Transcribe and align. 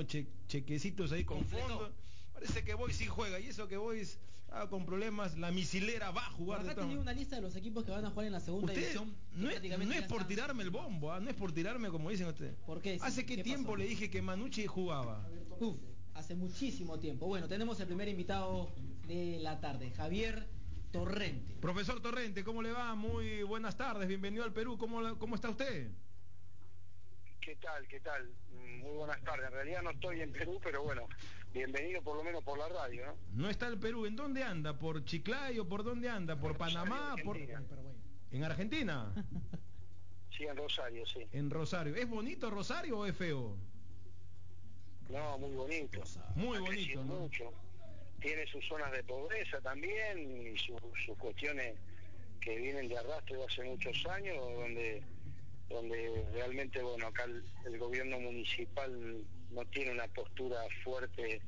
unos 0.00 0.26
chequecitos 0.46 1.12
ahí 1.12 1.24
con 1.24 1.44
fondo. 1.44 1.92
Parece 2.32 2.64
que 2.64 2.74
Boys 2.74 2.96
sí 2.96 3.06
juega 3.06 3.38
y 3.38 3.46
eso 3.48 3.68
que 3.68 3.76
Boys 3.76 4.18
ah, 4.50 4.66
con 4.68 4.86
problemas, 4.86 5.36
la 5.36 5.50
misilera 5.50 6.10
va 6.10 6.26
a 6.26 6.30
jugar. 6.30 6.60
Acá 6.60 6.74
tenía 6.74 6.98
una 6.98 7.12
lista 7.12 7.36
de 7.36 7.42
los 7.42 7.54
equipos 7.56 7.84
que 7.84 7.90
van 7.90 8.04
a 8.04 8.10
jugar 8.10 8.26
en 8.26 8.32
la 8.32 8.40
segunda 8.40 8.72
división. 8.72 9.14
No 9.32 9.50
es, 9.50 9.62
no 9.62 9.92
es 9.92 10.02
por 10.04 10.26
tirarme 10.26 10.62
el 10.62 10.70
bombo, 10.70 11.12
ah, 11.12 11.20
no 11.20 11.28
es 11.30 11.36
por 11.36 11.52
tirarme 11.52 11.90
como 11.90 12.10
dicen 12.10 12.28
ustedes. 12.28 12.54
¿Por 12.66 12.80
qué? 12.80 12.98
¿Hace 13.02 13.26
qué, 13.26 13.42
tiempo 13.42 13.76
le 13.76 13.86
dije 13.86 14.10
que 14.10 14.22
Manucci 14.22 14.66
jugaba? 14.66 15.28
Uf, 15.58 15.76
hace 16.14 16.34
muchísimo 16.34 16.98
tiempo. 16.98 17.26
Bueno, 17.26 17.48
tenemos 17.48 17.78
el 17.80 17.86
primer 17.86 18.08
invitado 18.08 18.72
de 19.06 19.38
la 19.40 19.60
tarde, 19.60 19.90
Javier 19.90 20.48
Torrente. 20.90 21.56
Profesor 21.60 22.00
Torrente, 22.00 22.42
¿cómo 22.42 22.62
le 22.62 22.72
va? 22.72 22.94
Muy 22.94 23.42
buenas 23.42 23.76
tardes, 23.76 24.08
bienvenido 24.08 24.44
al 24.44 24.52
Perú. 24.52 24.78
¿Cómo, 24.78 25.18
cómo 25.18 25.34
está 25.34 25.50
usted? 25.50 25.90
¿Qué 27.50 27.56
tal? 27.56 27.88
¿Qué 27.88 27.98
tal? 27.98 28.30
Muy 28.80 28.96
buenas 28.96 29.20
tardes. 29.24 29.46
En 29.46 29.52
realidad 29.52 29.82
no 29.82 29.90
estoy 29.90 30.20
en 30.20 30.30
Perú, 30.30 30.60
pero 30.62 30.84
bueno, 30.84 31.08
bienvenido 31.52 32.00
por 32.00 32.16
lo 32.16 32.22
menos 32.22 32.44
por 32.44 32.56
la 32.56 32.68
radio, 32.68 33.06
¿no? 33.06 33.16
No 33.42 33.50
está 33.50 33.66
el 33.66 33.76
Perú. 33.76 34.06
¿En 34.06 34.14
dónde 34.14 34.44
anda? 34.44 34.78
¿Por 34.78 35.04
Chiclayo? 35.04 35.68
¿Por 35.68 35.82
dónde 35.82 36.08
anda? 36.08 36.38
¿Por 36.38 36.56
Panamá? 36.56 37.16
¿Por... 37.24 37.36
¿En 37.36 38.44
Argentina? 38.44 39.12
Sí, 40.36 40.44
en 40.44 40.56
Rosario, 40.56 41.04
sí. 41.06 41.26
En 41.32 41.50
Rosario. 41.50 41.94
¿Es 41.96 42.08
bonito 42.08 42.48
Rosario 42.48 43.00
o 43.00 43.04
es 43.04 43.14
feo? 43.14 43.56
No, 45.10 45.36
muy 45.36 45.54
bonito. 45.54 46.02
Muy 46.36 46.58
bonito, 46.60 47.04
¿no? 47.04 47.18
Mucho. 47.18 47.52
Tiene 48.20 48.46
sus 48.46 48.64
zonas 48.66 48.90
de 48.92 49.02
pobreza 49.02 49.60
también 49.60 50.46
y 50.46 50.56
sus 50.56 51.18
cuestiones 51.18 51.76
que 52.40 52.56
vienen 52.56 52.88
de 52.88 52.96
arrastre 52.96 53.36
de 53.36 53.44
hace 53.44 53.64
muchos 53.64 54.06
años, 54.06 54.36
donde 54.38 55.02
donde 55.70 56.24
realmente, 56.32 56.82
bueno, 56.82 57.06
acá 57.06 57.24
el, 57.64 57.78
gobierno 57.78 58.18
municipal 58.18 59.24
no 59.50 59.64
tiene 59.66 59.92
una 59.92 60.08
postura 60.08 60.58
fuerte 60.84 61.40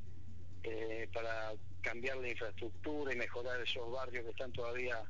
eh, 0.63 1.09
para 1.13 1.53
cambiar 1.83 2.17
la 2.19 2.29
infraestructura 2.29 3.13
y 3.13 3.17
mejorar 3.17 3.61
esos 3.61 3.91
barrios 3.91 4.25
que 4.25 4.31
están 4.31 4.53
todavía 4.53 5.03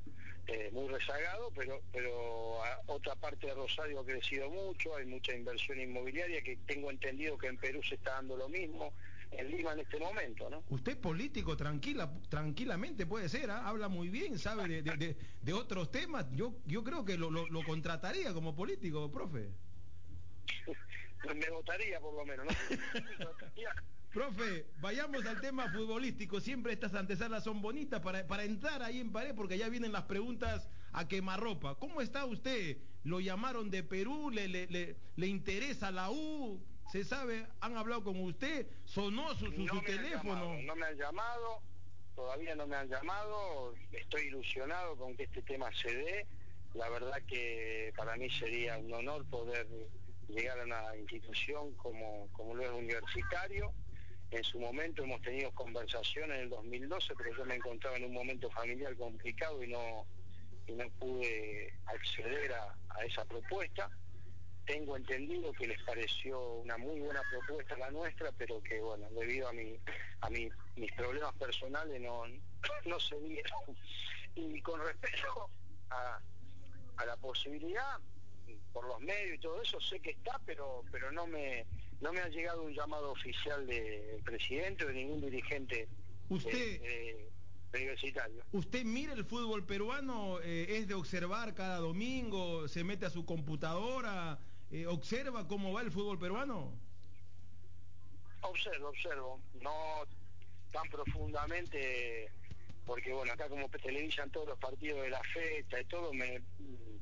eh, 0.48 0.70
muy 0.72 0.88
rezagados, 0.88 1.52
pero, 1.54 1.80
pero 1.92 2.60
otra 2.86 3.14
parte 3.14 3.46
de 3.46 3.54
Rosario 3.54 4.00
ha 4.00 4.04
crecido 4.04 4.50
mucho, 4.50 4.96
hay 4.96 5.06
mucha 5.06 5.34
inversión 5.34 5.78
inmobiliaria, 5.78 6.42
que 6.42 6.56
tengo 6.66 6.90
entendido 6.90 7.38
que 7.38 7.48
en 7.48 7.58
Perú 7.58 7.80
se 7.82 7.94
está 7.96 8.12
dando 8.12 8.36
lo 8.36 8.48
mismo, 8.48 8.92
en 9.32 9.50
Lima 9.50 9.72
en 9.72 9.80
este 9.80 9.98
momento, 9.98 10.50
¿no? 10.50 10.62
Usted 10.68 10.98
político, 10.98 11.56
tranquila, 11.56 12.12
tranquilamente 12.28 13.06
puede 13.06 13.28
ser, 13.28 13.50
¿ah? 13.50 13.66
habla 13.66 13.88
muy 13.88 14.08
bien, 14.08 14.38
sabe 14.38 14.82
de, 14.82 15.52
otros 15.52 15.90
temas, 15.90 16.26
yo, 16.32 16.54
yo 16.66 16.84
creo 16.84 17.04
que 17.04 17.16
lo, 17.16 17.30
lo, 17.30 17.64
contrataría 17.64 18.32
como 18.32 18.54
político, 18.54 19.10
profe. 19.10 19.50
Me 21.34 21.50
votaría 21.50 22.00
por 22.00 22.14
lo 22.14 22.24
menos, 22.26 22.46
¿no? 22.46 22.52
Profe, 24.12 24.66
vayamos 24.80 25.24
al 25.24 25.40
tema 25.40 25.70
futbolístico. 25.72 26.38
Siempre 26.38 26.74
estas 26.74 26.92
antesalas 26.92 27.44
son 27.44 27.62
bonitas 27.62 28.02
para, 28.02 28.26
para 28.26 28.44
entrar 28.44 28.82
ahí 28.82 29.00
en 29.00 29.10
pared 29.10 29.34
porque 29.34 29.56
ya 29.56 29.70
vienen 29.70 29.90
las 29.90 30.02
preguntas 30.02 30.68
a 30.92 31.08
quemarropa. 31.08 31.76
¿Cómo 31.76 32.02
está 32.02 32.26
usted? 32.26 32.76
¿Lo 33.04 33.20
llamaron 33.20 33.70
de 33.70 33.82
Perú? 33.82 34.30
¿Le, 34.30 34.48
le, 34.48 34.96
le, 35.16 35.26
interesa 35.26 35.90
la 35.90 36.10
U? 36.10 36.62
¿Se 36.92 37.04
sabe? 37.04 37.46
¿Han 37.60 37.76
hablado 37.76 38.04
con 38.04 38.20
usted? 38.20 38.66
¿Sonó 38.84 39.34
su, 39.34 39.50
su, 39.50 39.80
teléfono? 39.80 40.60
no 40.62 40.76
me 40.76 40.86
han 40.86 40.96
llamado, 40.96 41.62
todavía 42.14 42.54
no 42.54 42.66
me 42.66 42.76
han 42.76 42.88
llamado. 42.88 43.74
Estoy 43.90 44.26
ilusionado 44.26 44.94
con 44.96 45.16
que 45.16 45.24
este 45.24 45.42
tema 45.42 45.70
se 45.74 45.94
dé. 45.94 46.26
La 46.74 46.88
verdad 46.90 47.20
que 47.26 47.92
para 47.96 48.16
mí 48.16 48.28
sería 48.30 48.76
un 48.76 48.92
honor 48.92 49.24
poder 49.26 49.66
llegar 50.28 50.60
a 50.60 50.64
una 50.64 50.96
institución 50.96 51.74
como, 51.76 52.28
como 52.32 52.54
lo 52.54 52.62
es 52.62 52.70
universitario 52.70 53.72
en 54.32 54.44
su 54.44 54.58
momento 54.58 55.02
hemos 55.04 55.20
tenido 55.20 55.50
conversaciones 55.52 56.36
en 56.36 56.44
el 56.44 56.48
2012, 56.48 57.14
pero 57.16 57.36
yo 57.36 57.44
me 57.44 57.56
encontraba 57.56 57.98
en 57.98 58.04
un 58.04 58.14
momento 58.14 58.50
familiar 58.50 58.96
complicado 58.96 59.62
y 59.62 59.68
no, 59.68 60.06
no 60.68 60.90
pude 60.98 61.74
acceder 61.84 62.50
a, 62.52 63.04
esa 63.04 63.24
propuesta. 63.26 63.90
Tengo 64.66 64.96
entendido 64.96 65.52
que 65.52 65.66
les 65.66 65.82
pareció 65.82 66.40
una 66.54 66.78
muy 66.78 67.00
buena 67.00 67.20
propuesta 67.30 67.76
la 67.76 67.90
nuestra, 67.90 68.30
pero 68.32 68.62
que 68.62 68.80
bueno, 68.80 69.08
debido 69.10 69.48
a 69.48 69.52
mi, 69.52 69.76
a 70.20 70.30
mis 70.30 70.92
problemas 70.96 71.34
personales 71.34 72.00
no, 72.00 72.24
no 72.86 73.00
se 73.00 73.18
dieron. 73.20 73.76
Y 74.34 74.60
con 74.62 74.80
respecto 74.80 75.50
a, 75.90 76.20
a 76.96 77.06
la 77.06 77.16
posibilidad, 77.16 77.98
por 78.72 78.86
los 78.86 79.00
medios 79.00 79.36
y 79.36 79.38
todo 79.38 79.60
eso, 79.62 79.80
sé 79.80 80.00
que 80.00 80.10
está, 80.10 80.40
pero, 80.46 80.82
pero 80.90 81.12
no 81.12 81.26
me 81.26 81.66
no 82.00 82.12
me 82.12 82.20
ha 82.20 82.28
llegado 82.28 82.62
un 82.62 82.74
llamado 82.74 83.12
oficial 83.12 83.64
del 83.66 84.20
presidente 84.24 84.84
o 84.84 84.88
de 84.88 84.94
ningún 84.94 85.20
dirigente 85.20 85.88
usted 86.28 86.80
eh, 86.82 87.30
universitario. 87.72 88.42
¿Usted 88.50 88.84
mira 88.84 89.12
el 89.12 89.24
fútbol 89.24 89.64
peruano? 89.64 90.40
Eh, 90.40 90.78
¿Es 90.78 90.88
de 90.88 90.94
observar 90.94 91.54
cada 91.54 91.78
domingo? 91.78 92.66
¿Se 92.66 92.82
mete 92.82 93.06
a 93.06 93.10
su 93.10 93.24
computadora? 93.24 94.38
Eh, 94.72 94.86
¿Observa 94.86 95.46
cómo 95.46 95.72
va 95.72 95.82
el 95.82 95.92
fútbol 95.92 96.18
peruano? 96.18 96.72
Observo, 98.40 98.88
observo. 98.88 99.40
No 99.60 100.04
tan 100.72 100.88
profundamente 100.88 102.30
porque 102.86 103.12
bueno, 103.12 103.32
acá 103.32 103.48
como 103.48 103.68
televisan 103.68 104.30
todos 104.30 104.48
los 104.48 104.58
partidos 104.58 105.02
de 105.02 105.10
la 105.10 105.22
fecha 105.22 105.80
y 105.80 105.84
todo, 105.84 106.12
me, 106.12 106.40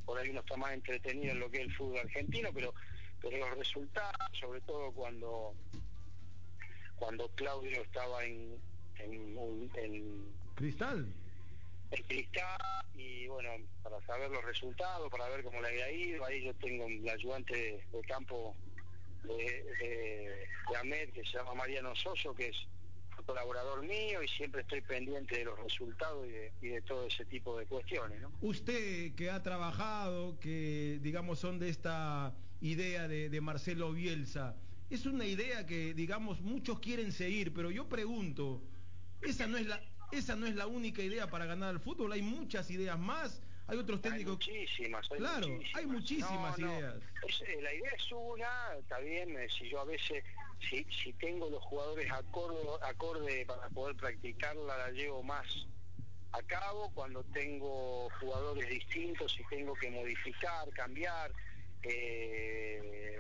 por 0.05 0.19
ahí 0.19 0.29
uno 0.29 0.41
está 0.41 0.57
más 0.57 0.73
entretenido 0.73 1.33
en 1.33 1.41
lo 1.41 1.51
que 1.51 1.59
es 1.59 1.65
el 1.65 1.75
fútbol 1.75 2.01
argentino, 2.01 2.51
pero, 2.53 2.75
pero 3.21 3.39
los 3.39 3.57
resultados, 3.57 4.39
sobre 4.39 4.61
todo 4.63 4.93
cuando 4.93 5.55
cuando 6.97 7.29
Claudio 7.31 7.81
estaba 7.81 8.25
en, 8.25 8.59
en, 8.99 10.31
Cristal. 10.55 10.99
En 10.99 11.15
Cristal, 11.15 11.15
y 12.95 13.27
bueno, 13.27 13.51
para 13.83 14.01
saber 14.07 14.31
los 14.31 14.45
resultados, 14.45 15.11
para 15.11 15.29
ver 15.29 15.43
cómo 15.43 15.61
le 15.61 15.69
había 15.69 15.91
ido, 15.91 16.25
ahí 16.25 16.45
yo 16.45 16.55
tengo 16.55 16.87
el 16.87 17.09
ayudante 17.09 17.85
de, 17.93 18.01
campo 18.03 18.55
de, 19.25 19.65
de, 19.81 20.47
de 20.71 20.77
Ahmed, 20.77 21.11
que 21.11 21.25
se 21.25 21.39
llama 21.39 21.55
Mariano 21.55 21.95
Soso, 21.97 22.35
que 22.35 22.49
es 22.49 22.57
colaborador 23.25 23.83
mío 23.83 24.23
y 24.23 24.29
siempre 24.29 24.63
estoy 24.63 24.81
pendiente 24.81 25.39
de 25.39 25.45
los 25.45 25.59
resultados 25.59 26.27
y 26.61 26.69
de, 26.69 26.83
todo 26.83 27.07
ese 27.07 27.25
tipo 27.27 27.57
de 27.59 27.67
cuestiones. 27.67 28.21
Usted 28.41 29.15
que 29.15 29.31
ha 29.31 29.43
trabajado, 29.43 30.39
que 30.41 30.99
digamos 31.03 31.39
son 31.39 31.59
de 31.59 31.69
esta 31.69 32.35
idea 32.61 33.09
de, 33.09 33.41
Marcelo 33.41 33.93
Bielsa, 33.93 34.57
es 34.91 35.07
una 35.07 35.25
idea 35.25 35.67
que 35.67 35.95
digamos 35.95 36.41
muchos 36.41 36.81
quieren 36.81 37.13
seguir, 37.13 37.55
pero 37.55 37.71
yo 37.71 37.89
pregunto, 37.89 38.63
esa 39.23 39.47
no 39.47 39.57
es 39.57 39.67
la 39.67 39.81
esa 40.13 40.37
no 40.37 40.47
es 40.47 40.55
la 40.55 40.67
única 40.67 41.03
idea 41.03 41.29
para 41.29 41.47
ganar 41.47 41.71
al 41.71 41.81
fútbol, 41.81 42.13
hay 42.13 42.23
muchas 42.23 42.71
ideas 42.71 42.99
más, 42.99 43.43
hay 43.67 43.79
otros 43.79 44.01
técnicos. 44.01 44.39
Hay 44.47 44.55
muchísimas, 44.55 45.09
claro, 45.09 45.47
hay 45.75 45.87
muchísimas 45.87 46.59
ideas. 46.59 46.95
Eh, 47.47 47.59
la 47.63 47.73
idea 47.73 47.91
es 47.97 48.13
una, 48.13 48.75
está 48.79 48.99
bien, 48.99 49.39
eh, 49.39 49.49
si 49.57 49.69
yo 49.69 49.81
a 49.81 49.85
veces 49.85 50.25
si, 50.69 50.85
si 50.91 51.13
tengo 51.15 51.49
los 51.49 51.63
jugadores 51.63 52.11
acorde, 52.11 52.59
acorde 52.83 53.47
para 53.47 53.69
poder 53.69 53.97
practicarla, 53.97 54.77
la 54.77 54.91
llevo 54.91 55.23
más 55.23 55.47
a 56.33 56.43
cabo. 56.43 56.91
Cuando 56.95 57.23
tengo 57.25 58.09
jugadores 58.21 58.69
distintos 58.69 59.39
y 59.39 59.45
tengo 59.45 59.75
que 59.75 59.91
modificar, 59.91 60.69
cambiar, 60.71 61.33
eh, 61.83 63.19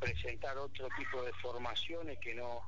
presentar 0.00 0.58
otro 0.58 0.88
tipo 0.96 1.22
de 1.22 1.32
formaciones 1.34 2.18
que 2.18 2.34
no 2.34 2.62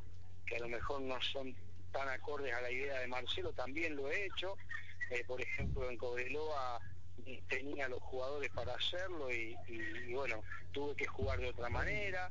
que 0.47 0.57
a 0.57 0.61
lo 0.61 0.69
mejor 0.69 1.03
no 1.03 1.21
son 1.21 1.55
tan 1.93 2.09
acordes 2.09 2.53
a 2.54 2.60
la 2.60 2.71
idea 2.71 3.00
de 3.00 3.06
Marcelo, 3.06 3.53
también 3.53 3.97
lo 3.97 4.10
he 4.10 4.26
hecho. 4.26 4.56
Eh, 5.10 5.25
por 5.26 5.41
ejemplo, 5.41 5.88
en 5.88 5.97
Cobreloa 5.97 6.81
tenía 7.49 7.88
los 7.88 8.03
jugadores 8.03 8.50
para 8.53 8.75
hacerlo 8.75 9.31
y 9.31 9.54
bueno, 10.12 10.43
tuve 10.72 10.94
que 10.97 11.06
jugar 11.06 11.38
de 11.41 11.50
otra 11.50 11.69
manera 11.69 12.31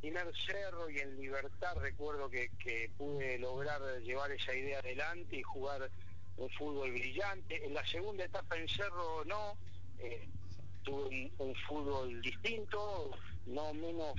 primer 0.00 0.32
cerro 0.46 0.88
y 0.90 0.98
en 0.98 1.18
libertad 1.20 1.76
recuerdo 1.76 2.30
que, 2.30 2.48
pude 2.96 3.38
lograr 3.38 3.80
llevar 4.02 4.30
esa 4.30 4.54
idea 4.54 4.78
adelante 4.78 5.36
y 5.36 5.42
jugar 5.42 5.90
un 6.36 6.48
fútbol 6.50 6.92
brillante. 6.92 7.64
En 7.64 7.74
la 7.74 7.84
segunda 7.86 8.24
etapa 8.24 8.56
en 8.56 8.68
cerro 8.68 9.24
no, 9.24 9.56
eh, 9.98 10.28
tuve 10.84 11.30
un, 11.38 11.54
fútbol 11.66 12.20
distinto, 12.22 13.10
no 13.46 13.74
menos 13.74 14.14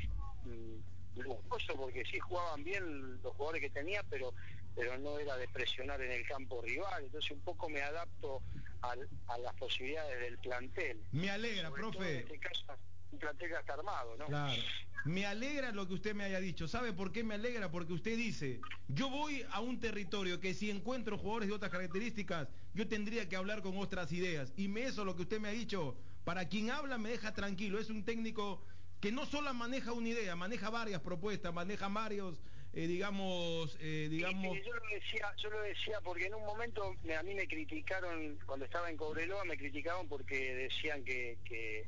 mm, 0.46 0.76
lujoso 1.24 1.76
porque 1.76 2.04
sí 2.06 2.20
jugaban 2.20 2.64
bien 2.64 3.22
los 3.22 3.34
jugadores 3.36 3.62
que 3.62 3.70
tenía, 3.70 4.04
pero 4.10 4.34
pero 4.76 4.98
no 4.98 5.20
era 5.20 5.36
de 5.36 5.48
presionar 5.50 6.02
en 6.02 6.12
el 6.12 6.26
campo 6.26 6.62
rival, 6.62 7.04
entonces 7.04 7.32
un 7.32 7.42
poco 7.42 7.68
me 7.70 7.82
adapto 7.82 8.42
a 8.82 9.38
las 9.38 9.54
posibilidades 9.56 10.20
del 10.22 10.38
plantel. 10.38 11.02
Me 11.12 11.30
alegra, 11.30 11.70
profe. 11.70 12.12
En 12.12 12.20
este 12.20 12.40
caso, 12.40 12.64
un 13.12 13.20
plantel 13.20 13.50
ya 13.50 13.60
está 13.60 13.74
armado, 13.74 14.16
¿no? 14.18 14.28
Claro. 14.28 14.62
Me 15.06 15.26
alegra 15.26 15.72
lo 15.72 15.88
que 15.88 15.96
usted 15.96 16.14
me 16.14 16.24
haya 16.24 16.40
dicho. 16.40 16.68
¿Sabe 16.68 16.94
por 16.94 17.12
qué 17.12 17.24
me 17.24 17.34
alegra? 17.34 17.72
Porque 17.72 17.94
usted 17.94 18.16
dice, 18.16 18.62
yo 18.88 19.10
voy 19.10 19.46
a 19.52 19.60
un 19.60 19.80
territorio 19.80 20.40
que 20.40 20.54
si 20.54 20.70
encuentro 20.70 21.18
jugadores 21.18 21.50
de 21.50 21.56
otras 21.56 21.72
características, 21.72 22.48
yo 22.74 22.88
tendría 22.88 23.28
que 23.28 23.36
hablar 23.36 23.62
con 23.62 23.78
otras 23.78 24.12
ideas. 24.12 24.54
Y 24.56 24.68
me 24.68 24.84
eso 24.84 25.06
lo 25.06 25.16
que 25.16 25.24
usted 25.24 25.40
me 25.40 25.50
ha 25.50 25.52
dicho, 25.52 25.98
para 26.24 26.48
quien 26.48 26.72
habla 26.72 26.98
me 26.98 27.10
deja 27.10 27.34
tranquilo. 27.34 27.80
Es 27.80 27.90
un 27.90 28.04
técnico 28.04 28.64
que 29.02 29.12
no 29.12 29.26
solo 29.26 29.54
maneja 29.54 29.94
una 29.94 30.10
idea, 30.10 30.36
maneja 30.36 30.70
varias 30.70 31.02
propuestas, 31.02 31.54
maneja 31.54 31.88
varios, 31.88 32.42
eh, 32.74 32.88
digamos, 32.88 33.78
eh, 33.80 34.08
digamos... 34.10 34.58
yo 34.66 34.74
lo 34.74 34.88
decía, 34.94 35.34
yo 35.38 35.50
lo 35.50 35.62
decía 35.62 36.00
porque 36.04 36.26
en 36.26 36.36
un 36.36 36.46
momento 36.46 36.96
a 37.18 37.24
mí 37.24 37.34
me 37.34 37.48
criticaron, 37.48 38.38
cuando 38.46 38.66
estaba 38.66 38.90
en 38.90 38.98
Cobreloa, 38.98 39.46
me 39.46 39.58
criticaban 39.58 40.08
porque 40.08 40.54
decían 40.54 41.04
que, 41.04 41.38
que, 41.46 41.88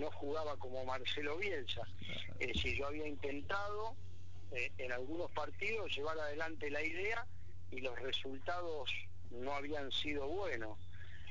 no 0.00 0.10
jugaba 0.10 0.56
como 0.56 0.82
Marcelo 0.86 1.36
Bielsa. 1.36 1.82
Es 2.40 2.48
decir, 2.54 2.78
yo 2.78 2.86
había 2.86 3.06
intentado 3.06 3.94
eh, 4.52 4.72
en 4.78 4.90
algunos 4.90 5.30
partidos 5.32 5.94
llevar 5.94 6.18
adelante 6.18 6.70
la 6.70 6.82
idea 6.82 7.26
y 7.70 7.82
los 7.82 7.98
resultados 7.98 8.90
no 9.30 9.52
habían 9.52 9.92
sido 9.92 10.26
buenos. 10.28 10.78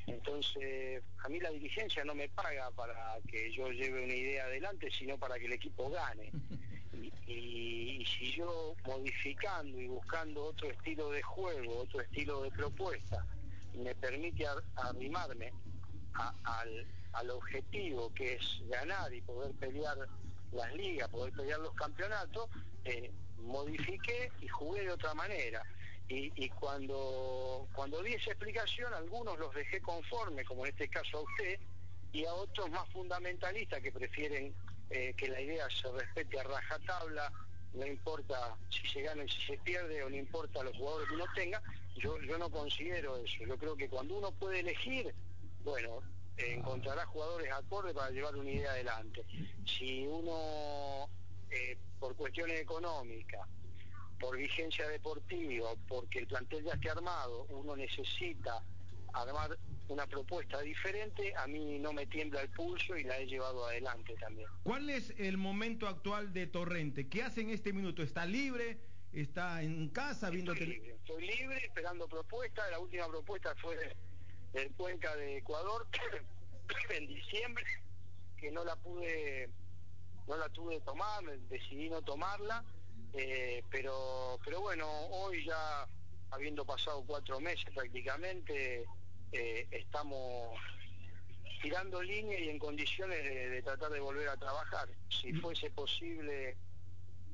Entonces, 0.08 1.04
a 1.24 1.30
mí 1.30 1.40
la 1.40 1.50
dirigencia 1.52 2.04
no 2.04 2.16
me 2.16 2.30
paga 2.30 2.72
para 2.72 3.18
que 3.28 3.52
yo 3.52 3.70
lleve 3.70 4.04
una 4.04 4.14
idea 4.14 4.46
adelante, 4.46 4.90
sino 4.92 5.18
para 5.18 5.38
que 5.38 5.46
el 5.46 5.54
equipo 5.54 5.90
gane. 5.90 6.32
Y, 7.28 8.06
si 8.06 8.34
yo 8.34 8.76
modificando 8.86 9.80
y 9.80 9.88
buscando 9.88 10.46
otro 10.46 10.70
estilo 10.70 11.10
de 11.12 11.22
juego, 11.22 11.80
otro 11.80 12.02
estilo 12.02 12.42
de 12.42 12.52
propuesta, 12.52 13.26
me 13.74 13.96
permite 13.96 14.46
arrimarme 14.76 15.54
al, 16.14 17.30
objetivo 17.30 18.12
que 18.14 18.34
es 18.34 18.62
ganar 18.68 19.14
y 19.14 19.22
poder 19.22 19.54
pelear 19.54 19.98
las 20.52 20.74
ligas, 20.74 21.08
poder 21.10 21.32
pelear 21.34 21.60
los 21.60 21.74
campeonatos, 21.76 22.50
eh, 22.84 23.12
modifiqué 23.38 24.32
y 24.42 24.48
jugué 24.48 24.82
de 24.82 24.92
otra 24.92 25.14
manera. 25.14 25.64
Y, 26.14 26.50
cuando, 26.50 27.70
cuando 27.74 28.02
di 28.04 28.14
esa 28.14 28.32
explicación, 28.32 28.94
algunos 28.94 29.40
los 29.40 29.54
dejé 29.56 29.82
conforme, 29.82 30.44
como 30.44 30.66
en 30.66 30.74
este 30.74 30.90
caso 30.90 31.20
a 31.20 31.22
usted, 31.22 31.58
y 32.12 32.26
a 32.26 32.34
otros 32.34 32.70
más 32.70 32.90
fundamentalistas 32.90 33.80
que 33.82 33.94
prefieren 33.94 34.54
eh, 34.90 35.14
que 35.16 35.30
la 35.30 35.40
idea 35.40 35.68
se 35.70 35.90
respete 35.90 36.38
a 36.38 36.44
rajatabla, 36.44 37.32
no 37.74 37.86
importa 37.88 38.58
si 38.70 38.86
se 38.90 39.04
gana 39.04 39.24
y 39.24 39.30
si 39.30 39.42
se 39.44 39.58
pierde, 39.60 40.04
o 40.04 40.10
no 40.10 40.18
importa 40.18 40.62
los 40.64 40.76
jugadores 40.76 41.08
que 41.08 41.16
uno 41.16 41.26
tenga, 41.34 41.64
yo, 41.96 42.20
yo 42.24 42.38
no 42.38 42.50
considero 42.50 43.16
eso. 43.16 43.46
Yo 43.46 43.58
creo 43.58 43.78
que 43.78 43.88
cuando 43.88 44.18
uno 44.18 44.34
puede 44.34 44.60
elegir, 44.60 45.16
bueno, 45.64 46.02
encontrará 46.36 47.06
jugadores 47.06 47.50
acordes 47.54 47.94
para 47.94 48.12
llevar 48.12 48.36
una 48.36 48.50
idea 48.50 48.72
adelante. 48.72 49.24
Si 49.66 50.06
uno, 50.06 51.10
eh, 51.50 51.78
por 52.02 52.18
cuestiones 52.18 52.60
económicas, 52.60 53.48
por 54.22 54.38
vigencia 54.38 54.88
deportiva, 54.88 55.72
porque 55.88 56.20
el 56.20 56.28
plantel 56.28 56.64
ya 56.64 56.74
esté 56.74 56.92
armado, 56.92 57.46
uno 57.50 57.76
necesita 57.76 58.64
armar 59.14 59.58
una 59.90 60.06
propuesta 60.08 60.62
diferente, 60.62 61.34
a 61.36 61.48
mí 61.48 61.80
no 61.80 61.92
me 61.92 62.06
tiembla 62.06 62.42
el 62.42 62.50
pulso 62.50 62.96
y 62.96 63.04
la 63.04 63.18
he 63.18 63.26
llevado 63.26 63.66
adelante 63.66 64.14
también. 64.20 64.48
¿Cuál 64.64 64.90
es 64.92 65.14
el 65.18 65.38
momento 65.38 65.88
actual 65.88 66.32
de 66.32 66.48
Torrente? 66.48 67.10
¿Qué 67.10 67.24
hace 67.24 67.42
en 67.42 67.50
este 67.50 67.74
minuto? 67.74 68.04
¿Está 68.04 68.26
libre? 68.26 68.78
¿Está 69.12 69.62
en 69.64 69.90
casa 69.90 70.30
viendo 70.30 70.54
Estoy 70.54 70.68
libre, 70.68 70.96
estoy 70.96 71.28
libre 71.28 71.66
esperando 71.66 72.08
propuestas. 72.08 72.70
La 72.70 72.80
última 72.80 73.08
propuesta 73.10 73.54
fue 73.56 73.76
del 74.54 74.72
Cuenca 74.74 75.14
de 75.16 75.38
Ecuador 75.38 75.88
en 76.92 77.08
diciembre, 77.08 77.66
que 78.38 78.52
no 78.52 78.64
la 78.64 78.76
pude, 78.78 79.50
no 80.28 80.38
la 80.38 80.48
tuve 80.50 80.80
tomar, 80.82 81.26
decidí 81.50 81.90
no 81.90 82.02
tomarla, 82.04 82.64
eh, 83.14 83.64
pero, 83.70 84.40
pero 84.44 84.62
bueno, 84.62 84.88
hoy 84.90 85.46
ya 85.46 85.86
habiendo 86.32 86.66
pasado 86.66 87.04
cuatro 87.06 87.40
meses 87.40 87.66
prácticamente, 87.74 88.86
eh, 89.32 89.68
estamos 89.72 90.58
tirando 91.62 92.02
línea 92.02 92.40
y 92.40 92.50
en 92.50 92.60
condiciones 92.60 93.24
de, 93.24 93.62
tratar 93.62 93.92
de 93.92 94.00
volver 94.00 94.28
a 94.30 94.38
trabajar. 94.38 94.90
Si 95.10 95.34
fuese 95.34 95.70
posible 95.70 96.58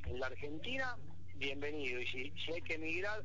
en 0.06 0.20
la 0.20 0.28
Argentina, 0.28 0.98
bienvenido. 1.36 2.02
Y 2.02 2.08
si, 2.08 2.34
si 2.44 2.54
hay 2.54 2.62
que 2.62 2.76
emigrar, 2.76 3.24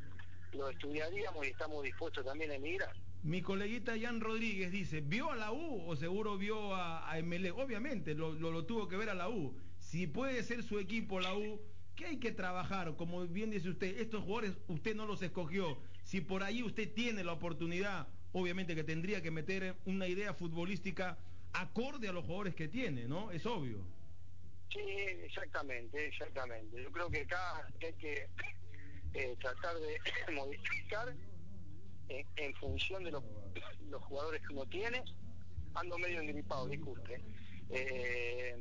lo 0.52 0.68
estudiaríamos 0.68 1.46
y 1.46 1.50
estamos 1.50 1.82
dispuestos 1.82 2.24
también 2.24 2.50
a 2.50 2.54
emigrar. 2.54 2.94
Mi 3.22 3.40
coleguita 3.40 3.94
Jan 4.00 4.20
Rodríguez 4.20 4.72
dice, 4.72 5.00
¿vio 5.00 5.30
a 5.30 5.36
la 5.36 5.52
U 5.52 5.88
o 5.88 5.94
seguro 5.94 6.36
vio 6.38 6.74
a, 6.74 7.08
a 7.10 7.22
ML? 7.22 7.52
Obviamente, 7.52 8.14
lo, 8.14 8.32
lo, 8.32 8.64
tuvo 8.64 8.88
que 8.88 8.96
ver 8.96 9.10
a 9.10 9.14
la 9.14 9.28
U. 9.28 9.56
Si 9.78 10.08
puede 10.08 10.42
ser 10.42 10.64
su 10.64 10.78
equipo 10.80 11.20
la 11.20 11.34
U, 11.34 11.60
¿qué 12.02 12.08
hay 12.08 12.16
que 12.16 12.32
trabajar? 12.32 12.96
Como 12.96 13.24
bien 13.28 13.50
dice 13.50 13.68
usted, 13.68 14.00
estos 14.00 14.24
jugadores 14.24 14.56
usted 14.66 14.96
no 14.96 15.06
los 15.06 15.22
escogió. 15.22 15.78
Si 16.02 16.20
por 16.20 16.42
ahí 16.42 16.62
usted 16.64 16.92
tiene 16.92 17.22
la 17.22 17.32
oportunidad 17.32 18.08
obviamente 18.32 18.74
que 18.74 18.82
tendría 18.82 19.22
que 19.22 19.30
meter 19.30 19.76
una 19.84 20.08
idea 20.08 20.34
futbolística 20.34 21.16
acorde 21.52 22.08
a 22.08 22.12
los 22.12 22.24
jugadores 22.24 22.56
que 22.56 22.66
tiene, 22.66 23.06
¿no? 23.06 23.30
Es 23.30 23.46
obvio. 23.46 23.84
Sí, 24.72 24.80
exactamente, 24.80 26.06
exactamente. 26.06 26.82
Yo 26.82 26.90
creo 26.90 27.08
que 27.08 27.20
acá 27.20 27.68
hay 27.80 27.92
que 27.92 28.26
eh, 29.14 29.36
tratar 29.38 29.76
de 29.76 30.00
modificar 30.32 31.14
eh, 32.08 32.26
en 32.36 32.54
función 32.54 33.04
de 33.04 33.12
los, 33.12 33.22
jugadores 34.08 34.42
que 34.44 34.54
uno 34.54 34.66
tiene. 34.66 35.04
Ando 35.74 35.98
medio 35.98 36.20
engripado, 36.20 36.66
disculpe. 36.66 37.22
Eh, 37.70 38.56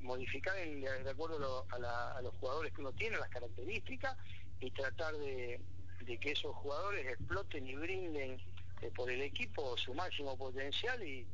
modificar 0.00 0.54
de 0.56 1.10
acuerdo 1.10 1.66
a, 1.70 2.20
los 2.22 2.34
jugadores 2.36 2.72
que 2.72 2.80
uno 2.80 2.92
tiene, 2.92 3.16
las 3.16 3.28
características, 3.28 4.16
y 4.60 4.70
tratar 4.70 5.16
de, 5.16 5.60
de 6.04 6.18
que 6.18 6.32
esos 6.32 6.54
jugadores 6.56 7.06
exploten 7.06 7.66
y 7.66 7.74
brinden 7.76 8.40
eh, 8.80 8.90
por 8.94 9.10
el 9.10 9.22
equipo 9.22 9.76
su 9.76 9.92
máximo 9.94 10.36
potencial 10.36 11.02
y, 11.02 11.26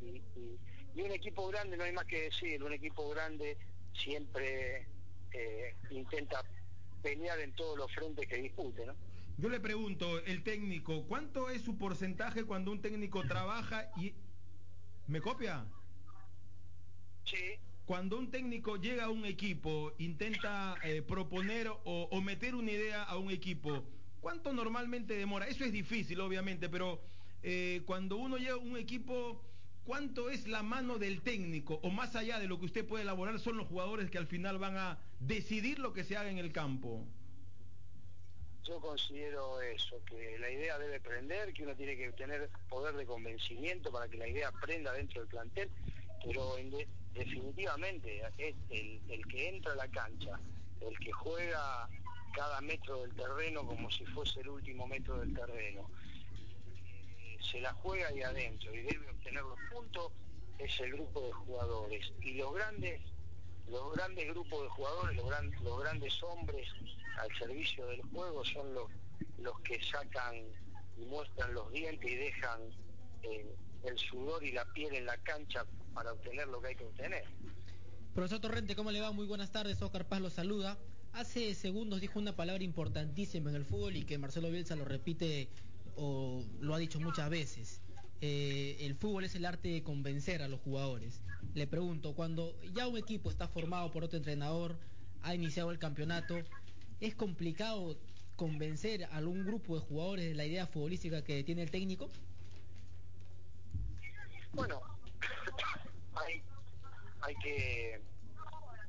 un 0.96 1.10
equipo 1.10 1.48
grande, 1.48 1.76
no 1.76 1.84
hay 1.84 1.92
más 1.92 2.04
que 2.04 2.22
decir, 2.22 2.62
un 2.62 2.72
equipo 2.72 3.08
grande 3.10 3.58
siempre 3.92 4.86
eh, 5.32 5.74
intenta 5.90 6.42
pelear 7.02 7.40
en 7.40 7.52
todos 7.54 7.76
los 7.76 7.92
frentes 7.92 8.26
que 8.28 8.36
dispute, 8.36 8.86
¿no? 8.86 8.94
Yo 9.36 9.48
le 9.48 9.58
pregunto, 9.58 10.20
el 10.24 10.44
técnico, 10.44 11.04
¿cuánto 11.06 11.50
es 11.50 11.62
su 11.62 11.76
porcentaje 11.76 12.44
cuando 12.44 12.70
un 12.70 12.80
técnico 12.80 13.24
trabaja 13.24 13.90
y... 13.96 14.14
¿Me 15.08 15.20
copia? 15.20 15.66
Sí. 17.24 17.58
Cuando 17.86 18.18
un 18.18 18.30
técnico 18.30 18.76
llega 18.76 19.04
a 19.04 19.10
un 19.10 19.24
equipo, 19.24 19.92
intenta 19.98 20.76
eh, 20.82 21.02
proponer 21.02 21.68
o, 21.68 21.78
o 21.84 22.20
meter 22.20 22.54
una 22.54 22.70
idea 22.70 23.02
a 23.02 23.18
un 23.18 23.30
equipo, 23.30 23.84
¿Cuánto 24.24 24.54
normalmente 24.54 25.12
demora? 25.12 25.46
Eso 25.46 25.66
es 25.66 25.72
difícil, 25.72 26.18
obviamente, 26.22 26.70
pero 26.70 26.98
eh, 27.42 27.82
cuando 27.84 28.16
uno 28.16 28.38
lleva 28.38 28.56
un 28.56 28.78
equipo, 28.78 29.44
¿cuánto 29.84 30.30
es 30.30 30.48
la 30.48 30.62
mano 30.62 30.96
del 30.96 31.20
técnico? 31.20 31.78
O 31.82 31.90
más 31.90 32.16
allá 32.16 32.38
de 32.38 32.46
lo 32.46 32.58
que 32.58 32.64
usted 32.64 32.86
puede 32.86 33.02
elaborar, 33.02 33.38
son 33.38 33.58
los 33.58 33.68
jugadores 33.68 34.10
que 34.10 34.16
al 34.16 34.26
final 34.26 34.56
van 34.56 34.78
a 34.78 34.98
decidir 35.20 35.78
lo 35.78 35.92
que 35.92 36.04
se 36.04 36.16
haga 36.16 36.30
en 36.30 36.38
el 36.38 36.52
campo. 36.52 37.04
Yo 38.66 38.80
considero 38.80 39.60
eso, 39.60 40.02
que 40.06 40.38
la 40.38 40.50
idea 40.50 40.78
debe 40.78 41.00
prender, 41.00 41.52
que 41.52 41.62
uno 41.62 41.76
tiene 41.76 41.94
que 41.94 42.10
tener 42.12 42.48
poder 42.70 42.94
de 42.94 43.04
convencimiento 43.04 43.92
para 43.92 44.08
que 44.08 44.16
la 44.16 44.26
idea 44.26 44.50
prenda 44.52 44.94
dentro 44.94 45.20
del 45.20 45.28
plantel, 45.28 45.68
pero 46.24 46.56
definitivamente 47.14 48.22
es 48.38 48.54
el, 48.70 49.26
que 49.28 49.48
entra 49.48 49.72
a 49.72 49.76
la 49.76 49.88
cancha, 49.88 50.38
el 50.80 50.98
que 50.98 51.12
juega 51.12 51.88
cada 52.34 52.60
metro 52.60 53.02
del 53.02 53.14
terreno 53.14 53.64
como 53.64 53.90
si 53.90 54.04
fuese 54.06 54.40
el 54.40 54.48
último 54.48 54.86
metro 54.86 55.18
del 55.18 55.32
terreno. 55.34 55.88
Eh, 57.18 57.38
se 57.40 57.60
la 57.60 57.72
juega 57.74 58.08
ahí 58.08 58.22
adentro 58.22 58.74
y 58.74 58.82
debe 58.82 59.08
obtener 59.10 59.42
los 59.42 59.58
puntos 59.72 60.12
es 60.58 60.80
el 60.80 60.92
grupo 60.92 61.20
de 61.20 61.32
jugadores. 61.32 62.12
Y 62.20 62.34
los 62.34 62.54
grandes, 62.54 63.00
los 63.68 63.94
grandes 63.94 64.28
grupos 64.28 64.62
de 64.62 64.68
jugadores, 64.70 65.16
los, 65.16 65.62
los 65.62 65.80
grandes 65.80 66.22
hombres 66.22 66.68
al 67.18 67.38
servicio 67.38 67.86
del 67.86 68.02
juego 68.02 68.44
son 68.44 68.74
los, 68.74 68.90
los 69.38 69.58
que 69.60 69.82
sacan 69.84 70.34
y 70.96 71.04
muestran 71.06 71.54
los 71.54 71.70
dientes 71.72 72.10
y 72.10 72.14
dejan 72.14 72.60
eh, 73.22 73.54
el 73.86 73.98
sudor 73.98 74.44
y 74.44 74.52
la 74.52 74.64
piel 74.72 74.94
en 74.94 75.06
la 75.06 75.16
cancha 75.18 75.64
para 75.92 76.12
obtener 76.12 76.48
lo 76.48 76.60
que 76.60 76.68
hay 76.68 76.76
que 76.76 76.84
obtener. 76.84 77.24
Profesor 78.14 78.40
Torrente, 78.40 78.76
¿cómo 78.76 78.92
le 78.92 79.00
va? 79.00 79.12
Muy 79.12 79.26
buenas 79.26 79.50
tardes. 79.50 79.80
Oscar 79.82 80.06
Paz 80.06 80.20
lo 80.20 80.30
saluda. 80.30 80.78
Hace 81.12 81.54
segundos 81.54 82.00
dijo 82.00 82.18
una 82.18 82.34
palabra 82.34 82.64
importantísima 82.64 83.50
en 83.50 83.56
el 83.56 83.64
fútbol 83.64 83.96
y 83.96 84.04
que 84.04 84.18
Marcelo 84.18 84.50
Bielsa 84.50 84.76
lo 84.76 84.84
repite 84.84 85.48
o 85.96 86.44
lo 86.60 86.74
ha 86.74 86.78
dicho 86.78 87.00
muchas 87.00 87.30
veces. 87.30 87.80
Eh, 88.20 88.76
el 88.80 88.94
fútbol 88.94 89.24
es 89.24 89.34
el 89.34 89.44
arte 89.44 89.68
de 89.68 89.82
convencer 89.82 90.42
a 90.42 90.48
los 90.48 90.60
jugadores. 90.60 91.22
Le 91.54 91.66
pregunto, 91.66 92.14
cuando 92.14 92.58
ya 92.72 92.88
un 92.88 92.96
equipo 92.96 93.30
está 93.30 93.48
formado 93.48 93.90
por 93.90 94.04
otro 94.04 94.16
entrenador, 94.16 94.78
ha 95.22 95.34
iniciado 95.34 95.70
el 95.70 95.78
campeonato, 95.78 96.36
¿es 97.00 97.14
complicado 97.14 97.96
convencer 98.36 99.04
a 99.04 99.16
algún 99.16 99.44
grupo 99.44 99.74
de 99.74 99.82
jugadores 99.82 100.26
de 100.26 100.34
la 100.34 100.46
idea 100.46 100.66
futbolística 100.66 101.22
que 101.22 101.44
tiene 101.44 101.62
el 101.62 101.70
técnico? 101.70 102.08
Bueno, 104.54 104.80
hay, 106.14 106.42
hay 107.22 107.34
que 107.36 108.00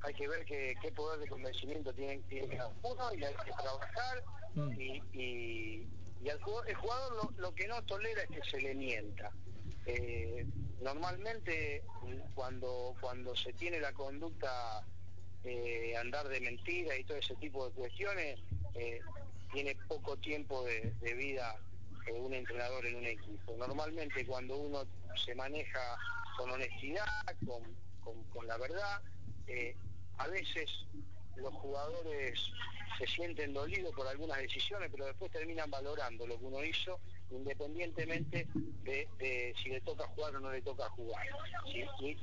hay 0.01 0.13
que 0.13 0.27
ver 0.27 0.45
qué, 0.45 0.91
poder 0.95 1.19
de 1.19 1.27
convencimiento 1.27 1.91
tiene, 1.93 2.19
tiene 2.29 2.55
cada 2.55 2.71
uno 2.83 3.13
y 3.15 3.23
hay 3.23 3.33
que 3.33 3.51
trabajar 3.51 4.23
mm. 4.53 4.79
y, 4.79 5.03
y, 5.13 6.29
al 6.29 6.39
jugador, 6.41 6.69
el 6.69 6.75
jugador 6.75 7.33
lo, 7.37 7.55
que 7.55 7.67
no 7.67 7.81
tolera 7.83 8.21
es 8.23 8.29
que 8.29 8.49
se 8.49 8.61
le 8.61 8.75
mienta. 8.75 9.31
Eh, 9.87 10.45
normalmente 10.81 11.83
cuando, 12.33 12.95
cuando 12.99 13.35
se 13.35 13.53
tiene 13.53 13.79
la 13.79 13.93
conducta 13.93 14.83
eh, 15.43 15.95
andar 15.97 16.27
de 16.27 16.41
mentira 16.41 16.97
y 16.97 17.03
todo 17.03 17.17
ese 17.17 17.35
tipo 17.35 17.67
de 17.67 17.75
cuestiones, 17.75 18.39
eh, 18.73 18.99
tiene 19.51 19.75
poco 19.87 20.17
tiempo 20.17 20.63
de, 20.63 21.13
vida 21.15 21.55
un 22.13 22.33
entrenador 22.33 22.85
en 22.85 22.95
un 22.95 23.05
equipo. 23.05 23.55
Normalmente 23.57 24.25
cuando 24.25 24.57
uno 24.57 24.83
se 25.15 25.35
maneja 25.35 25.97
con 26.37 26.51
honestidad, 26.51 27.05
con, 27.45 28.23
con 28.25 28.47
la 28.47 28.57
verdad, 28.57 29.01
a 30.17 30.27
veces 30.27 30.69
los 31.37 31.53
jugadores 31.55 32.51
se 32.97 33.07
sienten 33.07 33.53
dolidos 33.53 33.93
por 33.93 34.07
algunas 34.07 34.37
decisiones, 34.37 34.89
pero 34.91 35.05
después 35.05 35.31
terminan 35.31 35.69
valorando 35.69 36.25
lo 36.25 36.39
que 36.39 36.45
uno 36.45 36.63
hizo 36.63 36.99
independientemente 37.31 38.47
de, 38.83 39.53
si 39.61 39.69
le 39.69 39.81
toca 39.81 40.05
jugar 40.07 40.35
o 40.35 40.39
no 40.39 40.51
le 40.51 40.61
toca 40.61 40.87
jugar. 40.89 41.25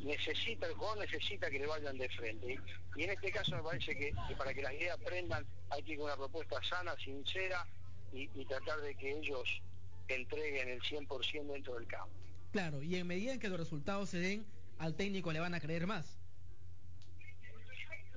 necesita, 0.04 0.66
el 0.66 0.74
jugador 0.74 0.98
necesita 0.98 1.50
que 1.50 1.58
le 1.58 1.66
vayan 1.66 1.98
de 1.98 2.08
frente. 2.08 2.58
Y, 2.96 3.02
en 3.02 3.10
este 3.10 3.32
caso 3.32 3.56
me 3.56 3.62
parece 3.62 3.96
que, 3.96 4.14
para 4.38 4.54
que 4.54 4.62
las 4.62 4.72
ideas 4.72 4.98
aprendan 4.98 5.44
hay 5.70 5.82
que 5.82 5.92
ir 5.92 5.98
con 5.98 6.06
una 6.06 6.16
propuesta 6.16 6.62
sana, 6.62 6.94
sincera 6.96 7.66
y, 8.12 8.30
y 8.34 8.44
tratar 8.46 8.80
de 8.80 8.94
que 8.94 9.18
ellos 9.18 9.62
entreguen 10.14 10.68
el 10.68 10.80
100% 10.80 11.52
dentro 11.52 11.74
del 11.74 11.86
campo. 11.86 12.14
Claro, 12.52 12.82
y 12.82 12.96
en 12.96 13.06
medida 13.06 13.32
en 13.32 13.40
que 13.40 13.48
los 13.48 13.58
resultados 13.58 14.10
se 14.10 14.18
den, 14.18 14.46
al 14.78 14.94
técnico 14.94 15.32
le 15.32 15.40
van 15.40 15.54
a 15.54 15.60
creer 15.60 15.86
más. 15.86 16.18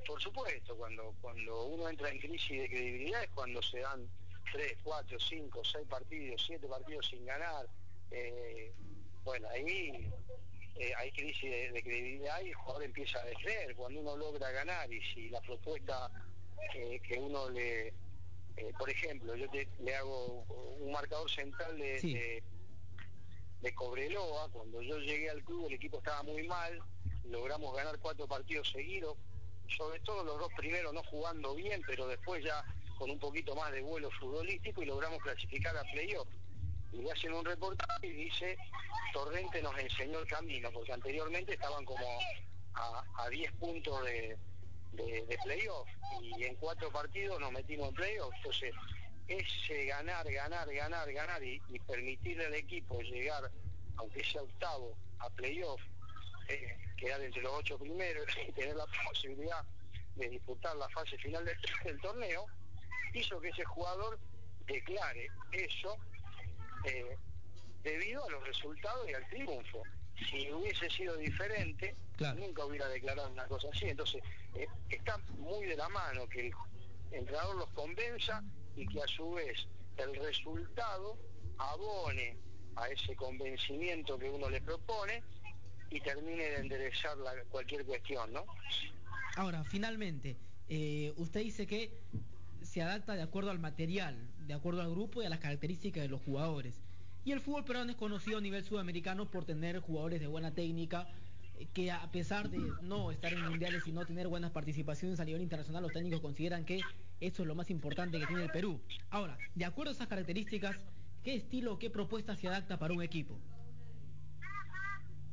Por 0.05 0.21
supuesto, 0.21 0.75
cuando, 0.75 1.15
cuando 1.21 1.65
uno 1.65 1.89
entra 1.89 2.09
en 2.09 2.19
crisis 2.19 2.61
de 2.61 2.69
credibilidad 2.69 3.23
es 3.23 3.29
cuando 3.31 3.61
se 3.61 3.79
dan 3.79 4.07
tres, 4.51 4.77
cuatro, 4.83 5.19
cinco, 5.19 5.63
seis 5.63 5.87
partidos, 5.87 6.43
siete 6.45 6.67
partidos 6.67 7.07
sin 7.07 7.25
ganar. 7.25 7.67
Eh, 8.11 8.71
bueno, 9.23 9.47
ahí 9.49 10.11
eh, 10.75 10.91
hay 10.97 11.11
crisis 11.11 11.49
de, 11.73 11.81
credibilidad 11.81 12.41
y 12.41 12.49
el 12.49 12.55
jugador 12.55 12.83
empieza 12.83 13.19
a 13.19 13.25
descreer. 13.25 13.75
Cuando 13.75 14.01
uno 14.01 14.17
logra 14.17 14.51
ganar 14.51 14.91
y 14.91 15.01
si 15.13 15.29
la 15.29 15.41
propuesta 15.41 16.11
que 16.71 17.17
uno 17.17 17.49
le... 17.49 17.93
Eh, 18.57 18.73
por 18.77 18.89
ejemplo, 18.89 19.35
yo 19.35 19.47
le 19.79 19.95
hago 19.95 20.43
un 20.79 20.91
marcador 20.91 21.29
central 21.29 21.77
de, 21.77 22.43
de 23.61 23.75
Cobreloa, 23.75 24.49
cuando 24.51 24.81
yo 24.81 24.97
llegué 24.99 25.29
al 25.29 25.43
club 25.43 25.67
el 25.67 25.73
equipo 25.73 25.97
estaba 25.97 26.23
muy 26.23 26.47
mal, 26.47 26.79
logramos 27.25 27.75
ganar 27.75 27.97
cuatro 27.99 28.27
partidos 28.27 28.69
seguidos, 28.71 29.17
sobre 29.67 29.99
todo 30.01 30.23
los 30.23 30.39
dos 30.39 30.53
primeros 30.53 30.93
no 30.93 31.03
jugando 31.03 31.55
bien, 31.55 31.81
pero 31.87 32.07
después 32.07 32.43
ya 32.43 32.63
con 32.97 33.09
un 33.09 33.19
poquito 33.19 33.55
más 33.55 33.71
de 33.71 33.81
vuelo 33.81 34.09
futbolístico 34.11 34.81
y 34.81 34.85
logramos 34.85 35.21
clasificar 35.21 35.75
a 35.75 35.83
playoff. 35.83 36.27
Y 36.93 36.97
le 36.97 37.11
hacen 37.11 37.33
un 37.33 37.43
reportaje 37.43 38.07
y 38.07 38.11
dice, 38.11 38.57
Torrente 39.11 39.61
nos 39.61 39.77
enseñó 39.77 40.19
el 40.19 40.27
camino, 40.27 40.71
porque 40.71 40.93
anteriormente 40.93 41.53
estaban 41.53 41.83
como 41.83 42.05
a, 42.73 43.29
10 43.29 43.51
puntos 43.53 44.03
de, 44.05 44.37
de, 44.93 45.37
playoff 45.43 45.87
y 46.21 46.43
en 46.43 46.55
cuatro 46.55 46.91
partidos 46.91 47.39
nos 47.39 47.51
metimos 47.51 47.89
en 47.89 47.95
playoff. 47.95 48.33
Entonces, 48.37 48.73
ese 49.27 49.85
ganar, 49.85 50.31
ganar, 50.31 50.71
ganar, 50.71 51.11
ganar 51.11 51.43
y, 51.43 51.59
permitirle 51.87 52.45
al 52.45 52.55
equipo 52.55 52.99
llegar, 53.01 53.51
aunque 53.97 54.23
sea 54.23 54.41
octavo, 54.41 54.95
a 55.19 55.29
playoff, 55.31 55.81
eh, 56.49 56.77
quedar 56.97 57.21
entre 57.21 57.41
los 57.41 57.53
ocho 57.53 57.77
primeros 57.77 58.25
y 58.47 58.51
tener 58.51 58.75
la 58.75 58.85
posibilidad 59.07 59.63
de 60.15 60.29
disputar 60.29 60.75
la 60.77 60.87
fase 60.89 61.17
final 61.17 61.45
del, 61.85 62.01
torneo, 62.01 62.45
hizo 63.13 63.39
que 63.39 63.49
ese 63.49 63.63
jugador 63.65 64.19
declare 64.67 65.27
eso 65.51 65.97
eh, 66.85 67.17
debido 67.83 68.25
a 68.25 68.29
los 68.31 68.45
resultados 68.47 69.09
y 69.09 69.13
al 69.13 69.27
triunfo. 69.29 69.83
Si 70.29 70.49
hubiese 70.51 70.89
sido 70.89 71.17
diferente, 71.17 71.93
nunca 72.35 72.65
hubiera 72.65 72.87
declarado 72.87 73.29
una 73.29 73.45
cosa 73.47 73.67
así. 73.73 73.85
Entonces, 73.85 74.23
eh, 74.55 74.67
está 74.89 75.17
muy 75.37 75.65
de 75.65 75.75
la 75.75 75.89
mano 75.89 76.27
que 76.29 76.47
el 76.47 76.53
entrenador 77.11 77.55
los 77.57 77.69
convenza 77.69 78.43
y 78.75 78.87
que 78.87 79.01
a 79.01 79.07
su 79.07 79.31
vez 79.33 79.67
el 79.97 80.15
resultado 80.15 81.17
abone 81.57 82.37
a 82.75 82.87
ese 82.89 83.15
convencimiento 83.15 84.19
que 84.19 84.29
uno 84.29 84.49
le 84.49 84.61
propone 84.61 85.23
y 85.89 85.99
termine 86.01 86.43
de 86.43 86.57
enderezar 86.57 87.17
cualquier 87.49 87.85
cuestión, 87.85 88.33
¿no? 88.33 88.45
Ahora, 89.37 89.63
finalmente, 89.63 90.37
eh, 90.67 91.13
usted 91.17 91.41
dice 91.41 91.67
que 91.67 91.91
se 92.63 92.81
adapta 92.81 93.15
de 93.15 93.21
acuerdo 93.21 93.51
al 93.51 93.59
material, 93.59 94.17
de 94.39 94.53
acuerdo 94.53 94.81
al 94.81 94.89
grupo 94.89 95.21
y 95.21 95.25
a 95.25 95.29
las 95.29 95.39
características 95.39 96.03
de 96.03 96.09
los 96.09 96.21
jugadores. 96.21 96.81
Y 97.23 97.31
el 97.31 97.39
fútbol 97.39 97.65
peruano 97.65 97.91
es 97.91 97.97
conocido 97.97 98.37
a 98.37 98.41
nivel 98.41 98.63
sudamericano 98.63 99.29
por 99.29 99.45
tener 99.45 99.79
jugadores 99.79 100.19
de 100.19 100.27
buena 100.27 100.53
técnica, 100.53 101.07
que 101.73 101.91
a 101.91 102.11
pesar 102.11 102.49
de 102.49 102.59
no 102.81 103.11
estar 103.11 103.31
en 103.33 103.41
mundiales 103.41 103.87
y 103.87 103.91
no 103.91 104.05
tener 104.05 104.27
buenas 104.27 104.51
participaciones 104.51 105.19
a 105.19 105.25
nivel 105.25 105.41
internacional, 105.41 105.83
los 105.83 105.91
técnicos 105.91 106.21
consideran 106.21 106.65
que 106.65 106.81
eso 107.19 107.41
es 107.43 107.47
lo 107.47 107.55
más 107.55 107.69
importante 107.69 108.19
que 108.19 108.27
tiene 108.27 108.43
el 108.43 108.51
Perú. 108.51 108.81
Ahora, 109.09 109.37
de 109.55 109.65
acuerdo 109.65 109.91
a 109.91 109.93
esas 109.93 110.07
características, 110.07 110.77
¿qué 111.23 111.35
estilo 111.35 111.79
qué 111.79 111.89
propuesta 111.89 112.35
se 112.35 112.47
adapta 112.47 112.77
para 112.77 112.93
un 112.93 113.01
equipo? 113.01 113.39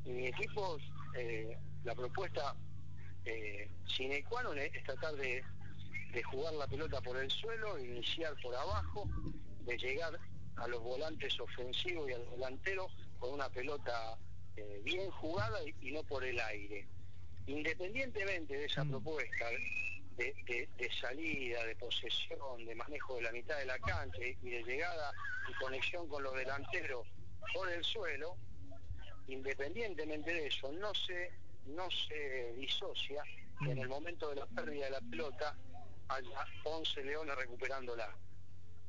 mi 0.04 0.26
equipo, 0.26 0.78
eh, 1.16 1.56
la 1.84 1.94
propuesta 1.94 2.54
eh, 3.24 3.70
sine 3.86 4.24
qua 4.24 4.42
non 4.42 4.58
es 4.58 4.72
tratar 4.84 5.14
de, 5.14 5.42
jugar 6.30 6.52
la 6.54 6.66
pelota 6.66 7.00
por 7.00 7.16
el 7.16 7.30
suelo, 7.30 7.78
iniciar 7.78 8.34
por 8.42 8.54
abajo, 8.54 9.08
de 9.64 9.78
llegar 9.78 10.18
a 10.56 10.66
los 10.68 10.82
volantes 10.82 11.38
ofensivos 11.40 12.10
y 12.10 12.12
al 12.12 12.28
delantero 12.30 12.88
con 13.18 13.32
una 13.32 13.48
pelota 13.48 14.18
eh, 14.56 14.80
bien 14.84 15.10
jugada 15.10 15.58
y, 15.80 15.92
no 15.92 16.02
por 16.04 16.24
el 16.24 16.38
aire. 16.40 16.86
Independientemente 17.46 18.56
de 18.56 18.64
esa 18.66 18.84
mm. 18.84 18.90
propuesta 18.90 19.46
de, 20.16 20.90
salida, 21.00 21.64
de 21.64 21.76
posesión, 21.76 22.64
de 22.64 22.74
manejo 22.74 23.16
de 23.16 23.22
la 23.22 23.32
mitad 23.32 23.58
de 23.58 23.66
la 23.66 23.78
cancha 23.78 24.18
y 24.20 24.50
de 24.50 24.62
llegada 24.62 25.12
y 25.48 25.54
conexión 25.54 26.08
con 26.08 26.22
los 26.22 26.34
delanteros 26.34 27.06
por 27.54 27.70
el 27.70 27.82
suelo, 27.82 28.36
independientemente 29.26 30.32
de 30.32 30.46
eso, 30.46 30.70
no 30.72 30.94
se, 30.94 31.32
no 31.66 31.90
se 31.90 32.52
disocia 32.54 33.22
que 33.64 33.72
en 33.72 33.78
el 33.78 33.88
momento 33.88 34.28
de 34.30 34.36
la 34.36 34.46
pérdida 34.46 34.86
de 34.86 34.90
la 34.90 35.00
pelota 35.00 35.56
haya 36.08 36.46
11 36.64 37.04
leones 37.04 37.34
recuperándola. 37.36 38.14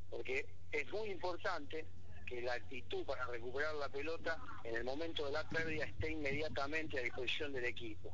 Porque 0.10 0.46
es 0.72 0.92
muy 0.92 1.10
importante 1.10 1.86
que 2.34 2.42
la 2.42 2.54
actitud 2.54 3.06
para 3.06 3.26
recuperar 3.28 3.76
la 3.76 3.90
pelota 3.90 4.40
en 4.64 4.76
el 4.76 4.84
momento 4.84 5.26
de 5.26 5.32
la 5.32 5.48
pérdida 5.48 5.86
esté 5.86 6.12
inmediatamente 6.12 7.00
a 7.00 7.04
disposición 7.04 7.54
del 7.54 7.66
equipo. 7.66 8.12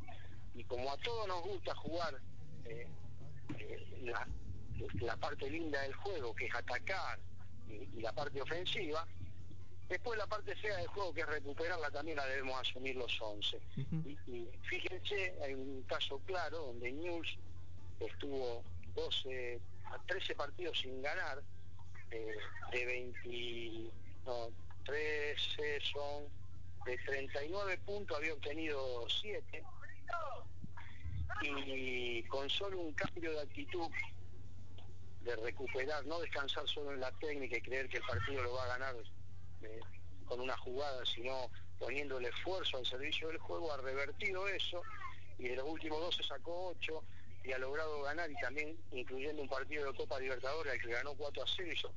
Y 0.55 0.63
como 0.65 0.91
a 0.91 0.97
todos 0.97 1.27
nos 1.27 1.41
gusta 1.43 1.73
jugar 1.75 2.19
eh, 2.65 2.87
eh, 3.57 4.13
la, 5.01 5.15
parte 5.17 5.49
linda 5.49 5.81
del 5.81 5.93
juego, 5.93 6.35
que 6.35 6.47
es 6.47 6.55
atacar, 6.55 7.19
y 7.69 8.01
la 8.01 8.11
parte 8.13 8.41
ofensiva, 8.41 9.07
Después 9.87 10.19
la 10.19 10.27
parte 10.27 10.55
fea 10.57 10.77
del 10.77 10.87
juego, 10.87 11.11
que 11.11 11.21
es 11.21 11.27
recuperarla, 11.27 11.89
también 11.89 12.17
la 12.17 12.27
debemos 12.27 12.61
asumir 12.61 12.95
los 12.95 13.19
11. 13.19 13.59
y, 14.27 14.47
fíjense, 14.61 15.33
hay 15.43 15.55
un 15.55 15.81
caso 15.87 16.19
claro 16.27 16.67
donde 16.67 16.91
News 16.91 17.39
estuvo 17.99 18.63
12, 18.93 19.59
13 20.05 20.35
partidos 20.35 20.79
sin 20.79 21.01
ganar, 21.01 21.41
eh, 22.11 22.35
de 22.71 22.85
20, 22.85 23.91
no, 24.25 24.49
13 24.85 25.79
son, 25.93 26.25
de 26.85 26.97
39 26.97 27.77
puntos 27.85 28.17
había 28.17 28.33
obtenido 28.33 29.07
7 29.09 29.63
y 31.41 32.23
con 32.23 32.49
solo 32.49 32.79
un 32.79 32.93
cambio 32.93 33.31
de 33.31 33.41
actitud 33.41 33.89
de 35.21 35.35
recuperar, 35.37 36.05
no 36.05 36.19
descansar 36.19 36.67
solo 36.67 36.93
en 36.93 36.99
la 36.99 37.11
técnica 37.13 37.57
y 37.57 37.61
creer 37.61 37.89
que 37.89 37.97
el 37.97 38.03
partido 38.03 38.43
lo 38.43 38.53
va 38.53 38.63
a 38.63 38.77
ganar 38.77 38.95
con 40.25 40.39
una 40.39 40.57
jugada, 40.57 41.05
sino 41.05 41.49
poniendo 41.77 42.17
el 42.17 42.25
esfuerzo 42.25 42.77
al 42.77 42.85
servicio 42.85 43.27
del 43.27 43.37
juego, 43.37 43.71
ha 43.71 43.77
revertido 43.77 44.47
eso 44.47 44.81
y 45.37 45.47
de 45.47 45.55
los 45.55 45.65
últimos 45.65 45.99
dos 45.99 46.15
se 46.15 46.23
sacó 46.23 46.69
ocho 46.69 47.03
y 47.43 47.51
ha 47.51 47.57
logrado 47.57 48.01
ganar 48.01 48.29
y 48.29 48.35
también 48.35 48.77
incluyendo 48.91 49.41
un 49.41 49.49
partido 49.49 49.91
de 49.91 49.97
Copa 49.97 50.19
Libertadores 50.19 50.73
al 50.73 50.81
que 50.81 50.89
ganó 50.89 51.15
4 51.15 51.43
a 51.43 51.45
0 51.47 51.93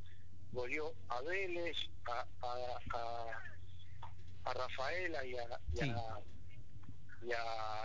y 0.53 0.79
a 1.09 1.21
Vélez, 1.23 1.77
a, 2.07 2.27
a, 4.45 4.53
Rafaela 4.53 5.25
y 5.25 5.35
a, 5.37 5.59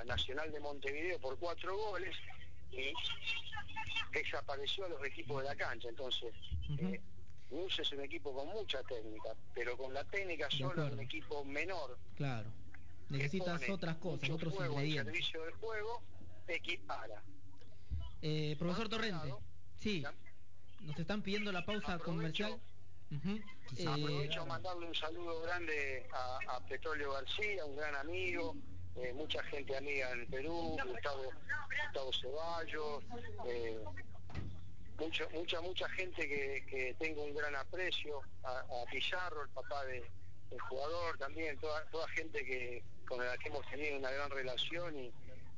Nacional 0.06 0.52
de 0.52 0.60
Montevideo 0.60 1.20
por 1.20 1.38
cuatro 1.38 1.78
goles 1.78 2.16
y 2.72 2.94
desapareció 4.14 4.86
a 4.86 4.90
los 4.90 5.04
equipos 5.06 5.42
de 5.42 5.50
la 5.50 5.56
cancha. 5.56 5.90
Entonces, 5.90 6.34
News 7.50 7.80
es 7.80 7.92
un 7.92 8.02
equipo 8.02 8.34
con 8.34 8.48
mucha 8.48 8.84
técnica, 8.84 9.30
pero 9.54 9.78
con 9.78 9.94
la 9.94 10.04
técnica 10.06 10.50
solo 10.50 10.88
un 10.88 11.00
equipo 11.00 11.46
menor. 11.46 11.98
Claro. 12.16 12.52
Necesitas 13.10 13.70
otras 13.70 13.96
cosas, 13.98 14.30
otros 14.30 14.54
ingredientes. 14.54 14.98
El 14.98 15.06
servicio 15.06 15.44
del 15.44 15.54
juego 15.54 16.02
equipara. 16.48 17.24
Eh, 18.22 18.56
profesor 18.58 18.90
Torrente, 18.90 19.34
sí. 19.80 20.04
Nos 20.88 20.98
están 20.98 21.22
pidiendo 21.22 21.52
la 21.52 21.66
pausa 21.66 22.00
comercial. 22.00 22.58
Aprovecho 23.86 24.42
a 24.42 24.46
mandarle 24.46 24.88
un 24.88 24.96
saludo 24.96 25.42
grande 25.42 26.08
a, 26.14 26.60
Petróleo 26.62 27.12
García, 27.12 27.66
un 27.66 27.76
gran 27.76 27.94
amigo, 27.96 28.56
eh, 28.96 29.12
mucha 29.14 29.44
gente 29.44 29.76
amiga 29.76 30.12
en 30.12 30.26
Perú, 30.28 30.78
Gustavo, 30.88 31.24
Gustavo 31.84 32.12
Ceballos, 32.14 33.04
eh, 33.48 33.84
mucha, 34.98 35.28
mucha, 35.34 35.62
mucha 35.62 35.90
gente 35.90 36.26
que, 36.26 36.96
tengo 37.00 37.26
un 37.26 37.36
gran 37.36 37.56
aprecio, 37.58 38.22
a, 38.44 38.64
Pizarro, 38.90 39.44
el 39.44 39.50
papá 39.50 39.84
del 39.86 40.04
jugador 40.70 41.18
también, 41.18 41.58
toda, 41.60 41.84
toda 41.92 42.08
gente 42.10 42.46
que 42.46 42.82
con 43.06 43.26
la 43.26 43.38
que 43.38 43.50
hemos 43.50 43.66
tenido 43.68 43.98
una 43.98 44.12
gran 44.12 44.30
relación 44.32 44.98
y, 44.98 45.12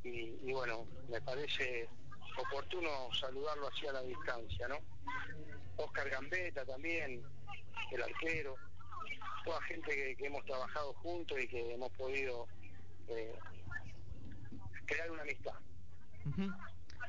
y, 0.04 0.52
bueno, 0.54 0.88
me 1.08 1.22
parece 1.22 1.88
oportuno 2.42 3.10
saludarlo 3.14 3.68
así 3.68 3.88
a 3.88 3.94
la 3.94 4.02
distancia, 4.04 4.68
¿no? 4.68 4.78
Oscar 5.78 6.10
Gambetta 6.10 6.66
también, 6.66 7.24
el 7.92 8.04
arquero, 8.04 8.56
toda 9.46 9.62
gente 9.64 10.16
que, 10.18 10.26
hemos 10.26 10.44
trabajado 10.46 10.94
juntos 10.96 11.40
y 11.42 11.48
que 11.48 11.74
hemos 11.74 11.92
podido 11.92 12.48
eh, 13.08 13.34
crear 14.86 15.12
una 15.12 15.22
amistad. 15.22 15.54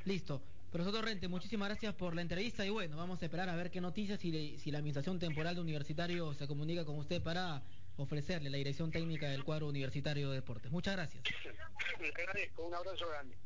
Listo. 0.04 0.42
Profesor 0.70 0.94
Torrente, 0.94 1.26
muchísimas 1.26 1.68
gracias 1.68 1.94
por 1.94 2.14
la 2.14 2.22
entrevista 2.22 2.64
y 2.64 2.70
bueno, 2.70 2.96
vamos 2.96 3.20
a 3.20 3.24
esperar 3.24 3.48
a 3.48 3.56
ver 3.56 3.72
qué 3.72 3.80
noticias 3.80 4.24
y 4.24 4.56
si 4.56 4.70
la 4.70 4.78
Administración 4.78 5.18
Temporal 5.18 5.56
de 5.56 5.62
Universitario 5.62 6.32
se 6.32 6.46
comunica 6.46 6.84
con 6.84 6.96
usted 6.96 7.20
para 7.20 7.60
ofrecerle 7.96 8.50
la 8.50 8.56
dirección 8.56 8.92
técnica 8.92 9.28
del 9.28 9.42
cuadro 9.42 9.66
universitario 9.66 10.30
de 10.30 10.36
deportes. 10.36 10.70
Muchas 10.70 10.94
gracias. 10.94 11.24
Le 12.00 12.08
agradezco, 12.08 12.66
un 12.66 12.74
abrazo 12.74 13.08
grande. 13.08 13.36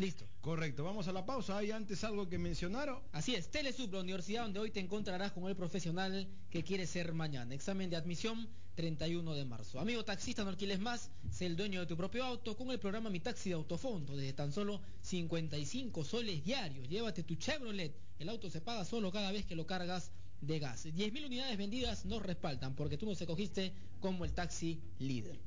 Listo. 0.00 0.24
Correcto, 0.40 0.82
vamos 0.82 1.08
a 1.08 1.12
la 1.12 1.26
pausa. 1.26 1.58
¿Hay 1.58 1.72
antes 1.72 2.04
algo 2.04 2.26
que 2.26 2.38
mencionaron? 2.38 3.02
Así 3.12 3.34
es, 3.34 3.50
Telesub, 3.50 3.92
la 3.92 4.00
universidad 4.00 4.44
donde 4.44 4.58
hoy 4.58 4.70
te 4.70 4.80
encontrarás 4.80 5.32
con 5.32 5.46
el 5.46 5.54
profesional 5.54 6.26
que 6.48 6.64
quiere 6.64 6.86
ser 6.86 7.12
mañana. 7.12 7.54
Examen 7.54 7.90
de 7.90 7.96
admisión 7.96 8.48
31 8.76 9.34
de 9.34 9.44
marzo. 9.44 9.78
Amigo 9.78 10.02
taxista, 10.02 10.42
no 10.42 10.48
alquiles 10.48 10.80
más, 10.80 11.10
sé 11.30 11.44
el 11.44 11.54
dueño 11.54 11.80
de 11.80 11.86
tu 11.86 11.98
propio 11.98 12.24
auto 12.24 12.56
con 12.56 12.70
el 12.70 12.78
programa 12.78 13.10
Mi 13.10 13.20
Taxi 13.20 13.50
de 13.50 13.56
Autofondo. 13.56 14.16
Desde 14.16 14.32
tan 14.32 14.52
solo 14.52 14.80
55 15.02 16.02
soles 16.02 16.42
diarios. 16.42 16.88
Llévate 16.88 17.22
tu 17.22 17.34
Chevrolet. 17.34 17.94
El 18.18 18.30
auto 18.30 18.48
se 18.48 18.62
paga 18.62 18.86
solo 18.86 19.12
cada 19.12 19.30
vez 19.32 19.44
que 19.44 19.54
lo 19.54 19.66
cargas 19.66 20.12
de 20.40 20.58
gas. 20.60 20.86
10.000 20.86 21.26
unidades 21.26 21.58
vendidas 21.58 22.06
nos 22.06 22.22
respaldan 22.22 22.74
porque 22.74 22.96
tú 22.96 23.04
nos 23.04 23.20
escogiste 23.20 23.74
como 24.00 24.24
el 24.24 24.32
taxi 24.32 24.80
líder. 24.98 25.38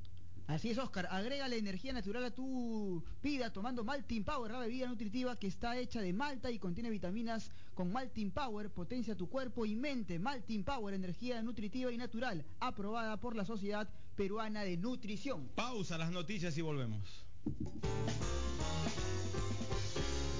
Así 0.48 0.70
es, 0.70 0.78
Oscar. 0.78 1.08
Agrégale 1.10 1.58
energía 1.58 1.94
natural 1.94 2.26
a 2.26 2.32
tu 2.32 3.04
vida 3.22 3.52
tomando 3.54 3.84
Maltin 3.84 4.24
Power, 4.24 4.52
la 4.52 4.60
bebida 4.60 4.88
nutritiva 4.88 5.38
que 5.38 5.48
está 5.48 5.78
hecha 5.78 6.02
de 6.02 6.12
malta 6.14 6.52
y 6.52 6.60
contiene 6.60 6.90
vitaminas 6.90 7.52
con 7.74 7.92
Maltin 7.92 8.32
Power. 8.32 8.70
Potencia 8.70 9.16
tu 9.16 9.30
cuerpo 9.30 9.66
y 9.66 9.76
mente. 9.76 10.20
Maltin 10.20 10.64
Power, 10.64 10.94
energía 10.94 11.42
nutritiva 11.42 11.92
y 11.92 11.98
natural, 11.98 12.46
aprobada 12.60 13.20
por 13.20 13.36
la 13.36 13.46
Sociedad 13.46 13.90
Peruana 14.16 14.64
de 14.64 14.78
Nutrición. 14.78 15.50
Pausa 15.56 15.98
las 15.98 16.12
noticias 16.12 16.58
y 16.58 16.62
volvemos. 16.62 17.26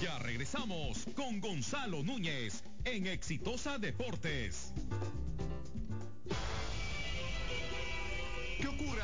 Ya 0.02 0.18
regresamos 0.18 1.06
con 1.16 1.40
Gonzalo 1.40 2.02
Núñez 2.02 2.62
en 2.84 3.06
Exitosa 3.06 3.78
Deportes. 3.78 4.72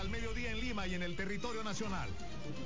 Al 0.01 0.09
mediodía 0.09 0.51
en 0.51 0.61
Lima 0.61 0.87
y 0.87 0.95
en 0.95 1.03
el 1.03 1.15
territorio 1.15 1.63
nacional? 1.63 2.09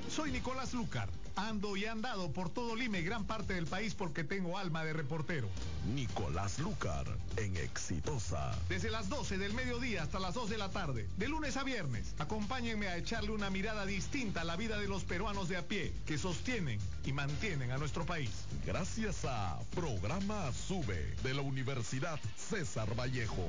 Soy 0.08 0.30
Nicolás 0.30 0.72
Lucar. 0.72 1.08
Ando 1.36 1.76
y 1.76 1.84
he 1.84 1.88
andado 1.88 2.32
por 2.32 2.48
todo 2.48 2.76
Lima 2.76 2.98
y 2.98 3.02
gran 3.02 3.24
parte 3.24 3.54
del 3.54 3.66
país 3.66 3.94
porque 3.94 4.22
tengo 4.22 4.56
alma 4.56 4.84
de 4.84 4.92
reportero. 4.92 5.48
Nicolás 5.92 6.60
Lucar, 6.60 7.06
en 7.36 7.56
Exitosa. 7.56 8.56
Desde 8.68 8.88
las 8.88 9.08
12 9.08 9.38
del 9.38 9.52
mediodía 9.52 10.04
hasta 10.04 10.20
las 10.20 10.34
2 10.34 10.48
de 10.48 10.58
la 10.58 10.70
tarde, 10.70 11.08
de 11.16 11.28
lunes 11.28 11.56
a 11.56 11.64
viernes, 11.64 12.14
acompáñenme 12.20 12.86
a 12.86 12.96
echarle 12.96 13.32
una 13.32 13.50
mirada 13.50 13.84
distinta 13.84 14.42
a 14.42 14.44
la 14.44 14.54
vida 14.54 14.78
de 14.78 14.86
los 14.86 15.02
peruanos 15.02 15.48
de 15.48 15.56
a 15.56 15.66
pie 15.66 15.92
que 16.06 16.18
sostienen 16.18 16.78
y 17.04 17.12
mantienen 17.12 17.72
a 17.72 17.78
nuestro 17.78 18.06
país. 18.06 18.30
Gracias 18.64 19.24
a 19.24 19.58
Programa 19.74 20.52
Sube 20.52 21.16
de 21.24 21.34
la 21.34 21.42
Universidad 21.42 22.20
César 22.36 22.94
Vallejo. 22.96 23.48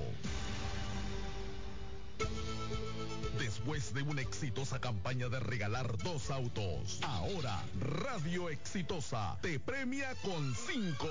Después 3.46 3.94
de 3.94 4.01
una 4.01 4.22
exitosa 4.22 4.81
campaña 4.81 5.29
de 5.29 5.40
regalar 5.40 6.00
dos 6.00 6.31
autos, 6.31 6.98
ahora 7.03 7.64
Radio 7.79 8.50
Exitosa 8.50 9.38
te 9.40 9.60
premia 9.60 10.16
con 10.24 10.55
cinco. 10.55 11.08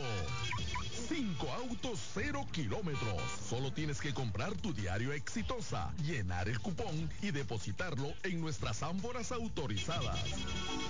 Cinco 1.08 1.52
autos, 1.52 2.00
cero 2.12 2.44
kilómetros. 2.50 3.22
Solo 3.48 3.72
tienes 3.72 4.00
que 4.00 4.12
comprar 4.12 4.52
tu 4.56 4.72
diario 4.72 5.12
Exitosa, 5.12 5.92
llenar 6.02 6.48
el 6.48 6.58
cupón 6.58 7.08
y 7.22 7.30
depositarlo 7.30 8.12
en 8.24 8.40
nuestras 8.40 8.82
ámboras 8.82 9.30
autorizadas. 9.30 10.18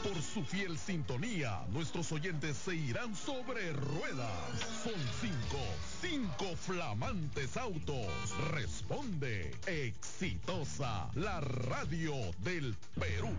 Por 0.03 0.23
su 0.23 0.45
fiel 0.45 0.79
sintonía, 0.79 1.61
nuestros 1.73 2.11
oyentes 2.13 2.57
se 2.57 2.75
irán 2.75 3.15
sobre 3.15 3.73
ruedas. 3.73 4.31
Son 4.83 4.95
cinco, 5.21 5.61
cinco 6.01 6.57
flamantes 6.57 7.57
autos. 7.59 8.07
Responde 8.53 9.55
Exitosa 9.67 11.11
la 11.15 11.41
radio 11.45 12.15
del 12.43 12.75
Perú. 12.99 13.31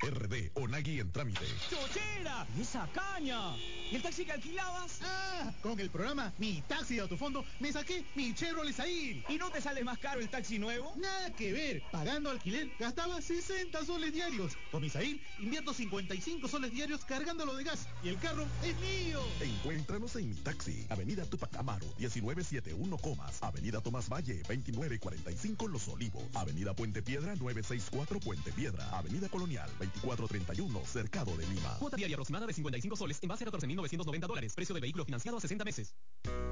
RD 0.00 0.52
Onagui 0.54 1.00
en 1.00 1.10
trámite. 1.10 1.46
¡Chochera! 1.70 2.46
¡Esa 2.60 2.86
caña! 2.92 3.56
¿Y 3.90 3.96
el 3.96 4.02
taxi 4.02 4.24
que 4.24 4.32
alquilabas? 4.32 5.00
Ah, 5.02 5.52
con 5.62 5.78
el 5.80 5.90
programa 5.90 6.32
Mi 6.38 6.62
Taxi 6.68 6.96
de 6.96 7.00
Autofondo 7.02 7.44
me 7.60 7.72
saqué 7.72 8.04
mi 8.14 8.34
Chevrolet 8.34 8.74
Zahir. 8.74 9.24
¿Y 9.28 9.36
no 9.36 9.50
te 9.50 9.60
sale 9.60 9.82
más 9.84 9.98
caro 9.98 10.20
el 10.20 10.28
taxi 10.28 10.58
nuevo? 10.58 10.92
Nada 10.96 11.30
que 11.34 11.52
ver. 11.52 11.82
Pagando 11.90 12.30
alquiler 12.30 12.70
gastaba 12.78 13.20
60 13.22 13.84
soles 13.84 14.12
diarios. 14.12 14.52
Con 14.70 14.82
mi 14.82 14.90
Zahir 14.90 15.20
invierto 15.38 15.72
55 15.72 16.46
soles 16.48 16.72
diarios 16.72 17.04
cargándolo 17.04 17.54
de 17.54 17.64
gas. 17.64 17.88
Y 18.02 18.08
el 18.08 18.18
carro 18.18 18.44
es 18.62 18.76
mío. 18.80 19.20
Encuéntranos 19.40 20.14
en 20.16 20.28
Mi 20.28 20.34
Taxi, 20.36 20.86
Avenida 20.88 21.24
Tupac 21.24 21.54
Amaro, 21.56 21.86
1971 21.98 22.98
Comas, 22.98 23.42
Avenida 23.42 23.80
Tomás 23.80 24.08
Valle, 24.08 24.42
2945 24.42 25.68
Los 25.68 25.88
Olivos, 25.88 26.22
Avenida 26.34 26.74
Puente 26.74 27.02
Piedra, 27.02 27.34
964 27.36 28.20
Puente 28.20 28.52
Piedra, 28.52 28.88
Avenida 28.90 29.28
Colonial, 29.28 29.65
2431, 29.78 30.82
Cercado 30.86 31.36
de 31.36 31.46
Lima. 31.46 31.76
Cuota 31.78 31.96
diaria 31.96 32.16
aproximada 32.16 32.46
de 32.46 32.52
55 32.52 32.96
soles 32.96 33.18
en 33.22 33.28
base 33.28 33.44
a 33.44 33.48
14.990 33.48 34.26
dólares. 34.26 34.54
Precio 34.54 34.74
de 34.74 34.80
vehículo 34.80 35.04
financiado 35.04 35.38
a 35.38 35.40
60 35.40 35.64
meses. 35.64 35.94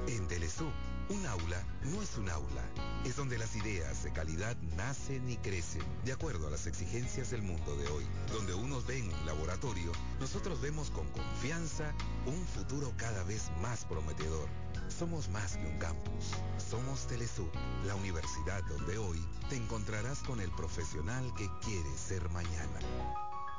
En 0.07 0.27
Telesub, 0.27 0.71
un 1.09 1.25
aula 1.25 1.63
no 1.83 2.01
es 2.01 2.17
un 2.17 2.29
aula. 2.29 2.63
Es 3.05 3.15
donde 3.15 3.37
las 3.37 3.55
ideas 3.55 4.03
de 4.03 4.11
calidad 4.11 4.55
nacen 4.75 5.29
y 5.29 5.37
crecen, 5.37 5.83
de 6.03 6.13
acuerdo 6.13 6.47
a 6.47 6.51
las 6.51 6.67
exigencias 6.67 7.31
del 7.31 7.41
mundo 7.41 7.75
de 7.75 7.87
hoy. 7.87 8.03
Donde 8.31 8.53
unos 8.53 8.85
ven 8.85 9.11
un 9.11 9.25
laboratorio, 9.25 9.91
nosotros 10.19 10.61
vemos 10.61 10.89
con 10.91 11.07
confianza 11.09 11.93
un 12.25 12.45
futuro 12.45 12.93
cada 12.97 13.23
vez 13.23 13.51
más 13.61 13.85
prometedor. 13.85 14.64
Somos 14.97 15.29
más 15.29 15.57
que 15.57 15.67
un 15.67 15.77
campus. 15.77 16.31
Somos 16.57 17.05
Telesub, 17.07 17.51
la 17.85 17.95
universidad 17.95 18.63
donde 18.63 18.97
hoy 18.97 19.19
te 19.49 19.57
encontrarás 19.57 20.19
con 20.19 20.39
el 20.39 20.49
profesional 20.51 21.33
que 21.37 21.49
quiere 21.61 21.89
ser 21.97 22.29
mañana. 22.29 22.79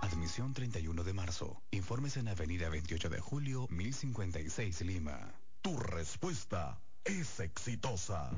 Admisión 0.00 0.54
31 0.54 1.04
de 1.04 1.12
marzo. 1.12 1.62
Informes 1.72 2.16
en 2.16 2.28
Avenida 2.28 2.70
28 2.70 3.10
de 3.10 3.20
Julio, 3.20 3.66
1056 3.68 4.80
Lima. 4.82 5.34
Tu 5.60 5.78
respuesta 5.78 6.80
es 7.04 7.38
exitosa. 7.40 8.30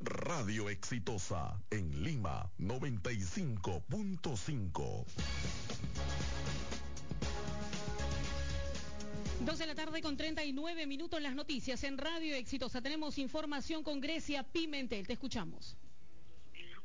Radio 0.00 0.68
Exitosa 0.68 1.58
en 1.70 2.04
Lima 2.04 2.52
95.5. 2.58 5.06
Dos 9.40 9.58
de 9.58 9.66
la 9.66 9.74
tarde 9.74 10.00
con 10.00 10.16
39 10.16 10.86
minutos 10.86 11.20
las 11.20 11.34
noticias 11.34 11.84
en 11.84 11.98
Radio 11.98 12.34
Exitosa. 12.34 12.80
Tenemos 12.80 13.18
información 13.18 13.82
con 13.82 14.00
Grecia 14.00 14.42
Pimentel. 14.42 15.06
Te 15.06 15.12
escuchamos. 15.12 15.76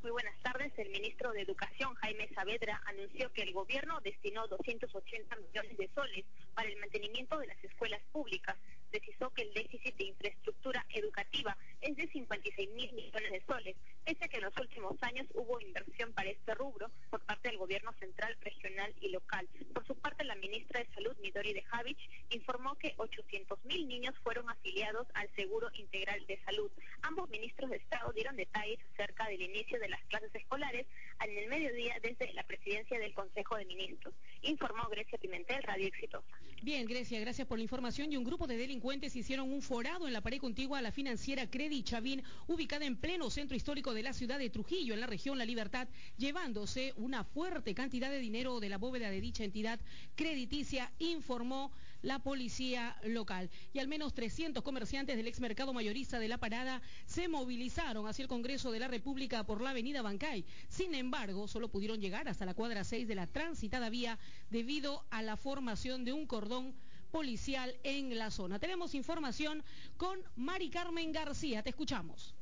Muy 0.01 0.11
buenas 0.11 0.37
tardes. 0.43 0.71
El 0.77 0.89
ministro 0.89 1.31
de 1.31 1.41
Educación, 1.41 1.93
Jaime 1.95 2.27
Saavedra, 2.35 2.81
anunció 2.85 3.31
que 3.33 3.43
el 3.43 3.53
gobierno 3.53 3.99
destinó 4.01 4.47
280 4.47 5.35
millones 5.37 5.77
de 5.77 5.89
soles 5.95 6.25
para 6.53 6.67
el 6.67 6.77
mantenimiento 6.77 7.37
de 7.39 7.47
las 7.47 7.63
escuelas 7.63 8.01
públicas. 8.11 8.57
Precisó 8.91 9.29
que 9.31 9.43
el 9.43 9.53
déficit 9.53 9.95
de 9.95 10.05
infraestructura 10.05 10.85
educativa 10.89 11.57
es 11.79 11.95
de 11.95 12.07
56 12.09 12.69
mil 12.71 12.91
millones 12.93 13.31
de 13.31 13.41
soles, 13.47 13.75
pese 14.05 14.25
a 14.25 14.27
que 14.27 14.37
en 14.37 14.43
los 14.43 14.57
últimos 14.57 14.95
años 15.01 15.25
hubo 15.33 15.59
inversión 15.61 16.13
para 16.13 16.29
este 16.29 16.53
rubro 16.55 16.91
por 17.09 17.21
parte 17.21 17.49
del 17.49 17.57
gobierno 17.57 17.93
central, 17.93 18.37
regional 18.41 18.93
y 18.99 19.09
local. 19.09 19.47
Por 19.73 19.87
su 19.87 19.95
parte, 19.95 20.23
la 20.25 20.35
ministra 20.35 20.81
de 20.81 20.93
Salud, 20.93 21.15
Midori 21.21 21.53
de 21.53 21.63
Javich, 21.63 22.09
informó 22.29 22.75
que 22.75 22.93
800 22.97 23.63
mil 23.65 23.87
niños 23.87 24.13
fueron 24.23 24.49
afiliados 24.49 25.07
al 25.13 25.29
Seguro 25.35 25.69
Integral 25.73 26.25
de 26.27 26.39
Salud. 26.43 26.69
Ambos 27.01 27.29
ministros 27.29 27.69
de 27.69 27.77
Estado 27.77 28.11
dieron 28.11 28.35
detalles 28.35 28.79
acerca 28.93 29.27
del 29.27 29.41
inicio 29.41 29.79
de 29.79 29.89
las 29.89 30.03
clases 30.05 30.33
escolares 30.35 30.85
en 31.23 31.37
el 31.37 31.47
mediodía 31.47 31.97
desde 32.01 32.33
la 32.33 32.43
presidencia 32.43 32.99
del 32.99 33.13
Consejo 33.13 33.55
de 33.55 33.65
Ministros. 33.65 34.13
Informó 34.41 34.87
Grecia 34.89 35.17
Pimentel, 35.17 35.63
Radio 35.63 35.87
Exitosa. 35.87 36.37
Bien, 36.63 36.85
Grecia, 36.85 37.19
gracias 37.19 37.47
por 37.47 37.57
la 37.57 37.63
información. 37.63 38.11
Y 38.11 38.17
un 38.17 38.23
grupo 38.23 38.45
de 38.45 38.55
delincuentes 38.55 39.15
hicieron 39.15 39.51
un 39.51 39.63
forado 39.63 40.05
en 40.05 40.13
la 40.13 40.21
pared 40.21 40.37
contigua 40.37 40.77
a 40.77 40.81
la 40.83 40.91
financiera 40.91 41.49
Credit 41.49 41.83
Chavín, 41.83 42.21
ubicada 42.45 42.85
en 42.85 42.97
pleno 42.97 43.31
centro 43.31 43.57
histórico 43.57 43.95
de 43.95 44.03
la 44.03 44.13
ciudad 44.13 44.37
de 44.37 44.51
Trujillo, 44.51 44.93
en 44.93 44.99
la 44.99 45.07
región 45.07 45.39
La 45.39 45.45
Libertad, 45.45 45.87
llevándose 46.17 46.93
una 46.97 47.23
fuerte 47.23 47.73
cantidad 47.73 48.11
de 48.11 48.19
dinero 48.19 48.59
de 48.59 48.69
la 48.69 48.77
bóveda 48.77 49.09
de 49.09 49.21
dicha 49.21 49.43
entidad 49.43 49.79
crediticia, 50.15 50.91
informó 50.99 51.71
la 52.01 52.19
policía 52.19 52.97
local. 53.03 53.49
Y 53.73 53.79
al 53.79 53.87
menos 53.87 54.13
300 54.13 54.63
comerciantes 54.63 55.17
del 55.17 55.27
ex 55.27 55.39
mercado 55.39 55.73
mayorista 55.73 56.19
de 56.19 56.27
La 56.27 56.37
Parada 56.37 56.81
se 57.05 57.27
movilizaron 57.27 58.07
hacia 58.07 58.23
el 58.23 58.29
Congreso 58.29 58.71
de 58.71 58.79
la 58.79 58.87
República 58.87 59.43
por 59.45 59.61
la 59.61 59.71
avenida 59.71 60.01
Bancay. 60.01 60.45
Sin 60.67 60.95
embargo, 60.95 61.47
solo 61.47 61.69
pudieron 61.69 61.99
llegar 61.99 62.27
hasta 62.27 62.45
la 62.45 62.53
cuadra 62.53 62.83
6 62.83 63.07
de 63.07 63.15
la 63.15 63.27
transitada 63.27 63.89
vía 63.89 64.19
debido 64.49 65.05
a 65.09 65.21
la 65.21 65.37
formación 65.37 66.05
de 66.05 66.13
un 66.13 66.25
cordón 66.25 66.73
policial 67.11 67.75
en 67.83 68.17
la 68.17 68.31
zona. 68.31 68.59
Tenemos 68.59 68.95
información 68.95 69.63
con 69.97 70.19
Mari 70.35 70.69
Carmen 70.69 71.11
García. 71.11 71.61
Te 71.61 71.69
escuchamos. 71.69 72.33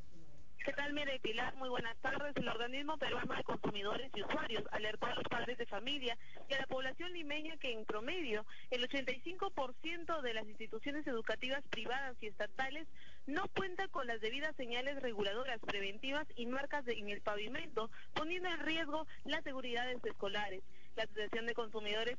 ¿Qué 0.64 0.74
tal, 0.74 0.94
Mire 0.94 1.20
Pilar? 1.20 1.56
Muy 1.56 1.70
buenas 1.70 1.98
tardes. 1.98 2.36
El 2.36 2.48
organismo 2.50 2.98
peruano 2.98 3.34
de 3.34 3.44
consumidores 3.44 4.12
y 4.14 4.22
usuarios 4.22 4.64
alertó 4.72 5.06
a 5.08 5.16
los 5.16 5.24
padres 5.24 5.58
de 5.58 5.66
familia 5.66 6.18
y 6.50 6.54
a 6.54 6.60
la 6.60 6.68
población 6.68 7.14
limeña 7.14 7.56
que 7.58 7.72
en 7.72 7.86
promedio 7.86 8.46
el 8.70 8.88
85% 8.88 10.22
de 10.22 10.34
las 10.34 10.46
instituciones 10.48 11.08
educativas 11.08 11.64
privadas 11.70 12.16
y 12.22 12.28
estatales 12.28 12.88
no 13.26 13.48
cuenta 13.56 13.88
con 13.88 14.06
las 14.06 14.20
debidas 14.22 14.56
señales 14.58 15.02
reguladoras 15.02 15.60
preventivas 15.60 16.28
y 16.36 16.46
marcas 16.46 16.84
de- 16.86 16.94
en 17.00 17.10
el 17.10 17.22
pavimento, 17.22 17.90
poniendo 18.14 18.50
en 18.50 18.60
riesgo 18.60 19.08
la 19.24 19.42
seguridad 19.42 19.88
de 19.88 19.94
los 19.94 20.06
escolares. 20.06 20.62
La 20.96 21.04
Asociación 21.04 21.46
de 21.46 21.54
Consumidores 21.54 22.18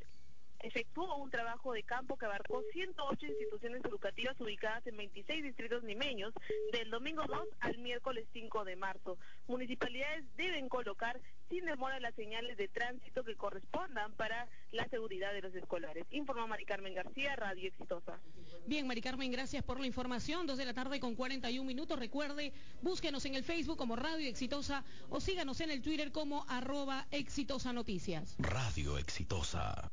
efectuó 0.63 1.17
un 1.17 1.31
trabajo 1.31 1.73
de 1.73 1.83
campo 1.83 2.17
que 2.17 2.27
abarcó 2.27 2.63
108 2.73 3.27
instituciones 3.27 3.85
educativas 3.85 4.41
ubicadas 4.41 4.87
en 4.87 4.97
26 4.97 5.43
distritos 5.43 5.83
limeños 5.85 6.33
del 6.73 6.91
domingo 6.91 7.23
2 7.27 7.49
al 7.61 7.79
miércoles 7.79 8.27
5 8.33 8.65
de 8.65 8.77
marzo. 8.77 9.19
Municipalidades 9.47 10.25
deben 10.37 10.69
colocar 10.69 11.21
sin 11.51 11.67
demora 11.67 12.01
las 12.01 12.15
señales 12.15 12.57
de 12.57 12.69
tránsito 12.69 13.25
que 13.25 13.35
correspondan 13.35 14.13
para 14.13 14.49
la 14.71 14.89
seguridad 14.89 15.33
de 15.35 15.43
los 15.43 15.55
escolares. 15.55 16.07
Informó 16.11 16.47
Mari 16.47 16.65
Carmen 16.65 16.95
García, 16.95 17.37
Radio 17.37 17.69
Exitosa. 17.69 18.19
Bien, 18.67 18.87
Mari 18.87 19.03
Carmen, 19.03 19.33
gracias 19.33 19.65
por 19.65 19.81
la 19.81 19.87
información. 19.87 20.47
Dos 20.47 20.59
de 20.59 20.65
la 20.65 20.75
tarde 20.75 21.01
con 21.01 21.17
41 21.17 21.67
minutos. 21.67 21.99
Recuerde, 21.99 22.53
búsquenos 22.81 23.25
en 23.25 23.35
el 23.35 23.43
Facebook 23.45 23.77
como 23.77 23.97
Radio 23.97 24.29
Exitosa 24.29 24.85
o 25.11 25.21
síganos 25.21 25.61
en 25.61 25.71
el 25.71 25.83
Twitter 25.83 26.13
como 26.13 26.47
arroba 26.49 27.07
Exitosa 27.11 27.73
Noticias. 27.73 28.37
Radio 28.39 28.97
Exitosa. 28.97 29.91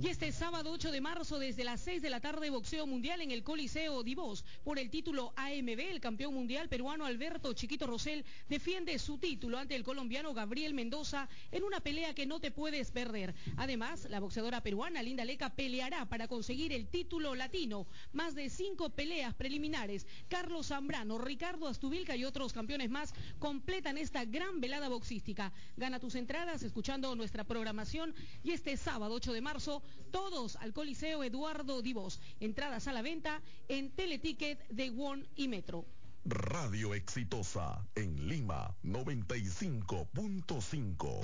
Y 0.00 0.06
este 0.06 0.30
sábado 0.30 0.70
8 0.70 0.92
de 0.92 1.00
marzo, 1.00 1.40
desde 1.40 1.64
las 1.64 1.80
6 1.80 2.00
de 2.02 2.10
la 2.10 2.20
tarde, 2.20 2.50
boxeo 2.50 2.86
mundial 2.86 3.20
en 3.20 3.32
el 3.32 3.42
Coliseo 3.42 4.04
Divos. 4.04 4.44
Por 4.62 4.78
el 4.78 4.90
título 4.90 5.32
AMB, 5.34 5.80
el 5.80 6.00
campeón 6.00 6.34
mundial 6.34 6.68
peruano 6.68 7.04
Alberto 7.04 7.52
Chiquito 7.52 7.84
Rosell 7.84 8.24
defiende 8.48 8.96
su 9.00 9.18
título 9.18 9.58
ante 9.58 9.74
el 9.74 9.82
colombiano 9.88 10.34
Gabriel 10.34 10.74
Mendoza 10.74 11.30
en 11.50 11.64
una 11.64 11.80
pelea 11.80 12.12
que 12.12 12.26
no 12.26 12.40
te 12.40 12.50
puedes 12.50 12.90
perder. 12.90 13.34
Además, 13.56 14.06
la 14.10 14.20
boxeadora 14.20 14.62
peruana 14.62 15.02
Linda 15.02 15.24
Leca 15.24 15.48
peleará 15.48 16.04
para 16.10 16.28
conseguir 16.28 16.74
el 16.74 16.88
título 16.88 17.34
latino. 17.34 17.86
Más 18.12 18.34
de 18.34 18.50
cinco 18.50 18.90
peleas 18.90 19.32
preliminares. 19.32 20.06
Carlos 20.28 20.66
Zambrano, 20.66 21.16
Ricardo 21.16 21.68
Astubilca 21.68 22.16
y 22.16 22.26
otros 22.26 22.52
campeones 22.52 22.90
más 22.90 23.14
completan 23.38 23.96
esta 23.96 24.26
gran 24.26 24.60
velada 24.60 24.90
boxística. 24.90 25.54
Gana 25.78 25.98
tus 25.98 26.16
entradas 26.16 26.62
escuchando 26.62 27.16
nuestra 27.16 27.44
programación 27.44 28.14
y 28.44 28.50
este 28.50 28.76
sábado 28.76 29.14
8 29.14 29.32
de 29.32 29.40
marzo 29.40 29.82
todos 30.10 30.56
al 30.56 30.74
Coliseo 30.74 31.24
Eduardo 31.24 31.80
Divos. 31.80 32.20
Entradas 32.40 32.88
a 32.88 32.92
la 32.92 33.00
venta 33.00 33.40
en 33.68 33.90
Teleticket 33.92 34.68
de 34.68 34.90
One 34.90 35.24
y 35.34 35.48
Metro. 35.48 35.86
Radio 36.28 36.94
Exitosa 36.94 37.84
en 37.94 38.28
Lima 38.28 38.74
95.5. 38.84 41.20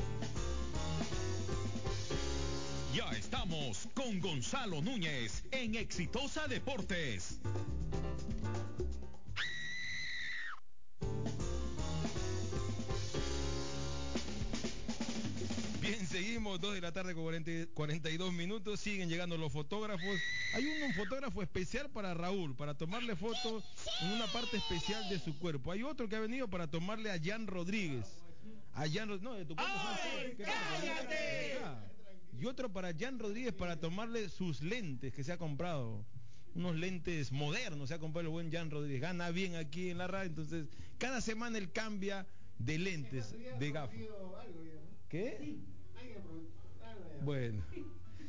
Ya 2.95 3.11
estamos 3.11 3.87
con 3.93 4.19
Gonzalo 4.21 4.81
Núñez 4.81 5.45
en 5.51 5.75
Exitosa 5.75 6.49
Deportes. 6.49 7.39
Seguimos, 16.19 16.61
2 16.61 16.75
de 16.75 16.81
la 16.81 16.93
tarde 16.93 17.13
con 17.15 17.25
40 17.25 17.51
42 17.75 18.33
minutos, 18.33 18.79
siguen 18.81 19.09
llegando 19.09 19.37
los 19.37 19.53
fotógrafos. 19.53 20.21
Hay 20.55 20.65
un, 20.67 20.83
un 20.85 20.95
fotógrafo 20.95 21.43
especial 21.43 21.91
para 21.91 22.15
Raúl, 22.15 22.55
para 22.55 22.75
tomarle 22.77 23.17
fotos 23.17 23.65
en 24.03 24.13
una 24.13 24.27
parte 24.29 24.57
especial 24.57 25.09
de 25.09 25.19
su 25.19 25.37
cuerpo. 25.39 25.73
Hay 25.73 25.83
otro 25.83 26.09
que 26.09 26.17
ha 26.17 26.21
venido 26.21 26.49
para 26.49 26.69
tomarle 26.71 27.11
a 27.11 27.19
Jan 27.23 27.47
Rodríguez. 27.47 28.07
A 28.75 28.89
Jan 28.89 29.09
Ro- 29.09 29.19
no, 29.19 29.35
de 29.35 29.45
tu 29.45 29.55
cuerpo 29.57 29.73
son- 29.75 30.37
¿qué 30.37 30.45
pasa? 30.45 31.85
Y 32.41 32.47
otro 32.47 32.73
para 32.73 32.93
Jan 32.97 33.19
Rodríguez 33.19 33.53
para 33.53 33.79
tomarle 33.81 34.29
sus 34.29 34.63
lentes 34.63 35.13
que 35.13 35.25
se 35.25 35.33
ha 35.33 35.39
comprado. 35.39 36.05
Unos 36.55 36.77
lentes 36.77 37.33
modernos, 37.33 37.89
se 37.89 37.95
ha 37.95 37.99
comprado 37.99 38.29
el 38.29 38.33
buen 38.33 38.53
Jan 38.53 38.71
Rodríguez. 38.71 39.01
Gana 39.01 39.31
bien 39.31 39.57
aquí 39.57 39.91
en 39.91 39.99
la 39.99 40.07
radio, 40.07 40.29
entonces 40.29 40.67
cada 40.99 41.21
semana 41.21 41.59
él 41.59 41.73
cambia 41.73 42.27
de 42.59 42.79
lentes, 42.79 43.33
de 43.59 43.71
gafas. 43.73 43.97
¿Qué? 45.09 45.39
Bueno. 47.23 47.65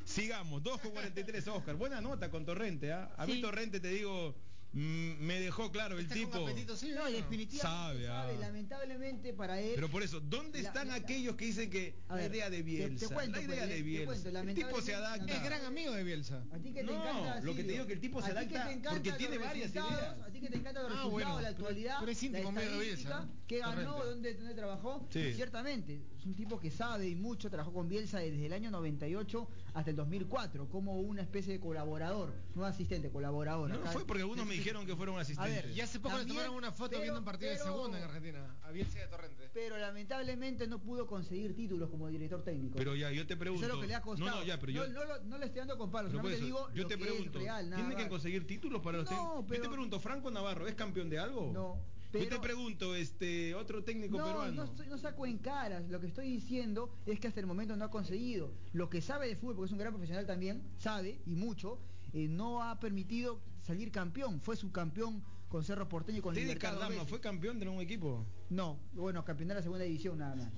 Sigamos, 0.05 0.61
2 0.63 0.79
con 0.81 0.91
43 0.91 1.47
Oscar. 1.47 1.75
Buena 1.75 1.99
nota 1.99 2.29
con 2.29 2.45
Torrente, 2.45 2.93
¿ah? 2.93 3.13
A 3.17 3.25
mí 3.25 3.33
Sí. 3.33 3.41
Torrente 3.41 3.79
te 3.79 3.87
digo, 3.89 4.35
mm, 4.71 5.13
me 5.19 5.39
dejó 5.39 5.71
claro 5.71 5.97
el 5.97 6.07
tipo. 6.07 6.37
No, 6.37 6.45
definitivamente 6.45 7.57
Sabe, 7.57 8.07
ah. 8.07 8.21
sabe, 8.27 8.37
lamentablemente 8.37 9.33
para 9.33 9.59
él. 9.59 9.71
Pero 9.73 9.89
por 9.89 10.03
eso, 10.03 10.19
¿dónde 10.19 10.61
La- 10.61 10.67
están 10.69 10.89
la- 10.89 10.95
aquellos 10.95 11.35
que 11.35 11.45
dicen 11.45 11.71
que 11.71 11.95
la 12.07 12.23
idea 12.27 12.51
de 12.51 12.61
Bielsa? 12.61 13.07
te 13.07 13.13
cuento, 13.15 13.37
la 13.39 13.43
idea 13.45 13.57
pues, 13.57 13.69
de 13.69 13.75
te 13.77 13.81
Bielsa. 13.81 14.05
cuento, 14.05 14.29
el 14.29 14.45
tipo 14.55 14.81
se 14.81 14.91
lamentablemente- 14.91 14.93
adapta. 14.95 15.33
Es 15.35 15.43
gran 15.43 15.65
amigo 15.65 15.93
de 15.93 16.03
Bielsa. 16.03 16.43
A 16.51 16.57
ti 16.59 16.69
que 16.71 16.81
te 16.81 16.83
No, 16.83 16.91
encanta, 16.93 17.41
lo 17.41 17.55
que 17.55 17.63
te 17.63 17.71
digo 17.71 17.87
que 17.87 17.93
el 17.93 17.99
tipo 17.99 18.21
se 18.21 18.25
que 18.27 18.37
adapta 18.37 18.91
porque 18.91 19.11
tiene 19.13 19.37
varias 19.39 19.71
ideas. 19.71 19.89
A 20.21 20.31
ti 20.31 20.39
que 20.39 20.49
te 20.49 20.57
encantan 20.57 20.83
los 20.83 20.91
Ah, 20.91 20.95
resultados, 20.95 21.11
bueno, 21.11 21.29
la 21.29 21.35
pero- 21.37 21.49
actualidad, 21.49 21.97
pero 21.99 22.11
es 22.11 22.23
íntimo 22.23 22.51
la 22.51 22.59
amigo 22.61 22.77
de 22.77 22.85
Bielsa, 22.85 23.09
estadística, 23.09 23.39
qué 23.47 23.57
ganó, 23.59 24.05
dónde, 24.05 24.33
dónde 24.35 24.53
trabajó. 24.53 25.07
Sí. 25.09 25.33
Ciertamente, 25.33 26.01
es 26.25 26.27
un 26.27 26.33
tipo 26.35 26.59
que 26.59 26.71
sabe 26.71 27.07
y 27.07 27.15
mucho, 27.15 27.49
trabajó 27.51 27.71
con 27.71 27.87
Bielsa 27.87 28.17
desde 28.17 28.47
el 28.47 28.53
año 28.53 28.71
98 28.71 29.47
hasta 29.75 29.91
el 29.91 29.95
2004 29.95 30.67
como 30.69 30.99
una 30.99 31.21
especie 31.21 31.53
de 31.53 31.59
colaborador, 31.59 32.33
no 32.55 32.65
asistente, 32.65 33.11
colaborador. 33.11 33.69
No, 33.69 33.77
fue 33.91 34.05
porque 34.07 34.23
algunos 34.23 34.45
me 34.47 34.55
dijeron 34.55 34.87
que 34.87 34.95
fueron 34.95 35.19
asistentes. 35.19 35.65
ver, 35.65 35.71
Y 35.77 35.81
hace 35.81 35.99
poco 35.99 36.15
le 36.15 36.21
También, 36.21 36.37
tomaron 36.39 36.55
una 36.57 36.71
foto 36.71 36.89
pero- 36.91 37.01
viendo 37.03 37.19
un 37.19 37.25
partido 37.25 37.51
pero- 37.53 37.63
de 37.65 37.71
segunda 37.71 37.97
en 37.99 38.03
Argentina, 38.05 38.57
a 38.63 38.71
Bielsa 38.71 38.97
y 38.97 39.01
a 39.03 39.09
Torrente. 39.09 39.49
Pero 39.53 39.77
lamentablemente 39.77 40.67
no 40.67 40.79
pudo 40.81 41.05
conseguir 41.05 41.55
títulos 41.55 41.89
como 41.91 42.07
director 42.09 42.43
técnico. 42.43 42.75
Pero 42.77 42.95
ya, 42.95 43.11
yo 43.11 43.27
te 43.27 43.37
pregunto. 43.37 43.63
Eso 43.63 43.73
es 43.73 43.75
lo 43.75 43.81
que 43.81 43.87
le 43.87 43.95
ha 43.95 44.01
costado. 44.01 44.31
No, 44.31 44.37
no, 44.39 44.43
ya, 44.45 44.59
pero 44.59 44.71
yo. 44.71 44.87
no, 44.87 45.05
lo- 45.05 45.23
no 45.25 45.37
le 45.37 45.45
estoy 45.45 45.59
dando 45.59 45.77
con 45.77 45.91
palos, 45.91 46.11
solamente 46.11 46.37
eso, 46.37 46.45
digo 46.45 46.69
yo 46.73 46.81
lo 46.83 46.87
te 46.89 46.97
que 46.97 47.03
pregunto, 47.03 47.37
es 47.37 47.43
real, 47.45 47.69
nada 47.69 47.83
¿tienen 47.85 47.97
que 48.03 48.09
conseguir 48.09 48.47
títulos 48.47 48.81
para 48.81 48.97
los 48.99 49.11
No, 49.11 49.45
pero- 49.47 49.57
Yo 49.57 49.69
te 49.69 49.69
pregunto, 49.69 49.99
Franco 49.99 50.31
Navarro, 50.31 50.67
¿es 50.67 50.73
campeón 50.75 51.07
de 51.09 51.19
algo? 51.19 51.51
No, 51.53 51.79
Yo 52.19 52.25
te 52.25 52.29
pero- 52.31 52.41
pregunto, 52.41 52.95
este, 52.95 53.55
otro 53.55 53.83
técnico 53.83 54.17
No, 54.17 54.25
peruano. 54.25 54.51
no, 54.53 54.63
estoy- 54.63 54.87
no 54.87 54.97
saco 54.97 55.25
en 55.25 55.37
caras. 55.37 55.87
Lo 55.89 55.99
que 55.99 56.07
estoy 56.07 56.29
diciendo 56.29 56.93
es 57.05 57.19
que 57.19 57.27
hasta 57.27 57.39
el 57.39 57.45
momento 57.45 57.75
no 57.75 57.85
ha 57.85 57.91
conseguido. 57.91 58.51
Lo 58.73 58.89
que 58.89 59.01
sabe 59.01 59.27
de 59.27 59.35
fútbol, 59.35 59.55
porque 59.55 59.67
es 59.67 59.71
un 59.73 59.79
gran 59.79 59.91
profesional 59.93 60.25
también, 60.25 60.63
sabe 60.77 61.19
y 61.25 61.35
mucho, 61.35 61.79
eh, 62.13 62.27
no 62.27 62.63
ha 62.63 62.79
permitido 62.79 63.39
salir 63.61 63.91
campeón. 63.91 64.39
Fue 64.41 64.55
subcampeón 64.55 65.23
con 65.49 65.63
Cerro 65.63 65.87
Porteño 65.87 66.19
y 66.19 66.21
con 66.21 66.33
Teddy 66.33 66.55
Cardama 66.55 67.05
fue 67.05 67.19
campeón 67.21 67.59
de 67.59 67.67
un 67.67 67.79
equipo. 67.81 68.25
No, 68.49 68.79
bueno, 68.93 69.23
campeón 69.23 69.49
de 69.49 69.55
la 69.55 69.61
segunda 69.61 69.83
división 69.85 70.17
nada 70.17 70.35
más. 70.35 70.51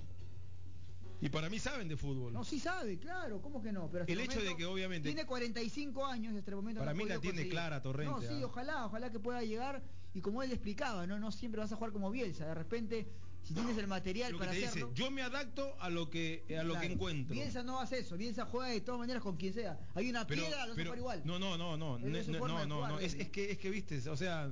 Y 1.19 1.29
para 1.29 1.49
mí 1.49 1.57
saben 1.57 1.87
de 1.87 1.97
fútbol. 1.97 2.31
No, 2.31 2.43
sí 2.43 2.59
sabe, 2.59 2.99
claro, 2.99 3.41
¿cómo 3.41 3.59
que 3.59 3.71
no? 3.71 3.89
Pero 3.89 4.03
hasta 4.03 4.13
El 4.13 4.19
hecho 4.19 4.39
de 4.39 4.55
que 4.55 4.65
obviamente- 4.65 5.09
Tiene 5.09 5.25
45 5.25 6.05
años 6.05 6.31
y 6.35 6.37
hasta 6.37 6.51
el 6.51 6.57
momento 6.57 6.79
Para 6.79 6.93
no 6.93 6.97
mí 6.97 7.05
la 7.05 7.15
tiene 7.19 7.29
conseguir. 7.37 7.51
clara 7.51 7.81
Torrente, 7.81 8.13
No, 8.13 8.21
sí, 8.21 8.39
ah. 8.43 8.45
ojalá, 8.45 8.85
ojalá 8.85 9.11
que 9.11 9.19
pueda 9.19 9.41
llegar 9.41 9.81
y 10.13 10.21
como 10.21 10.41
él 10.43 10.51
explicaba, 10.51 11.05
no 11.07 11.19
no 11.19 11.31
siempre 11.31 11.61
vas 11.61 11.71
a 11.71 11.75
jugar 11.75 11.91
como 11.91 12.09
Bielsa, 12.11 12.45
de 12.47 12.53
repente 12.53 13.07
si 13.43 13.53
tienes 13.53 13.77
el 13.77 13.87
material 13.87 14.33
Lo 14.33 14.39
que 14.39 14.45
para 14.45 14.51
dice, 14.55 14.67
hacerlo. 14.67 14.93
yo 14.93 15.09
me 15.09 15.21
adapto 15.21 15.73
a 15.79 15.89
lo 15.89 16.09
que 16.09 16.43
a 16.59 16.63
lo 16.63 16.77
que 16.79 16.87
encuentro. 16.87 17.33
Bielsa 17.33 17.63
no 17.63 17.79
hace 17.79 17.99
eso, 17.99 18.17
Bielsa 18.17 18.45
juega 18.45 18.67
de 18.71 18.81
todas 18.81 18.99
maneras 18.99 19.23
con 19.23 19.37
quien 19.37 19.53
sea. 19.53 19.79
Hay 19.95 20.09
una 20.09 20.27
Pero- 20.27 20.41
piedra, 20.41 20.65
lo 20.65 20.75
pero- 20.75 20.95
igual. 20.97 21.21
No, 21.23 21.39
no, 21.39 21.57
no, 21.57 21.77
no, 21.77 21.97
no, 21.97 22.09
no, 22.09 22.65
no, 22.67 22.75
jugar, 22.87 23.01
es, 23.03 23.15
que 23.29 23.51
es 23.51 23.57
que 23.57 23.69
viste, 23.69 24.09
o 24.09 24.17
sea, 24.17 24.51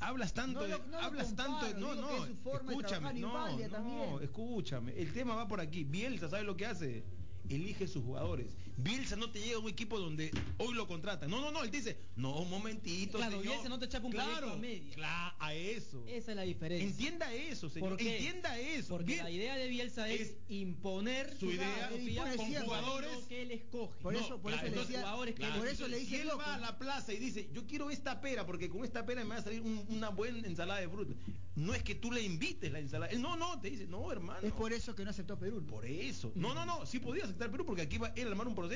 hablas 0.00 0.34
tanto, 0.34 0.60
No 0.60 0.66
lo- 0.68 0.98
hablas 0.98 1.28
comparo, 1.28 1.60
tanto, 1.60 1.78
no, 1.80 1.94
que 1.94 2.00
no, 2.00 2.24
es 2.24 2.30
escúchame, 2.30 3.14
no, 3.20 3.48
no, 3.58 3.68
también. 3.70 4.22
escúchame, 4.22 4.92
el 5.00 5.12
tema 5.12 5.34
va 5.34 5.48
por 5.48 5.60
aquí. 5.60 5.84
Bielsa, 5.84 6.28
¿sabes 6.28 6.44
lo 6.44 6.56
que 6.56 6.66
hace? 6.66 7.04
Elige 7.48 7.86
sus 7.88 8.04
jugadores. 8.04 8.54
Bielsa 8.82 9.16
no 9.16 9.30
te 9.30 9.40
llega 9.40 9.56
a 9.56 9.58
un 9.60 9.68
equipo 9.68 9.98
donde 9.98 10.30
hoy 10.58 10.74
lo 10.74 10.86
contratan. 10.86 11.28
No, 11.30 11.40
no, 11.40 11.50
no, 11.50 11.62
él 11.62 11.70
dice, 11.70 11.98
no, 12.16 12.38
un 12.40 12.50
momentito, 12.50 13.18
Claro, 13.18 13.38
señor. 13.38 13.52
Bielsa 13.54 13.68
no 13.68 13.78
te 13.78 13.88
chapa 13.88 14.06
un 14.06 14.12
claro, 14.12 14.30
proyecto 14.30 14.52
a 14.54 14.56
media. 14.58 14.94
Claro, 14.94 15.36
a 15.38 15.54
eso. 15.54 16.04
Esa 16.06 16.30
es 16.32 16.36
la 16.36 16.42
diferencia. 16.42 16.88
Entienda 16.88 17.32
eso, 17.34 17.68
señor. 17.68 17.90
¿Por 17.90 17.98
qué? 17.98 18.16
Entienda 18.16 18.58
eso. 18.58 18.88
Porque 18.88 19.12
Bien. 19.12 19.24
la 19.24 19.30
idea 19.30 19.56
de 19.56 19.68
Bielsa 19.68 20.08
es, 20.08 20.20
Es 20.20 20.36
imponer 20.48 21.36
su 21.38 21.50
idea 21.50 21.90
con 22.36 22.54
jugadores 22.64 23.10
que 23.28 23.42
él 23.42 23.50
escoge. 23.50 24.00
Por 24.00 24.14
eso, 24.14 24.40
por 24.40 24.52
claro, 24.52 24.56
eso 24.56 24.62
le 24.62 24.68
entonces, 24.68 24.88
decía, 24.88 25.00
jugadores 25.02 25.34
que 25.34 25.40
Claro, 25.42 25.58
por 25.58 25.68
eso 25.68 25.88
le 25.88 25.98
dice 25.98 26.10
si 26.10 26.16
él 26.22 26.26
loco. 26.28 26.38
va 26.38 26.54
a 26.54 26.58
la 26.58 26.78
plaza 26.78 27.12
y 27.12 27.18
dice, 27.18 27.48
yo 27.52 27.66
quiero 27.66 27.90
esta 27.90 28.20
pera, 28.20 28.46
porque 28.46 28.68
con 28.68 28.84
esta 28.84 29.04
pera 29.04 29.22
me 29.24 29.30
va 29.30 29.36
a 29.36 29.42
salir 29.42 29.60
un- 29.60 29.84
una 29.88 30.08
buena 30.10 30.46
ensalada 30.46 30.80
de 30.80 30.88
fruta. 30.88 31.14
No 31.56 31.74
es 31.74 31.82
que 31.82 31.94
tú 31.94 32.10
le 32.12 32.22
invites 32.22 32.70
la 32.72 32.78
ensalada. 32.78 33.12
Él 33.12 33.20
no, 33.20 33.36
no, 33.36 33.60
te 33.60 33.70
dice, 33.70 33.86
no, 33.86 34.10
hermano. 34.10 34.46
Es 34.46 34.52
por 34.52 34.72
eso 34.72 34.94
que 34.94 35.04
no 35.04 35.10
aceptó 35.10 35.38
Perú. 35.38 35.64
Por 35.66 35.84
eso. 35.84 36.32
No, 36.34 36.54
no, 36.54 36.64
no, 36.64 36.86
sí 36.86 36.98
podía 37.00 37.24
aceptar 37.24 37.50
Perú 37.50 37.66
porque 37.66 37.82
aquí 37.82 37.98
va 37.98 38.12
él 38.16 38.28
a 38.28 38.30
armar 38.30 38.46
un 38.46 38.54
proceso. 38.54 38.69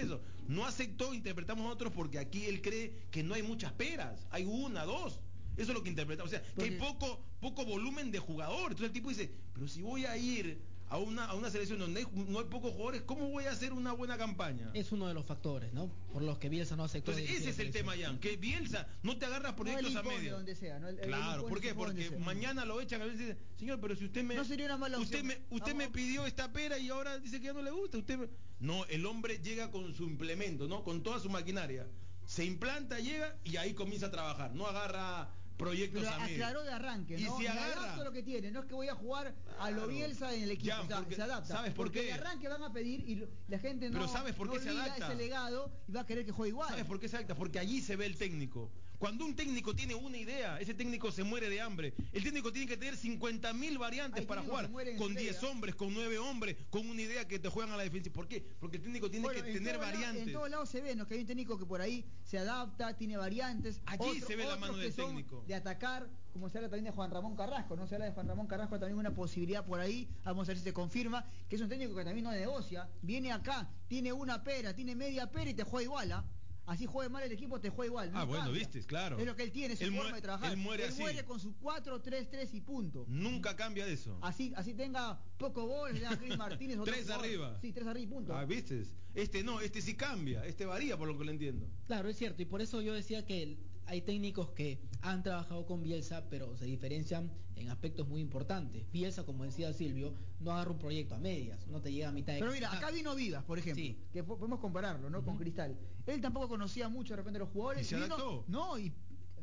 No 0.49 0.67
aceptó, 0.67 1.15
interpretamos 1.15 1.65
nosotros 1.65 1.93
porque 1.95 2.19
aquí 2.19 2.47
él 2.47 2.61
cree 2.61 3.07
que 3.11 3.23
no 3.23 3.35
hay 3.35 3.43
muchas 3.43 3.73
peras. 3.73 4.27
Hay 4.31 4.45
una, 4.45 4.85
dos. 4.85 5.21
Eso 5.57 5.71
es 5.71 5.75
lo 5.77 5.83
que 5.83 5.91
interpretamos. 5.91 6.33
O 6.33 6.37
sea, 6.37 6.43
que 6.55 6.65
hay 6.65 6.71
poco, 6.73 7.25
poco 7.41 7.65
volumen 7.65 8.11
de 8.11 8.19
jugador. 8.19 8.73
Entonces 8.73 8.87
el 8.87 8.93
tipo 8.93 9.09
dice, 9.09 9.31
pero 9.53 9.69
si 9.69 9.83
voy 9.83 10.05
a 10.05 10.17
ir 10.17 10.61
a 10.89 10.99
una, 10.99 11.25
a 11.25 11.35
una 11.35 11.51
selección 11.51 11.79
donde 11.79 12.01
hay- 12.01 12.07
no 12.29 12.39
hay 12.39 12.45
pocos 12.47 12.73
jugadores, 12.73 13.03
¿cómo 13.03 13.29
voy 13.31 13.45
a 13.45 13.51
hacer 13.53 13.73
una 13.73 13.93
buena 13.93 14.17
campaña? 14.19 14.71
Es 14.75 14.93
uno 14.93 15.09
de 15.09 15.15
los 15.15 15.25
factores, 15.25 15.73
¿no? 15.73 15.91
Por 16.13 16.23
los 16.23 16.39
que 16.39 16.49
Bielsa 16.49 16.77
no 16.77 16.85
aceptó. 16.85 17.13
Entonces 17.13 17.41
ese 17.41 17.51
es 17.51 17.59
el 17.59 17.71
tema. 17.73 17.95
Jan, 18.01 18.19
que 18.21 18.37
Bielsa 18.37 18.87
no 19.03 19.17
te 19.19 19.27
agarras 19.27 19.53
No, 19.53 19.57
proyectos 19.57 19.87
a 19.97 19.99
impone 20.01 20.17
medio. 20.19 20.33
donde 20.35 20.55
sea, 20.55 20.79
¿no? 20.79 20.89
Claro, 20.97 21.47
¿por 21.47 21.61
qué? 21.61 21.75
Porque 21.75 22.09
sea. 22.11 22.19
mañana 22.19 22.65
lo 22.65 22.81
echan 22.81 23.01
a 23.03 23.07
veces 23.07 23.19
dice, 23.21 23.37
señor, 23.59 23.81
pero 23.81 23.97
si 23.97 24.05
usted 24.05 24.23
me 24.23 24.35
No 24.35 24.45
sería 24.45 24.67
una 24.67 24.77
mala 24.77 24.99
usted 24.99 25.21
opción. 25.21 25.39
me 25.49 25.57
usted 25.57 25.75
me 25.75 25.89
pidió 25.89 26.27
esta 26.27 26.53
pera 26.53 26.79
y 26.79 26.89
ahora 26.91 27.19
dice 27.19 27.41
que 27.41 27.47
ya 27.47 27.53
no 27.53 27.63
le 27.63 27.71
gusta, 27.71 27.99
usted 27.99 28.19
me- 28.19 28.29
No, 28.61 28.85
el 28.87 29.05
hombre 29.07 29.39
llega 29.43 29.71
con 29.71 29.93
su 29.95 30.05
implemento, 30.05 30.69
¿no? 30.69 30.85
Con 30.85 31.03
toda 31.03 31.19
su 31.19 31.29
maquinaria. 31.31 31.87
Se 32.27 32.45
implanta, 32.45 32.99
llega 33.01 33.37
y 33.45 33.57
ahí 33.57 33.75
comienza 33.75 34.07
a 34.07 34.11
trabajar, 34.11 34.55
no 34.55 34.67
agarra 34.67 35.29
proyectos 35.57 36.03
Pero 36.03 36.15
aclaró 36.23 36.63
de 36.65 36.73
arranque, 36.73 37.19
Y 37.19 37.25
¿no? 37.25 37.37
si 37.37 37.43
Me 37.45 37.49
agarra- 37.49 38.03
lo 38.05 38.13
que 38.13 38.23
tiene, 38.23 38.51
no 38.51 38.61
es 38.61 38.67
que 38.67 38.75
voy 38.75 38.89
a 38.89 38.95
jugar 38.95 39.35
a 39.59 39.71
lo. 39.71 39.87
Bielsa 39.87 40.35
en 40.35 40.43
el 40.45 40.51
equipo, 40.51 40.67
Ya, 40.69 40.81
o 40.81 40.87
sea, 40.87 40.97
porque- 40.99 41.15
se 41.15 41.23
adapta. 41.23 41.55
¿sabes 41.55 41.73
por 41.75 41.87
porque 41.87 42.01
qué? 42.01 42.07
de 42.07 42.13
arranque 42.15 42.49
van 42.49 42.63
a 42.63 42.73
pedir 42.73 43.01
y 43.09 43.27
la 43.49 43.59
gente 43.59 43.89
no, 43.89 43.99
Pero 43.99 44.09
¿sabes 44.09 44.35
por 44.35 44.47
no 44.47 44.55
qué 44.55 44.61
se 44.61 44.71
olvida 44.71 44.85
adapta? 44.85 45.07
ese 45.07 45.15
legado 45.17 45.73
y 45.89 45.93
va 45.93 46.01
a 46.01 46.07
querer 46.07 46.25
que 46.25 46.33
juegue 46.33 46.51
igual. 46.51 46.69
¿Sabes 46.69 46.85
por 46.87 46.99
qué 47.01 47.09
se 47.09 47.17
adapta? 47.17 47.35
Porque 47.35 47.59
allí 47.59 47.81
se 47.81 47.97
ve 47.97 48.07
el 48.07 48.17
técnico. 48.17 48.71
Cuando 49.05 49.27
un 49.27 49.37
técnico 49.37 49.77
tiene 49.77 49.95
una 49.95 50.17
idea, 50.17 50.59
ese 50.59 50.73
técnico 50.73 51.13
se 51.13 51.25
muere 51.25 51.51
de 51.51 51.61
hambre. 51.61 51.93
El 52.11 52.25
técnico 52.25 52.51
tiene 52.51 52.67
que 52.67 52.79
tener 52.79 52.97
50 52.97 53.53
mil 53.53 53.77
variantes 53.77 54.21
Hay 54.21 54.27
para 54.27 54.43
jugar. 54.43 54.71
Con 54.97 55.13
su 55.13 55.19
10 55.19 55.37
idea. 55.37 55.51
hombres, 55.51 55.75
con 55.75 55.93
9 55.93 56.19
hombres, 56.19 56.57
con 56.71 56.89
una 56.89 57.03
idea 57.03 57.29
que 57.29 57.39
te 57.39 57.51
juegan 57.51 57.75
a 57.75 57.77
la 57.77 57.83
defensa. 57.83 58.11
¿Por 58.11 58.27
qué? 58.27 58.43
Porque 58.59 58.79
el 58.79 58.83
técnico 58.83 59.11
tiene 59.11 59.25
Bueno, 59.25 59.43
que 59.43 59.51
en 59.51 59.59
tener 59.59 59.77
variantes. 59.77 60.29
En 60.29 60.33
todos 60.33 60.49
lados 60.49 60.71
se 60.71 60.81
ve, 60.81 60.97
¿no? 60.97 61.07
Que 61.07 61.17
hay 61.17 61.21
un 61.21 61.27
técnico 61.27 61.59
que 61.59 61.67
por 61.67 61.83
ahí 61.83 62.03
se 62.23 62.39
adapta, 62.39 62.97
tiene 62.97 63.19
variantes. 63.19 63.83
Allí 63.85 64.23
se 64.23 64.37
ve 64.37 64.47
la 64.47 64.57
mano 64.57 64.79
del 64.79 64.95
técnico. 64.95 65.45
De 65.47 65.55
atacar, 65.55 66.09
como 66.33 66.49
se 66.49 66.57
habla 66.57 66.71
también 66.71 66.87
de 66.87 66.93
Juan 66.93 67.11
Ramón 67.11 67.37
Carrasco, 67.37 67.77
¿no? 67.77 67.87
Se 67.87 67.97
habla 67.97 68.07
de 68.07 68.13
Juan 68.13 68.27
Ramón 68.27 68.47
Carrasco 68.47 68.79
también 68.79 68.99
una 68.99 69.15
posibilidad 69.15 69.67
por 69.67 69.81
ahí. 69.81 70.09
Vamos 70.25 70.49
a 70.49 70.53
ver 70.53 70.57
si 70.57 70.65
se 70.65 70.73
confirma. 70.73 71.27
Que 71.47 71.57
es 71.57 71.61
un 71.61 71.69
técnico 71.69 71.95
que 71.95 72.05
también 72.05 72.25
no 72.25 72.33
negocia. 72.33 72.89
Viene 73.03 73.33
acá, 73.33 73.69
tiene 73.87 74.15
una 74.15 74.43
pera, 74.43 74.75
tiene 74.75 74.97
media 74.97 75.31
pera 75.31 75.51
y 75.51 75.55
te 75.55 75.63
juega 75.63 75.85
igual, 75.85 76.13
¿ah? 76.13 76.25
Así 76.67 76.87
juegue 76.87 77.11
mal 77.11 77.23
el 77.23 77.31
equipo, 77.33 77.61
te 77.61 77.69
juega 77.69 77.89
igual. 77.89 78.13
no 78.13 78.19
Ah, 78.19 78.25
bueno, 78.25 78.51
viste, 78.51 78.81
claro. 78.85 79.19
Es 79.19 79.27
lo 79.27 79.37
que 79.37 79.43
él 79.43 79.53
tiene, 79.53 79.77
su 79.77 79.85
Él 79.85 79.95
forma 79.95 80.15
de 80.17 80.23
trabajar. 80.23 80.51
él 80.53 80.57
muere 80.57 80.85
así. 80.87 81.03
con 81.27 81.39
su 81.39 81.55
4-3-3 81.61 82.49
y 82.55 82.61
punto. 82.63 83.05
Nunca 83.09 83.55
cambia 83.55 83.87
eso. 83.87 84.19
Así, 84.23 84.53
así 84.57 84.73
tenga 84.75 85.21
poco 85.37 85.67
gol, 85.67 85.93
tenga 85.93 86.17
Chris 86.19 86.39
Martínez. 86.39 86.79
otro 86.79 86.93
Tres 86.95 87.11
arriba. 87.11 87.59
Sí, 87.61 87.73
tres 87.73 87.87
arriba 87.87 88.05
y 88.05 88.07
punto. 88.15 88.35
Ah, 88.35 88.45
¿viste? 88.47 88.83
Este 89.15 89.43
no, 89.45 89.61
este 89.61 89.83
sí 89.83 89.95
cambia. 89.95 90.45
Este 90.47 90.65
varía 90.65 90.97
por 90.97 91.07
lo 91.07 91.19
que 91.19 91.25
le 91.27 91.33
entiendo. 91.33 91.69
Claro, 91.87 92.09
es 92.09 92.17
cierto, 92.17 92.41
y 92.43 92.47
por 92.47 92.63
eso 92.63 92.81
yo 92.81 92.95
decía 92.95 93.27
que 93.27 93.59
hay 93.87 94.01
técnicos 94.01 94.51
que 94.53 94.81
han 95.03 95.23
trabajado 95.23 95.67
con 95.67 95.83
Bielsa, 95.83 96.29
pero 96.31 96.57
se 96.57 96.65
diferencian 96.65 97.31
en 97.57 97.69
aspectos 97.69 98.09
muy 98.09 98.23
importantes. 98.23 98.91
Bielsa, 98.91 99.25
como 99.25 99.45
decía 99.45 99.73
Silvio, 99.75 100.15
no 100.41 100.53
agarra 100.53 100.71
un 100.71 100.79
proyecto 100.79 101.15
a 101.15 101.19
medias, 101.19 101.67
no 101.69 101.83
te 101.83 101.93
llega 101.93 102.09
a 102.09 102.13
mitad 102.13 102.33
de 102.33 102.41
Pero 102.41 102.51
mira, 102.53 102.73
acá 102.73 102.91
vino 102.91 103.15
Vivas, 103.15 103.45
por 103.45 103.59
ejemplo, 103.59 103.85
Sí. 103.85 103.99
que 104.13 104.25
po- 104.25 104.39
podemos 104.39 104.59
compararlo, 104.61 105.11
¿no? 105.11 105.23
Con 105.23 105.37
Cristal. 105.37 105.79
Él 106.07 106.21
tampoco 106.21 106.49
conocía 106.49 106.89
mucho 106.89 107.13
de 107.15 107.17
repente 107.19 107.39
los 107.39 107.49
jugadores. 107.51 107.83
¿Y 107.87 107.89
se 107.89 107.95
vino- 107.97 108.07
adaptó? 108.15 108.45
No, 108.49 108.79
y 108.79 108.93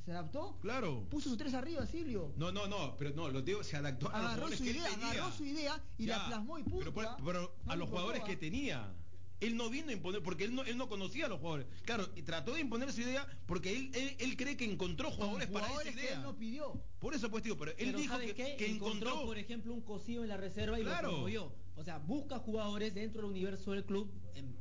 se 0.06 0.12
adaptó. 0.12 0.58
Claro. 0.62 1.08
Puso 1.10 1.30
sus 1.30 1.38
tres 1.38 1.54
arriba, 1.54 1.86
Silvio. 1.86 2.34
No, 2.38 2.52
no, 2.52 2.67
no, 2.67 2.95
pero 2.97 3.12
no, 3.15 3.30
lo 3.30 3.41
digo, 3.41 3.63
se 3.63 3.78
adaptó 3.78 4.08
a 4.10 4.12
los 4.13 4.19
Agarró 4.19 4.34
jugadores 4.47 4.58
su 4.60 4.63
que 4.63 4.69
él 4.71 4.76
idea, 4.78 4.89
tenía. 4.89 5.12
agarró 5.12 5.32
su 5.32 5.45
idea 5.45 5.84
y 5.97 6.06
Ya, 6.06 6.17
la 6.17 6.28
plasmó 6.28 6.60
y 6.60 6.63
punto. 6.63 6.93
Pero, 6.93 7.10
¿ah? 7.10 7.17
pero 7.24 7.56
No 7.65 7.71
a 7.71 7.76
los 7.76 7.89
jugadores 7.89 8.19
importó, 8.21 8.39
que 8.39 8.45
¿ah? 8.45 8.50
tenía. 8.52 8.93
Él 9.41 9.58
no 9.58 9.71
vino 9.71 9.89
a 9.89 9.93
imponer, 9.93 10.21
porque 10.21 10.43
él 10.43 10.54
no, 10.54 10.63
él 10.65 10.78
no 10.78 10.88
conocía 10.88 11.26
a 11.26 11.30
los 11.30 11.39
jugadores. 11.39 11.65
Claro, 11.84 12.08
y 12.15 12.21
trató 12.21 12.54
de 12.54 12.62
imponer 12.62 12.93
su 12.93 13.02
idea 13.02 13.28
porque 13.47 13.76
él, 13.76 13.89
él, 13.95 14.15
él 14.19 14.38
cree 14.38 14.56
que 14.56 14.65
encontró 14.65 15.08
Con 15.10 15.17
jugadores, 15.17 15.47
para 15.50 15.65
esa 15.67 15.82
que 15.84 15.89
idea. 15.89 16.13
él 16.13 16.21
no 16.21 16.38
pidió. 16.38 16.80
Por 17.00 17.15
eso 17.15 17.32
pues 17.32 17.41
digo, 17.43 17.58
pero 17.58 17.71
él 17.71 17.78
Pero 17.88 17.97
dijo 17.97 18.13
¿sabes 18.13 18.34
que, 18.34 18.36
qué? 18.36 18.56
que 18.56 18.69
encontró, 18.69 19.24
por 19.26 19.39
ejemplo, 19.39 19.74
un 19.74 19.82
cosido 19.82 20.21
en 20.21 20.30
la 20.30 20.38
reserva 20.38 20.80
y 20.80 20.84
Claro. 20.84 21.08
lo 21.08 21.13
promovió. 21.15 21.56
O 21.76 21.84
sea, 21.84 21.97
busca 21.97 22.38
jugadores 22.38 22.93
dentro 22.93 23.21
del 23.24 23.32
universo 23.32 23.71
del 23.71 23.84
club, 23.84 24.12
en 24.36 24.56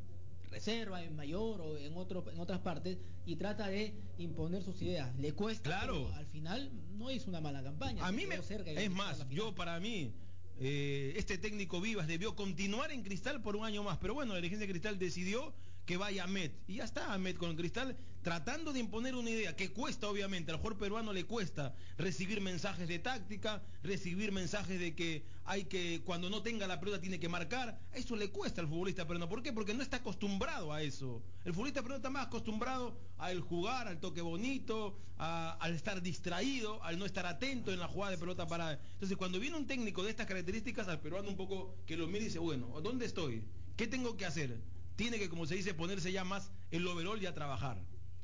reserva, 0.50 1.02
en 1.02 1.14
mayor 1.16 1.60
o 1.60 1.76
en 1.78 1.96
otro 1.96 2.24
en 2.30 2.40
otras 2.40 2.60
partes, 2.60 2.98
y 3.26 3.36
trata 3.36 3.68
de 3.68 3.94
imponer 4.18 4.62
sus 4.62 4.80
ideas. 4.82 5.16
Le 5.18 5.32
cuesta, 5.32 5.70
Claro. 5.70 6.04
pero 6.06 6.14
al 6.16 6.26
final 6.26 6.70
no 6.96 7.10
hizo 7.10 7.28
una 7.28 7.40
mala 7.40 7.62
campaña. 7.62 8.06
A 8.06 8.12
mí 8.12 8.26
me. 8.26 8.40
cerca 8.42 8.70
Es 8.70 8.88
a 8.88 8.90
más, 8.90 9.28
yo 9.30 9.54
para 9.54 9.78
mí, 9.80 10.12
eh, 10.58 11.14
este 11.16 11.38
técnico 11.38 11.80
Vivas 11.80 12.06
debió 12.06 12.34
continuar 12.36 12.90
en 12.92 13.02
Cristal 13.02 13.40
por 13.42 13.56
un 13.56 13.64
año 13.64 13.82
más. 13.82 13.98
Pero 13.98 14.14
bueno, 14.14 14.32
la 14.32 14.36
dirigencia 14.38 14.66
de 14.66 14.72
Cristal 14.72 14.98
decidió 14.98 15.54
que 15.86 15.96
vaya 15.96 16.24
a 16.24 16.26
Met. 16.26 16.52
Y 16.68 16.76
ya 16.76 16.84
está, 16.84 17.16
Met 17.18 17.36
con 17.36 17.56
Cristal, 17.56 17.96
tratando 18.22 18.72
de 18.72 18.80
imponer 18.80 19.14
una 19.14 19.30
idea 19.30 19.56
que 19.56 19.72
cuesta, 19.72 20.08
obviamente. 20.08 20.50
Al 20.50 20.58
jugador 20.58 20.78
peruano 20.78 21.12
le 21.12 21.24
cuesta 21.24 21.74
recibir 21.96 22.40
mensajes 22.40 22.86
de 22.88 22.98
táctica, 22.98 23.62
recibir 23.82 24.32
mensajes 24.32 24.78
de 24.78 24.94
que 24.94 25.24
hay 25.44 25.64
que, 25.64 26.02
cuando 26.04 26.28
no 26.30 26.42
tenga 26.42 26.66
la 26.66 26.78
pelota, 26.80 27.00
tiene 27.00 27.18
que 27.18 27.28
marcar. 27.28 27.80
Eso 27.92 28.16
le 28.16 28.30
cuesta 28.30 28.60
al 28.60 28.68
futbolista 28.68 29.06
peruano. 29.06 29.28
¿Por 29.28 29.42
qué? 29.42 29.52
Porque 29.52 29.74
no 29.74 29.82
está 29.82 29.98
acostumbrado 29.98 30.72
a 30.72 30.82
eso. 30.82 31.22
El 31.44 31.52
futbolista 31.54 31.80
peruano 31.80 31.96
está 31.96 32.10
más 32.10 32.26
acostumbrado 32.26 32.98
al 33.18 33.40
jugar, 33.40 33.88
al 33.88 34.00
toque 34.00 34.20
bonito, 34.20 34.98
a- 35.16 35.52
al 35.60 35.74
estar 35.74 36.02
distraído, 36.02 36.82
al 36.84 36.98
no 36.98 37.06
estar 37.06 37.26
atento 37.26 37.72
en 37.72 37.80
la 37.80 37.88
jugada 37.88 38.12
de 38.12 38.18
pelota 38.18 38.46
parada. 38.46 38.80
Entonces, 38.92 39.16
cuando 39.16 39.40
viene 39.40 39.56
un 39.56 39.66
técnico 39.66 40.02
de 40.04 40.10
estas 40.10 40.26
características, 40.26 40.88
al 40.88 41.00
peruano 41.00 41.28
un 41.28 41.36
poco 41.36 41.76
que 41.86 41.96
lo 41.96 42.06
mira 42.06 42.20
y 42.20 42.24
dice, 42.26 42.38
bueno, 42.38 42.80
¿dónde 42.82 43.06
estoy? 43.06 43.44
¿Qué 43.76 43.86
tengo 43.86 44.16
que 44.16 44.26
hacer? 44.26 44.60
Tiene 44.96 45.18
que, 45.18 45.30
como 45.30 45.46
se 45.46 45.54
dice, 45.54 45.72
ponerse 45.72 46.12
ya 46.12 46.24
más 46.24 46.50
el 46.70 46.86
overall 46.86 47.20
y 47.22 47.26
a 47.26 47.34
trabajar. 47.34 47.80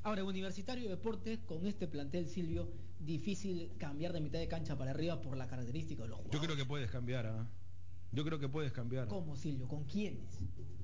Ahora, 0.07 0.23
Universitario 0.23 0.85
de 0.85 0.90
Deportes, 0.90 1.40
con 1.47 1.66
este 1.66 1.88
plantel, 1.88 2.29
Silvio, 2.29 2.71
difícil 3.01 3.73
cambiar 3.77 4.12
de 4.12 4.21
mitad 4.21 4.38
de 4.38 4.47
cancha 4.47 4.79
para 4.79 4.92
arriba 4.92 5.21
por 5.21 5.37
la 5.37 5.49
característica 5.49 6.05
de 6.05 6.09
los 6.11 6.19
Yo 6.19 6.23
jugadores. 6.27 6.47
creo 6.47 6.57
que 6.57 6.64
puedes 6.64 6.90
cambiar, 6.92 7.27
¿ah? 7.27 7.49
Yo 8.12 8.25
creo 8.25 8.38
que 8.38 8.49
puedes 8.49 8.71
cambiar. 8.71 9.09
¿Cómo, 9.09 9.35
Silvio? 9.35 9.66
¿Con 9.66 9.83
quiénes? 9.83 10.23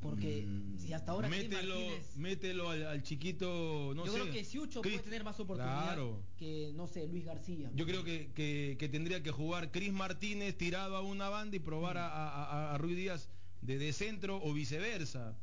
Porque 0.00 0.44
Mm, 0.44 0.76
si 0.76 0.92
hasta 0.92 1.12
ahora 1.12 1.28
mételo, 1.28 1.76
Martínez- 1.76 2.16
mételo 2.16 2.68
al, 2.70 2.84
al 2.84 3.02
chiquito, 3.04 3.92
no 3.94 4.04
yo 4.06 4.12
sé. 4.12 4.18
creo 4.22 4.32
que 4.32 4.44
Siucho 4.44 4.82
puede 4.82 4.98
tener 4.98 5.22
más 5.22 5.38
oportunidad 5.38 5.84
Claro. 5.84 6.20
que, 6.36 6.72
no 6.74 6.88
sé, 6.88 7.06
Luis 7.06 7.24
García. 7.24 7.70
Yo 7.76 7.86
creo 7.86 8.02
que, 8.02 8.32
que- 8.34 8.74
que 8.76 8.88
tendría 8.88 9.22
que 9.22 9.30
jugar 9.30 9.70
Cris 9.70 9.92
Martínez 9.92 10.58
tirado 10.58 10.96
a 10.96 11.00
una 11.00 11.28
banda 11.28 11.54
y 11.56 11.60
probar 11.60 11.96
a, 11.96 12.08
a, 12.08 12.44
a- 12.72 12.74
a 12.74 12.78
Ruiz 12.78 12.96
Díaz 12.96 13.28
de, 13.60 13.78
de 13.78 13.92
centro 13.92 14.40
o 14.42 14.52
viceversa. 14.52 15.38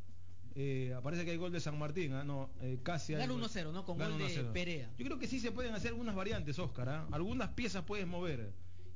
Eh, 0.61 0.93
aparece 0.93 1.23
que 1.23 1.31
hay 1.31 1.37
gol 1.37 1.53
de 1.53 1.61
San 1.61 1.79
Martín, 1.79 2.11
¿ah? 2.11 2.25
no, 2.25 2.49
eh, 2.59 2.79
casi 2.83 3.13
hay 3.13 3.21
Gana 3.21 3.31
gol. 3.31 3.43
1-0, 3.43 3.71
¿no? 3.71 3.85
Con 3.85 3.97
gol 3.97 4.17
de 4.17 4.25
1-0. 4.25 4.51
Perea. 4.51 4.91
Yo 4.97 5.05
creo 5.05 5.17
que 5.17 5.25
sí 5.25 5.39
se 5.39 5.53
pueden 5.53 5.73
hacer 5.73 5.91
algunas 5.91 6.15
variantes, 6.15 6.59
Oscar. 6.59 6.89
¿ah? 6.89 7.07
Algunas 7.11 7.49
piezas 7.53 7.85
puedes 7.85 8.05
mover. 8.05 8.51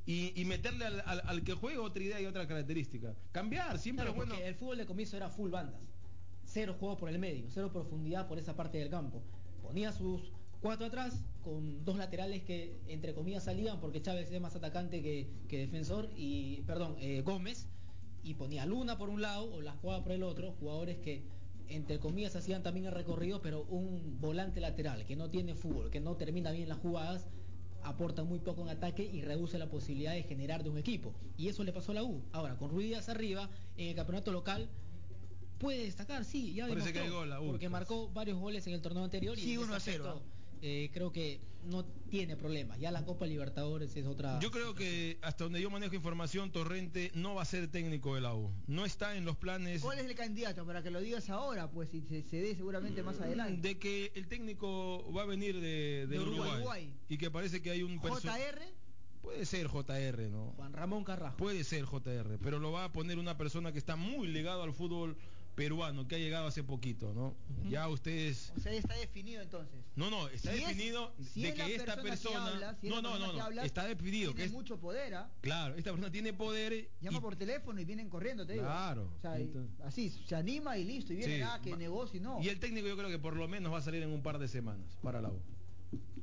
Y, 0.06 0.34
y 0.40 0.44
meterle 0.44 0.84
al, 0.86 1.02
al- 1.06 1.22
al 1.26 1.44
que 1.46 1.54
juega 1.54 1.82
otra 1.82 2.04
idea 2.04 2.20
y 2.20 2.26
otra 2.26 2.46
característica. 2.50 3.16
Cambiar, 3.32 3.80
siempre 3.80 4.04
Claro, 4.04 4.18
bueno. 4.18 4.36
el 4.36 4.56
fútbol 4.56 4.78
de 4.78 4.86
comienzo 4.86 5.16
era 5.16 5.30
full 5.30 5.50
bandas. 5.52 5.80
Cero 6.44 6.76
juego 6.78 6.98
por 6.98 7.08
el 7.08 7.18
medio, 7.18 7.46
cero 7.50 7.72
profundidad 7.72 8.28
por 8.28 8.38
esa 8.40 8.58
parte 8.58 8.78
del 8.80 8.90
campo. 8.90 9.24
Ponía 9.62 9.94
sus 9.94 10.34
cuatro 10.60 10.88
atrás 10.88 11.24
con 11.42 11.86
dos 11.86 11.96
laterales 11.98 12.44
que 12.44 12.78
entre 12.90 13.14
comillas 13.14 13.46
salían 13.46 13.80
porque 13.80 14.02
Chávez 14.02 14.30
es 14.30 14.42
más 14.42 14.54
atacante 14.58 15.02
que, 15.02 15.30
que 15.48 15.60
defensor 15.60 16.10
y 16.18 16.62
perdón 16.64 16.96
eh, 17.00 17.22
Gómez 17.22 17.68
y 18.24 18.34
ponía 18.36 18.66
Luna 18.66 18.98
por 18.98 19.10
un 19.10 19.22
lado 19.22 19.54
o 19.54 19.62
la 19.62 19.72
jugaba 19.74 20.04
por 20.04 20.12
el 20.14 20.24
otro 20.24 20.52
jugadores 20.54 20.98
que 21.00 21.24
entre 21.70 22.00
comillas 22.00 22.36
hacían 22.36 22.64
también 22.64 22.86
el 22.86 22.92
recorrido 22.92 23.42
pero 23.42 23.64
un 23.64 24.20
volante 24.20 24.60
lateral 24.60 25.06
que 25.06 25.16
no 25.16 25.30
tiene 25.30 25.56
fútbol 25.56 25.90
que 25.90 26.00
no 26.00 26.16
termina 26.16 26.52
bien 26.52 26.70
las 26.70 26.80
jugadas 26.80 27.28
aporta 27.84 28.24
muy 28.24 28.40
poco 28.40 28.62
en 28.62 28.70
ataque 28.70 29.04
y 29.04 29.22
reduce 29.22 29.58
la 29.58 29.70
posibilidad 29.70 30.14
de 30.14 30.24
generar 30.24 30.64
de 30.64 30.70
un 30.70 30.78
equipo. 30.78 31.14
Y 31.38 31.50
eso 31.50 31.64
le 31.64 31.74
pasó 31.74 31.92
a 31.92 31.96
la 31.96 32.04
U. 32.04 32.24
Ahora, 32.32 32.58
con 32.58 32.70
Ruiz 32.70 32.88
Díaz 32.88 33.10
arriba, 33.10 33.50
en 33.78 33.90
el 33.90 33.96
campeonato 33.96 34.32
local, 34.32 34.70
puede 35.60 35.84
destacar, 35.86 36.26
sí, 36.26 36.54
ya 36.54 36.68
que 36.68 36.76
demostró, 36.76 37.12
gol, 37.12 37.34
U, 37.42 37.48
porque 37.52 37.70
marcó 37.70 38.10
varios 38.10 38.40
goles 38.40 38.66
en 38.68 38.74
el 38.74 38.82
torneo 38.82 39.04
anterior 39.04 39.38
y 39.38 39.42
Sí, 39.42 39.54
ese 39.54 39.64
1 39.64 39.74
a 39.74 39.80
0, 39.80 40.08
aspecto, 40.08 40.24
eh, 40.62 40.90
creo 40.94 41.12
que 41.12 41.40
no 41.66 41.86
tiene 42.10 42.36
problemas. 42.38 42.80
Ya 42.80 42.92
la 42.92 43.06
Copa 43.06 43.26
Libertadores 43.26 43.96
es 43.96 44.06
otra. 44.06 44.40
Yo 44.40 44.52
creo 44.52 44.76
que 44.76 45.18
hasta 45.22 45.46
donde 45.46 45.62
yo 45.62 45.70
manejo 45.70 45.96
información, 45.96 46.52
Torrente 46.52 47.12
no 47.16 47.36
va 47.36 47.42
a 47.42 47.46
ser 47.46 47.68
técnico 47.70 48.16
de 48.16 48.22
la 48.22 48.34
U. 48.36 48.52
No 48.68 48.86
está 48.86 49.16
en 49.16 49.26
los 49.26 49.36
planes 49.38 49.82
¿Cuál 49.82 50.00
es 50.00 50.06
el 50.06 50.16
candidato? 50.16 50.66
Para 50.66 50.84
que 50.84 50.92
lo 50.92 51.00
digas 51.02 51.30
ahora, 51.30 51.70
pues, 51.72 51.94
y 51.94 52.02
se, 52.02 52.24
se 52.24 52.38
dé 52.38 52.56
seguramente 52.56 53.04
más 53.04 53.20
adelante. 53.20 53.68
de 53.68 53.80
que 53.80 54.12
el 54.16 54.28
técnico 54.28 55.12
va 55.14 55.24
a 55.24 55.26
venir 55.26 55.56
de, 55.56 56.08
de 56.08 56.08
De 56.08 56.20
Uruguay, 56.20 56.52
Uruguay. 56.56 56.94
y 57.10 57.18
que 57.18 57.32
parece 57.32 57.62
que 57.62 57.72
hay 57.72 57.84
un 57.84 58.00
JR, 58.00 58.62
Puede 59.24 59.46
ser 59.46 59.68
JR, 59.68 60.30
¿no? 60.30 60.52
Juan 60.58 60.74
Ramón 60.74 61.06
Carrasco. 61.06 61.38
Puede 61.38 61.64
ser 61.64 61.86
JR, 61.86 62.38
pero 62.44 62.60
lo 62.60 62.74
va 62.74 62.84
a 62.84 62.92
poner 62.92 63.18
una 63.18 63.38
persona 63.38 63.72
que 63.72 63.80
está 63.80 63.96
muy 63.96 64.28
ligado 64.28 64.64
al 64.64 64.74
fútbol 64.74 65.16
peruano, 65.56 66.08
que 66.08 66.16
ha 66.16 66.18
llegado 66.20 66.48
hace 66.48 66.64
poquito, 66.64 67.14
¿no? 67.14 67.36
Ya 67.70 67.88
ustedes 67.88 68.52
o 68.58 68.60
sea, 68.60 68.72
está 68.74 68.96
definido 68.96 69.42
entonces. 69.42 69.80
No, 69.96 70.10
no, 70.10 70.28
está 70.28 70.52
Si 70.52 70.58
es- 70.62 70.68
definido 70.68 71.14
si 71.34 71.42
de 71.44 71.50
es 71.50 71.56
que 71.56 71.76
esta 71.76 72.02
persona 72.02 72.46
que 72.46 72.54
habla, 72.56 72.78
si 72.82 72.90
No, 72.90 73.02
no, 73.02 73.20
no, 73.20 73.32
que 73.32 73.38
no, 73.38 73.44
habla, 73.44 73.64
está 73.66 73.86
definido 73.86 74.32
que 74.32 74.38
Tiene 74.38 74.48
es 74.48 74.52
mucho 74.54 74.80
poder, 74.80 75.14
¿ah? 75.16 75.32
Claro, 75.42 75.76
esta 75.76 75.92
persona 75.92 76.12
tiene 76.12 76.34
poder 76.34 76.90
Llama 77.02 77.18
y- 77.20 77.22
por 77.22 77.36
teléfono 77.36 77.80
y 77.80 77.86
vienen 77.86 78.10
corriendo, 78.10 78.46
te 78.46 78.54
digo. 78.54 78.66
Claro. 78.66 79.12
O 79.18 79.22
sea, 79.22 79.38
Entonces- 79.38 79.80
así, 79.86 80.10
se 80.10 80.36
anima 80.36 80.78
y 80.78 80.84
listo, 80.84 81.14
y 81.14 81.18
viene 81.18 81.36
Sí, 81.36 81.40
nada 81.42 81.62
que 81.62 81.76
negocio 81.78 82.18
y 82.18 82.22
no. 82.24 82.42
Y 82.42 82.50
el 82.50 82.60
técnico 82.60 82.88
yo 82.88 82.98
creo 82.98 83.10
que 83.10 83.20
por 83.20 83.36
lo 83.36 83.48
menos 83.48 83.72
va 83.72 83.78
a 83.78 83.82
salir 83.82 84.02
en 84.04 84.10
un 84.12 84.24
par 84.24 84.40
de 84.40 84.48
semanas 84.48 84.98
para 85.02 85.22
la 85.22 85.30
U. 85.30 85.40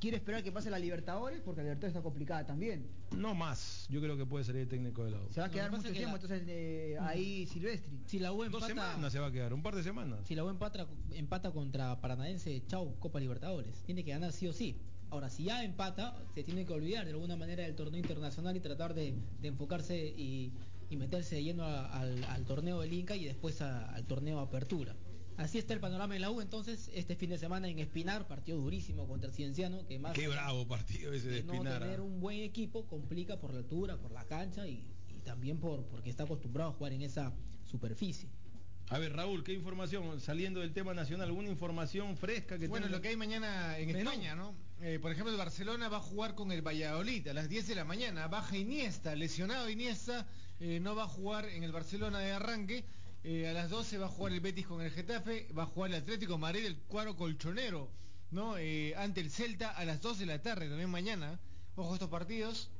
Quiere 0.01 0.17
esperar 0.17 0.43
que 0.43 0.51
pase 0.51 0.71
la 0.71 0.79
Libertadores 0.79 1.41
porque 1.43 1.59
la 1.61 1.65
Libertadores 1.65 1.95
está 1.95 2.03
complicada 2.03 2.47
también. 2.47 2.87
No 3.17 3.35
más, 3.35 3.87
yo 3.91 4.01
creo 4.01 4.17
que 4.17 4.25
puede 4.25 4.45
salir 4.45 4.63
el 4.63 4.69
técnico 4.69 5.05
de 5.05 5.11
la 5.11 5.21
U. 5.21 5.31
Se 5.31 5.41
va 5.41 5.47
a 5.47 5.51
quedar 5.51 5.71
mucho 5.71 5.83
que 5.85 5.91
tiempo, 5.93 6.17
la- 6.17 6.23
entonces 6.23 6.43
eh, 6.49 6.97
ahí 7.01 7.47
Silvestri. 7.47 8.01
Si 8.07 8.19
la 8.19 8.33
U 8.33 8.39
Dos 8.39 8.47
empata, 8.47 8.67
semanas 8.67 9.13
se 9.13 9.19
va 9.19 9.27
a 9.27 9.33
quedar, 9.33 9.53
un 9.53 9.63
par 9.63 9.75
de 9.77 9.83
semanas. 9.83 10.21
si 10.27 10.35
la 10.35 10.45
U 10.45 10.49
empata, 10.49 10.87
empata 11.13 11.51
contra 11.51 12.01
Paranaense, 12.01 12.63
chau, 12.67 12.95
Copa 12.99 13.21
Libertadores. 13.21 13.83
Tiene 13.85 14.03
que 14.05 14.11
ganar 14.13 14.33
sí 14.33 14.47
o 14.49 14.53
sí. 14.55 14.77
Ahora, 15.11 15.29
si 15.29 15.45
ya 15.45 15.65
empata, 15.65 16.17
se 16.35 16.45
tiene 16.45 16.65
que 16.65 16.73
olvidar 16.73 17.05
de 17.05 17.11
alguna 17.11 17.37
manera 17.37 17.65
del 17.65 17.75
torneo 17.75 18.01
internacional 18.01 18.57
y 18.57 18.61
tratar 18.61 18.95
de, 18.95 19.13
de 19.43 19.49
enfocarse 19.49 19.99
y, 20.17 20.53
y 20.89 20.97
meterse 20.97 21.35
de 21.35 21.43
lleno 21.43 21.65
a- 21.65 21.87
al, 22.01 22.23
al 22.25 22.45
torneo 22.45 22.81
del 22.81 22.93
Inca 22.93 23.17
y 23.17 23.25
después 23.25 23.61
a- 23.61 23.93
al 23.93 24.07
torneo 24.07 24.39
Apertura. 24.39 24.95
Así 25.41 25.57
está 25.57 25.73
el 25.73 25.81
panorama 25.81 26.15
en 26.15 26.21
la 26.21 26.31
U, 26.31 26.43
entonces, 26.43 26.91
este 26.93 27.17
fin 27.17 27.31
de 27.31 27.39
semana 27.39 27.67
en 27.69 27.79
Espinar, 27.79 28.29
partido 28.29 28.59
durísimo 28.59 29.09
contra 29.09 29.29
el 29.29 29.35
Cienciano, 29.35 29.87
que 29.87 29.99
más 29.99 30.13
Qué 30.13 30.29
bravo 30.29 30.67
partido 30.69 31.15
ese 31.15 31.29
de 31.29 31.35
de 31.37 31.43
no 31.45 31.63
tener 31.63 32.03
un 32.03 32.21
buen 32.21 32.41
equipo 32.41 32.87
complica 32.87 33.41
por 33.41 33.53
la 33.55 33.61
altura, 33.61 33.97
por 33.97 34.13
la 34.13 34.25
cancha 34.27 34.69
y, 34.69 34.87
y 35.09 35.21
también 35.21 35.59
por 35.59 35.85
porque 35.87 36.11
está 36.11 36.25
acostumbrado 36.25 36.71
a 36.71 36.73
jugar 36.75 36.93
en 36.93 37.03
esa 37.03 37.33
superficie. 37.65 38.29
A 38.91 38.99
ver, 38.99 39.15
Raúl, 39.15 39.45
¿qué 39.45 39.53
información? 39.53 40.21
Saliendo 40.21 40.61
del 40.61 40.73
tema 40.73 40.93
nacional, 40.93 41.29
¿alguna 41.29 41.49
información 41.49 42.17
fresca 42.17 42.59
que 42.59 42.67
Bueno, 42.67 42.87
tenga? 42.87 42.99
lo 42.99 43.03
que 43.03 43.09
hay 43.09 43.17
mañana 43.17 43.79
en 43.79 43.87
Menú. 43.93 44.11
España, 44.11 44.35
¿no? 44.35 44.53
Eh, 44.83 44.99
por 45.01 45.13
ejemplo, 45.13 45.31
el 45.31 45.39
Barcelona 45.39 45.89
va 45.89 45.99
a 45.99 46.01
jugar 46.01 46.35
con 46.35 46.51
el 46.51 46.61
Valladolid 46.61 47.29
a 47.29 47.33
las 47.33 47.49
10 47.49 47.69
de 47.69 47.75
la 47.77 47.85
mañana. 47.85 48.27
Baja 48.27 48.57
Iniesta, 48.57 49.15
lesionado 49.15 49.71
Iniesta, 49.71 50.27
eh, 50.59 50.81
no 50.81 50.97
va 50.97 51.05
a 51.05 51.09
jugar 51.09 51.49
en 51.49 51.63
el 51.63 51.71
Barcelona 51.71 52.19
de 52.19 52.33
arranque. 52.33 52.85
Eh, 53.23 53.49
a 53.49 53.53
las 53.53 53.69
12 53.69 53.99
va 53.99 54.07
a 54.07 54.09
jugar 54.09 54.33
el 54.33 54.41
Betis 54.41 54.67
con 54.67 54.81
el 54.81 54.91
Getafe, 54.91 55.47
va 55.57 55.65
a 55.65 55.67
jugar 55.67 55.91
el 55.91 55.97
Atlético 55.97 56.39
Madrid, 56.39 56.65
el 56.65 56.77
cuadro 56.77 57.17
colchonero, 57.17 57.91
¿no? 58.31 58.57
Eh, 58.57 58.95
ante 58.97 59.21
el 59.21 59.31
Celta 59.31 59.71
a 59.71 59.85
las 59.85 60.01
2 60.01 60.21
de 60.21 60.27
la 60.27 60.41
tarde, 60.41 60.69
también 60.69 60.89
mañana. 60.89 61.39
Ojo 61.77 61.91
a 61.91 61.95
estos 61.95 62.09
partidos. 62.09 62.71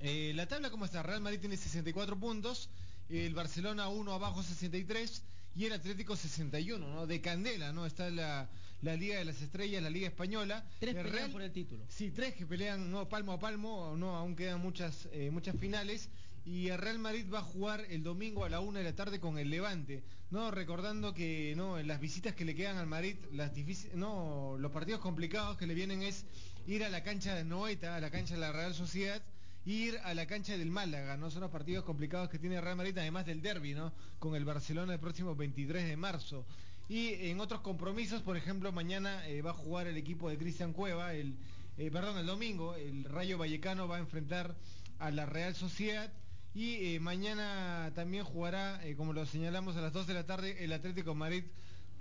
Eh, 0.00 0.32
la 0.34 0.46
tabla, 0.48 0.70
¿cómo 0.70 0.84
está? 0.84 1.02
Real 1.04 1.20
Madrid 1.20 1.38
tiene 1.38 1.56
64 1.56 2.18
puntos, 2.18 2.70
el 3.08 3.34
Barcelona 3.34 3.88
1 3.88 4.12
abajo 4.12 4.42
63 4.42 5.22
y 5.54 5.66
el 5.66 5.72
Atlético 5.72 6.16
61, 6.16 6.88
¿no? 6.88 7.06
De 7.06 7.20
candela, 7.20 7.72
¿no? 7.72 7.86
Está 7.86 8.10
la, 8.10 8.48
la 8.80 8.96
Liga 8.96 9.18
de 9.18 9.24
las 9.24 9.40
Estrellas, 9.42 9.80
la 9.80 9.90
Liga 9.90 10.08
Española. 10.08 10.64
Tres 10.80 10.96
El 10.96 11.04
pelean 11.04 11.30
por 11.30 11.42
el 11.42 11.52
título. 11.52 11.84
Sí, 11.88 12.10
tres 12.10 12.34
que 12.34 12.46
pelean 12.46 12.90
no 12.90 13.08
palmo 13.08 13.32
a 13.32 13.38
palmo, 13.38 13.94
no, 13.96 14.16
aún 14.16 14.34
quedan 14.34 14.60
muchas, 14.60 15.08
eh, 15.12 15.30
muchas 15.30 15.56
finales. 15.56 16.08
Y 16.44 16.68
el 16.68 16.78
Real 16.78 16.98
Madrid 16.98 17.26
va 17.32 17.38
a 17.38 17.42
jugar 17.42 17.84
el 17.88 18.02
domingo 18.02 18.44
a 18.44 18.48
la 18.48 18.60
una 18.60 18.80
de 18.80 18.84
la 18.84 18.96
tarde 18.96 19.20
con 19.20 19.38
el 19.38 19.50
Levante. 19.50 20.02
No, 20.30 20.50
recordando 20.50 21.14
que 21.14 21.54
no, 21.56 21.78
en 21.78 21.86
las 21.86 22.00
visitas 22.00 22.34
que 22.34 22.44
le 22.44 22.54
quedan 22.54 22.78
al 22.78 22.86
Madrid, 22.86 23.16
las 23.32 23.52
no, 23.94 24.56
los 24.58 24.72
partidos 24.72 25.00
complicados 25.00 25.56
que 25.56 25.66
le 25.66 25.74
vienen 25.74 26.02
es 26.02 26.24
ir 26.66 26.84
a 26.84 26.88
la 26.88 27.02
cancha 27.02 27.34
de 27.34 27.44
Noeta, 27.44 27.96
a 27.96 28.00
la 28.00 28.10
cancha 28.10 28.34
de 28.34 28.40
la 28.40 28.50
Real 28.50 28.74
Sociedad, 28.74 29.22
ir 29.64 29.98
a 30.04 30.14
la 30.14 30.26
cancha 30.26 30.56
del 30.56 30.70
Málaga, 30.70 31.16
¿no? 31.16 31.30
Son 31.30 31.42
los 31.42 31.50
partidos 31.50 31.84
complicados 31.84 32.28
que 32.28 32.38
tiene 32.38 32.56
el 32.56 32.62
Real 32.62 32.76
Madrid, 32.76 32.98
además 32.98 33.26
del 33.26 33.40
derby, 33.40 33.74
¿no? 33.74 33.92
Con 34.18 34.34
el 34.34 34.44
Barcelona 34.44 34.94
el 34.94 35.00
próximo 35.00 35.36
23 35.36 35.86
de 35.86 35.96
marzo. 35.96 36.44
Y 36.88 37.28
en 37.28 37.40
otros 37.40 37.60
compromisos, 37.60 38.22
por 38.22 38.36
ejemplo, 38.36 38.72
mañana 38.72 39.26
eh, 39.28 39.42
va 39.42 39.50
a 39.50 39.54
jugar 39.54 39.86
el 39.86 39.96
equipo 39.96 40.28
de 40.28 40.36
Cristian 40.36 40.72
Cueva, 40.72 41.14
el, 41.14 41.36
eh, 41.78 41.90
perdón, 41.90 42.18
el 42.18 42.26
domingo, 42.26 42.74
el 42.74 43.04
Rayo 43.04 43.38
Vallecano 43.38 43.86
va 43.86 43.96
a 43.96 44.00
enfrentar 44.00 44.56
a 44.98 45.10
la 45.10 45.26
Real 45.26 45.54
Sociedad. 45.54 46.12
Y 46.54 46.94
eh, 46.94 47.00
mañana 47.00 47.90
también 47.94 48.24
jugará, 48.24 48.86
eh, 48.86 48.94
como 48.94 49.14
lo 49.14 49.24
señalamos, 49.24 49.74
a 49.76 49.80
las 49.80 49.92
2 49.94 50.06
de 50.06 50.14
la 50.14 50.26
tarde 50.26 50.62
el 50.62 50.72
Atlético 50.74 51.14
Madrid 51.14 51.44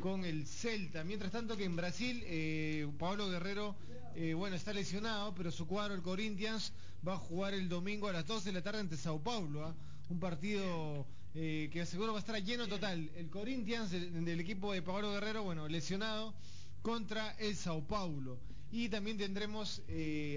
con 0.01 0.25
el 0.25 0.45
Celta. 0.45 1.05
Mientras 1.05 1.31
tanto 1.31 1.55
que 1.55 1.63
en 1.63 1.77
Brasil, 1.77 2.21
eh, 2.25 2.85
Pablo 2.99 3.29
Guerrero, 3.29 3.77
eh, 4.13 4.33
bueno, 4.33 4.57
está 4.57 4.73
lesionado, 4.73 5.33
pero 5.35 5.51
su 5.51 5.67
cuadro, 5.67 5.93
el 5.93 6.01
Corinthians, 6.01 6.73
va 7.07 7.13
a 7.13 7.17
jugar 7.17 7.53
el 7.53 7.69
domingo 7.69 8.09
a 8.09 8.11
las 8.11 8.27
2 8.27 8.43
de 8.43 8.51
la 8.51 8.61
tarde 8.61 8.81
ante 8.81 8.97
Sao 8.97 9.21
Paulo. 9.23 9.65
¿ah? 9.65 9.73
Un 10.09 10.19
partido 10.19 11.07
que 11.33 11.85
seguro 11.85 12.11
va 12.11 12.17
a 12.17 12.19
estar 12.19 12.43
lleno 12.43 12.67
total. 12.67 13.09
El 13.15 13.29
Corinthians, 13.29 13.89
del, 13.91 14.39
equipo 14.41 14.73
de 14.73 14.81
Pablo 14.81 15.13
Guerrero, 15.13 15.43
bueno, 15.43 15.69
lesionado 15.69 16.33
contra 16.81 17.31
el 17.39 17.55
Sao 17.55 17.87
Paulo. 17.87 18.37
Y 18.69 18.89
también 18.89 19.17
tendremos 19.17 19.81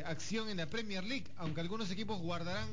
acción 0.04 0.48
en 0.48 0.58
la 0.58 0.70
Premier 0.70 1.02
League, 1.02 1.26
aunque 1.36 1.60
algunos 1.60 1.90
equipos 1.90 2.20
guardarán 2.20 2.68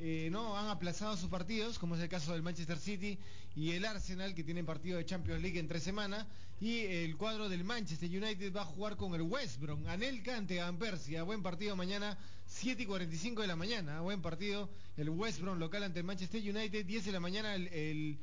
eh, 0.00 0.28
no 0.30 0.56
han 0.56 0.68
aplazado 0.68 1.16
sus 1.16 1.28
partidos, 1.28 1.78
como 1.78 1.96
es 1.96 2.02
el 2.02 2.08
caso 2.08 2.32
del 2.32 2.42
Manchester 2.42 2.78
City 2.78 3.18
y 3.56 3.72
el 3.72 3.84
Arsenal, 3.84 4.34
que 4.34 4.44
tienen 4.44 4.64
partido 4.66 4.98
de 4.98 5.04
Champions 5.04 5.42
League 5.42 5.58
en 5.58 5.68
tres 5.68 5.82
semanas, 5.82 6.26
y 6.60 6.80
el 6.80 7.16
cuadro 7.16 7.48
del 7.48 7.64
Manchester 7.64 8.08
United 8.08 8.54
va 8.54 8.62
a 8.62 8.64
jugar 8.64 8.96
con 8.96 9.14
el 9.14 9.22
West 9.22 9.60
Brom, 9.60 9.86
Anelka 9.86 10.36
ante 10.36 10.58
Van 10.60 10.78
Persia, 10.78 11.22
buen 11.22 11.42
partido 11.42 11.76
mañana, 11.76 12.16
7 12.46 12.82
y 12.82 12.86
45 12.86 13.42
de 13.42 13.48
la 13.48 13.56
mañana, 13.56 14.00
buen 14.00 14.22
partido, 14.22 14.70
el 14.96 15.10
West 15.10 15.40
Brom 15.40 15.58
local 15.58 15.82
ante 15.82 16.00
el 16.00 16.04
Manchester 16.04 16.40
United, 16.40 16.86
10 16.86 17.04
de 17.04 17.12
la 17.12 17.20
mañana 17.20 17.54
el, 17.54 17.68
el, 17.68 18.18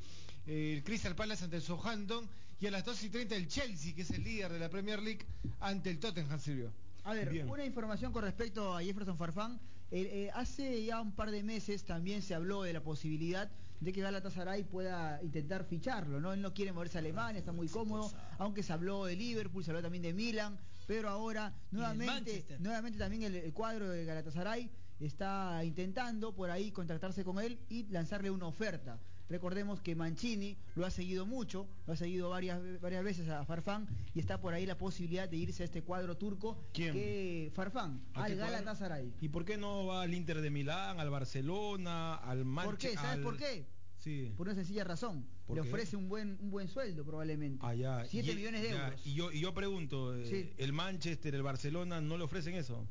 el 0.48 0.84
Crystal 0.84 1.16
Palace 1.16 1.44
ante 1.44 1.58
el 1.58 1.62
Southampton, 1.62 2.28
y 2.60 2.68
a 2.68 2.72
las 2.72 2.86
2 2.86 3.04
y 3.04 3.10
30 3.10 3.36
el 3.36 3.48
Chelsea, 3.48 3.94
que 3.94 4.04
es 4.04 4.12
el 4.12 4.24
líder 4.24 4.52
de 4.52 4.60
la 4.60 4.70
Premier 4.70 5.02
League, 5.02 5.26
ante 5.60 5.90
el 5.90 6.00
Tottenham, 6.00 6.40
Silvio. 6.40 6.72
A 7.04 7.14
ver, 7.14 7.30
Bien. 7.30 7.50
una 7.50 7.64
información 7.64 8.12
con 8.12 8.24
respecto 8.24 8.76
a 8.76 8.82
Jefferson 8.82 9.18
Farfán. 9.18 9.60
Eh, 9.92 10.28
eh, 10.28 10.32
hace 10.34 10.84
ya 10.84 11.00
un 11.00 11.12
par 11.12 11.32
de 11.32 11.44
meses 11.44 11.86
también 11.86 12.22
se 12.22 12.34
habló 12.34 12.64
de 12.64 12.74
la 12.74 12.82
posibilidad 12.82 13.52
de 13.80 13.94
que 13.94 14.02
Galatasaray 14.02 14.64
pueda 14.64 15.22
intentar 15.22 15.66
ficharlo, 15.66 16.20
¿no? 16.20 16.34
Él 16.34 16.42
no 16.42 16.54
quiere 16.54 16.72
moverse 16.72 16.98
a 16.98 17.02
Alemania, 17.02 17.40
está 17.40 17.52
muy 17.52 17.68
cómodo, 17.68 18.12
aunque 18.40 18.64
se 18.64 18.74
habló 18.74 19.06
de 19.06 19.16
Liverpool, 19.16 19.64
se 19.64 19.72
habló 19.72 19.82
también 19.84 20.02
de 20.02 20.14
Milan, 20.14 20.58
pero 20.88 21.10
ahora 21.10 21.54
nuevamente, 21.72 22.46
nuevamente 22.60 22.98
también 22.98 23.24
el, 23.24 23.36
el 23.36 23.54
cuadro 23.54 23.90
de 23.90 24.06
Galatasaray 24.06 24.70
está 25.00 25.64
intentando 25.64 26.34
por 26.34 26.50
ahí 26.50 26.72
contactarse 26.72 27.24
con 27.24 27.40
él 27.40 27.60
y 27.70 27.84
lanzarle 27.88 28.32
una 28.32 28.48
oferta. 28.48 28.98
Recordemos 29.30 29.82
que 29.82 29.96
Mancini 29.96 30.56
lo 30.76 30.86
ha 30.86 30.92
seguido 30.92 31.26
mucho, 31.26 31.68
lo 31.88 31.94
ha 31.94 31.96
seguido 31.96 32.30
varias, 32.30 32.60
varias 32.80 33.04
veces 33.04 33.28
a 33.30 33.44
Farfán 33.44 33.88
y 34.14 34.20
está 34.20 34.40
por 34.40 34.54
ahí 34.54 34.66
la 34.68 34.78
posibilidad 34.78 35.28
de 35.28 35.38
irse 35.38 35.64
a 35.64 35.66
este 35.66 35.82
cuadro 35.82 36.16
turco 36.16 36.64
¿Quién? 36.74 36.94
que 36.94 37.52
Farfán, 37.56 38.04
¿A 38.14 38.26
qué 38.28 38.34
al? 38.34 38.38
Galatasaray. 38.38 39.14
¿Y 39.22 39.30
por 39.30 39.44
qué 39.44 39.58
no 39.58 39.88
va 39.88 40.04
al 40.04 40.14
Inter 40.14 40.42
de 40.42 40.52
Milán, 40.52 41.00
al 41.00 41.10
Barcelona, 41.10 42.16
al 42.16 42.46
Manchester? 42.46 42.92
¿Por 42.92 43.02
qué? 43.02 43.08
¿Sabes 43.08 43.24
por 43.24 43.38
qué? 43.38 43.66
Sí. 43.98 44.32
Por 44.38 44.46
una 44.48 44.56
sencilla 44.56 44.84
razón. 44.84 45.26
¿Por 45.48 45.58
Le 45.58 45.64
qué? 45.64 45.70
ofrece 45.70 45.96
un 45.96 46.08
buen, 46.08 46.38
un 46.42 46.52
buen 46.52 46.68
sueldo 46.68 47.04
probablemente. 47.04 47.66
Allá. 47.66 48.06
7 48.06 48.32
Y- 48.32 48.36
millones 48.36 48.62
de 48.62 48.70
ya, 48.70 48.86
euros. 48.86 49.08
Y 49.08 49.14
yo, 49.16 49.32
y 49.32 49.40
yo 49.40 49.54
pregunto, 49.56 50.16
eh, 50.16 50.26
Sí. 50.28 50.54
¿el 50.58 50.74
Manchester, 50.74 51.34
el 51.34 51.42
Barcelona 51.42 52.00
no 52.00 52.16
le 52.18 52.24
ofrecen 52.26 52.54
eso? 52.54 52.88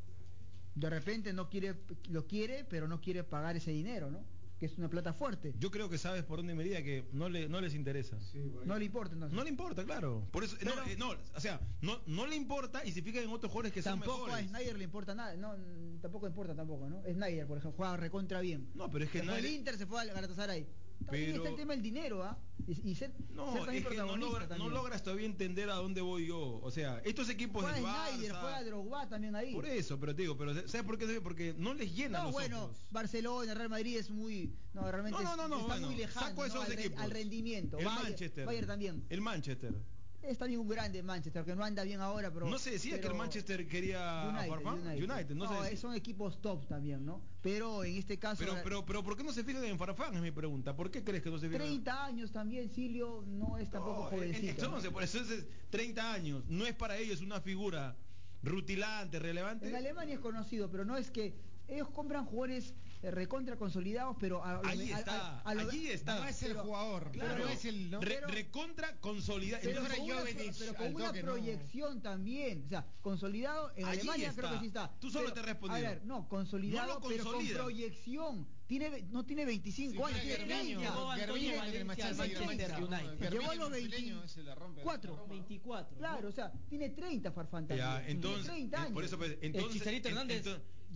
De 0.75 0.90
repente 0.90 1.33
no 1.33 1.49
quiere, 1.49 1.77
lo 2.11 2.27
quiere, 2.27 2.64
pero 2.64 2.88
no 2.88 3.01
quiere 3.01 3.23
pagar 3.23 3.55
ese 3.57 3.70
dinero, 3.70 4.11
¿no? 4.11 4.25
Que 4.64 4.72
es 4.72 4.79
una 4.79 4.88
plata 4.88 5.12
fuerte. 5.12 5.53
Yo 5.59 5.70
creo 5.70 5.90
que 5.90 5.98
sabes 5.98 6.24
por 6.24 6.38
dónde 6.38 6.55
me 6.55 6.64
diría 6.64 6.83
que 6.83 7.07
no, 7.12 7.29
le, 7.29 7.50
no 7.50 7.61
les 7.61 7.74
interesa. 7.74 8.16
No 8.64 8.79
le 8.79 8.87
importa 8.87 9.12
entonces. 9.12 9.37
No 9.37 9.44
le 9.44 9.50
importa, 9.50 9.85
claro. 9.85 10.27
Por 10.31 10.42
eso, 10.42 10.57
no, 10.64 10.70
eh, 10.87 10.96
no, 10.96 11.11
o 11.11 11.40
sea, 11.40 11.61
no, 11.83 12.00
no 12.07 12.27
le 12.27 12.35
importa 12.35 12.83
y 12.83 12.92
se 12.92 13.03
fijan 13.03 13.24
en 13.24 13.29
otros 13.29 13.53
jugadores 13.53 13.74
que 13.74 13.83
tampoco 13.83 14.20
son 14.20 14.31
a 14.31 14.37
mejores. 14.37 14.48
Snyder 14.48 14.79
le 14.79 14.85
importa 14.85 15.14
nada. 15.14 15.37
No, 15.37 15.55
tampoco 16.00 16.27
importa 16.27 16.55
tampoco, 16.55 16.88
¿no? 16.88 17.03
Snyder, 17.03 17.46
por 17.46 17.59
ejemplo, 17.59 17.77
juega 17.77 17.98
recontra 17.98 18.40
bien. 18.40 18.70
No, 18.74 18.90
pero 18.90 19.05
es 19.05 19.11
que 19.11 19.18
se 19.18 19.27
fue 19.27 19.35
al 19.35 19.44
Inter, 19.44 19.77
se 19.77 19.85
fue 19.85 20.00
al 20.00 20.09
Galatasaray. 20.09 20.66
Pero... 21.11 21.37
está 21.37 21.48
el 21.50 21.57
tema 21.57 21.74
del 21.74 21.83
dinero, 21.83 22.22
¿ah? 22.22 22.38
Y, 22.66 22.94
ser, 22.94 23.12
no, 23.35 23.54
no, 24.16 24.70
logras 24.70 25.02
todavía 25.02 25.26
entender 25.26 25.68
a 25.68 25.74
dónde 25.74 26.00
voy 26.00 26.28
yo. 26.28 26.61
O 26.62 26.70
sea, 26.70 27.02
estos 27.04 27.28
equipos 27.28 27.62
juega 27.62 27.76
del 27.76 27.85
Barça... 27.85 28.40
Juega 28.40 28.64
Drogba 28.64 29.09
también 29.09 29.37
ahí. 29.37 29.52
Por 29.52 29.66
eso, 29.66 30.00
pero 30.00 30.14
te 30.14 30.22
digo, 30.22 30.38
pero 30.38 30.54
¿sabes 30.66 30.83
por 30.87 30.96
qué? 30.96 31.20
Porque 31.20 31.55
no 31.59 31.74
les 31.74 31.95
llena 31.95 32.22
No, 32.22 32.32
bueno, 32.32 32.64
otros. 32.64 32.86
Barcelona, 32.90 33.53
Real 33.53 33.68
Madrid 33.68 33.99
es 33.99 34.11
muy... 34.11 34.55
No, 34.72 34.90
realmente 34.90 35.22
no, 35.22 35.36
no, 35.36 35.47
no, 35.47 35.61
está 35.61 35.76
muy 35.76 35.95
lejano 35.95 36.26
saco 36.26 36.45
esos 36.47 36.64
al, 36.97 37.11
rendimiento. 37.11 37.78
El 37.78 37.84
Manchester. 37.84 38.66
También. 38.66 39.05
El 39.11 39.20
Manchester. 39.20 39.74
Es 40.27 40.39
también 40.39 40.61
un 40.61 40.68
grande 40.68 41.03
Manchester, 41.03 41.45
que 41.45 41.55
no 41.55 41.64
anda 41.64 41.83
bien 41.83 42.01
ahora, 42.01 42.33
pero... 42.33 42.49
No 42.49 42.59
se 42.59 42.70
decía 42.70 43.01
que 43.01 43.07
el 43.07 43.14
Manchester 43.14 43.68
quería 43.68 44.29
United, 44.29 44.49
Farfán? 44.49 44.87
United. 44.87 45.35
No, 45.35 45.64
eh, 45.64 45.77
son 45.77 45.95
equipos 45.95 46.41
top 46.41 46.66
también, 46.66 47.05
¿no? 47.05 47.20
Pero 47.43 47.85
en 47.85 47.97
este 47.97 48.18
caso... 48.18 48.43
Pero, 48.43 48.55
pero, 48.62 48.87
pero 48.87 49.05
¿por 49.05 49.16
qué 49.16 49.22
no 49.22 49.33
se 49.33 49.45
fijan 49.45 49.64
en 49.64 49.79
Farfán? 49.79 50.14
Es 50.14 50.22
mi 50.22 50.31
pregunta. 50.31 50.75
¿Por 50.75 50.91
qué 50.91 51.05
crees 51.05 51.22
que 51.22 51.31
no 51.31 51.39
se 51.39 51.49
fijan? 51.49 51.66
30 51.66 52.05
años 52.05 52.33
también, 52.33 52.70
Silio, 52.70 53.22
no 53.27 53.59
es 53.59 53.70
tampoco 53.70 54.03
oh, 54.03 54.11
jovencito. 54.11 54.47
Eh, 54.47 54.51
entonces, 54.51 54.91
por 54.91 55.03
eso 55.03 55.18
30 55.70 56.12
años. 56.12 56.45
No 56.49 56.66
es 56.66 56.75
para 56.75 56.97
ellos 56.97 57.20
una 57.20 57.41
figura 57.41 57.97
rutilante, 58.43 59.18
relevante. 59.18 59.68
En 59.68 59.77
Alemania 59.77 60.14
es 60.14 60.20
conocido, 60.20 60.70
pero 60.70 60.85
no 60.85 60.97
es 60.97 61.11
que 61.11 61.35
ellos 61.68 61.89
compran 61.91 62.25
jugadores 62.27 62.75
eh, 63.05 63.11
recontra 63.11 63.57
consolidados, 63.59 64.16
pero 64.18 64.42
a, 64.42 64.62
está, 64.72 65.42
allí 65.44 65.88
está. 65.90 66.20
No 66.20 66.26
es 66.26 66.42
el 66.42 66.55
jugador, 66.55 67.11
claro, 67.12 67.44
no 67.44 67.50
es 67.50 67.64
el 67.66 67.90
¿no? 67.90 68.00
Recontra 68.00 68.96
consolidado. 69.00 69.62
Pero, 69.62 69.82
con, 70.74 70.94
una, 70.94 71.12
proyección 71.12 72.00
también, 72.00 72.62
o 72.64 72.68
sea, 72.70 72.86
consolidado 73.02 73.72
en 73.76 73.84
allí 73.84 74.00
Alemania 74.00 74.32
creo 74.34 74.52
que 74.52 74.59
sí 74.61 74.66
está. 74.68 74.90
Tú 74.98 75.11
solo 75.11 75.34
te 75.34 75.42
respondí. 75.42 75.76
A 75.76 75.80
ver, 75.90 76.07
no, 76.07 76.26
consolidado, 76.28 76.98
pero 77.07 77.24
con 77.24 77.46
proyección. 77.46 78.48
Tiene, 78.66 79.02
no 79.11 79.26
tiene 79.26 79.44
25 79.44 80.07
años, 80.07 80.20
tiene 80.22 80.36
30. 80.46 80.80
Llevó 80.80 81.12
24. 85.28 85.98
Claro, 85.98 86.28
o 86.28 86.32
sea, 86.32 86.50
tiene 86.70 86.88
30 86.88 87.30
Farfán. 87.32 87.66
entonces, 88.07 88.50
eh, 88.50 88.90
por 88.94 89.05
eso, 89.05 89.18
pues, 89.18 89.36
entonces, 89.42 89.82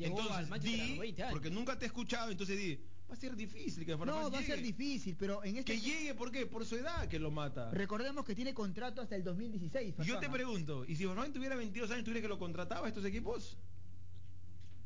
entonces, 0.07 0.33
al 0.33 0.47
Manchester 0.49 1.01
di, 1.01 1.15
Porque 1.31 1.51
nunca 1.51 1.79
te 1.79 1.85
he 1.85 1.89
escuchado, 1.89 2.31
entonces 2.31 2.59
di, 2.59 2.79
va 3.11 3.15
a 3.15 3.17
ser 3.17 3.35
difícil 3.37 3.85
que 3.85 3.97
Farfán 3.97 4.15
No, 4.15 4.31
va 4.31 4.39
a 4.39 4.43
ser 4.43 4.61
difícil, 4.61 5.17
pero 5.19 5.43
en 5.45 5.57
este... 5.57 5.73
Que 5.73 5.81
llegue, 5.81 6.15
¿por 6.15 6.31
qué? 6.31 6.47
Por 6.47 6.65
su 6.65 6.77
edad 6.77 7.09
que 7.09 7.19
lo 7.19 7.31
mata. 7.31 7.71
Recordemos 7.71 8.25
que 8.25 8.35
tiene 8.35 8.55
contrato 8.55 9.01
hasta 9.01 9.17
el 9.17 9.25
2016. 9.25 9.95
Farfán. 9.95 10.07
Yo 10.07 10.19
te 10.21 10.29
pregunto, 10.29 10.85
¿y 10.87 10.97
si 10.97 11.07
Farfán 11.07 11.33
tuviera 11.33 11.57
22 11.57 11.91
años, 11.91 12.05
tú 12.05 12.13
que 12.13 12.29
lo 12.29 12.39
contrataba 12.39 12.87
a 12.87 12.89
estos 12.89 13.05
equipos? 13.05 13.57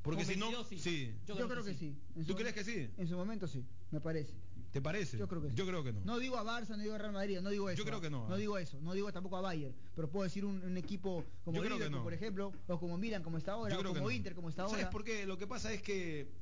Porque 0.02 0.24
si 0.24 0.36
no... 0.36 0.50
Sí. 0.64 1.14
Yo, 1.26 1.34
creo, 1.36 1.62
que, 1.62 1.72
que, 1.72 1.78
sí. 1.78 1.96
sí. 2.26 2.34
Crees 2.34 2.54
que 2.54 2.64
sí? 2.64 2.90
En 2.96 3.06
su 3.06 3.16
momento 3.16 3.46
sí, 3.46 3.64
me 3.90 4.00
parece. 4.00 4.34
¿Te 4.72 4.80
parece? 4.80 5.18
Yo 5.18 5.28
creo 5.28 5.42
que 5.42 5.50
sí. 5.50 5.54
Yo 5.54 5.66
creo 5.66 5.84
que 5.84 5.92
no. 5.92 6.00
No 6.02 6.18
digo 6.18 6.38
a 6.38 6.42
Barça, 6.42 6.70
no 6.70 6.78
digo 6.78 6.94
a 6.94 6.98
Real 6.98 7.12
Madrid, 7.12 7.40
no 7.42 7.50
digo 7.50 7.68
eso. 7.68 7.78
Yo 7.78 7.84
creo 7.84 7.98
¿eh? 7.98 8.00
que 8.00 8.10
no. 8.10 8.24
¿eh? 8.24 8.28
No 8.30 8.36
digo 8.36 8.56
eso, 8.56 8.80
no 8.80 8.94
digo 8.94 9.12
tampoco 9.12 9.36
a 9.36 9.42
Bayern, 9.42 9.74
pero 9.94 10.08
puedo 10.08 10.24
decir 10.24 10.46
un, 10.46 10.76
equipo 10.78 11.24
como 11.44 11.62
Yo 11.62 11.90
no. 11.90 12.02
por 12.02 12.14
ejemplo, 12.14 12.52
o 12.66 12.80
como 12.80 12.96
Milan 12.96 13.22
como 13.22 13.36
está 13.36 13.52
ahora, 13.52 13.78
o 13.78 13.82
como 13.82 14.00
no. 14.00 14.10
Inter 14.10 14.34
como 14.34 14.48
está 14.48 14.62
ahora. 14.62 14.78
¿Sabes 14.78 14.90
por 14.90 15.04
qué? 15.04 15.26
Lo 15.26 15.36
que 15.36 15.46
pasa 15.46 15.70
es 15.72 15.82
que 15.82 16.32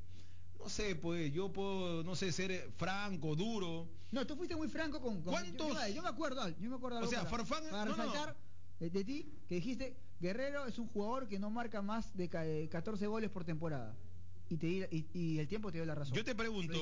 no 0.60 0.68
sé, 0.68 0.94
pues 0.94 1.32
yo 1.32 1.52
puedo, 1.52 2.04
no 2.04 2.14
sé, 2.14 2.30
ser 2.30 2.70
franco, 2.76 3.34
duro. 3.34 3.88
No, 4.12 4.24
tú 4.26 4.36
fuiste 4.36 4.54
muy 4.54 4.68
franco 4.68 5.00
con... 5.00 5.22
con 5.22 5.32
¿Cuántos? 5.32 5.94
Yo, 5.94 6.02
me 6.02 6.08
acuerdo, 6.08 6.48
yo 6.48 6.70
me 6.70 6.76
acuerdo. 6.76 7.00
O 7.00 7.06
sea, 7.06 7.24
para, 7.28 7.44
Farfán... 7.44 7.64
No, 7.70 7.96
no. 7.96 8.12
Eh, 8.80 8.90
de 8.90 9.04
ti, 9.04 9.30
que 9.48 9.56
dijiste, 9.56 9.96
Guerrero 10.20 10.66
es 10.66 10.78
un 10.78 10.86
jugador 10.88 11.28
que 11.28 11.38
no 11.38 11.50
marca 11.50 11.82
más 11.82 12.16
de 12.16 12.68
14 12.70 13.06
goles 13.06 13.30
por 13.30 13.44
temporada 13.44 13.96
y, 14.50 14.56
te, 14.56 14.66
y, 14.66 15.06
y, 15.14 15.38
el 15.38 15.46
tiempo 15.46 15.70
te 15.70 15.78
dio 15.78 15.86
la 15.86 15.94
razón. 15.94 16.12
Yo 16.12 16.24
te 16.24 16.34
pregunto, 16.34 16.76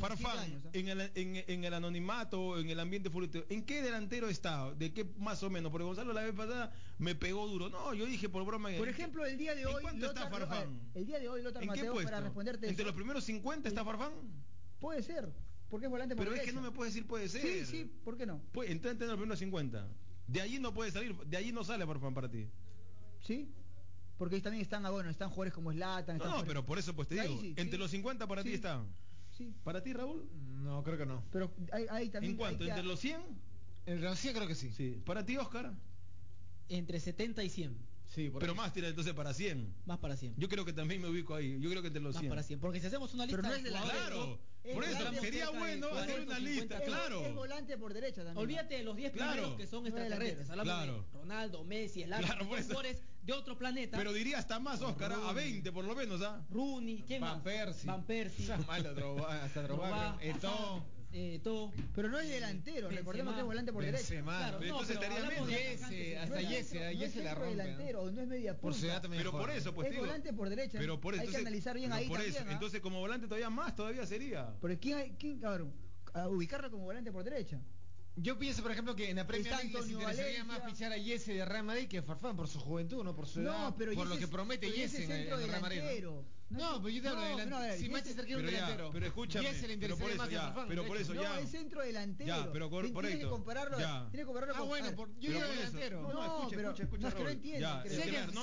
Farfán, 0.00 0.62
¿ah? 0.64 0.70
en, 0.72 0.88
el, 0.88 1.12
en, 1.14 1.64
el, 1.64 1.74
anonimato, 1.74 2.58
en 2.58 2.70
el 2.70 2.80
ambiente 2.80 3.10
futbolístico, 3.10 3.44
¿en 3.50 3.64
qué 3.66 3.82
delantero 3.82 4.30
está? 4.30 4.72
¿De 4.72 4.94
qué 4.94 5.04
más 5.18 5.42
o 5.42 5.50
menos? 5.50 5.70
Porque 5.70 5.84
Gonzalo 5.84 6.14
la 6.14 6.22
vez 6.22 6.32
pasada 6.32 6.72
me 6.98 7.14
pegó 7.14 7.46
duro. 7.46 7.68
No, 7.68 7.92
yo 7.92 8.06
dije 8.06 8.30
por 8.30 8.46
broma. 8.46 8.70
Por 8.78 8.88
ejemplo, 8.88 9.26
el 9.26 9.36
día 9.36 9.54
de 9.54 9.66
hoy. 9.66 9.84
¿En 9.92 10.00
Lothar, 10.00 10.24
está 10.24 10.30
Farfán? 10.30 10.80
El 10.94 11.04
día 11.04 11.18
de 11.18 11.28
hoy, 11.28 11.42
Lothar 11.42 11.62
¿En 11.62 11.68
puesto? 11.68 12.02
para 12.02 12.20
responderte. 12.20 12.66
¿Entre 12.66 12.84
los 12.84 12.94
primeros 12.94 13.24
50 13.24 13.68
está 13.68 13.82
eh, 13.82 13.84
Farfán? 13.84 14.12
Puede 14.80 15.02
ser, 15.02 15.30
porque 15.68 15.86
es 15.86 15.90
volante 15.90 16.16
Pero 16.16 16.32
es 16.32 16.40
que 16.40 16.52
no 16.54 16.62
me 16.62 16.70
puedes 16.70 16.94
decir 16.94 17.06
puede 17.06 17.28
ser. 17.28 17.42
Sí, 17.42 17.66
sí, 17.66 17.92
¿por 18.02 18.16
qué 18.16 18.24
no? 18.24 18.40
Pues, 18.52 18.70
entra, 18.70 18.90
entra 18.90 19.04
en 19.04 19.10
los 19.10 19.18
primeros 19.18 19.38
50. 19.38 19.86
De 20.28 20.40
allí 20.40 20.58
no 20.58 20.72
puede 20.72 20.90
salir, 20.90 21.14
de 21.14 21.36
allí 21.36 21.52
no 21.52 21.62
sale 21.62 21.86
Farfán 21.86 22.14
para 22.14 22.30
ti. 22.30 22.48
¿Sí? 23.20 23.52
Porque 24.22 24.40
también 24.40 24.62
están, 24.62 24.86
ah, 24.86 24.90
bueno, 24.90 25.10
están 25.10 25.30
jugadores 25.30 25.52
como 25.52 25.72
Slatan. 25.72 26.18
No, 26.18 26.22
jugadores... 26.22 26.46
pero 26.46 26.64
por 26.64 26.78
eso 26.78 26.94
pues 26.94 27.08
te 27.08 27.20
digo, 27.20 27.40
sí, 27.40 27.54
entre 27.56 27.72
sí. 27.72 27.76
los 27.76 27.90
50 27.90 28.28
para 28.28 28.44
sí. 28.44 28.50
ti 28.50 28.54
está. 28.54 28.84
¿Para 29.64 29.82
ti, 29.82 29.92
Raúl? 29.92 30.28
No, 30.62 30.84
creo 30.84 30.96
que 30.96 31.06
no. 31.06 31.24
Pero 31.32 31.52
hay, 31.72 31.86
hay 31.90 32.08
también... 32.08 32.34
¿En 32.34 32.38
cuánto? 32.38 32.62
Hay 32.62 32.70
¿Entre 32.70 32.84
ya... 32.84 32.88
los 32.88 33.00
100? 33.00 33.20
Entre 33.86 34.08
los 34.08 34.16
100 34.20 34.34
creo 34.36 34.46
que 34.46 34.54
sí. 34.54 34.70
sí. 34.70 35.02
¿Para 35.04 35.26
ti, 35.26 35.36
Oscar? 35.38 35.74
Entre 36.68 37.00
70 37.00 37.42
y 37.42 37.48
100. 37.48 37.76
Sí, 38.14 38.30
pero 38.38 38.52
ahí. 38.52 38.58
más 38.58 38.72
tira 38.74 38.88
entonces 38.88 39.14
para 39.14 39.32
100. 39.32 39.74
Más 39.86 39.98
para 39.98 40.16
100. 40.16 40.34
Yo 40.36 40.48
creo 40.48 40.66
que 40.66 40.74
también 40.74 41.00
me 41.00 41.08
ubico 41.08 41.34
ahí. 41.34 41.58
Yo 41.58 41.70
creo 41.70 41.80
que 41.80 41.88
entre 41.88 42.02
los 42.02 42.14
más 42.14 42.20
100. 42.20 42.28
para 42.30 42.42
100. 42.42 42.60
Porque 42.60 42.78
si 42.78 42.86
hacemos 42.86 43.14
una 43.14 43.24
lista. 43.24 43.40
Pero 43.40 43.48
no 43.48 43.54
es 43.54 43.64
de 43.64 43.70
la 43.70 43.80
Claro. 43.80 44.38
Es 44.62 44.74
por 44.74 44.84
eso 44.84 45.12
sería 45.20 45.50
bueno 45.50 45.88
40, 45.88 46.12
hacer 46.12 46.20
una 46.26 46.38
lista. 46.38 46.78
Es, 46.78 46.84
claro. 46.84 47.24
Es 47.24 47.34
volante 47.34 47.78
por 47.78 47.94
derecha 47.94 48.22
también. 48.22 48.36
Olvídate 48.36 48.76
de 48.76 48.82
los 48.82 48.96
10 48.96 49.12
claro. 49.12 49.32
primeros 49.32 49.56
que 49.56 49.66
son 49.66 49.86
extraterrestres. 49.86 50.50
Hablamos 50.50 50.72
claro. 50.74 51.06
de 51.10 51.18
Ronaldo, 51.18 51.64
Messi, 51.64 52.02
el 52.02 52.10
claro, 52.10 52.44
jugadores 52.44 53.02
de 53.22 53.32
otro 53.32 53.56
planeta. 53.56 53.96
Pero 53.96 54.12
diría 54.12 54.38
hasta 54.38 54.60
más, 54.60 54.82
Oscar, 54.82 55.12
Rooney. 55.12 55.30
a 55.30 55.32
20 55.32 55.72
por 55.72 55.84
lo 55.84 55.94
menos. 55.94 56.20
¿ah? 56.22 56.44
Rooney, 56.50 57.02
¿quién 57.06 57.22
Van 57.22 57.36
más? 57.36 57.42
Persie. 57.42 57.86
Van 57.86 58.04
Persie. 58.04 58.46
Van 58.48 58.64
Persie. 58.64 58.80
Hasta 58.82 58.92
Droba, 58.92 59.42
hasta 59.42 59.62
Droba, 59.62 60.18
eh, 61.12 61.40
todo, 61.42 61.72
pero 61.94 62.08
no 62.08 62.18
es 62.18 62.28
delantero, 62.28 62.88
Benzema, 62.88 62.98
recordemos 62.98 63.34
que 63.34 63.40
es 63.40 63.46
volante 63.46 63.72
por 63.72 63.84
derecha. 63.84 64.22
Claro, 64.22 64.58
no, 64.58 64.64
entonces 64.64 64.96
estaría 64.96 65.24
medio. 65.24 65.46
Yese, 65.46 66.18
hasta 66.18 66.40
Yese, 66.40 66.78
no, 66.78 67.22
no 67.22 67.24
la 67.24 67.34
rompe. 67.34 67.50
delantero, 67.50 68.10
no 68.10 68.20
es 68.20 68.28
media 68.28 68.52
punta. 68.52 68.62
Por 68.62 68.74
su 68.74 68.86
edad 68.86 69.02
pero 69.10 69.32
por 69.32 69.50
eso, 69.50 69.74
pues 69.74 69.86
es 69.88 69.92
digo, 69.92 70.06
volante 70.06 70.32
por 70.32 70.48
derecha. 70.48 70.78
Pero 70.78 71.00
por 71.00 71.14
eso, 71.14 71.20
hay 71.20 71.26
entonces, 71.26 71.42
que 71.42 71.48
analizar 71.48 71.76
bien 71.76 71.92
ahí 71.92 72.08
por 72.08 72.18
también, 72.18 72.36
eso, 72.36 72.48
¿eh? 72.48 72.52
Entonces 72.52 72.80
como 72.80 73.00
volante 73.00 73.26
todavía 73.26 73.50
más 73.50 73.76
todavía 73.76 74.06
sería. 74.06 74.54
Pero 74.60 74.78
quién 74.80 75.16
quién 75.18 75.38
cabrón, 75.38 75.72
a 76.14 76.28
ubicarlo 76.28 76.70
como 76.70 76.84
volante 76.84 77.12
por 77.12 77.24
derecha. 77.24 77.60
Yo 78.16 78.38
pienso, 78.38 78.62
por 78.62 78.72
ejemplo, 78.72 78.94
que 78.94 79.08
en 79.08 79.16
la 79.16 79.26
Premier 79.26 79.52
League 79.52 79.72
les 79.72 79.90
interesaría 79.90 80.44
Valencia. 80.44 80.44
más 80.44 80.64
fichar 80.64 80.92
a 80.92 80.98
Yese 80.98 81.32
de 81.32 81.44
Real 81.46 81.64
Madrid 81.64 81.88
que 81.88 81.98
a 81.98 82.02
Farfán 82.02 82.36
por 82.36 82.46
su 82.46 82.60
juventud, 82.60 83.02
no 83.02 83.14
por 83.14 83.26
su 83.26 83.40
edad, 83.40 83.74
pero 83.78 83.94
por 83.94 84.06
Yese, 84.06 84.14
lo 84.14 84.20
que 84.20 84.28
promete 84.28 84.70
Yese, 84.70 85.04
en, 85.04 85.32
el 85.32 85.48
Real 85.48 85.62
Madrid. 85.62 85.80
No, 86.52 86.82
pero 86.82 86.88
yo 86.88 87.02
te 87.02 87.08
hablo 87.08 87.20
delantero. 87.22 87.50
No, 87.50 87.72
si 87.74 87.88
Manchester 87.88 88.10
este- 88.10 88.26
quiere 88.26 88.40
un 88.40 88.46
delantero. 88.46 88.90
pero 88.92 89.06
escúchame. 89.06 89.48
es 89.48 89.62
el 89.62 89.70
interesante 89.72 90.14
más 90.16 90.30
ya, 90.30 90.64
Pero 90.68 90.86
por 90.86 90.96
eso 90.96 91.14
ya. 91.14 91.22
No, 91.22 91.34
es 91.36 91.50
centro 91.50 91.82
delantero. 91.82 92.28
Ya, 92.28 92.52
pero 92.52 92.70
por, 92.70 92.84
Tienes 92.84 93.18
que 93.18 93.26
compararlo. 93.28 93.76
Tienes 93.76 94.10
que 94.12 94.24
compararlo 94.24 94.54
con. 94.54 94.62
Ah, 94.62 94.66
bueno, 94.66 94.90
yo 95.18 95.32
digo 95.32 95.46
delantero. 95.46 96.02
No, 96.02 96.24
escucha, 96.24 96.60
escucha, 96.60 96.82
escucha. 96.82 97.10
No, 97.10 97.28
entiendo. 97.28 97.82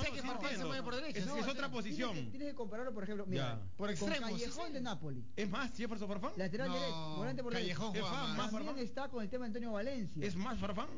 Sé 0.00 0.12
que 0.12 0.22
Martín 0.22 0.48
se 0.56 0.64
mueve 0.64 0.82
por 0.82 0.94
derecha. 0.94 1.18
Es 1.20 1.46
otra 1.46 1.70
posición. 1.70 2.30
Tienes 2.30 2.48
que 2.48 2.54
compararlo, 2.54 2.92
por 2.92 3.04
ejemplo, 3.04 3.26
mira, 3.26 3.60
por 3.76 3.90
extremo. 3.90 4.26
Callejón 4.26 4.72
de 4.72 4.80
Napoli. 4.80 5.24
Es 5.36 5.48
más, 5.48 5.70
si 5.72 5.82
es 5.82 5.88
por 5.88 5.98
Farfán. 5.98 6.32
Lateral 6.36 6.72
derecho, 6.72 7.16
volante 7.16 7.42
por 7.42 7.52
derecha. 7.52 7.74
Callejón, 7.78 8.36
más 8.36 8.50
Farfán. 8.50 8.66
También 8.66 8.86
está 8.86 9.08
con 9.08 9.22
el 9.22 9.28
tema 9.28 9.44
de 9.44 9.46
Antonio 9.48 9.72
Valencia. 9.72 10.26
Es 10.26 10.36
más 10.36 10.58
Farfán 10.58 10.88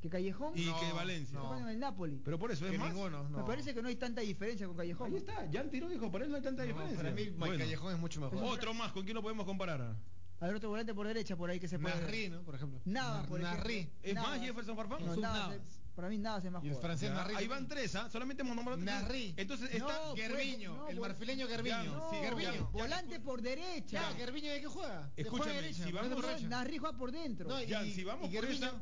que 0.00 0.08
Callejón 0.08 0.52
y 0.56 0.64
no, 0.64 0.78
que 0.78 0.92
Valencia. 0.92 1.38
No. 1.38 1.58
En 1.58 1.68
el 1.68 1.80
Napoli. 1.80 2.20
Pero 2.24 2.38
por 2.38 2.50
eso 2.50 2.64
es 2.66 2.72
que 2.72 2.78
más. 2.78 2.92
Ninguno, 2.92 3.28
no. 3.28 3.38
Me 3.38 3.44
parece 3.44 3.74
que 3.74 3.82
no 3.82 3.88
hay 3.88 3.96
tanta 3.96 4.20
diferencia 4.20 4.66
con 4.66 4.76
Callejón. 4.76 5.10
Ahí 5.10 5.16
está, 5.16 5.50
ya 5.50 5.60
el 5.60 5.70
tiró 5.70 5.88
dijo, 5.88 6.10
por 6.10 6.22
él 6.22 6.30
no 6.30 6.36
hay 6.36 6.42
tanta 6.42 6.62
diferencia. 6.62 6.96
Para 6.96 7.10
mí 7.10 7.30
bueno. 7.30 7.58
Callejón 7.58 7.94
es 7.94 7.98
mucho 7.98 8.20
mejor. 8.20 8.38
Otro 8.44 8.74
más, 8.74 8.92
¿con 8.92 9.04
quién 9.04 9.14
lo 9.14 9.22
podemos 9.22 9.44
comparar? 9.44 9.96
A 10.40 10.46
ver, 10.46 10.54
otro 10.54 10.68
volante 10.68 10.94
por 10.94 11.06
derecha 11.06 11.36
por 11.36 11.50
ahí 11.50 11.58
que 11.58 11.66
se 11.66 11.80
puede. 11.80 12.00
Narri, 12.00 12.28
¿no? 12.28 12.42
Por 12.42 12.54
ejemplo. 12.54 12.80
Nada, 12.84 13.24
por 13.24 13.40
Narri. 13.40 13.90
¿Es 14.02 14.14
Navas. 14.14 14.30
más 14.30 14.40
Jefferson 14.40 14.76
Farfán? 14.76 15.04
No, 15.04 15.16
Navas. 15.16 15.50
Navas. 15.50 15.77
Para 15.98 16.10
mí 16.10 16.18
nada 16.18 16.40
se 16.40 16.48
más. 16.48 16.62
Y 16.62 16.68
el 16.68 16.76
francés 16.76 17.10
Ahí 17.34 17.48
van 17.48 17.66
tres. 17.66 17.96
¿ah? 17.96 18.08
Solamente 18.08 18.42
hemos 18.42 18.54
nombrado 18.54 18.80
Narri. 18.80 19.34
Entonces 19.36 19.68
está 19.74 20.12
pues, 20.12 20.22
Gerviño, 20.22 20.88
el 20.88 20.96
pues, 20.96 21.08
marfileño 21.08 21.48
Gerviño. 21.48 22.70
Volante 22.70 23.18
por 23.18 23.42
derecha. 23.42 24.12
Ya, 24.12 24.16
Gerviño 24.16 24.52
qué 24.60 24.66
juega? 24.68 25.10
Escúchame, 25.16 25.74
si 25.74 25.90
vamos 25.90 26.42
Narri 26.42 26.78
juega 26.78 26.96
por 26.96 27.10
dentro. 27.10 27.60
Ya, 27.64 27.82
si 27.82 28.04
vamos 28.04 28.30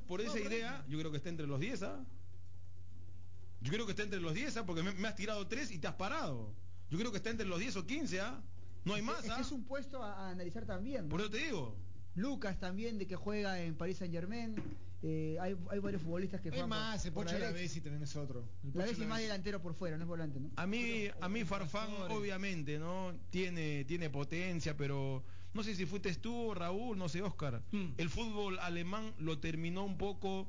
por 0.06 0.20
esa 0.20 0.38
idea, 0.38 0.84
yo 0.88 0.98
creo 0.98 1.10
que 1.10 1.16
está 1.16 1.30
entre 1.30 1.46
los 1.46 1.58
10, 1.58 1.84
¿ah? 1.84 2.04
Yo 3.62 3.72
creo 3.72 3.86
que 3.86 3.92
está 3.92 4.02
entre 4.02 4.20
los 4.20 4.34
10, 4.34 4.58
¿ah? 4.58 4.66
Porque 4.66 4.82
me, 4.82 5.08
has 5.08 5.16
tirado 5.16 5.48
tres 5.48 5.70
y 5.70 5.78
te 5.78 5.86
has 5.86 5.94
parado. 5.94 6.54
Yo 6.90 6.98
creo 6.98 7.12
que 7.12 7.16
está 7.16 7.30
entre 7.30 7.46
los 7.46 7.58
10 7.58 7.76
o 7.76 7.86
15, 7.86 8.20
¿ah? 8.20 8.42
No 8.84 8.92
hay 8.92 9.00
más, 9.00 9.26
¿ah? 9.30 9.40
Es 9.40 9.52
un 9.52 9.64
puesto 9.64 10.02
a, 10.02 10.28
analizar 10.28 10.66
también. 10.66 11.08
Por 11.08 11.22
eso 11.22 11.30
te 11.30 11.38
digo. 11.38 11.78
Lucas 12.14 12.60
también 12.60 12.98
de 12.98 13.06
que 13.06 13.16
juega 13.16 13.58
en 13.62 13.74
París 13.74 13.96
Saint 13.96 14.12
Germain. 14.12 14.54
Eh, 15.09 15.38
hay, 15.40 15.54
varios 15.78 16.02
futbolistas 16.02 16.40
que 16.40 16.48
es 16.48 16.66
más 16.66 17.07
el 17.07 17.12
Pocho 17.12 17.38
la 17.38 17.52
Bessi 17.52 17.80
también 17.80 18.02
es 18.02 18.16
otro. 18.16 18.44
La 18.74 18.86
Bessi 18.86 19.07
más 19.07 19.20
delantero 19.20 19.62
por 19.62 19.72
fuera 19.72 19.96
no 19.96 20.02
es 20.02 20.09
volante 20.09 20.40
no 20.40 20.50
a 20.57 20.66
mí 20.66 21.09
a 21.20 21.28
mí 21.28 21.44
Farfán 21.44 21.90
obviamente 22.11 22.76
no 22.80 23.14
tiene 23.30 23.84
tiene 23.84 24.11
potencia 24.11 24.76
pero 24.76 25.22
no 25.54 25.62
sé 25.62 25.76
si 25.76 25.86
fuiste 25.86 26.12
tú 26.16 26.52
Raúl 26.54 26.98
no 26.98 27.09
sé 27.09 27.22
Oscar 27.22 27.62
mm. 27.70 27.92
el 27.98 28.11
fútbol 28.11 28.59
alemán 28.59 29.14
lo 29.20 29.38
terminó 29.38 29.84
un 29.84 29.96
poco 29.96 30.48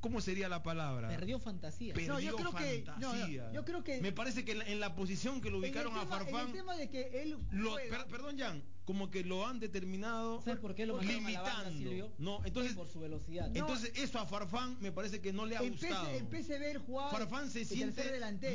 ¿cómo 0.00 0.20
sería 0.20 0.48
la 0.48 0.62
palabra? 0.62 1.08
Perdió 1.08 1.38
fantasía. 1.38 1.94
Perdió 1.94 2.14
No, 2.14 2.20
yo 2.20 2.36
creo 2.36 2.52
que- 2.52 2.84
no, 2.98 3.52
yo 3.52 3.64
creo 3.64 3.82
que- 3.84 4.00
Me 4.00 4.12
parece 4.12 4.44
que 4.44 4.52
en 4.52 4.58
la, 4.58 4.64
en 4.66 4.80
la 4.80 4.94
posición 4.94 5.40
que 5.40 5.50
lo 5.50 5.58
En 5.58 5.64
el 5.64 5.70
ubicaron 5.70 5.92
a 5.96 6.00
tema- 6.02 6.16
en 6.16 6.22
Farfán. 6.24 6.46
el 6.46 6.52
tema 6.52 6.76
de 6.76 6.88
que 6.90 7.22
él 7.22 7.36
lo- 7.52 7.74
per- 7.76 8.06
perdón, 8.06 8.38
Jan, 8.38 8.62
como 8.84 9.10
que 9.10 9.22
lo 9.24 9.46
han 9.46 9.58
determinado 9.60 10.40
¿Sabes 10.42 10.60
por 10.60 10.74
qué 10.74 10.86
lo 10.86 10.96
mandaron 10.96 11.26
a 11.26 11.30
la 11.30 11.40
banda, 11.42 11.62
limitando. 11.70 11.90
Silvio? 11.90 12.12
no, 12.18 12.44
entonces, 12.44 12.74
Por 12.74 12.88
su 12.88 13.00
velocidad. 13.00 13.50
entonces 13.54 13.92
eso 13.96 14.18
a 14.18 14.26
Farfán 14.26 14.76
me 14.80 14.92
parece 14.92 15.20
que 15.20 15.32
no 15.32 15.44
le 15.46 15.56
ha 15.56 15.62
en, 15.62 15.72
gustado. 15.72 16.08
En 16.10 16.26
PSV 16.30 16.70
él 16.70 16.78
jugaba 16.78 17.10
Farfán 17.10 17.50
se 17.50 17.64
siente 17.64 18.02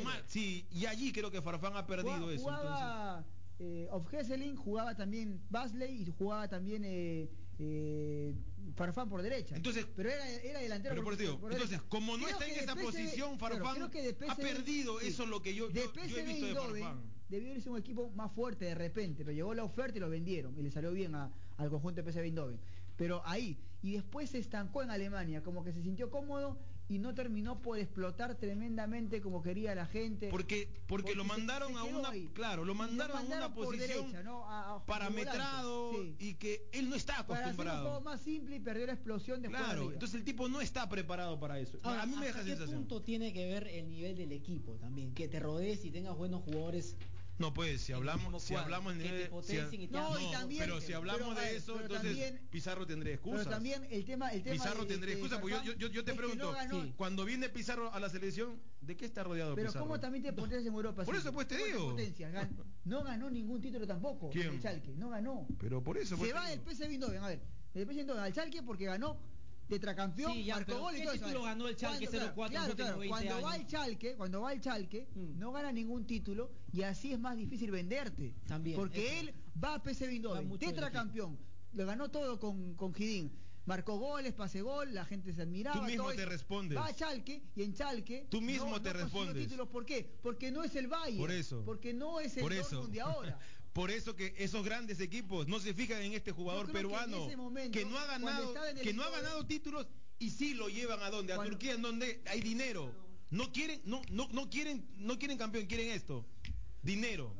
mal. 0.02 0.22
Sí, 0.26 0.66
y 0.70 0.86
allí 0.86 1.12
creo 1.12 1.30
que 1.30 1.40
Farfán 1.42 1.76
ha 1.76 1.86
perdido 1.86 2.14
Jugaba- 2.14 2.32
eso. 2.32 2.48
entonces. 2.48 2.64
Jugaba 2.72 3.24
eh, 3.60 3.86
Of 3.92 4.12
Hesseling, 4.12 4.56
jugaba 4.56 4.96
también 4.96 5.40
Basley 5.48 6.02
y 6.02 6.10
jugaba 6.10 6.48
también 6.48 6.82
eh, 6.84 7.30
eh, 7.58 8.34
Farfán 8.74 9.08
por 9.08 9.22
derecha. 9.22 9.56
Entonces- 9.56 9.86
pero 9.94 10.10
era, 10.10 10.28
era 10.28 10.60
delantero 10.60 10.94
Pero 10.94 11.04
por 11.04 11.12
entonces, 11.14 11.70
derecha. 11.70 11.82
como 11.88 12.16
no 12.16 12.24
Creo 12.24 12.30
está 12.38 12.46
en 12.46 12.58
esa 12.58 12.74
posición, 12.74 13.38
claro, 13.38 13.56
Farfán 13.56 13.74
creo 13.76 13.90
que 13.90 14.02
de 14.02 14.26
ha 14.28 14.34
perdido 14.36 15.00
eso 15.00 15.22
es 15.24 15.28
lo 15.28 15.40
que 15.42 15.54
yo- 15.54 15.68
de 15.68 15.80
yo- 15.82 15.92
yo 16.06 16.18
he 16.18 16.22
visto 16.24 16.46
de 16.46 16.54
Farfán. 16.54 17.00
Debió 17.28 17.54
irse 17.54 17.70
un 17.70 17.78
equipo 17.78 18.10
más 18.10 18.30
fuerte 18.32 18.64
de 18.66 18.74
repente, 18.74 19.24
pero 19.24 19.34
llegó 19.34 19.54
la 19.54 19.64
oferta 19.64 19.96
y 19.96 20.00
lo 20.00 20.10
vendieron 20.10 20.56
y 20.58 20.62
le 20.62 20.70
salió 20.70 20.92
bien 20.92 21.14
a- 21.14 21.32
al 21.56 21.70
conjunto 21.70 22.02
de 22.02 22.10
PSV 22.12 22.24
Eindhoven. 22.26 22.58
Pero 22.96 23.22
ahí, 23.24 23.56
y 23.82 23.92
después 23.92 24.30
se 24.30 24.38
estancó 24.38 24.82
en 24.82 24.90
Alemania, 24.90 25.42
como 25.42 25.64
que 25.64 25.72
se 25.72 25.82
sintió 25.82 26.10
cómodo 26.10 26.58
y 26.86 26.98
no 26.98 27.14
terminó 27.14 27.62
por 27.62 27.78
explotar 27.78 28.34
tremendamente 28.34 29.22
como 29.22 29.42
quería 29.42 29.74
la 29.74 29.86
gente. 29.86 30.28
Porque, 30.28 30.68
porque, 30.86 31.14
lo 31.14 31.22
se- 31.22 31.28
mandaron 31.28 31.72
se 31.72 31.78
a 31.78 31.82
quedó 31.82 31.98
una, 32.00 32.08
ahí. 32.10 32.28
claro, 32.34 32.64
lo 32.64 32.74
Y 32.74 32.76
mandaron, 32.76 33.16
a 33.16 33.20
una 33.22 33.54
posición 33.54 34.02
derecha, 34.02 34.22
¿no? 34.22 34.44
A- 34.46 34.74
a- 34.74 34.84
parametrado 34.86 35.92
sí. 35.92 36.16
y 36.18 36.34
que 36.34 36.68
él 36.72 36.90
no 36.90 36.96
está 36.96 37.26
Para 37.26 37.40
hacer 37.46 37.50
un 37.52 37.56
juego 37.56 37.70
acostumbrado. 37.70 38.00
más 38.02 38.20
simple 38.20 38.56
y 38.56 38.60
perdió 38.60 38.86
la 38.86 38.92
explosión 38.92 39.40
de 39.40 39.48
jugar 39.48 39.62
Claro, 39.64 39.78
arriba. 39.80 39.92
entonces 39.94 40.14
el 40.18 40.24
tipo 40.24 40.48
no 40.48 40.60
está 40.60 40.88
preparado 40.88 41.40
para 41.40 41.58
eso. 41.58 41.78
Ahora, 41.82 42.02
a 42.02 42.06
mí 42.06 42.16
me 42.16 42.26
deja 42.26 42.40
¿hasta 42.40 42.50
qué 42.50 42.56
sensación. 42.56 42.80
punto 42.80 43.02
tiene 43.02 43.32
que 43.32 43.46
ver 43.46 43.66
el 43.68 43.88
nivel 43.88 44.16
del 44.16 44.32
equipo 44.32 44.74
también? 44.74 45.14
Que 45.14 45.26
te 45.28 45.40
rodees 45.40 45.84
y 45.84 45.90
tengas 45.90 46.16
buenos 46.16 46.42
jugadores. 46.42 46.96
No, 47.38 47.52
pues, 47.52 47.80
si 47.80 47.90
en 47.92 47.96
el 47.96 48.08
hablamos, 48.08 48.42
si 48.42 48.52
cuadro, 48.54 48.64
hablamos 48.64 48.96
de 48.96 49.04
te 49.08 49.26
potencien 49.28 49.82
y 49.82 49.86
No, 49.88 50.20
y 50.20 50.30
también- 50.30 50.62
pero 50.64 50.80
si 50.80 50.92
hablamos 50.92 51.34
pero, 51.34 51.40
de 51.40 51.56
eso, 51.56 51.72
pero 51.74 51.86
entonces 51.86 52.08
también- 52.18 52.48
Pizarro 52.50 52.86
tendría 52.86 53.14
excusas. 53.14 53.40
Pero 53.40 53.50
también 53.50 53.86
el 53.90 54.04
tema, 54.04 54.28
el 54.30 54.42
tema 54.44 54.52
Pizarro 54.54 54.82
de- 54.82 54.86
tendría 54.86 55.14
de 55.16 55.20
excusas, 55.20 55.40
porque 55.40 55.56
yo, 55.66 55.72
yo, 55.74 55.88
yo 55.88 56.04
te 56.04 56.14
pregunto, 56.14 56.44
no 56.44 56.52
ganó- 56.52 56.92
cuando 56.96 57.24
viene 57.24 57.48
Pizarro 57.48 57.92
a 57.92 57.98
la 57.98 58.08
selección, 58.08 58.60
¿de 58.80 58.96
qué 58.96 59.04
está 59.04 59.24
rodeado 59.24 59.54
Pero 59.56 59.68
Pizarro? 59.68 59.84
¿cómo 59.84 59.98
también 60.00 60.22
te 60.22 60.32
potencias 60.32 60.66
en 60.66 60.74
Europa? 60.74 61.04
Por 61.04 61.14
sí? 61.14 61.20
eso, 61.20 61.32
pues, 61.32 61.48
te 61.48 61.56
¿Cómo 61.58 61.96
digo. 61.96 61.96
Gan- 61.96 62.50
No 62.84 63.02
ganó 63.02 63.28
ningún 63.30 63.60
título 63.60 63.86
tampoco. 63.86 64.30
¿Quién? 64.30 64.48
El 64.50 64.60
Schalke, 64.60 64.94
no 64.94 65.08
ganó. 65.10 65.46
Pero 65.58 65.82
por 65.82 65.98
eso, 65.98 66.10
Se 66.10 66.16
pues, 66.16 66.34
va 66.34 66.42
te 66.44 66.50
del 66.50 66.58
digo. 66.60 66.70
PSV 66.70 66.92
Eindhoven, 66.92 67.22
a 67.22 67.28
ver, 67.28 67.40
del 67.72 67.86
PSV 67.86 67.98
Eindhoven 68.00 68.22
al 68.22 68.32
Schalke 68.32 68.62
porque 68.62 68.84
ganó 68.84 69.18
tetracampeón, 69.68 70.32
Sí, 70.32 70.44
ya, 70.44 70.54
marcó 70.56 70.78
gol 70.78 70.94
y 70.94 70.98
¿qué 70.98 71.04
todo 71.04 71.14
eso. 71.14 71.42
ganó 71.42 71.68
el 71.68 71.74
Schalke 71.76 72.06
cuando- 72.06 72.18
04 72.34 72.46
en 72.46 72.54
los 72.54 72.74
Claro, 72.74 72.76
claro, 72.76 72.98
20 72.98 73.08
cuando 73.08 73.42
va 73.46 73.52
años? 73.52 73.68
Schalke, 73.68 74.16
cuando 74.16 74.40
va 74.42 74.50
al 74.50 74.58
Schalke, 74.60 75.08
Mm. 75.14 75.38
no 75.38 75.52
gana 75.52 75.72
ningún 75.72 76.06
título 76.06 76.50
y 76.72 76.82
así 76.82 77.12
es 77.12 77.18
más 77.18 77.36
difícil 77.36 77.70
venderte. 77.70 78.34
También, 78.46 78.76
Porque 78.76 79.06
eso. 79.18 79.20
él 79.30 79.34
va 79.62 79.74
a 79.74 79.82
Va 79.82 79.90
Eindhoven, 79.90 80.58
tetracampeón, 80.58 81.38
lo 81.72 81.86
ganó 81.86 82.10
todo 82.10 82.38
con, 82.38 82.74
con 82.74 82.92
Gidín. 82.94 83.32
Marcó 83.66 83.96
goles, 83.96 84.34
pase 84.34 84.60
gol, 84.60 84.92
la 84.92 85.06
gente 85.06 85.32
se 85.32 85.40
admiraba. 85.40 85.80
Tú 85.80 85.86
mismo 85.86 86.04
todo 86.04 86.14
te 86.14 86.20
eso. 86.20 86.28
respondes. 86.30 86.76
Va 86.78 86.84
a 86.86 86.94
Chalque 86.94 87.42
y 87.56 87.62
en 87.62 87.72
Chalque. 87.72 88.26
Tú 88.30 88.42
mismo 88.42 88.68
no- 88.70 88.82
te 88.82 88.92
no 88.92 89.00
respondes. 89.00 89.42
títulos. 89.44 89.68
¿Por 89.68 89.86
qué? 89.86 90.18
Porque 90.22 90.50
no 90.52 90.62
es 90.64 90.76
el 90.76 90.86
Bayern. 90.86 91.16
Por 91.18 91.30
eso. 91.30 91.62
Porque 91.64 91.94
no 91.94 92.20
es 92.20 92.36
el 92.36 92.42
Por 92.42 92.52
eso. 92.52 92.68
Dortmund 92.76 92.92
de 92.92 93.00
ahora. 93.00 93.38
Por 93.74 93.90
eso 93.90 94.14
que 94.16 94.34
esos 94.38 94.64
grandes 94.64 95.00
equipos 95.00 95.46
no 95.48 95.58
se 95.60 95.74
fijan 95.74 96.00
en 96.02 96.12
este 96.14 96.30
jugador 96.32 96.66
que 96.68 96.72
peruano 96.72 97.16
en 97.18 97.22
ese 97.24 97.36
momento, 97.36 97.76
que 97.78 97.84
no 97.84 97.98
ha 97.98 98.06
ganado 98.06 98.54
que 98.82 98.94
no 98.94 99.02
ha 99.02 99.10
ganado 99.10 99.44
títulos 99.46 99.86
y 100.18 100.30
sí 100.30 100.54
lo 100.54 100.68
llevan 100.68 101.02
a 101.02 101.10
dónde? 101.10 101.32
A 101.32 101.36
Cuando- 101.36 101.50
Turquía 101.52 101.74
en 101.74 101.82
donde 101.82 102.22
hay 102.26 102.40
dinero. 102.40 102.94
No 103.30 103.50
quieren 103.52 103.82
no 103.84 104.00
no 104.10 104.28
no 104.30 104.48
quieren 104.48 104.86
no 104.96 105.18
quieren 105.18 105.36
campeón, 105.36 105.66
quieren 105.66 105.90
esto. 105.90 106.24
Dinero. 106.82 107.34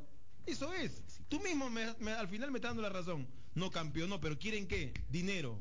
Eso 0.45 0.73
es. 0.73 1.01
Tú 1.29 1.39
mismo 1.39 1.69
me- 1.69 1.95
me- 1.99 2.11
al 2.11 2.27
final 2.27 2.51
me 2.51 2.57
estás 2.57 2.69
dando 2.69 2.81
la 2.83 2.89
razón. 2.89 3.27
No 3.55 3.71
campeón, 3.71 4.09
no, 4.09 4.19
pero 4.19 4.37
quieren 4.37 4.67
qué? 4.67 4.93
Dinero. 5.09 5.57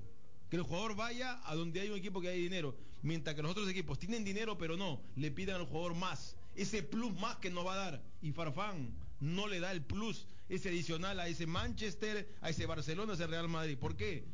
Que 0.50 0.56
el 0.56 0.62
jugador 0.62 0.96
vaya 0.96 1.40
a 1.48 1.54
donde 1.54 1.80
hay 1.80 1.88
un 1.90 1.96
equipo 1.98 2.20
que 2.20 2.28
hay 2.28 2.40
dinero. 2.42 2.76
Mientras 3.02 3.36
que 3.36 3.42
los 3.42 3.52
otros 3.52 3.68
equipos 3.68 3.98
tienen 4.00 4.24
dinero, 4.24 4.58
pero 4.58 4.76
no, 4.76 5.00
le 5.14 5.30
piden 5.30 5.54
al 5.54 5.66
jugador 5.66 5.94
más. 5.94 6.36
Ese 6.56 6.82
plus 6.82 7.14
más 7.14 7.36
que 7.36 7.50
no 7.50 7.62
va 7.64 7.74
a 7.74 7.76
dar. 7.76 8.02
Y 8.22 8.32
Farfán 8.32 8.92
no 9.20 9.46
le 9.46 9.60
da 9.60 9.70
el 9.70 9.82
plus, 9.82 10.26
ese 10.49 10.68
adicional 10.68 11.20
a 11.20 11.28
ese 11.28 11.47
Manchester, 11.47 12.28
a 12.40 12.51
ese 12.51 12.66
Barcelona, 12.66 13.12
a 13.12 13.14
ese 13.14 13.26
Real 13.26 13.49
Madrid. 13.49 13.78
¿Por 13.78 13.97
qué? 13.97 14.24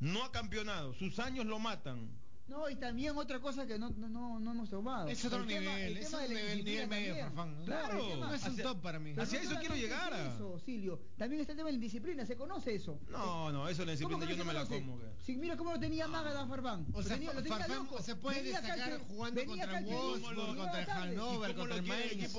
No 0.00 0.24
ha 0.24 0.32
campeonado. 0.32 0.94
Sus 0.94 1.18
años 1.18 1.46
lo 1.46 1.58
matan. 1.58 2.08
No, 2.46 2.68
y 2.68 2.76
también 2.76 3.16
otra 3.16 3.40
cosa 3.40 3.66
que 3.66 3.78
no, 3.78 3.88
no, 3.90 4.06
no, 4.08 4.38
no 4.38 4.50
hemos 4.52 4.68
tomado. 4.68 5.08
Es 5.08 5.24
otro 5.24 5.40
El 5.40 5.46
tema- 5.48 5.60
nivel, 5.76 5.92
el 5.92 5.96
es 5.96 6.10
tema 6.10 6.22
un 6.24 6.28
nivel, 6.64 6.88
medio. 6.88 7.16
Farfán, 7.16 7.58
¿no? 7.58 7.64
Claro. 7.64 7.98
el 8.04 8.10
tema- 8.12 8.26
No 8.26 8.34
es 8.34 8.44
un 8.44 8.56
top 8.58 8.82
para 8.82 8.98
mí. 8.98 9.14
Hacia 9.16 9.42
no 9.42 9.50
eso 9.50 9.60
quiero 9.60 9.74
llegar. 9.76 10.12
es 10.12 10.34
Eso, 10.34 10.58
Silvio. 10.58 11.00
También 11.16 11.40
está 11.40 11.52
el 11.52 11.56
tema 11.56 11.68
de 11.68 11.72
la 11.72 11.76
indisciplina, 11.76 12.26
se 12.26 12.36
conoce 12.36 12.74
eso. 12.74 13.00
No, 13.08 13.50
no, 13.50 13.66
eso 13.68 13.84
la 13.86 13.92
disciplina 13.92 14.18
¿Cómo 14.20 14.26
que 14.28 14.36
yo 14.36 14.44
no 14.44 14.52
me 14.52 14.52
la 14.58 14.66
como. 14.66 15.00
Sí, 15.24 15.36
mira 15.36 15.56
cómo 15.56 15.72
lo 15.72 15.80
tenía 15.80 16.06
Magadan 16.06 16.46
Farfán. 16.48 16.86
O 16.92 17.02
sea, 17.02 17.16
Farfán 17.48 17.88
se 18.02 18.16
puede 18.16 18.42
destacar 18.42 18.98
jugando 19.08 19.44
contra 19.46 19.64
acá 19.64 19.78
al- 19.78 19.84
el 19.84 19.90
¿Cómo 19.94 20.08
Wolfsburg, 20.10 20.56
contra 20.56 20.80
el. 20.82 20.90
Hannover, 20.90 21.50
¿Y 21.50 21.54
cómo 21.54 21.68
contra 21.68 21.76
el 21.76 21.82
Mainz. 21.82 22.34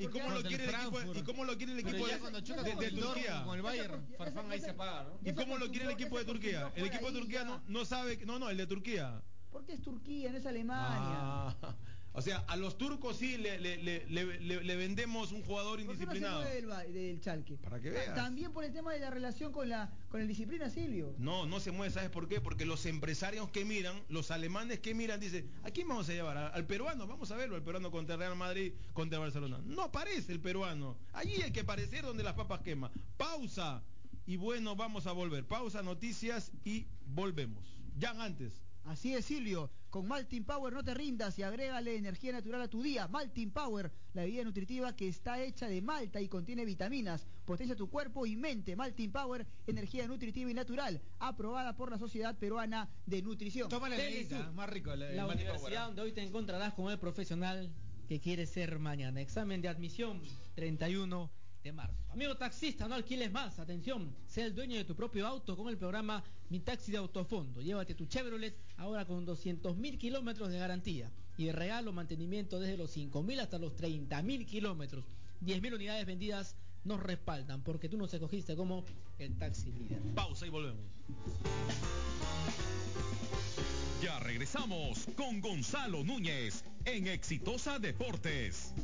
¿Y 0.00 0.06
cómo 0.08 0.30
lo 0.30 0.42
quiere 0.42 0.64
el 0.64 0.70
equipo? 0.70 1.14
¿Y 1.14 1.22
cómo 1.22 1.44
lo 1.44 1.56
quiere 1.58 1.72
el 1.72 1.78
equipo 1.80 2.06
de, 2.06 2.90
Turquía? 2.90 3.42
con 3.44 3.56
el 3.56 3.62
Bayern, 3.62 4.06
Farfán 4.16 4.50
ahí 4.50 4.60
se 4.60 4.70
apaga, 4.70 5.04
¿no? 5.04 5.18
¿Y 5.30 5.34
cómo 5.34 5.58
lo 5.58 5.68
quiere 5.68 5.84
el 5.84 5.90
equipo 5.90 6.16
de 6.18 6.24
Turquía? 6.24 6.72
El 6.74 6.86
equipo 6.86 7.10
de 7.12 7.18
Turquía 7.20 7.44
no, 7.44 7.62
no 7.68 7.84
sabe, 7.84 8.16
no, 8.24 8.38
no, 8.38 8.48
el 8.48 8.56
de 8.56 8.66
Turquía. 8.66 9.22
Porque 9.52 9.74
es 9.74 9.82
Turquía, 9.82 10.32
no 10.32 10.38
es 10.38 10.46
Alemania. 10.46 11.18
Ah, 11.20 11.76
o 12.14 12.22
sea, 12.22 12.38
a 12.48 12.56
los 12.56 12.76
turcos 12.78 13.16
sí 13.18 13.36
le, 13.36 13.58
le, 13.60 13.76
le, 13.82 14.06
le- 14.06 14.40
le- 14.40 14.62
le 14.64 14.76
vendemos 14.76 15.30
un 15.32 15.42
jugador 15.42 15.78
¿Por 15.78 15.78
qué 15.78 15.84
no 15.84 15.92
se 15.92 16.02
indisciplinado. 16.04 16.40
mueve 16.42 16.92
del, 16.92 17.20
Chalque? 17.20 17.56
Para 17.58 17.80
que 17.80 17.90
veas. 17.90 18.14
También 18.14 18.52
por 18.52 18.64
el 18.64 18.72
tema 18.72 18.92
de 18.92 19.00
la 19.00 19.10
relación 19.10 19.52
con 19.52 19.68
la 19.68 19.90
con 20.08 20.20
el 20.20 20.28
disciplina, 20.28 20.68
Silvio. 20.70 21.14
No, 21.18 21.46
no 21.46 21.60
se 21.60 21.70
mueve, 21.70 21.92
¿sabes 21.92 22.10
por 22.10 22.28
qué? 22.28 22.40
Porque 22.40 22.64
los 22.66 22.84
empresarios 22.86 23.50
que 23.50 23.64
miran, 23.64 24.00
los 24.08 24.30
alemanes 24.30 24.80
que 24.80 24.94
miran, 24.94 25.20
dicen, 25.20 25.50
¿a 25.62 25.70
quién 25.70 25.86
vamos 25.88 26.08
a 26.08 26.12
llevar? 26.12 26.36
¿A- 26.36 26.48
¿Al 26.48 26.66
peruano? 26.66 27.06
Vamos 27.06 27.30
a 27.30 27.36
verlo, 27.36 27.56
el 27.56 27.62
peruano 27.62 27.90
contra 27.90 28.16
Real 28.16 28.36
Madrid, 28.36 28.72
contra 28.94 29.18
el 29.18 29.22
Barcelona. 29.24 29.60
No 29.64 29.82
aparece 29.82 30.32
el 30.32 30.40
peruano. 30.40 30.96
Allí 31.12 31.40
hay 31.42 31.50
que 31.52 31.60
aparecer 31.60 32.04
donde 32.04 32.22
las 32.22 32.34
papas 32.34 32.60
queman. 32.62 32.90
Pausa. 33.16 33.82
Y 34.24 34.36
bueno, 34.36 34.76
vamos 34.76 35.06
a 35.06 35.12
volver. 35.12 35.44
Pausa, 35.46 35.82
noticias 35.82 36.52
y 36.64 36.86
volvemos. 37.06 37.64
Ya 37.98 38.10
antes. 38.22 38.62
Así 38.84 39.14
es, 39.14 39.24
Silvio. 39.24 39.70
Con 39.90 40.08
Maltin 40.08 40.44
Power 40.44 40.72
no 40.72 40.82
te 40.82 40.94
rindas 40.94 41.38
y 41.38 41.42
agrégale 41.42 41.96
energía 41.96 42.32
natural 42.32 42.62
a 42.62 42.68
tu 42.68 42.82
día. 42.82 43.08
Maltin 43.08 43.50
Power, 43.50 43.92
la 44.14 44.22
bebida 44.22 44.42
nutritiva 44.42 44.96
que 44.96 45.06
está 45.06 45.42
hecha 45.42 45.68
de 45.68 45.82
malta 45.82 46.20
y 46.20 46.28
contiene 46.28 46.64
vitaminas. 46.64 47.26
Potencia 47.44 47.76
tu 47.76 47.90
cuerpo 47.90 48.24
y 48.24 48.34
mente. 48.34 48.74
Maltin 48.74 49.12
Power, 49.12 49.46
energía 49.66 50.06
nutritiva 50.08 50.50
y 50.50 50.54
natural. 50.54 51.00
Aprobada 51.18 51.76
por 51.76 51.90
la 51.90 51.98
Sociedad 51.98 52.38
Peruana 52.38 52.88
de 53.06 53.22
Nutrición. 53.22 53.68
Tómale 53.68 53.98
la 53.98 54.08
guita, 54.08 54.52
más 54.52 54.70
rico. 54.70 54.96
La, 54.96 55.12
La 55.12 55.26
universidad 55.26 55.82
¿eh? 55.82 55.86
donde 55.86 56.02
hoy 56.02 56.12
te 56.12 56.22
encontrarás 56.22 56.72
con 56.72 56.90
el 56.90 56.98
profesional 56.98 57.70
que 58.08 58.18
quiere 58.20 58.46
ser 58.46 58.78
mañana. 58.78 59.20
Examen 59.20 59.60
de 59.60 59.68
admisión 59.68 60.22
31 60.54 61.30
de 61.62 61.72
marzo. 61.72 61.96
Amigo 62.10 62.36
taxista, 62.36 62.88
no 62.88 62.94
alquiles 62.94 63.30
más. 63.30 63.58
Atención, 63.58 64.14
sea 64.26 64.46
el 64.46 64.54
dueño 64.54 64.76
de 64.76 64.84
tu 64.84 64.94
propio 64.94 65.26
auto 65.26 65.56
con 65.56 65.68
el 65.68 65.78
programa 65.78 66.22
Mi 66.50 66.60
Taxi 66.60 66.90
de 66.90 66.98
Autofondo. 66.98 67.60
Llévate 67.60 67.94
tu 67.94 68.06
Chevrolet 68.06 68.56
ahora 68.76 69.04
con 69.06 69.24
200 69.24 69.76
mil 69.76 69.98
kilómetros 69.98 70.50
de 70.50 70.58
garantía. 70.58 71.10
Y 71.36 71.46
de 71.46 71.52
regalo 71.52 71.92
mantenimiento 71.92 72.60
desde 72.60 72.76
los 72.76 72.90
5 72.90 73.22
mil 73.22 73.40
hasta 73.40 73.58
los 73.58 73.74
30 73.76 74.22
mil 74.22 74.44
kilómetros. 74.44 75.04
10 75.40 75.62
mil 75.62 75.74
unidades 75.74 76.06
vendidas 76.06 76.56
nos 76.84 77.00
respaldan 77.00 77.62
porque 77.62 77.88
tú 77.88 77.96
nos 77.96 78.12
escogiste 78.12 78.56
como 78.56 78.84
el 79.18 79.36
taxi 79.38 79.72
líder. 79.72 80.00
Pausa 80.14 80.46
y 80.46 80.50
volvemos. 80.50 80.84
Ya 84.02 84.18
regresamos 84.18 85.06
con 85.16 85.40
Gonzalo 85.40 86.02
Núñez 86.02 86.64
en 86.84 87.06
Exitosa 87.06 87.78
Deportes. 87.78 88.74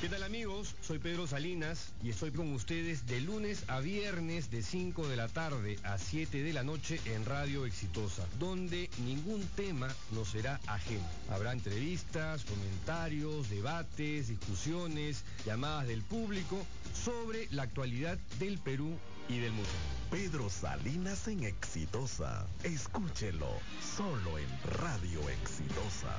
¿Qué 0.00 0.08
tal 0.08 0.22
amigos? 0.22 0.74
Soy 0.80 0.98
Pedro 0.98 1.26
Salinas 1.26 1.92
y 2.02 2.08
estoy 2.08 2.30
con 2.30 2.50
ustedes 2.54 3.06
de 3.06 3.20
lunes 3.20 3.64
a 3.68 3.80
viernes 3.80 4.50
de 4.50 4.62
5 4.62 5.06
de 5.06 5.16
la 5.16 5.28
tarde 5.28 5.78
a 5.82 5.98
7 5.98 6.42
de 6.42 6.54
la 6.54 6.62
noche 6.62 6.98
en 7.04 7.26
Radio 7.26 7.66
Exitosa, 7.66 8.26
donde 8.38 8.88
ningún 9.04 9.46
tema 9.56 9.94
nos 10.12 10.28
será 10.28 10.58
ajeno. 10.68 11.04
Habrá 11.28 11.52
entrevistas, 11.52 12.46
comentarios, 12.46 13.50
debates, 13.50 14.28
discusiones, 14.28 15.22
llamadas 15.44 15.86
del 15.86 16.00
público 16.00 16.64
sobre 16.94 17.46
la 17.50 17.64
actualidad 17.64 18.16
del 18.38 18.56
Perú 18.56 18.96
y 19.28 19.38
del 19.40 19.52
mundo. 19.52 19.68
Pedro 20.10 20.48
Salinas 20.48 21.28
en 21.28 21.44
Exitosa. 21.44 22.46
Escúchelo 22.64 23.50
solo 23.96 24.38
en 24.38 24.48
Radio 24.78 25.28
Exitosa. 25.28 26.16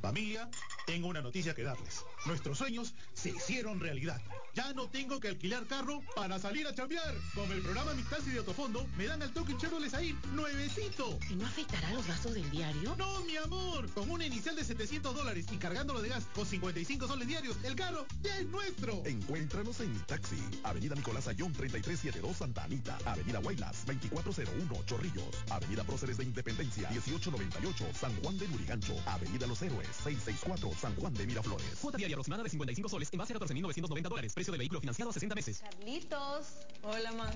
Familia, 0.00 0.48
tengo 0.86 1.08
una 1.08 1.20
noticia 1.20 1.54
que 1.54 1.62
darles. 1.62 2.04
Nuestros 2.26 2.58
sueños 2.58 2.94
se 3.14 3.30
hicieron 3.30 3.80
realidad. 3.80 4.20
Ya 4.54 4.72
no 4.72 4.88
tengo 4.88 5.20
que 5.20 5.28
alquilar 5.28 5.66
carro 5.66 6.02
para 6.16 6.38
salir 6.38 6.66
a 6.66 6.74
chambear. 6.74 7.14
Con 7.34 7.50
el 7.52 7.62
programa 7.62 7.94
Mi 7.94 8.02
Taxi 8.02 8.30
de 8.30 8.38
Autofondo 8.38 8.86
me 8.96 9.06
dan 9.06 9.22
al 9.22 9.32
toque 9.32 9.52
un 9.52 9.58
Chevrolet 9.60 9.94
ahí, 9.94 10.18
nuevecito. 10.32 11.18
¿Y 11.30 11.36
no 11.36 11.46
afectará 11.46 11.92
los 11.92 12.06
gastos 12.06 12.34
del 12.34 12.50
diario? 12.50 12.96
No, 12.96 13.20
mi 13.20 13.36
amor. 13.36 13.88
Con 13.92 14.10
una 14.10 14.26
inicial 14.26 14.56
de 14.56 14.64
700 14.64 15.14
dólares 15.14 15.46
y 15.52 15.56
cargándolo 15.58 16.02
de 16.02 16.08
gas 16.08 16.26
con 16.34 16.44
55 16.44 17.06
soles 17.06 17.28
diarios, 17.28 17.56
el 17.62 17.76
carro 17.76 18.06
ya 18.20 18.36
es 18.38 18.46
nuestro. 18.48 19.02
Encuéntranos 19.06 19.78
en 19.80 19.92
Mi 19.92 19.98
Taxi, 20.00 20.42
Avenida 20.64 20.94
Nicolás 20.96 21.28
Ayón 21.28 21.52
3372 21.52 22.36
Santa 22.36 22.64
Anita, 22.64 22.98
Avenida 23.04 23.38
Guaylas 23.38 23.86
2401 23.86 24.84
Chorrillos, 24.86 25.36
Avenida 25.50 25.84
Próceres 25.84 26.16
de 26.16 26.24
Independencia 26.24 26.90
1898 26.90 27.84
San 27.94 28.14
Juan 28.22 28.36
de 28.38 28.48
Lurigancho, 28.48 28.96
Avenida 29.06 29.46
Los 29.46 29.62
Héroes 29.62 29.88
664 30.02 30.70
San 30.80 30.96
Juan 30.96 31.14
de 31.14 31.26
Miraflores. 31.26 31.78
Diaria 32.08 32.16
aproximada 32.16 32.42
de 32.42 32.50
55 32.50 32.88
soles 32.88 33.08
en 33.12 33.18
base 33.18 33.32
a 33.34 33.36
14.990 33.36 34.08
dólares. 34.08 34.32
Precio 34.34 34.52
de 34.52 34.58
vehículo 34.58 34.80
financiado 34.80 35.10
a 35.10 35.12
60 35.12 35.34
meses. 35.34 35.60
Carlitos. 35.60 36.46
Hola, 36.82 37.12
ma. 37.12 37.30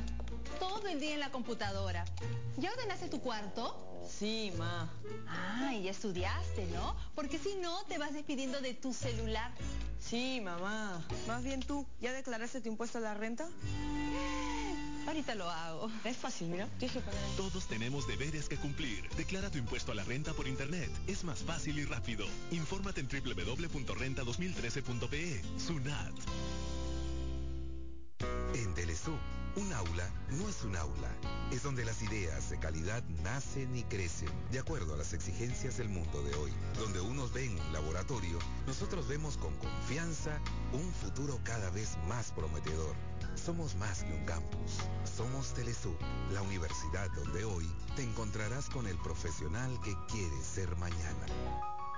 Todo 0.58 0.86
el 0.88 0.98
día 0.98 1.14
en 1.14 1.20
la 1.20 1.30
computadora. 1.30 2.04
¿Ya 2.56 2.72
ordenaste 2.72 3.08
tu 3.08 3.20
cuarto? 3.20 4.00
Sí, 4.08 4.52
ma. 4.56 4.90
Ah, 5.28 5.74
y 5.74 5.84
ya 5.84 5.90
estudiaste, 5.90 6.66
¿no? 6.66 6.96
Porque 7.14 7.38
si 7.38 7.54
no, 7.56 7.84
te 7.84 7.98
vas 7.98 8.14
despidiendo 8.14 8.60
de 8.60 8.74
tu 8.74 8.92
celular. 8.92 9.52
Sí, 10.00 10.40
mamá. 10.42 11.06
Más 11.28 11.44
bien 11.44 11.60
tú, 11.60 11.86
¿ya 12.00 12.12
declaraste 12.12 12.60
tu 12.60 12.68
impuesto 12.68 12.98
a 12.98 13.02
la 13.02 13.14
renta? 13.14 13.48
Ahorita 15.06 15.34
lo 15.34 15.50
hago. 15.50 15.90
Es 16.04 16.16
fácil, 16.16 16.48
mira. 16.48 16.66
Todos 17.36 17.66
tenemos 17.66 18.06
deberes 18.06 18.48
que 18.48 18.56
cumplir. 18.56 19.06
Declara 19.16 19.50
tu 19.50 19.58
impuesto 19.58 19.92
a 19.92 19.94
la 19.94 20.04
renta 20.04 20.32
por 20.32 20.48
internet. 20.48 20.90
Es 21.06 21.24
más 21.24 21.40
fácil 21.40 21.78
y 21.78 21.84
rápido. 21.84 22.24
Infórmate 22.50 23.00
en 23.00 23.08
www.renta2013.pe. 23.08 25.42
SUNAT. 25.58 26.14
En 28.54 28.74
Telesub, 28.74 29.18
un 29.56 29.72
aula 29.72 30.10
no 30.32 30.46
es 30.46 30.62
un 30.62 30.76
aula, 30.76 31.08
es 31.50 31.62
donde 31.62 31.86
las 31.86 32.02
ideas 32.02 32.50
de 32.50 32.58
calidad 32.58 33.02
nacen 33.22 33.74
y 33.74 33.82
crecen, 33.84 34.28
de 34.50 34.58
acuerdo 34.58 34.92
a 34.92 34.98
las 34.98 35.14
exigencias 35.14 35.78
del 35.78 35.88
mundo 35.88 36.22
de 36.22 36.34
hoy. 36.34 36.52
Donde 36.78 37.00
unos 37.00 37.32
ven 37.32 37.58
un 37.58 37.72
laboratorio, 37.72 38.38
nosotros 38.66 39.08
vemos 39.08 39.38
con 39.38 39.56
confianza 39.56 40.38
un 40.72 40.92
futuro 40.92 41.40
cada 41.44 41.70
vez 41.70 41.96
más 42.08 42.32
prometedor. 42.32 42.94
Somos 43.34 43.74
más 43.76 44.04
que 44.04 44.12
un 44.12 44.26
campus, 44.26 44.80
somos 45.16 45.54
Telesub, 45.54 45.96
la 46.34 46.42
universidad 46.42 47.10
donde 47.12 47.44
hoy 47.44 47.66
te 47.96 48.02
encontrarás 48.02 48.68
con 48.68 48.86
el 48.86 48.98
profesional 48.98 49.80
que 49.82 49.94
quieres 50.10 50.44
ser 50.44 50.76
mañana. 50.76 51.26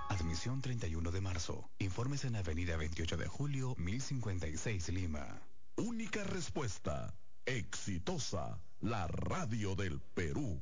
Admisión 0.08 0.60
31 0.60 1.10
de 1.10 1.20
marzo. 1.20 1.68
Informes 1.80 2.24
en 2.24 2.36
Avenida 2.36 2.76
28 2.76 3.16
de 3.16 3.26
Julio, 3.26 3.74
1056 3.76 4.90
Lima. 4.90 5.53
Única 5.76 6.24
respuesta. 6.24 7.14
Exitosa. 7.46 8.58
La 8.80 9.06
radio 9.08 9.74
del 9.74 10.00
Perú. 10.14 10.60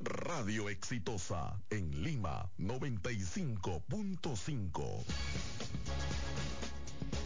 Radio 0.00 0.68
Exitosa 0.68 1.60
en 1.70 2.02
Lima 2.02 2.50
95.5. 2.58 5.04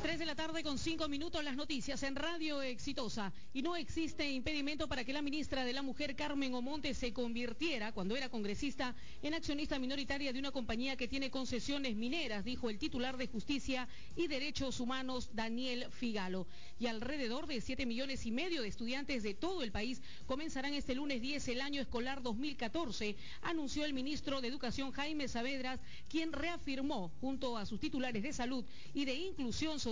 3 0.03 0.19
de 0.19 0.27
la 0.27 0.35
tarde 0.35 0.65
con 0.65 0.79
5 0.79 1.09
minutos 1.09 1.45
las 1.45 1.55
noticias 1.55 2.03
en 2.03 2.17
Radio 2.17 2.61
Exitosa. 2.61 3.33
Y 3.55 3.63
no 3.63 3.77
existe 3.77 4.29
impedimento 4.29 4.89
para 4.89 5.05
que 5.05 5.13
la 5.13 5.23
ministra 5.23 5.65
de 5.65 5.73
la 5.73 5.83
Mujer, 5.83 6.17
Carmen 6.17 6.53
Omonte, 6.55 6.93
se 6.93 7.13
convirtiera, 7.13 7.93
cuando 7.93 8.17
era 8.17 8.29
congresista, 8.29 8.97
en 9.23 9.35
accionista 9.35 9.79
minoritaria 9.79 10.33
de 10.33 10.41
una 10.41 10.51
compañía 10.51 10.97
que 10.97 11.07
tiene 11.07 11.31
concesiones 11.31 11.95
mineras, 11.95 12.45
dijo 12.45 12.69
el 12.69 12.81
titular 12.81 13.17
de 13.17 13.29
Justicia 13.29 13.87
y 14.17 14.27
Derechos 14.27 14.81
Humanos, 14.81 15.31
Daniel 15.35 15.87
Figalo. 15.93 16.49
Y 16.81 16.89
alrededor 16.89 17.47
de 17.47 17.61
7 17.61 17.87
millones 17.87 18.27
y 18.27 18.33
medio 18.33 18.63
de 18.63 18.69
estudiantes 18.69 19.23
de 19.23 19.35
todo 19.35 19.63
el 19.63 19.71
país 19.71 20.03
comenzarán 20.27 20.75
este 20.75 20.97
lunes 20.97 21.23
10 21.23 21.47
el 21.47 21.61
año 21.61 21.81
escolar 21.81 22.23
2014, 22.23 23.15
anunció 23.43 23.85
el 23.85 23.95
ministro 23.95 24.41
de 24.41 24.49
Educación, 24.49 24.91
Jaime 24.91 25.29
Saavedras, 25.29 25.79
quien 26.09 26.33
reafirmó, 26.33 27.13
junto 27.21 27.57
a 27.57 27.67
sus 27.67 27.79
titulares 27.79 28.25
de 28.25 28.33
salud 28.33 28.65
y 28.95 29.05
de 29.05 29.15
inclusión 29.15 29.79
social, 29.79 29.92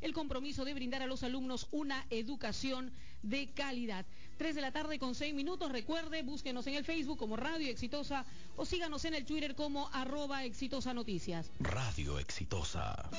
el 0.00 0.12
compromiso 0.12 0.64
de 0.64 0.74
brindar 0.74 1.02
a 1.02 1.06
los 1.06 1.22
alumnos 1.22 1.68
una 1.70 2.04
educación 2.10 2.90
de 3.22 3.46
calidad. 3.48 4.04
3 4.38 4.54
de 4.54 4.60
la 4.60 4.72
tarde 4.72 4.98
con 4.98 5.14
6 5.14 5.34
minutos. 5.34 5.70
Recuerde, 5.70 6.22
búsquenos 6.22 6.66
en 6.66 6.74
el 6.74 6.84
Facebook 6.84 7.18
como 7.18 7.36
Radio 7.36 7.68
Exitosa 7.68 8.24
o 8.56 8.64
síganos 8.64 9.04
en 9.04 9.14
el 9.14 9.24
Twitter 9.24 9.54
como 9.54 9.88
arroba 9.92 10.44
exitosa 10.44 10.94
noticias. 10.94 11.50
Radio 11.60 12.18
Exitosa. 12.18 13.10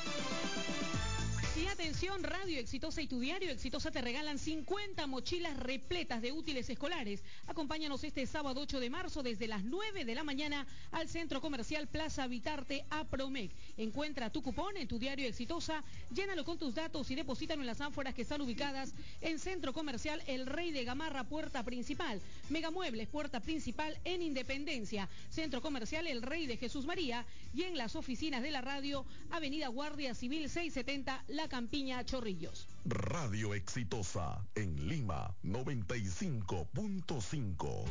Y 1.58 1.66
atención, 1.66 2.24
Radio 2.24 2.60
Exitosa 2.60 3.02
y 3.02 3.08
tu 3.08 3.20
diario 3.20 3.50
Exitosa 3.50 3.90
te 3.90 4.00
regalan 4.00 4.38
50 4.38 5.08
mochilas 5.08 5.58
repletas 5.58 6.22
de 6.22 6.32
útiles 6.32 6.70
escolares. 6.70 7.24
Acompáñanos 7.48 8.04
este 8.04 8.28
sábado 8.28 8.62
8 8.62 8.80
de 8.80 8.92
marzo 8.92 9.24
desde 9.24 9.48
las 9.48 9.64
9 9.64 10.06
de 10.06 10.14
la 10.14 10.24
mañana 10.24 10.68
al 10.92 11.10
Centro 11.10 11.42
Comercial 11.42 11.88
Plaza 11.88 12.28
Vitarte 12.28 12.86
Apromec. 12.92 13.50
Encuentra 13.76 14.30
tu 14.30 14.44
cupón 14.44 14.78
en 14.78 14.88
tu 14.88 15.00
diario 15.00 15.28
Exitosa, 15.28 15.84
llénalo 16.14 16.46
con 16.46 16.60
tus 16.60 16.76
datos 16.76 17.10
y 17.10 17.16
deposítalo 17.16 17.62
en 17.62 17.68
las 17.68 17.82
ánforas 17.82 18.14
que 18.14 18.22
están 18.22 18.42
ubicadas 18.42 18.94
en 19.22 19.40
Centro 19.40 19.74
Comercial 19.74 20.22
El 20.28 20.46
Rey 20.46 20.72
de 20.72 20.84
Gamarra, 20.84 21.24
puerta 21.24 21.64
principal. 21.64 22.22
Megamuebles, 22.52 23.08
puerta 23.08 23.40
principal 23.40 23.98
en 24.06 24.22
Independencia. 24.22 25.10
Centro 25.30 25.62
Comercial 25.62 26.08
El 26.08 26.22
Rey 26.22 26.48
de 26.48 26.58
Jesús 26.58 26.86
María 26.86 27.26
y 27.54 27.64
en 27.64 27.78
las 27.78 27.96
oficinas 27.96 28.42
de 28.42 28.52
la 28.52 28.60
radio, 28.62 29.06
Avenida 29.30 29.68
Guardia 29.68 30.16
Civil 30.16 30.50
670, 30.50 31.26
La 31.28 31.48
Campiña, 31.48 32.04
Chorrillos. 32.06 32.68
Radio 32.86 33.54
Exitosa 33.54 34.44
en 34.56 34.88
Lima 34.88 35.36
95.5. 35.44 37.86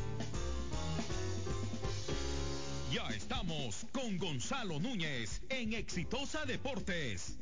Ya 2.91 3.07
estamos 3.09 3.85
con 3.91 4.17
Gonzalo 4.17 4.79
Núñez 4.79 5.41
en 5.49 5.73
Exitosa 5.73 6.45
Deportes. 6.45 7.37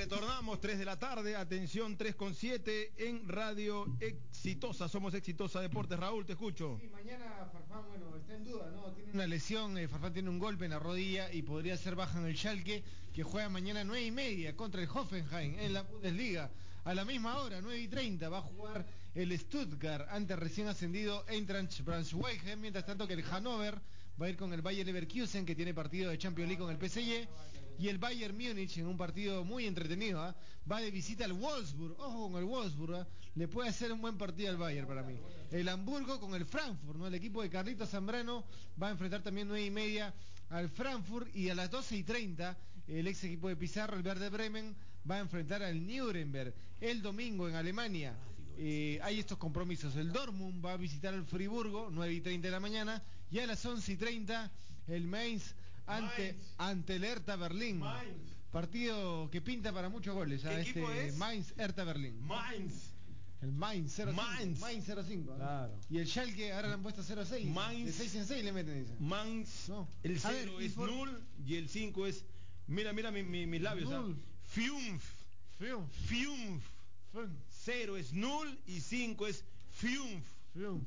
Retornamos 0.00 0.58
3 0.62 0.78
de 0.78 0.84
la 0.86 0.98
tarde, 0.98 1.36
atención 1.36 1.98
3 1.98 2.14
con 2.14 2.34
7 2.34 2.92
en 2.96 3.28
Radio 3.28 3.84
Exitosa. 4.00 4.88
Somos 4.88 5.12
Exitosa 5.12 5.60
Deportes. 5.60 5.98
Raúl, 5.98 6.24
te 6.24 6.32
escucho. 6.32 6.78
Sí, 6.80 6.88
mañana 6.88 7.50
Farfán, 7.52 7.86
bueno, 7.86 8.16
está 8.16 8.34
en 8.34 8.44
duda, 8.44 8.70
¿no? 8.70 8.90
Tiene 8.94 9.12
una 9.12 9.26
lesión, 9.26 9.76
eh, 9.76 9.88
Farfán 9.88 10.14
tiene 10.14 10.30
un 10.30 10.38
golpe 10.38 10.64
en 10.64 10.70
la 10.70 10.78
rodilla 10.78 11.30
y 11.30 11.42
podría 11.42 11.76
ser 11.76 11.96
baja 11.96 12.18
en 12.18 12.24
el 12.24 12.34
Schalke, 12.34 12.82
que 13.12 13.22
juega 13.22 13.50
mañana 13.50 13.84
9 13.84 14.02
y 14.02 14.10
media 14.10 14.56
contra 14.56 14.80
el 14.80 14.88
Hoffenheim 14.88 15.58
en 15.58 15.74
la 15.74 15.82
Bundesliga. 15.82 16.50
A 16.84 16.94
la 16.94 17.04
misma 17.04 17.38
hora, 17.38 17.60
9 17.60 17.78
y 17.78 17.88
30, 17.88 18.26
va 18.30 18.38
a 18.38 18.42
jugar 18.42 18.86
el 19.14 19.38
Stuttgart 19.38 20.08
ante 20.10 20.34
recién 20.34 20.68
ascendido 20.68 21.26
Eintracht 21.28 21.78
Braunschweig, 21.82 22.56
mientras 22.56 22.86
tanto 22.86 23.06
que 23.06 23.12
el 23.12 23.22
Hannover 23.22 23.78
va 24.20 24.26
a 24.26 24.30
ir 24.30 24.36
con 24.38 24.52
el 24.54 24.62
Bayer 24.62 24.86
Leverkusen, 24.86 25.44
que 25.44 25.54
tiene 25.54 25.74
partido 25.74 26.10
de 26.10 26.16
Champions 26.16 26.48
League 26.48 26.62
con 26.62 26.70
el 26.70 26.78
PSG, 26.78 27.28
y 27.80 27.88
el 27.88 27.96
Bayern 27.96 28.36
Múnich 28.36 28.76
en 28.76 28.86
un 28.86 28.98
partido 28.98 29.42
muy 29.42 29.64
entretenido, 29.64 30.20
¿ah? 30.20 30.36
va 30.70 30.82
de 30.82 30.90
visita 30.90 31.24
al 31.24 31.32
Wolfsburg, 31.32 31.98
ojo 31.98 32.30
con 32.30 32.38
el 32.38 32.44
Wolfsburg, 32.44 32.94
¿ah? 32.94 33.08
le 33.34 33.48
puede 33.48 33.70
hacer 33.70 33.90
un 33.90 34.02
buen 34.02 34.18
partido 34.18 34.50
al 34.50 34.58
Bayern 34.58 34.86
para 34.86 35.02
mí. 35.02 35.16
El 35.50 35.66
Hamburgo 35.66 36.20
con 36.20 36.34
el 36.34 36.44
Frankfurt, 36.44 36.98
¿no? 36.98 37.06
el 37.06 37.14
equipo 37.14 37.40
de 37.40 37.48
Carlitos 37.48 37.88
Zambrano 37.88 38.44
va 38.80 38.88
a 38.88 38.90
enfrentar 38.90 39.22
también 39.22 39.48
9 39.48 39.64
y 39.64 39.70
media 39.70 40.12
al 40.50 40.68
Frankfurt 40.68 41.34
y 41.34 41.48
a 41.48 41.54
las 41.54 41.70
12 41.70 41.96
y 41.96 42.02
30 42.02 42.58
el 42.88 43.06
ex 43.06 43.24
equipo 43.24 43.48
de 43.48 43.56
Pizarro, 43.56 43.96
el 43.96 44.02
Verde 44.02 44.28
Bremen, 44.28 44.76
va 45.10 45.16
a 45.16 45.20
enfrentar 45.20 45.62
al 45.62 45.86
Nuremberg. 45.86 46.52
El 46.82 47.00
domingo 47.00 47.48
en 47.48 47.54
Alemania 47.54 48.14
eh, 48.58 49.00
hay 49.02 49.20
estos 49.20 49.38
compromisos. 49.38 49.96
El 49.96 50.12
Dortmund 50.12 50.62
va 50.62 50.72
a 50.72 50.76
visitar 50.76 51.14
al 51.14 51.24
Friburgo, 51.24 51.88
9 51.90 52.12
y 52.12 52.20
30 52.20 52.48
de 52.48 52.52
la 52.52 52.60
mañana, 52.60 53.02
y 53.30 53.38
a 53.38 53.46
las 53.46 53.64
11 53.64 53.92
y 53.92 53.96
30 53.96 54.50
el 54.88 55.06
Mainz 55.06 55.54
ante, 55.96 56.36
ante 56.58 56.96
el 56.96 57.04
Hertha 57.04 57.36
Berlín. 57.36 57.82
Partido 58.52 59.28
que 59.30 59.40
pinta 59.40 59.72
para 59.72 59.88
muchos 59.88 60.14
goles. 60.14 60.44
¿ah? 60.44 60.50
¿Qué 60.50 60.60
Este 60.60 60.70
equipo 60.70 60.90
es? 60.90 61.16
Mainz 61.16 61.54
Hertha 61.56 61.84
Berlín. 61.84 62.20
Mainz. 62.26 62.74
El 63.42 63.52
Mainz 63.52 63.94
05. 63.96 64.12
Mainz. 64.12 64.58
Mainz 64.60 64.84
05. 64.86 65.32
¿ah? 65.32 65.36
Claro. 65.36 65.80
Y 65.88 65.98
el 65.98 66.06
Schalke 66.08 66.52
ahora 66.52 66.68
le 66.68 66.74
han 66.74 66.82
puesto 66.82 67.02
06. 67.02 67.46
Mainz. 67.46 67.86
De 67.86 67.92
6 67.92 68.14
en 68.16 68.26
6 68.26 68.44
le 68.44 68.52
meten, 68.52 68.82
dice. 68.82 68.96
Mainz, 68.98 69.68
No. 69.68 69.88
el 70.02 70.16
A 70.16 70.20
0 70.20 70.56
ver, 70.56 70.64
es 70.66 70.76
infor- 70.76 70.86
null 70.90 71.22
y 71.46 71.54
el 71.56 71.68
5 71.68 72.06
es. 72.06 72.24
Mira, 72.66 72.92
mira 72.92 73.10
mi- 73.10 73.22
mi- 73.22 73.46
mis 73.46 73.62
labios. 73.62 73.90
¿ah? 73.92 73.98
Null. 74.00 74.16
Fiumf. 74.44 75.04
Fiumf. 75.58 75.90
Fiumf. 76.06 76.62
Fiumf. 77.12 77.30
0 77.64 77.96
es 77.96 78.12
null 78.12 78.58
y 78.66 78.80
5 78.80 79.26
es 79.26 79.44
Fiumf. 79.72 80.24
Fiumf. 80.52 80.82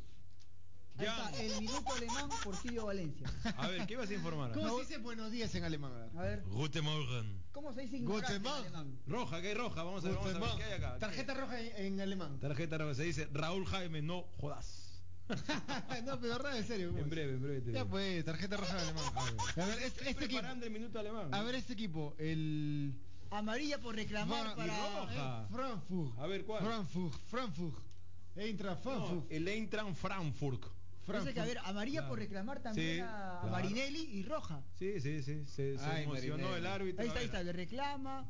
Ahí 0.98 1.06
está, 1.08 1.30
el 1.42 1.60
minuto 1.62 1.92
alemán 1.96 2.30
por 2.44 2.56
Silvio 2.56 2.86
Valencia. 2.86 3.28
A 3.58 3.68
ver, 3.68 3.88
¿qué 3.88 3.96
vas 3.98 4.10
a 4.10 4.14
informar? 4.14 4.52
¿Cómo 4.52 4.76
se 4.76 4.82
dice 4.82 4.98
buenos 5.00 5.32
días 5.32 5.54
en 5.56 5.64
alemán? 5.64 5.92
A 6.16 6.22
ver. 6.22 6.44
Guten 6.44 6.84
Morgen. 6.84 7.42
¿cómo 7.52 7.74
se 7.74 7.82
dice 7.82 7.98
ignorante 7.98 8.36
en 8.36 8.46
alemán? 8.48 9.00
Roja, 9.08 9.42
¿qué 9.42 9.48
hay 9.50 9.54
roja? 9.56 9.84
Vamos 9.84 10.06
a 10.06 10.10
ver, 10.10 10.18
vamos 10.18 10.36
a 10.36 10.40
ver 10.40 10.58
qué 10.58 10.64
hay 10.66 10.74
acá. 10.74 11.00
Tarjeta 11.00 11.34
roja 11.34 11.60
en, 11.60 11.86
en 11.86 12.02
alemán. 12.02 12.40
Tarjeta 12.40 12.78
roja, 12.78 12.94
se 12.96 13.04
dice 13.04 13.28
Raúl 13.34 13.66
Jaime, 13.66 14.02
no 14.04 14.24
jodas. 14.38 15.02
no, 16.06 16.20
pero 16.20 16.34
verdad, 16.34 16.58
en 16.58 16.68
serio. 16.68 16.90
¿cómo 16.90 17.00
En 17.02 17.10
breve, 17.10 17.34
en 17.34 17.42
breve. 17.42 17.62
te 17.62 17.72
Ya 17.72 17.80
digo. 17.80 17.90
pues, 17.92 18.24
tarjeta 18.26 18.58
roja 18.58 18.74
en 18.74 18.80
alemán. 18.84 19.14
A 19.56 19.66
ver, 19.66 19.80
este, 19.84 20.10
este 20.10 20.26
equipo. 20.26 20.42
El 20.46 20.72
minuto 20.72 21.00
alemán. 21.00 21.34
A 21.34 21.42
ver, 21.42 21.56
este 21.56 21.74
equipo, 21.74 22.14
el. 22.20 22.94
Amarilla 23.32 23.80
por 23.80 23.96
reclamar 23.96 24.50
Va- 24.50 24.56
para... 24.56 25.00
roja. 25.00 25.44
eh, 25.44 25.48
Frankfurt. 25.56 26.20
A 26.20 26.28
ver, 26.28 26.46
¿cuál? 26.46 26.64
Frankfurt, 26.64 27.14
Frankfurt. 27.32 27.84
Eintracht 28.36 28.84
No, 28.86 28.92
Frankfurt. 28.92 29.32
el 29.32 29.48
Eintracht 29.48 29.96
Frankfurt. 29.96 30.66
Parece 31.06 31.34
que, 31.34 31.40
a 31.42 31.46
ver, 31.46 31.58
amarilla 31.66 32.00
Claro. 32.00 32.10
por 32.10 32.20
reclamar 32.20 32.60
también 32.62 32.96
Sí, 32.96 33.00
a, 33.02 33.08
a 33.38 33.42
claro. 33.42 33.52
Marinelli 33.52 34.00
y 34.04 34.24
roja. 34.24 34.62
Sí, 34.80 35.00
sí, 35.02 35.22
sí. 35.22 35.46
Se, 35.46 35.78
se 35.78 35.86
Ay, 35.86 36.04
emocionó 36.04 36.38
Marinelli. 36.38 36.58
el 36.60 36.66
árbitro. 36.68 37.02
Ahí 37.02 37.08
está, 37.08 37.20
ahí 37.20 37.26
está, 37.26 37.44
le 37.44 37.52
reclama. 37.54 38.26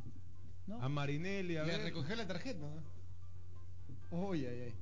¿no? 0.67 0.81
A 0.81 0.89
Marinelli, 0.89 1.57
a 1.57 1.63
Le 1.63 1.71
ver. 1.73 1.81
recogió 1.83 2.15
la 2.15 2.25
tarjeta, 2.25 2.59
¿no? 4.11 4.17
Uy, 4.17 4.45
ay, 4.45 4.59
ay. 4.61 4.73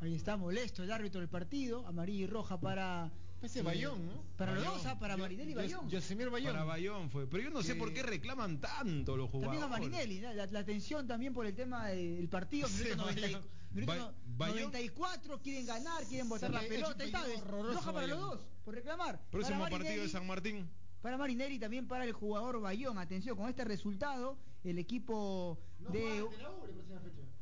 Ahí 0.00 0.14
está 0.14 0.36
molesto 0.36 0.82
el 0.84 0.92
árbitro 0.92 1.20
del 1.20 1.28
partido, 1.28 1.86
amarilla 1.86 2.24
y 2.24 2.26
roja 2.26 2.58
para... 2.60 3.10
Ese 3.42 3.60
eh, 3.60 3.62
Bayón, 3.62 4.04
¿no? 4.06 4.22
Para 4.36 4.52
los 4.54 4.64
Bayón. 4.64 4.78
dos, 4.78 4.86
ah, 4.86 4.98
para 4.98 5.14
Yo- 5.14 5.18
Marinelli 5.22 5.50
y 5.50 5.54
Yo- 5.54 5.60
Bayón. 5.60 5.88
Yosemir 5.90 6.30
Bayón. 6.30 6.52
Para 6.52 6.64
Bayón 6.64 7.10
fue. 7.10 7.26
Pero 7.28 7.42
yo 7.44 7.50
no 7.50 7.62
sé 7.62 7.74
Que- 7.74 7.78
por 7.78 7.92
qué 7.92 8.02
reclaman 8.02 8.60
tanto 8.60 9.16
los 9.16 9.30
jugadores. 9.30 9.60
También 9.60 9.62
a 9.64 9.68
Marinelli, 9.90 10.20
¿no? 10.20 10.32
la, 10.34 10.46
la 10.46 10.64
tensión 10.64 11.06
también 11.06 11.32
por 11.34 11.46
el 11.46 11.54
tema 11.54 11.88
del 11.88 12.28
partido, 12.28 12.68
minuto, 12.78 12.96
90 12.96 13.20
y- 13.20 13.22
Bayón. 13.34 13.57
Minuto 13.70 13.92
Bay- 13.92 13.98
no- 14.00 14.14
Bayón. 14.36 14.56
94, 14.72 15.40
quieren 15.40 15.66
ganar, 15.66 16.04
quieren 16.04 16.28
botar 16.28 16.50
la 16.50 16.60
pelota 16.60 17.04
y 17.06 17.10
tal. 17.10 17.30
Roja 17.46 17.92
para 17.92 18.06
los 18.06 18.20
dos, 18.20 18.46
por 18.64 18.74
reclamar. 18.74 19.20
Próximo 19.30 19.60
Para 19.60 19.78
partido 19.78 20.02
de 20.02 20.08
San 20.08 20.26
Martín. 20.26 20.68
Para 21.02 21.16
Marinelli 21.16 21.56
y 21.56 21.58
también 21.58 21.86
para 21.86 22.04
el 22.04 22.12
jugador 22.12 22.60
Bayón. 22.60 22.98
Atención, 22.98 23.36
con 23.36 23.48
este 23.48 23.64
resultado, 23.64 24.36
el 24.64 24.78
equipo 24.78 25.58
de... 25.90 26.24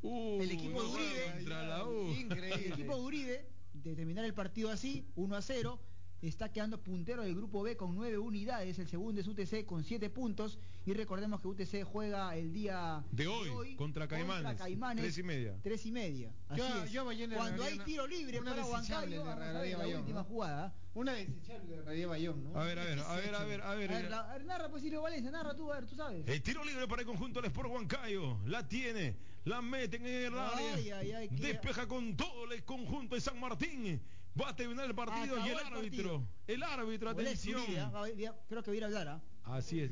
Uh, 0.01 0.41
El 0.41 0.51
equipo 0.51 0.81
de 0.83 0.89
Uribe. 0.89 1.31
contra 1.37 1.63
la 1.67 1.85
U. 1.85 2.07
Increíble. 2.13 2.65
El 2.65 2.73
equipo 2.73 2.95
de 2.95 3.01
Uribe, 3.01 3.49
de 3.73 3.95
terminar 3.95 4.25
el 4.25 4.33
partido 4.33 4.69
así, 4.69 5.07
1 5.15 5.35
a 5.35 5.41
0, 5.41 5.79
está 6.21 6.51
quedando 6.51 6.81
puntero 6.81 7.23
del 7.23 7.35
grupo 7.35 7.61
B 7.63 7.77
con 7.77 7.95
9 7.95 8.17
unidades. 8.17 8.79
El 8.79 8.87
segundo 8.87 9.21
es 9.21 9.27
UTC 9.27 9.65
con 9.65 9.83
7 9.83 10.09
puntos. 10.09 10.59
Y 10.85 10.93
recordemos 10.93 11.41
que 11.41 11.47
UTC 11.49 11.83
juega 11.83 12.35
el 12.37 12.53
día 12.53 13.03
De 13.11 13.27
hoy, 13.27 13.75
contra 13.75 14.07
Caimanes, 14.07 14.55
Caimanes, 14.57 15.03
tres 15.03 15.17
y 15.17 15.23
media. 15.23 15.55
tres 15.61 15.85
y 15.85 15.91
media. 15.91 16.31
Así 16.47 16.61
Yo- 16.61 16.83
es. 16.83 16.91
yo 16.91 17.05
Cuando 17.35 17.63
hay 17.63 17.77
tiro 17.79 18.07
libre 18.07 18.39
una 18.39 18.51
para 18.51 18.65
Huancayo, 18.65 19.23
regalaría 19.35 19.77
la 19.77 19.83
Bayón, 19.83 19.99
última 20.01 20.19
¿no? 20.19 20.25
jugada. 20.25 20.75
Una 20.93 21.11
desechable 21.13 21.75
de 21.75 21.81
Radio 21.83 22.09
Bayón, 22.09 22.43
¿no? 22.45 22.57
A 22.59 22.63
ver, 22.63 22.79
a 22.79 22.83
ver, 22.85 22.99
a 22.99 23.15
ver, 23.17 23.35
a 23.35 23.43
ver, 23.43 23.61
a 23.61 23.75
ver. 23.75 23.91
A 23.91 23.95
ver, 24.01 24.09
la- 24.09 24.19
a 24.31 24.33
ver, 24.33 24.45
narra 24.45 24.69
pues 24.69 24.81
Silvio 24.81 25.01
Valencia, 25.01 25.29
narra 25.29 25.55
tú, 25.55 25.71
a 25.71 25.75
ver, 25.75 25.85
tú 25.87 25.95
sabes. 25.95 26.25
El 26.27 26.41
tiro 26.41 26.63
libre 26.63 26.87
para 26.87 27.01
el 27.01 27.07
conjunto 27.07 27.41
del 27.41 27.51
Sport 27.51 27.69
Huancayo. 27.69 28.39
La 28.45 28.65
tiene, 28.67 29.17
la 29.43 29.61
meten 29.61 30.05
en 30.07 30.25
el 30.27 30.39
área. 30.39 30.73
Ay, 30.73 30.89
ay, 30.89 31.11
ay, 31.11 31.29
qué- 31.29 31.35
Despeja 31.35 31.85
con 31.87 32.15
todo 32.15 32.49
el 32.51 32.63
conjunto 32.63 33.13
de 33.15 33.21
San 33.21 33.39
Martín. 33.39 34.01
Va 34.39 34.49
a 34.49 34.55
terminar 34.55 34.85
el 34.85 34.95
partido 34.95 35.35
Acabó 35.35 35.47
y 35.47 35.49
el 35.49 35.57
el 35.57 35.65
árbitro. 35.65 35.79
partido. 35.81 36.27
El 36.47 36.63
árbitro, 36.63 37.09
atención. 37.09 37.61
Uribe, 37.61 37.79
¿ah? 38.27 38.35
Creo 38.47 38.63
que 38.63 38.71
va 38.79 38.83
a 38.83 38.85
hablar, 38.87 39.07
¿ah? 39.07 39.21
Así 39.43 39.79
es. 39.79 39.91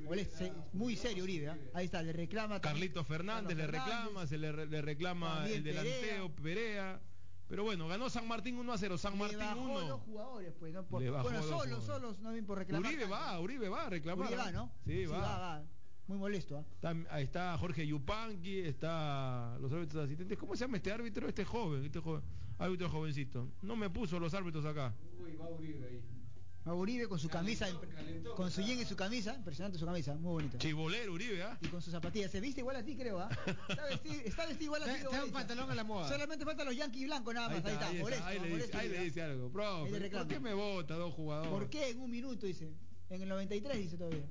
Muy 0.74 0.96
serio 0.96 1.24
Uribe, 1.24 1.50
¿ah? 1.50 1.58
ahí 1.74 1.86
está, 1.86 2.02
le 2.04 2.12
reclama. 2.14 2.60
Carlito 2.60 3.04
Fernández 3.04 3.56
le 3.58 3.68
reclama, 3.68 4.28
se 4.28 4.38
le, 4.38 4.52
re- 4.52 4.66
le 4.68 4.82
reclama 4.82 5.36
También 5.36 5.58
el 5.58 5.64
delanteo 5.64 6.36
Perea. 6.36 7.02
Pero 7.48 7.64
bueno, 7.64 7.88
ganó 7.88 8.10
San 8.10 8.28
Martín 8.28 8.58
1 8.58 8.74
a 8.74 8.78
0. 8.78 8.98
San 8.98 9.14
Le 9.14 9.20
Martín 9.20 9.40
bajó 9.40 9.62
1. 9.62 9.82
dos 9.88 10.02
jugadores, 10.02 10.54
pues, 10.60 10.74
¿no? 10.74 10.84
Por- 10.86 11.02
Le 11.02 11.12
bueno, 11.12 11.44
solos, 11.44 11.84
solos, 11.86 12.20
no 12.20 12.32
bien 12.32 12.46
por 12.46 12.58
reclamar. 12.58 12.92
Uribe 12.92 13.06
va, 13.08 13.40
Uribe 13.40 13.70
va 13.70 13.86
a 13.86 13.90
reclamar. 13.90 14.28
Uribe 14.28 14.42
va, 14.42 14.52
¿no? 14.52 14.72
Sí, 14.86 15.06
va. 15.06 15.18
va, 15.20 15.64
Muy 16.08 16.18
molesto, 16.18 16.58
¿ah? 16.58 16.64
Está, 16.74 16.96
ahí 17.12 17.24
está 17.24 17.58
Jorge 17.60 17.86
Yupanqui, 17.86 18.60
está 18.62 19.58
los 19.60 19.72
árbitros 19.72 20.06
asistentes. 20.06 20.38
¿Cómo 20.40 20.56
se 20.56 20.66
llama 20.66 20.78
este 20.78 20.92
árbitro? 20.92 21.28
Este 21.30 21.46
joven, 21.46 21.86
este 21.86 22.00
joven, 22.00 22.24
árbitro 22.58 22.90
jovencito. 22.90 23.52
No 23.62 23.76
me 23.76 23.90
puso 23.90 24.20
los 24.20 24.34
árbitros 24.34 24.66
acá. 24.66 24.94
Uy, 25.20 25.36
va 25.36 25.50
Uribe 25.50 25.86
ahí. 25.88 26.02
Va 26.68 26.74
Uribe 26.74 27.08
con 27.08 27.20
su 27.20 27.30
camisa, 27.30 27.68
con 28.36 28.50
su 28.50 28.62
yen 28.62 28.80
y 28.80 28.86
su 28.86 28.96
camisa, 28.96 29.36
impresionante 29.36 29.78
su 29.78 29.86
camisa, 29.86 30.16
muy 30.16 30.32
bonita. 30.32 30.58
Chibolero 30.58 31.14
Uribe, 31.14 31.44
¿ah? 31.44 31.56
Y 31.62 31.68
con 31.68 31.80
sus 31.80 31.92
zapatillas, 31.92 32.32
se 32.32 32.42
viste 32.42 32.62
igual 32.62 32.78
a 32.78 32.84
ti, 32.84 32.96
creo, 32.96 33.20
¿ah? 33.20 33.30
Está 33.70 33.86
vestido, 33.86 34.22
está 34.26 34.46
vestido 34.48 34.66
igual 34.76 34.82
a 34.82 34.86
ti. 34.86 34.92
Está- 34.94 35.10
está 35.10 35.26
un 35.26 35.32
pantalón 35.32 35.70
a 35.70 35.76
la 35.76 35.84
moda. 35.84 36.10
Solamente 36.10 36.44
faltan 36.44 36.66
los 36.66 36.76
yankees 36.76 37.06
blancos 37.06 37.36
nada 37.36 37.50
más, 37.50 37.66
ahí 37.66 37.74
está, 37.74 37.88
ahí, 37.88 38.00
molesto, 38.00 38.26
ahí 38.26 38.40
le 38.40 38.42
dice, 38.46 38.50
molesto 38.56 38.78
ahí 38.80 38.88
le 38.88 38.94
Uribe, 38.96 39.06
dice 39.06 39.22
algo. 39.22 39.88
Le 39.92 40.10
¿por 40.10 40.28
qué 40.28 40.40
me 40.40 40.54
vota 40.56 40.96
dos 40.96 41.14
jugadores? 41.14 41.52
¿Por 41.52 41.70
qué 41.70 41.90
en 41.90 42.00
un 42.00 42.10
minuto, 42.10 42.48
dice? 42.48 42.74
En 43.12 43.22
el 43.22 43.30
93 43.30 43.78
dice 43.78 43.98
todavía. 43.98 44.26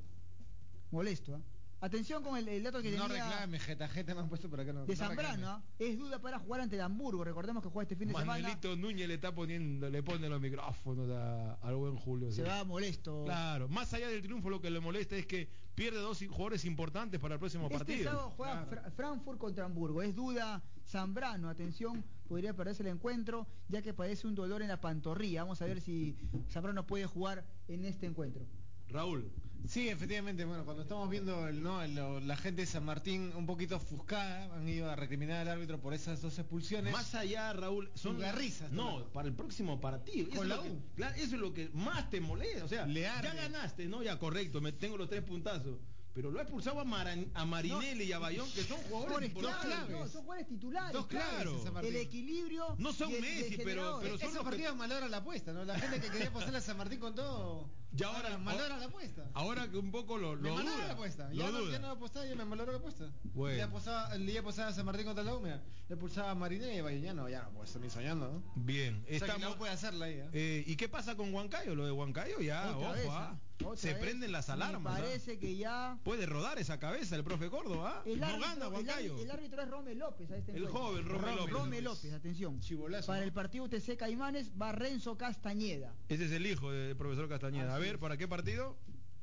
Molesto, 0.91 1.37
¿ah? 1.37 1.41
Atención 1.81 2.23
con 2.23 2.37
el, 2.39 2.49
el 2.49 2.63
dato 2.63 2.81
que 2.81 2.91
No 2.97 3.07
tenía 3.09 3.29
reclame, 3.29 3.59
jeta, 3.59 3.89
jeta 3.89 4.15
me 4.15 4.21
han 4.21 4.29
puesto 4.29 4.49
por 4.49 4.59
acá. 4.61 4.73
No, 4.73 4.87
de 4.87 4.95
no 4.95 4.97
Zambrano, 4.99 5.33
reclame. 5.37 5.47
¿ah? 5.47 5.63
es 5.79 5.99
duda 5.99 6.19
para 6.19 6.39
jugar 6.39 6.63
ante 6.63 6.77
el 6.77 6.83
Hamburgo. 6.83 7.25
Recordemos 7.25 7.63
que 7.63 7.69
juega 7.69 7.83
este 7.83 7.97
fin 7.97 8.09
de 8.09 8.15
semana. 8.15 8.33
Manuelito 8.41 8.75
Núñez 8.77 9.07
le 9.07 9.15
está 9.15 9.35
poniendo, 9.35 9.91
le 9.91 10.03
pone 10.03 10.29
los 10.29 10.41
micrófonos 10.41 11.11
a- 11.11 11.55
al 11.57 11.75
buen 11.77 11.97
Julio. 11.97 12.31
Se 12.33 12.43
sí. 12.43 12.49
va 12.49 12.65
molesto. 12.65 13.25
Claro, 13.25 13.69
más 13.69 13.93
allá 13.93 14.09
del 14.09 14.23
triunfo 14.23 14.49
lo 14.49 14.61
que 14.63 14.71
le 14.71 14.81
molesta 14.81 15.15
es 15.17 15.27
que 15.27 15.49
pierde 15.75 15.99
dos 15.99 16.19
jugadores 16.27 16.65
importantes 16.65 17.21
para 17.21 17.35
el 17.35 17.39
próximo 17.41 17.65
Este 17.67 17.77
partido. 17.79 18.11
sábado 18.11 18.31
juega 18.37 18.65
Fra- 18.67 18.91
Frankfurt 18.93 19.39
contra 19.39 19.67
Hamburgo. 19.67 20.01
Es 20.01 20.15
duda 20.15 20.63
Zambrano. 20.89 21.51
Atención, 21.51 22.03
podría 22.29 22.55
perderse 22.55 22.83
el 22.83 22.89
encuentro 22.89 23.47
ya 23.69 23.83
que 23.83 23.93
padece 23.93 24.27
un 24.27 24.35
dolor 24.35 24.63
en 24.63 24.69
la 24.69 24.81
pantorrilla. 24.81 25.43
Vamos 25.43 25.61
a 25.61 25.67
ver 25.67 25.83
si 25.83 26.17
Zambrano 26.51 26.87
puede 26.87 27.05
jugar 27.05 27.45
en 27.69 27.85
este 27.85 28.07
encuentro. 28.07 28.47
Raúl. 28.89 29.31
Sí, 29.67 29.89
efectivamente, 29.89 30.45
bueno, 30.45 30.65
cuando 30.65 30.83
estamos 30.83 31.09
viendo 31.09 31.49
el, 31.49 31.63
¿no? 31.63 31.83
el- 31.83 31.95
la 32.29 32.37
gente 32.37 32.63
de 32.63 32.67
San 32.67 32.85
Martín 32.85 33.33
un 33.35 33.47
poquito 33.47 33.77
ofuscada, 33.77 34.55
han 34.55 34.69
ido 34.69 34.91
a 34.91 34.95
recriminar 34.97 35.39
al 35.41 35.49
árbitro 35.49 35.81
por 35.81 35.95
esas 35.95 36.21
dos 36.21 36.39
expulsiones. 36.39 36.93
Más 36.93 37.15
allá, 37.15 37.51
Raúl, 37.55 37.91
son 37.95 38.21
risas. 38.35 38.71
No, 38.73 39.05
para 39.13 39.27
el 39.29 39.35
próximo 39.35 39.81
partido. 39.81 40.29
Eso 40.29 40.37
Con 40.37 40.49
la 40.51 40.61
que- 40.63 40.71
U. 40.71 40.83
claro, 40.97 41.15
eso 41.17 41.35
es 41.37 41.41
lo 41.41 41.55
que 41.55 41.71
más 41.73 42.11
te 42.11 42.21
molesta. 42.21 42.65
O 42.65 42.69
sea, 42.69 42.85
Le 42.87 43.01
ya 43.03 43.23
ganaste, 43.23 43.87
¿no? 43.89 44.03
Ya 44.03 44.19
correcto, 44.19 44.61
me 44.61 44.73
tengo 44.73 44.99
los 44.99 45.09
tres 45.09 45.23
puntazos. 45.23 45.79
Pero 46.15 46.31
lo 46.31 46.39
ha 46.39 46.43
expulsado 46.43 46.79
a, 46.79 46.85
Maran- 46.85 47.29
a 47.35 47.45
Marinelli 47.45 48.05
y 48.05 48.13
a 48.13 48.21
Bayón, 48.21 48.49
que 48.53 48.63
son 48.63 48.79
jugadores 48.83 49.35
claves, 49.35 49.91
no, 49.91 50.07
son 50.09 50.23
jugadores 50.23 50.47
titulares. 50.49 50.93
Dos 50.93 51.07
claves. 51.09 51.49
El 51.83 51.97
equilibrio. 51.97 52.77
No 52.79 52.93
son 52.93 53.11
Messi, 53.21 53.57
pero- 53.57 53.99
pero 54.01 54.17
son 54.19 54.29
Ese 54.29 54.37
los 54.37 54.45
partido 54.45 54.71
que- 54.73 54.79
malogra 54.79 55.09
la 55.09 55.17
apuesta, 55.19 55.53
¿no? 55.53 55.65
La 55.65 55.77
gente 55.79 56.01
que 56.01 56.09
quería 56.11 56.29
apostar 56.29 56.55
a 56.55 56.61
San 56.61 56.77
Martín 56.77 57.01
con 57.01 57.15
todo. 57.17 57.69
Y 57.97 58.03
ahora- 58.05 58.39
malogra 58.39 58.77
la 58.79 58.87
apuesta. 58.87 59.29
Ahora 59.35 59.69
que 59.69 59.77
un 59.77 59.91
poco 59.91 60.17
lo, 60.19 60.37
me 60.37 60.49
lo 60.49 60.55
malogra 60.55 60.75
duda. 60.77 60.87
la 60.87 60.93
apuesta. 60.95 61.29
lo 61.31 61.35
Ya 61.35 61.51
no, 61.51 61.71
ya 61.71 61.79
no 61.81 61.91
apostaba, 61.91 62.27
ya 62.27 62.35
me 62.37 62.45
malogró 62.45 62.73
la 62.73 62.79
apuesta. 62.79 63.11
Bueno. 63.35 63.57
Le 63.57 63.63
apostaba, 63.63 64.15
le 64.17 64.39
apostaba 64.39 64.69
a 64.69 64.73
San 64.73 64.87
Martín 64.87 65.07
contra 65.07 65.25
la 65.25 65.39
mira. 65.41 65.63
Le 65.89 65.97
pulsaba 65.97 66.31
a 66.31 66.35
Marinelli 66.37 66.79
y 66.79 66.81
Bayón, 66.81 67.03
ya 67.03 67.13
no, 67.15 67.29
ya 67.29 67.43
no, 67.43 67.51
pues 67.51 67.75
ni 67.77 67.91
soñando, 67.91 68.29
¿no? 68.33 68.43
Bien, 68.55 69.03
O 69.03 69.09
sea, 69.09 69.09
que 69.09 69.15
estamos. 69.17 69.55
U 69.55 69.59
puede 69.59 69.73
hacerla 69.73 70.07
ahí, 70.07 70.15
¿eh? 70.15 70.29
Eh, 70.33 70.65
¿Y 70.67 70.77
qué 70.77 70.89
pasa 70.89 71.17
con 71.17 71.35
Huancayo? 71.35 71.75
Lo 71.75 71.85
de 71.87 71.93
Huancayo 71.93 72.41
ya, 72.41 72.77
Otra 72.77 72.91
ojo, 72.91 73.39
se 73.77 73.93
vez. 73.95 74.03
prenden 74.03 74.33
las 74.33 74.49
Me 74.49 74.55
alarmas. 74.55 74.97
ah. 74.97 75.01
parece 75.03 75.39
que 75.39 75.57
ya. 75.57 75.99
Puede 76.05 76.27
rodar 76.27 76.59
esa 76.59 76.79
cabeza 76.79 77.17
el 77.17 77.25
profe 77.25 77.51
Córdoba. 77.51 77.97
ah. 77.99 78.03
El 78.07 78.21
no 78.21 78.27
árbitro, 78.27 78.49
gana 78.49 78.67
el 78.67 78.73
Huancayo. 78.73 79.13
árbitro- 79.15 79.23
el 79.23 79.31
árbitro 79.31 79.63
es 79.63 79.69
Rome 79.71 79.95
López 79.95 80.31
a 80.31 80.37
este 80.37 80.53
El 80.53 80.59
encuentro. 80.65 80.83
joven 80.83 81.07
Rome 81.07 81.37
López. 81.37 81.53
Rome 81.53 81.81
López, 81.83 82.13
atención. 82.13 82.61
Chibolazo, 82.61 83.07
Para 83.07 83.21
¿no? 83.21 83.25
el 83.27 83.33
partido 83.33 83.65
UTC 83.65 83.97
Caimanes 83.97 84.53
va 84.61 84.73
Renzo 84.73 85.17
Castañeda. 85.17 85.95
Ese 86.09 86.27
es 86.27 86.33
el 86.33 86.47
hijo 86.47 86.71
del 86.71 86.97
profesor 86.97 87.29
Castañeda. 87.29 87.75
a 87.75 87.79
ver. 87.79 87.99
¿para 87.99 88.17
qué 88.17 88.29
partido? 88.29 88.77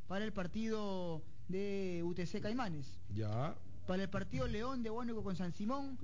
Para 0.08 0.26
el 0.26 0.34
partido 0.34 1.24
de 1.48 2.02
UTC 2.04 2.42
Caimanes. 2.42 3.00
Ya. 3.14 3.56
Para 3.88 4.04
el 4.04 4.10
partido 4.10 4.48
León 4.48 4.84
de 4.84 4.90
Huánuco 4.90 5.24
con 5.24 5.36
San 5.36 5.54
Simón 5.54 5.98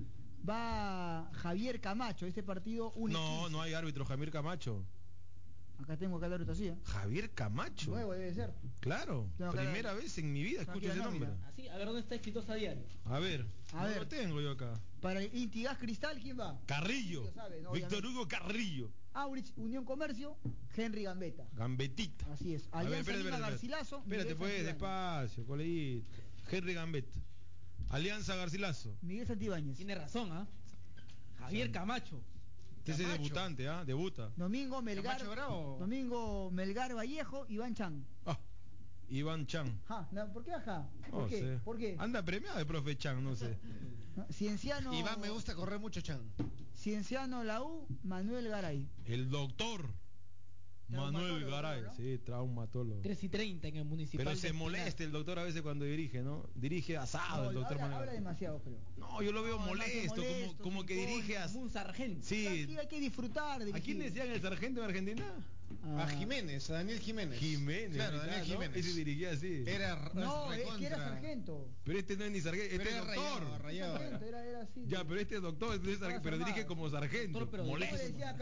va 0.47 1.29
Javier 1.33 1.79
Camacho. 1.81 2.25
Este 2.25 2.43
partido 2.43 2.91
único. 2.91 3.19
No, 3.19 3.49
no 3.49 3.61
hay 3.61 3.73
árbitro, 3.73 4.05
Javier 4.05 4.31
Camacho. 4.31 4.83
Acá 5.80 5.95
tengo 5.95 6.17
acá 6.17 6.30
así. 6.51 6.67
¿eh? 6.67 6.75
Javier 6.86 7.32
Camacho. 7.32 7.91
Nuevo 7.91 8.13
debe 8.13 8.34
ser. 8.34 8.51
Claro, 8.80 9.30
Tengo 9.38 9.51
primera 9.51 9.93
la- 9.93 9.99
vez 9.99 10.17
en 10.17 10.34
mi 10.34 10.43
vida 10.43 10.61
escucho 10.61 10.88
ese 10.88 10.97
la 10.97 11.05
nombre. 11.05 11.30
Así, 11.47 11.67
a 11.67 11.78
ver 11.78 11.86
dónde 11.86 12.01
está 12.01 12.15
exitosa 12.15 12.55
diario. 12.55 12.84
A 13.05 13.19
ver, 13.19 13.45
A 13.73 13.84
no 13.84 13.88
ver. 13.89 13.97
lo 13.99 14.07
tengo 14.07 14.41
yo 14.41 14.51
acá. 14.51 14.73
Para 15.01 15.21
el 15.21 15.36
Intigas 15.36 15.78
Cristal, 15.78 16.19
¿quién 16.19 16.39
va? 16.39 16.59
Carrillo. 16.65 17.23
Víctor. 17.73 18.05
Hugo 18.05 18.28
Carrillo. 18.28 18.91
Aurich 19.13 19.51
Unión 19.55 19.86
Comercio, 19.86 20.38
Henry 20.75 21.03
Gambetta. 21.03 21.47
Gambetita. 21.53 22.32
Así 22.34 22.53
es. 22.53 22.67
A 22.71 22.80
ver, 22.84 22.88
Alianza 22.88 22.99
espérate, 22.99 23.23
Lima 23.23 23.30
espérate, 23.36 23.51
Garcilaso. 23.51 23.97
Espérate, 23.97 24.23
Miguel 24.36 24.38
pues, 24.38 24.65
despacio, 24.65 25.45
coleguito. 25.45 26.07
Henry 26.51 26.73
Gambet. 26.73 27.07
Alianza 27.89 28.36
Garcilaso. 28.36 28.97
Miguel 29.01 29.25
Santibáñez. 29.28 29.78
Tiene 29.78 29.95
razón, 29.95 30.32
¿ah? 30.32 30.47
Javier 31.39 31.71
Camacho. 31.71 32.21
Este 32.91 32.91
es 32.91 32.99
el 32.99 33.05
Camacho. 33.05 33.23
debutante, 33.23 33.67
¿ah? 33.69 33.83
Debuta. 33.85 34.31
Domingo 34.35 34.81
Melgar. 34.81 35.21
Domingo 35.79 36.49
Melgar 36.51 36.95
Vallejo, 36.95 37.45
Iván 37.49 37.73
Chan. 37.75 38.05
Ah, 38.25 38.38
Iván 39.09 39.45
Chan. 39.45 39.81
Ja, 39.88 40.07
no, 40.11 40.31
¿Por 40.33 40.43
qué 40.43 40.53
ajá? 40.53 40.89
¿Por 41.09 41.21
No 41.23 41.27
qué? 41.27 41.39
sé. 41.39 41.59
¿Por 41.63 41.77
qué? 41.77 41.95
Anda 41.99 42.23
premiado 42.23 42.59
el 42.59 42.65
profe 42.67 42.97
Chan, 42.97 43.23
no 43.23 43.35
sé. 43.35 43.57
No, 44.15 44.25
Cienciano. 44.31 44.93
Iván 44.93 45.19
me 45.21 45.29
gusta 45.29 45.53
correr 45.55 45.79
mucho, 45.79 46.01
Chan. 46.01 46.21
Cienciano 46.75 47.43
la 47.43 47.61
U, 47.61 47.88
Manuel 48.03 48.47
Garay. 48.49 48.88
El 49.05 49.29
doctor 49.29 49.85
Manuel 50.89 51.45
Garay, 51.45 51.83
sí, 51.97 52.17
traumatólogo. 52.23 53.01
3 53.01 53.23
y 53.23 53.29
30 53.29 53.67
en 53.67 53.75
el 53.77 53.85
municipal. 53.85 54.25
Pero 54.25 54.38
se 54.38 54.53
molesta 54.53 55.03
el 55.03 55.11
doctor 55.11 55.38
a 55.39 55.43
veces 55.43 55.61
cuando 55.61 55.83
dirige, 55.85 56.21
¿no? 56.21 56.49
Dirige 56.55 56.95
asado 56.97 57.43
No, 57.43 57.49
el 57.49 57.55
doctor 57.55 57.73
habla, 57.73 57.81
Manuel 57.88 57.93
habla 57.99 58.05
Garay. 58.05 58.19
demasiado, 58.19 58.61
creo. 58.61 58.77
No, 58.97 59.21
yo 59.21 59.31
lo 59.31 59.43
veo 59.43 59.57
No, 59.59 59.65
molesto, 59.65 60.21
como, 60.61 60.85
que 60.85 60.95
dirige 60.95 61.38
a... 61.38 61.47
como 61.47 61.61
un 61.61 61.69
sargento. 61.69 62.25
Sí. 62.25 62.47
Aquí 62.47 62.77
hay 62.77 62.88
que 62.88 62.99
disfrutar. 63.01 63.61
¿A 63.61 63.65
dirigir. 63.65 63.83
quién 63.83 63.99
decían 63.99 64.29
el 64.29 64.41
sargento 64.41 64.79
en 64.81 64.85
Argentina? 64.88 65.25
Ah. 65.83 66.03
A 66.03 66.07
Jiménez, 66.07 66.69
a 66.69 66.73
Daniel 66.75 66.99
Jiménez. 66.99 67.38
Jiménez. 67.39 67.95
Claro, 67.95 68.19
¿verdad, 68.19 68.27
Daniel 68.38 68.47
no? 68.47 68.53
Jiménez. 68.61 68.85
Ese 68.85 68.95
dirigía 68.97 69.31
así. 69.31 69.63
Era 69.67 70.11
No, 70.13 70.53
es 70.53 70.65
que 70.77 70.85
era 70.85 70.97
sargento. 70.97 71.67
Pero 71.83 71.99
este 71.99 72.15
no 72.15 72.23
es 72.23 72.31
ni 72.31 72.39
sargento, 72.41 72.69
Pero 72.77 72.83
este 72.83 72.97
es 72.97 73.05
era 73.05 73.13
doctor. 73.15 73.61
rayado. 73.61 73.97
Sargento, 73.97 74.25
era, 74.25 74.45
era 74.45 74.61
así. 74.61 74.83
Ya, 74.88 75.03
pero 75.03 75.19
este 75.19 75.35
es 75.35 75.41
doctor, 75.41 75.75
este 75.75 75.91
es 75.91 75.99
sargento, 75.99 76.23
pero 76.23 76.38
dirige 76.38 76.65
como 76.65 76.89
sargento. 76.89 77.39
Doctor, 77.39 77.51
pero 77.51 77.63
¿Cómo 77.63 77.73
molesto. 77.73 77.97
le 77.97 78.03
decía 78.09 78.35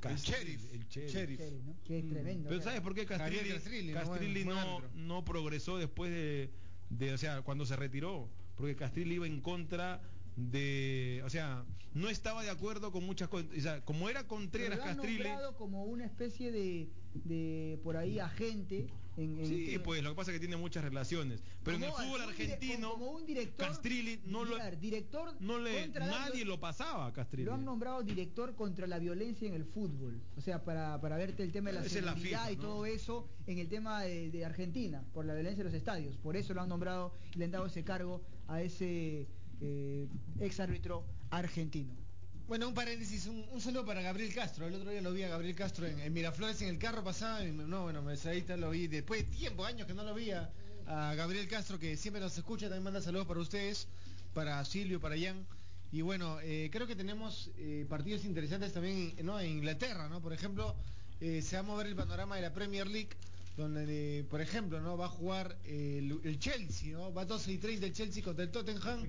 Castrilli? 0.00 0.52
Eh, 0.52 0.70
El 0.72 0.86
sheriff. 0.86 0.96
El 0.96 1.08
sheriff. 1.08 1.40
¿no? 1.64 1.76
Que 1.84 1.98
es 1.98 2.08
tremendo. 2.08 2.48
Pero. 2.48 2.62
¿sabes 2.62 2.80
por 2.80 2.94
qué 2.94 3.06
Castrilli, 3.06 3.92
Castrilli, 3.92 4.44
¿no? 4.44 4.80
No, 4.94 5.24
progresó 5.24 5.76
después 5.78 6.10
de, 6.10 6.50
de, 6.90 7.12
o 7.12 7.18
sea, 7.18 7.42
cuando 7.42 7.66
se 7.66 7.76
retiró? 7.76 8.28
Porque 8.56 8.76
Castrilli 8.76 9.14
iba 9.14 9.26
en 9.26 9.40
contra 9.40 10.00
de, 10.36 11.22
o 11.24 11.30
sea, 11.30 11.64
no 11.94 12.08
estaba 12.08 12.42
de 12.42 12.50
acuerdo 12.50 12.92
con 12.92 13.04
muchas 13.04 13.28
cosas, 13.28 13.48
o 13.56 13.60
sea, 13.60 13.84
como 13.84 14.08
era 14.08 14.26
Contreras 14.26 14.78
Castrilli, 14.78 15.28
como 15.56 15.84
una 15.84 16.04
especie 16.04 16.52
de, 16.52 16.88
de 17.14 17.80
por 17.82 17.96
ahí 17.96 18.18
agente 18.18 18.86
en, 19.20 19.38
en 19.38 19.46
sí, 19.46 19.78
pues 19.84 20.02
lo 20.02 20.10
que 20.10 20.16
pasa 20.16 20.30
es 20.30 20.36
que 20.36 20.40
tiene 20.40 20.56
muchas 20.56 20.82
relaciones, 20.82 21.42
pero 21.62 21.76
en 21.76 21.84
el 21.84 21.92
fútbol 21.92 22.20
argentino 22.22 22.92
como 22.92 23.10
un 23.10 23.26
director 23.26 23.68
Castrilli 23.68 24.20
no 24.26 24.44
lo, 24.44 24.54
Mira, 24.54 24.70
director 24.70 25.36
no 25.40 25.58
le, 25.58 25.88
nadie 25.88 26.44
lo 26.44 26.58
pasaba 26.58 27.06
a 27.06 27.12
Castrilli. 27.12 27.44
Lo 27.44 27.54
han 27.54 27.64
nombrado 27.64 28.02
director 28.02 28.54
contra 28.54 28.86
la 28.86 28.98
violencia 28.98 29.46
en 29.46 29.54
el 29.54 29.64
fútbol. 29.64 30.20
O 30.36 30.40
sea, 30.40 30.64
para, 30.64 31.00
para 31.00 31.16
verte 31.16 31.42
el 31.42 31.52
tema 31.52 31.70
de 31.70 31.76
la 31.76 31.86
Esa 31.86 31.98
es 31.98 32.04
la 32.04 32.12
seguridad 32.14 32.40
FIFA, 32.40 32.52
y 32.52 32.56
¿no? 32.56 32.62
todo 32.62 32.86
eso 32.86 33.28
en 33.46 33.58
el 33.58 33.68
tema 33.68 34.02
de, 34.02 34.30
de 34.30 34.44
Argentina, 34.44 35.04
por 35.12 35.24
la 35.24 35.34
violencia 35.34 35.62
en 35.62 35.66
los 35.66 35.74
estadios. 35.74 36.16
Por 36.16 36.36
eso 36.36 36.54
lo 36.54 36.62
han 36.62 36.68
nombrado 36.68 37.12
y 37.34 37.38
le 37.38 37.44
han 37.44 37.50
dado 37.50 37.66
ese 37.66 37.84
cargo 37.84 38.22
a 38.48 38.62
ese 38.62 39.28
eh, 39.60 40.08
ex 40.40 40.60
árbitro 40.60 41.04
argentino. 41.30 41.94
Bueno, 42.50 42.66
un 42.66 42.74
paréntesis, 42.74 43.28
un, 43.28 43.60
saludo 43.60 43.86
para 43.86 44.02
Gabriel 44.02 44.34
Castro. 44.34 44.66
El 44.66 44.74
otro 44.74 44.90
día 44.90 45.00
lo 45.00 45.12
vi 45.12 45.22
a 45.22 45.28
Gabriel 45.28 45.54
Castro 45.54 45.86
en, 45.86 46.12
Miraflores 46.12 46.60
en 46.62 46.70
el 46.70 46.78
carro 46.78 47.04
pasaba. 47.04 47.44
y 47.44 47.52
no, 47.52 47.84
bueno, 47.84 48.02
ahí 48.08 48.38
está, 48.38 48.56
lo 48.56 48.70
vi 48.70 48.88
después 48.88 49.20
de 49.20 49.36
tiempo, 49.36 49.64
años 49.64 49.86
que 49.86 49.94
no 49.94 50.02
lo 50.02 50.12
vi 50.16 50.32
a, 50.32 50.50
a 50.88 51.14
Gabriel 51.14 51.46
Castro, 51.46 51.78
que 51.78 51.96
siempre 51.96 52.20
nos 52.20 52.36
escucha, 52.36 52.66
también 52.66 52.82
manda 52.82 53.00
saludos 53.00 53.28
para 53.28 53.38
ustedes, 53.38 53.86
para 54.34 54.64
Silvio, 54.64 55.00
para 55.00 55.16
Jan. 55.16 55.46
Y 55.92 56.02
bueno, 56.02 56.40
eh, 56.42 56.70
creo 56.72 56.88
que 56.88 56.96
tenemos 56.96 57.52
eh, 57.56 57.86
partidos 57.88 58.24
interesantes 58.24 58.72
también 58.72 59.14
¿no? 59.22 59.38
en 59.38 59.48
Inglaterra, 59.48 60.08
¿no? 60.08 60.20
Por 60.20 60.32
ejemplo, 60.32 60.74
eh, 61.20 61.42
se 61.42 61.54
va 61.54 61.60
a 61.60 61.62
mover 61.62 61.86
el 61.86 61.94
panorama 61.94 62.34
de 62.34 62.42
la 62.42 62.52
Premier 62.52 62.88
League, 62.88 63.10
donde, 63.56 64.24
por 64.30 64.40
ejemplo, 64.40 64.80
¿no? 64.80 64.96
Va 64.96 65.06
a 65.06 65.08
jugar 65.08 65.58
el, 65.64 66.20
el 66.24 66.38
Chelsea, 66.38 66.92
¿no? 66.92 67.12
Va 67.12 67.24
12 67.24 67.52
y 67.52 67.58
30 67.58 67.86
el 67.86 67.92
Chelsea 67.92 68.22
contra 68.22 68.44
el 68.44 68.50
Tottenham. 68.50 69.06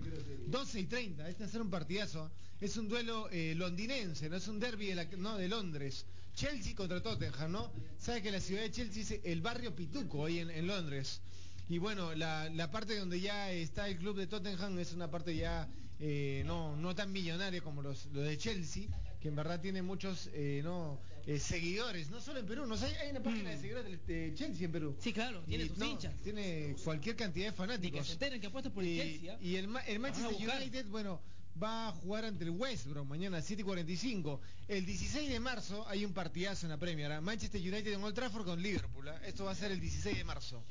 12 0.48 0.80
y 0.80 0.86
30, 0.86 1.30
este 1.30 1.44
va 1.44 1.50
a 1.50 1.52
ser 1.52 1.62
un 1.62 1.70
partidazo. 1.70 2.32
Es 2.60 2.78
un 2.78 2.88
duelo 2.90 3.30
eh, 3.32 3.54
londinense, 3.56 4.30
no 4.30 4.36
es 4.36 4.48
un 4.48 4.60
derby 4.60 4.88
de, 4.88 5.18
no, 5.18 5.38
de 5.38 5.48
Londres. 5.48 6.06
Chelsea 6.36 6.76
contra 6.76 7.02
Tottenham, 7.02 7.52
¿no? 7.52 7.72
Sabe 7.98 8.22
que 8.22 8.32
la 8.32 8.40
ciudad 8.40 8.62
de 8.62 8.72
Chelsea 8.72 9.04
es 9.04 9.20
el 9.24 9.42
barrio 9.42 9.76
Pituco 9.76 10.26
ahí 10.26 10.40
en, 10.40 10.50
en 10.50 10.68
Londres. 10.68 11.22
Y 11.70 11.78
bueno, 11.78 12.14
la, 12.16 12.50
la 12.50 12.70
parte 12.70 12.98
donde 12.98 13.20
ya 13.22 13.52
está 13.52 13.88
el 13.88 13.98
club 13.98 14.18
de 14.18 14.28
Tottenham 14.28 14.78
es 14.80 14.94
una 14.94 15.10
parte 15.10 15.36
ya 15.36 15.70
eh, 16.00 16.42
no, 16.46 16.76
no 16.76 16.96
tan 16.96 17.12
millonaria 17.12 17.62
como 17.62 17.82
los, 17.82 18.08
los 18.08 18.26
de 18.26 18.38
Chelsea, 18.38 18.88
que 19.22 19.28
en 19.28 19.36
verdad 19.36 19.62
tiene 19.62 19.82
muchos 19.82 20.30
eh, 20.34 20.62
no 20.64 21.00
eh, 21.28 21.40
seguidores, 21.40 22.10
no 22.10 22.20
solo 22.20 22.40
en 22.40 22.46
Perú, 22.48 22.66
no 22.66 22.76
sé, 22.76 22.88
hay, 22.88 22.96
hay 22.96 23.12
una 23.12 23.22
página 23.22 23.52
de 23.52 23.58
seguidores 23.58 24.06
de, 24.08 24.14
de 24.14 24.34
Chelsea 24.34 24.66
en 24.66 24.72
Perú. 24.72 24.96
Sí, 25.00 25.14
claro, 25.14 25.44
tiene 25.48 25.66
Y, 25.66 25.68
sus 25.70 25.78
no, 25.78 25.86
hinchas. 25.86 26.14
Tiene 26.24 26.76
cualquier 26.84 27.16
cantidad 27.16 27.46
de 27.46 27.52
Ni 27.52 27.56
que 27.56 27.58
fanáticos. 27.58 28.08
se 28.08 28.14
enteren 28.14 28.42
que 28.42 28.48
apuestas 28.48 28.74
por 28.74 28.84
el 28.84 28.90
Y, 28.90 28.98
Chelsea. 28.98 29.34
¿ah? 29.34 29.38
y 29.42 29.56
el, 29.56 29.68
Manchester. 29.68 30.36
United, 30.36 30.88
bueno, 30.88 31.22
va 31.62 31.90
a 31.90 31.92
jugar 31.92 32.26
ante 32.26 32.44
el 32.44 32.50
West 32.50 32.88
Brom 32.88 33.08
mañana 33.08 33.38
a 33.38 33.42
7 33.42 33.62
y 33.62 33.66
45. 33.66 34.42
El 34.68 34.86
16 34.86 35.30
de 35.30 35.40
marzo 35.40 35.88
hay 35.88 36.04
un 36.06 36.14
partidazo 36.14 36.66
en 36.66 36.72
la 36.72 36.78
Premier. 36.78 37.12
¿ah? 37.12 37.22
Manchester 37.22 37.62
United 37.62 37.94
en 37.94 38.04
Old 38.04 38.16
Trafford 38.16 38.46
con 38.46 38.62
Liverpool. 38.62 39.08
¿ah? 39.08 39.22
Esto 39.26 39.46
va 39.46 39.52
a 39.52 39.56
ser 39.56 39.72
el 39.72 39.80
16 39.80 40.18
de 40.18 40.24
marzo. 40.24 40.64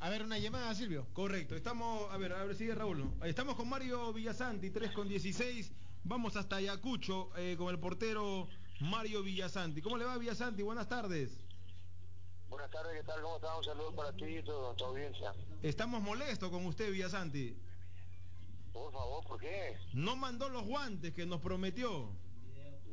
A 0.00 0.10
ver, 0.10 0.22
una 0.22 0.38
llamada, 0.38 0.72
Silvio. 0.76 1.08
Correcto, 1.12 1.56
estamos, 1.56 2.08
a 2.12 2.16
ver, 2.18 2.32
a 2.32 2.44
ver, 2.44 2.54
sigue 2.54 2.72
Raúl. 2.72 2.98
¿no? 2.98 3.24
Estamos 3.24 3.56
con 3.56 3.68
Mario 3.68 4.12
Villasanti, 4.12 4.70
3 4.70 4.92
con 4.92 5.08
16. 5.08 5.72
Vamos 6.04 6.36
hasta 6.36 6.56
Ayacucho 6.56 7.30
eh, 7.36 7.56
con 7.58 7.68
el 7.68 7.78
portero 7.78 8.48
Mario 8.80 9.22
Villasanti. 9.22 9.82
¿Cómo 9.82 9.96
le 9.96 10.04
va 10.04 10.16
Villasanti? 10.16 10.62
Buenas 10.62 10.88
tardes. 10.88 11.44
Buenas 12.48 12.70
tardes, 12.70 13.00
¿qué 13.00 13.06
tal? 13.06 13.20
¿Cómo 13.20 13.36
estás? 13.36 13.58
Un 13.58 13.64
saludo 13.64 13.94
para 13.94 14.12
ti 14.12 14.24
y 14.24 14.42
toda 14.42 14.74
tu 14.74 14.84
audiencia. 14.84 15.34
Estamos 15.62 16.00
molestos 16.00 16.50
con 16.50 16.64
usted, 16.66 16.90
Villasanti. 16.90 17.56
Por 18.72 18.92
favor, 18.92 19.24
¿por 19.26 19.40
qué? 19.40 19.76
No 19.92 20.16
mandó 20.16 20.48
los 20.48 20.64
guantes 20.64 21.12
que 21.12 21.26
nos 21.26 21.40
prometió. 21.40 22.10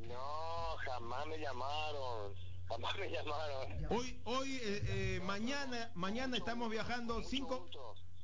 No, 0.08 0.76
jamás 0.86 1.26
me 1.28 1.38
llamaron. 1.38 2.34
Jamás 2.68 2.97
me 2.97 3.10
llamaron. 3.10 3.86
Hoy, 3.91 4.20
hoy, 4.26 4.56
eh, 4.56 4.84
eh, 4.88 5.22
mañana, 5.24 5.91
mañana 5.93 6.38
estamos 6.38 6.70
viajando 6.70 7.22
cinco. 7.24 7.70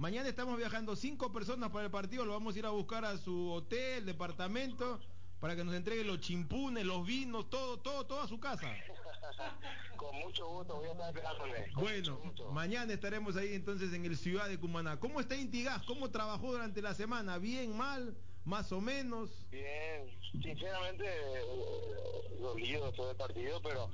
Mañana 0.02 0.28
estamos 0.28 0.58
viajando 0.58 0.96
cinco 0.96 1.32
personas 1.32 1.70
para 1.70 1.86
el 1.86 1.92
partido. 1.92 2.26
Lo 2.26 2.32
vamos 2.32 2.56
a 2.56 2.58
ir 2.58 2.66
a 2.66 2.72
buscar 2.72 3.06
a 3.06 3.20
su 3.20 3.52
hotel, 3.52 4.04
departamento, 4.04 5.00
para 5.40 5.56
que 5.56 5.64
nos 5.64 5.76
entregue 5.76 6.04
los 6.04 6.22
chimpunes, 6.22 6.84
los 6.84 7.06
vinos, 7.06 7.52
todo, 7.52 7.78
todo, 7.78 8.08
todo 8.08 8.22
a 8.22 8.28
su 8.28 8.40
casa. 8.40 8.68
Con 9.98 10.16
mucho 10.16 10.50
gusto, 10.50 10.78
voy 10.78 10.88
a 10.88 10.92
estar 10.94 11.10
esperándole. 11.10 11.72
Bueno, 11.76 12.20
mañana 12.52 12.92
estaremos 12.92 13.38
ahí 13.38 13.54
entonces 13.54 13.94
en 13.94 14.04
el 14.04 14.18
ciudad 14.18 14.50
de 14.50 14.60
Cumaná. 14.60 15.00
¿Cómo 15.00 15.20
está 15.20 15.36
Intigas? 15.36 15.84
¿Cómo 15.84 16.10
trabajó 16.10 16.52
durante 16.52 16.82
la 16.82 16.96
semana? 16.96 17.38
¿Bien, 17.38 17.78
mal, 17.78 18.18
más 18.44 18.72
o 18.72 18.82
menos? 18.82 19.30
Bien, 19.52 20.10
sinceramente, 20.32 21.06
eh, 21.06 22.40
dolido 22.40 22.88
después 22.88 23.08
del 23.08 23.18
partido, 23.18 23.62
pero 23.62 23.88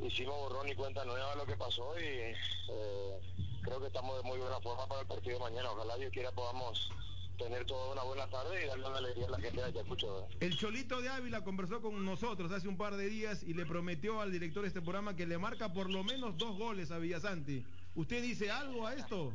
hicimos 0.00 0.34
borrón 0.36 0.68
y 0.68 0.74
cuenta 0.74 1.04
nueva 1.04 1.36
lo 1.36 1.46
que 1.46 1.56
pasó 1.56 1.94
y 2.00 2.02
eh, 2.02 3.20
creo 3.62 3.80
que 3.80 3.86
estamos 3.86 4.16
de 4.16 4.22
muy 4.28 4.38
buena 4.38 4.60
forma 4.60 4.86
para 4.86 5.00
el 5.02 5.06
partido 5.06 5.38
de 5.38 5.44
mañana. 5.44 5.70
Ojalá 5.72 5.96
Dios 5.96 6.12
quiera 6.12 6.30
podamos 6.32 6.90
tener 7.38 7.64
toda 7.66 7.92
una 7.92 8.02
buena 8.02 8.28
tarde 8.28 8.64
y 8.64 8.66
darle 8.66 8.86
una 8.86 8.98
alegría 8.98 9.26
a 9.26 9.30
la 9.30 9.38
gente 9.38 9.60
de 9.60 9.66
Ayacucho. 9.66 10.26
El 10.40 10.56
Cholito 10.56 11.00
de 11.00 11.08
Ávila 11.08 11.44
conversó 11.44 11.80
con 11.80 12.04
nosotros 12.04 12.50
hace 12.50 12.66
un 12.66 12.76
par 12.76 12.96
de 12.96 13.08
días 13.08 13.44
y 13.44 13.54
le 13.54 13.64
prometió 13.64 14.20
al 14.20 14.32
director 14.32 14.62
de 14.62 14.68
este 14.68 14.82
programa 14.82 15.14
que 15.14 15.26
le 15.26 15.38
marca 15.38 15.72
por 15.72 15.88
lo 15.88 16.02
menos 16.02 16.36
dos 16.36 16.58
goles 16.58 16.90
a 16.90 16.98
Villasanti. 16.98 17.64
¿Usted 17.94 18.22
dice 18.22 18.50
algo 18.50 18.86
a 18.86 18.94
esto? 18.94 19.32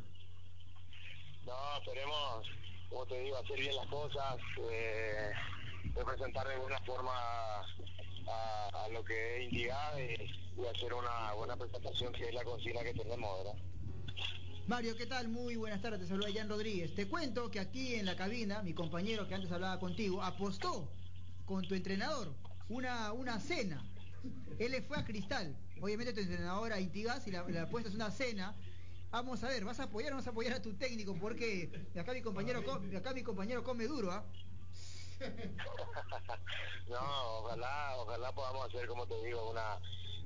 No, 1.45 1.77
esperemos, 1.77 2.47
como 2.89 3.05
te 3.05 3.19
digo, 3.21 3.37
hacer 3.37 3.59
bien 3.59 3.75
las 3.75 3.87
cosas, 3.87 4.35
eh, 4.69 5.31
representar 5.95 6.47
de 6.47 6.57
buena 6.57 6.79
forma 6.81 7.11
a, 8.27 8.69
a 8.73 8.89
lo 8.89 9.03
que 9.03 9.37
es 9.37 9.51
Indigada 9.51 10.01
y, 10.01 10.13
y 10.57 10.65
hacer 10.65 10.93
una 10.93 11.33
buena 11.33 11.55
presentación 11.57 12.13
que 12.13 12.29
es 12.29 12.33
la 12.33 12.43
consigna 12.43 12.83
que 12.83 12.93
tenemos, 12.93 13.43
¿verdad? 13.43 13.61
Mario, 14.67 14.95
¿qué 14.95 15.05
tal? 15.05 15.27
Muy 15.27 15.57
buenas 15.57 15.81
tardes, 15.81 15.99
te 15.99 16.07
saluda 16.07 16.29
Jan 16.33 16.47
Rodríguez. 16.47 16.95
Te 16.95 17.05
cuento 17.09 17.51
que 17.51 17.59
aquí 17.59 17.95
en 17.95 18.05
la 18.05 18.15
cabina, 18.15 18.61
mi 18.61 18.73
compañero 18.73 19.27
que 19.27 19.35
antes 19.35 19.51
hablaba 19.51 19.77
contigo, 19.77 20.23
apostó 20.23 20.87
con 21.45 21.67
tu 21.67 21.75
entrenador 21.75 22.33
una, 22.69 23.11
una 23.11 23.41
cena. 23.41 23.83
Él 24.59 24.71
le 24.71 24.81
fue 24.81 24.97
a 24.97 25.03
Cristal, 25.03 25.53
obviamente 25.81 26.13
tu 26.13 26.21
entrenador 26.21 26.71
a 26.71 26.79
Intigas 26.79 27.27
y 27.27 27.31
la, 27.31 27.43
la 27.49 27.63
apuesta 27.63 27.89
es 27.89 27.95
una 27.95 28.09
cena. 28.09 28.55
Vamos 29.11 29.43
a 29.43 29.49
ver, 29.49 29.65
¿vas 29.65 29.81
a 29.81 29.83
apoyar 29.83 30.13
o 30.13 30.15
no 30.15 30.21
vas 30.21 30.27
a 30.27 30.31
apoyar 30.31 30.53
a 30.53 30.61
tu 30.61 30.73
técnico? 30.75 31.13
Porque 31.19 31.67
de 31.93 31.99
acá 31.99 32.13
mi 32.13 32.21
compañero, 32.21 32.61
de 32.79 32.97
acá 32.97 33.13
mi 33.13 33.21
compañero 33.21 33.63
come 33.65 33.85
duro, 33.85 34.13
¿ah? 34.13 34.23
No, 36.89 37.39
ojalá, 37.39 37.97
ojalá 37.97 38.31
podamos 38.33 38.67
hacer, 38.67 38.87
como 38.87 39.05
te 39.07 39.15
digo, 39.25 39.49
una, 39.49 39.79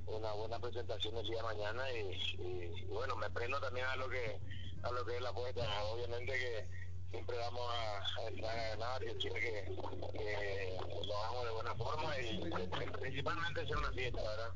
una 0.08 0.32
buena 0.34 0.60
presentación 0.60 1.18
el 1.18 1.28
día 1.28 1.38
de 1.38 1.44
mañana 1.44 1.92
y, 1.92 1.98
y- 2.42 2.86
bueno, 2.90 3.16
me 3.16 3.30
prendo 3.30 3.60
también 3.60 3.86
a 3.86 3.96
lo 3.96 4.10
que 4.10 4.38
a 4.84 4.92
lo 4.92 5.06
que 5.06 5.16
es 5.16 5.22
la 5.22 5.30
apuesta. 5.30 5.84
Obviamente 5.86 6.34
que 6.34 6.66
siempre 7.12 7.38
vamos 7.38 7.64
a, 7.74 8.28
entrar 8.28 8.58
a 8.58 8.70
ganar 8.70 9.04
y 9.04 9.14
quiere 9.18 9.40
que, 9.40 10.78
lo 11.08 11.18
hagamos 11.18 11.46
de 11.46 11.52
buena 11.52 11.76
forma 11.76 12.20
y 12.20 12.90
principalmente 13.00 13.62
hacer 13.62 13.78
una 13.78 13.92
fiesta, 13.92 14.22
¿verdad? 14.22 14.52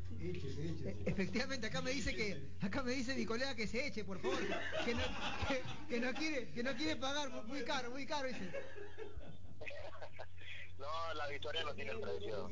Efectivamente, 1.05 1.67
acá 1.67 1.81
me 1.81 1.91
dice 1.91 2.15
que, 2.15 2.37
acá 2.61 2.83
me 2.83 2.91
dice 2.93 3.15
mi 3.15 3.25
colega 3.25 3.55
que 3.55 3.67
se 3.67 3.87
eche, 3.87 4.03
por 4.03 4.19
favor, 4.19 4.39
que 4.85 4.93
no, 4.93 5.03
que, 5.47 5.61
que 5.89 5.99
no 5.99 6.13
quiere, 6.13 6.51
que 6.51 6.63
no 6.63 6.75
quiere 6.75 6.95
pagar, 6.97 7.29
muy 7.45 7.63
caro, 7.63 7.89
muy 7.91 8.05
caro, 8.05 8.27
dice. 8.27 8.51
No, 10.81 11.13
la 11.13 11.27
victoria 11.27 11.63
no 11.63 11.73
tiene 11.75 11.93
precio. 11.97 12.49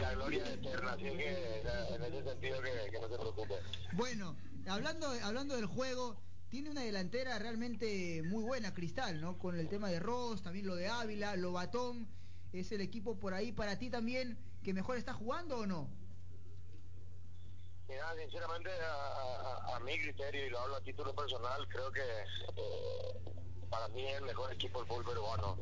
La 0.00 0.12
gloria 0.14 0.44
es 0.44 0.54
eterna, 0.58 0.92
así 0.92 1.02
que 1.04 1.60
en 1.94 2.02
ese 2.04 2.24
sentido 2.24 2.60
que, 2.60 2.90
que 2.90 3.00
no 3.00 3.08
se 3.08 3.16
preocupe. 3.18 3.54
Bueno, 3.92 4.36
hablando, 4.66 5.08
hablando 5.22 5.56
del 5.56 5.66
juego, 5.66 6.20
tiene 6.50 6.70
una 6.70 6.82
delantera 6.82 7.38
realmente 7.38 8.22
muy 8.24 8.44
buena, 8.44 8.74
Cristal, 8.74 9.20
¿no? 9.20 9.38
Con 9.38 9.58
el 9.58 9.68
tema 9.68 9.88
de 9.88 9.98
Ross, 10.00 10.42
también 10.42 10.66
lo 10.66 10.74
de 10.76 10.88
Ávila, 10.88 11.36
Lobatón. 11.36 12.06
¿Es 12.52 12.70
el 12.70 12.80
equipo 12.82 13.18
por 13.18 13.34
ahí 13.34 13.50
para 13.52 13.78
ti 13.78 13.90
también 13.90 14.38
que 14.62 14.72
mejor 14.74 14.96
está 14.96 15.12
jugando 15.14 15.58
o 15.58 15.66
no? 15.66 15.88
Mira, 17.88 18.14
sinceramente, 18.16 18.70
a, 18.70 18.92
a- 19.72 19.76
a 19.76 19.80
mi 19.80 19.98
criterio, 20.00 20.46
y 20.46 20.50
lo 20.50 20.60
hablo 20.60 20.76
a 20.76 20.80
título 20.82 21.14
personal, 21.14 21.66
creo 21.68 21.90
que 21.92 22.00
eh, 22.00 23.43
para 23.74 23.88
mí 23.88 24.06
es 24.06 24.18
el 24.18 24.24
mejor 24.24 24.52
equipo 24.52 24.78
del 24.78 24.88
fútbol 24.88 25.04
peruano. 25.04 25.58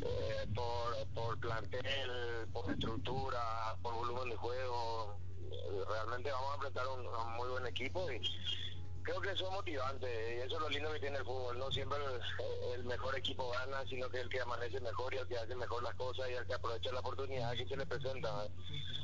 Eh, 0.00 0.46
por, 0.54 1.06
por 1.14 1.38
plantel, 1.38 2.48
por 2.52 2.68
estructura, 2.70 3.76
por 3.80 3.94
volumen 3.94 4.30
de 4.30 4.36
juego. 4.36 5.16
Eh, 5.50 5.84
Realmente 5.88 6.30
vamos 6.32 6.50
a 6.50 6.54
enfrentar 6.56 6.86
un, 6.88 7.36
muy 7.36 7.48
buen 7.48 7.66
equipo 7.66 8.10
y 8.10 8.20
creo 9.02 9.20
que 9.20 9.30
eso 9.30 9.46
es 9.46 9.52
motivante 9.52 10.36
y 10.36 10.40
eso 10.40 10.56
es 10.56 10.60
lo 10.60 10.68
lindo 10.68 10.92
que 10.92 11.00
tiene 11.00 11.18
el 11.18 11.24
fútbol. 11.24 11.58
No 11.58 11.70
siempre 11.70 11.98
el, 11.98 12.72
el 12.74 12.84
mejor 12.84 13.16
equipo 13.16 13.48
gana, 13.50 13.84
sino 13.88 14.08
que 14.10 14.20
el 14.20 14.28
que 14.28 14.40
amanece 14.40 14.80
mejor 14.80 15.14
y 15.14 15.18
el 15.18 15.28
que 15.28 15.38
hace 15.38 15.54
mejor 15.54 15.82
las 15.82 15.94
cosas 15.94 16.28
y 16.28 16.34
el 16.34 16.46
que 16.46 16.54
aprovecha 16.54 16.90
la 16.92 17.00
oportunidad 17.00 17.52
que 17.52 17.66
se 17.68 17.76
le 17.76 17.86
presenta. 17.86 18.48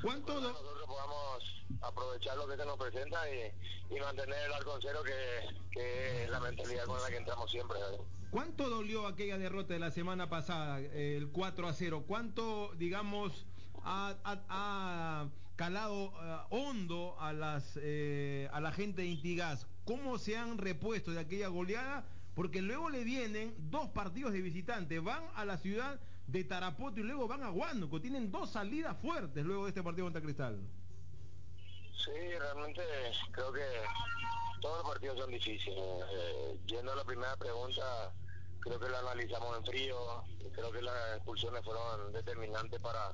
¿Cuánto 0.03 0.41
nosotros 0.41 0.87
podamos 0.87 1.65
aprovechar 1.83 2.37
lo 2.37 2.49
que 2.49 2.57
se 2.57 2.65
nos 2.65 2.77
presenta 2.77 3.31
y, 3.31 3.53
y 3.95 4.01
mantener 4.01 4.39
el 4.47 4.53
arco 4.53 4.75
en 4.75 4.83
cero, 4.83 5.03
que, 5.05 5.55
que 5.71 6.25
es 6.25 6.31
la 6.31 6.41
mentalidad 6.41 6.85
con 6.85 7.01
la 7.01 7.09
que 7.09 7.17
entramos 7.17 7.51
siempre. 7.51 7.79
¿verdad? 7.79 8.01
¿Cuánto 8.31 8.71
dolió 8.71 9.07
aquella 9.07 9.39
derrota 9.39 9.75
de 9.75 9.81
la 9.81 9.91
semana 9.91 10.29
pasada, 10.29 10.79
el 10.81 11.29
4 11.31 11.69
a 11.69 11.73
0? 11.73 12.05
¿Cuánto, 12.07 12.73
digamos, 12.77 13.45
ha 13.83 15.29
calado 15.61 16.13
eh, 16.23 16.37
hondo 16.49 17.21
a, 17.21 17.35
las, 17.35 17.79
eh, 17.83 18.49
a 18.53 18.61
la 18.63 18.73
gente 18.73 19.03
de 19.03 19.09
Intigas? 19.09 19.67
¿Cómo 19.85 20.17
se 20.17 20.39
han 20.39 20.57
repuesto 20.57 21.11
de 21.11 21.21
aquella 21.21 21.49
goleada? 21.49 22.07
Porque 22.35 22.63
luego 22.63 22.89
le 22.89 23.05
vienen 23.05 23.55
dos 23.59 23.89
partidos 23.89 24.33
de 24.33 24.41
visitante. 24.41 25.01
Van 25.01 25.23
a 25.35 25.45
la 25.45 25.59
ciudad 25.59 26.01
de 26.29 26.45
Tarapoto 26.45 27.01
y 27.01 27.03
luego 27.03 27.29
van 27.29 27.43
a 27.43 27.51
Huánuco. 27.51 28.01
Tienen 28.01 28.31
dos 28.31 28.53
salidas 28.53 28.97
fuertes 29.03 29.45
luego 29.45 29.65
de 29.65 29.71
este 29.71 29.83
partido 29.83 30.07
contra 30.07 30.23
Cristal. 30.23 30.61
Sí, 31.95 32.39
realmente 32.39 32.81
creo 33.33 33.53
que 33.53 33.67
todos 34.63 34.79
los 34.79 34.93
partidos 34.95 35.19
son 35.19 35.31
difíciles. 35.31 35.79
Eh, 35.79 36.59
yendo 36.67 36.93
a 36.93 36.97
la 36.97 37.05
primera 37.05 37.37
pregunta, 37.37 38.15
creo 38.61 38.79
que 38.79 38.89
la 38.89 38.99
analizamos 39.01 39.57
en 39.59 39.65
frío. 39.65 40.25
Creo 40.53 40.71
que 40.73 40.83
las 40.83 41.17
expulsiones 41.17 41.65
fueron 41.65 42.13
determinantes 42.13 42.81
para 42.81 43.13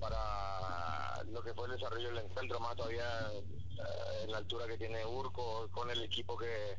para 0.00 1.22
lo 1.26 1.42
que 1.42 1.52
fue 1.54 1.66
el 1.66 1.72
desarrollo 1.72 2.08
del 2.08 2.24
encuentro, 2.24 2.58
más 2.58 2.74
todavía 2.74 3.30
eh, 3.34 4.24
en 4.24 4.32
la 4.32 4.38
altura 4.38 4.66
que 4.66 4.78
tiene 4.78 5.04
Urco, 5.04 5.68
con 5.70 5.90
el 5.90 6.02
equipo 6.02 6.36
que, 6.36 6.78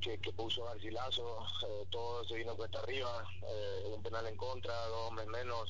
que, 0.00 0.18
que 0.18 0.32
puso 0.32 0.64
Garcilaso, 0.64 1.44
eh, 1.66 1.86
todo 1.90 2.24
se 2.24 2.36
vino 2.36 2.56
cuesta 2.56 2.78
arriba, 2.78 3.24
eh, 3.42 3.82
un 3.86 4.02
penal 4.02 4.26
en 4.26 4.36
contra, 4.36 4.72
dos 4.86 5.08
hombres 5.08 5.26
menos. 5.26 5.68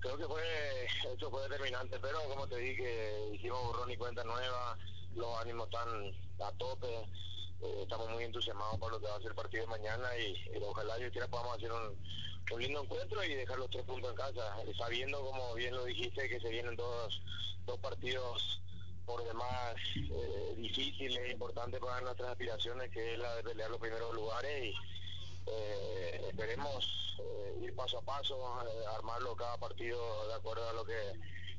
Creo 0.00 0.16
que 0.16 0.26
fue, 0.26 0.86
eso 1.14 1.30
fue 1.30 1.42
determinante, 1.42 1.98
pero 2.00 2.20
como 2.28 2.46
te 2.46 2.56
dije, 2.56 3.30
hicimos 3.32 3.64
borrón 3.66 3.90
y 3.90 3.96
cuenta 3.96 4.22
nueva, 4.24 4.76
los 5.14 5.38
ánimos 5.38 5.66
están 5.66 6.12
a 6.40 6.52
tope, 6.58 7.08
eh, 7.62 7.80
estamos 7.82 8.10
muy 8.10 8.24
entusiasmados 8.24 8.78
por 8.78 8.92
lo 8.92 9.00
que 9.00 9.06
va 9.06 9.16
a 9.16 9.20
ser 9.20 9.28
el 9.28 9.34
partido 9.34 9.64
de 9.64 9.70
mañana 9.70 10.08
y, 10.16 10.56
y 10.56 10.62
ojalá 10.62 10.98
yo 10.98 11.10
quiera 11.10 11.28
podamos 11.28 11.56
hacer 11.56 11.72
un, 11.72 11.96
un 12.52 12.62
lindo 12.62 12.82
encuentro 12.82 13.22
y 13.24 13.34
dejar 13.34 13.58
los 13.58 13.70
tres 13.70 13.84
puntos 13.84 14.10
en 14.10 14.16
casa, 14.16 14.62
eh, 14.62 14.72
sabiendo 14.76 15.20
como 15.20 15.54
bien 15.54 15.74
lo 15.74 15.84
dijiste 15.84 16.28
que 16.28 16.40
se 16.40 16.48
vienen 16.48 16.76
dos, 16.76 17.20
dos 17.66 17.78
partidos 17.78 18.60
por 19.06 19.24
demás 19.24 19.74
eh, 19.96 20.54
difíciles 20.56 21.18
e 21.18 21.32
importantes 21.32 21.80
para 21.80 22.00
nuestras 22.02 22.30
aspiraciones, 22.30 22.90
que 22.90 23.14
es 23.14 23.18
la 23.18 23.36
de 23.36 23.42
pelear 23.42 23.70
los 23.70 23.80
primeros 23.80 24.14
lugares 24.14 24.64
y 24.64 24.74
eh, 25.50 26.26
esperemos 26.28 27.16
eh, 27.18 27.58
ir 27.62 27.74
paso 27.74 27.98
a 27.98 28.02
paso, 28.02 28.36
eh, 28.66 28.86
armarlo 28.94 29.34
cada 29.34 29.56
partido 29.56 29.98
de 30.28 30.34
acuerdo 30.34 30.68
a 30.68 30.72
lo 30.74 30.84
que 30.84 30.94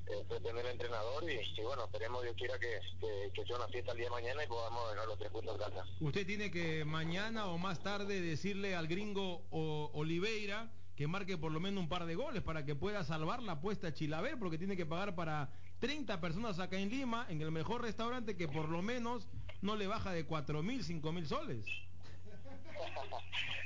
eh, 0.09 0.23
pretende 0.27 0.61
el 0.61 0.67
entrenador 0.67 1.23
y, 1.29 1.39
y 1.59 1.63
bueno, 1.63 1.85
esperemos 1.85 2.23
Dios 2.23 2.35
quiera 2.37 2.57
que, 2.59 2.79
que, 2.99 3.31
que 3.33 3.45
sea 3.45 3.55
una 3.57 3.67
fiesta 3.67 3.91
el 3.91 3.97
día 3.97 4.07
de 4.07 4.11
mañana 4.11 4.43
y 4.43 4.47
podamos 4.47 4.91
dejar 4.91 5.07
los 5.07 5.17
tres 5.19 5.31
puntos 5.31 5.55
en 5.55 5.61
casa. 5.61 5.85
Usted 6.01 6.25
tiene 6.25 6.51
que 6.51 6.83
mañana 6.85 7.47
o 7.47 7.57
más 7.57 7.81
tarde 7.81 8.19
decirle 8.21 8.75
al 8.75 8.87
gringo 8.87 9.43
o- 9.51 9.91
Oliveira 9.93 10.71
que 10.95 11.07
marque 11.07 11.37
por 11.37 11.51
lo 11.53 11.59
menos 11.61 11.81
un 11.81 11.87
par 11.89 12.05
de 12.05 12.15
goles 12.15 12.43
para 12.43 12.65
que 12.65 12.75
pueda 12.75 13.03
salvar 13.05 13.41
la 13.41 13.53
apuesta 13.53 13.87
a 13.87 13.93
Chilaver, 13.93 14.37
porque 14.37 14.57
tiene 14.57 14.75
que 14.75 14.85
pagar 14.85 15.15
para 15.15 15.49
30 15.79 16.19
personas 16.19 16.59
acá 16.59 16.77
en 16.77 16.89
Lima, 16.89 17.25
en 17.29 17.41
el 17.41 17.51
mejor 17.51 17.81
restaurante 17.81 18.35
que 18.35 18.49
por 18.49 18.67
lo 18.67 18.81
menos 18.81 19.27
no 19.61 19.77
le 19.77 19.87
baja 19.87 20.11
de 20.11 20.25
4 20.25 20.61
mil, 20.61 20.83
5 20.83 21.11
mil 21.13 21.25
soles. 21.25 21.65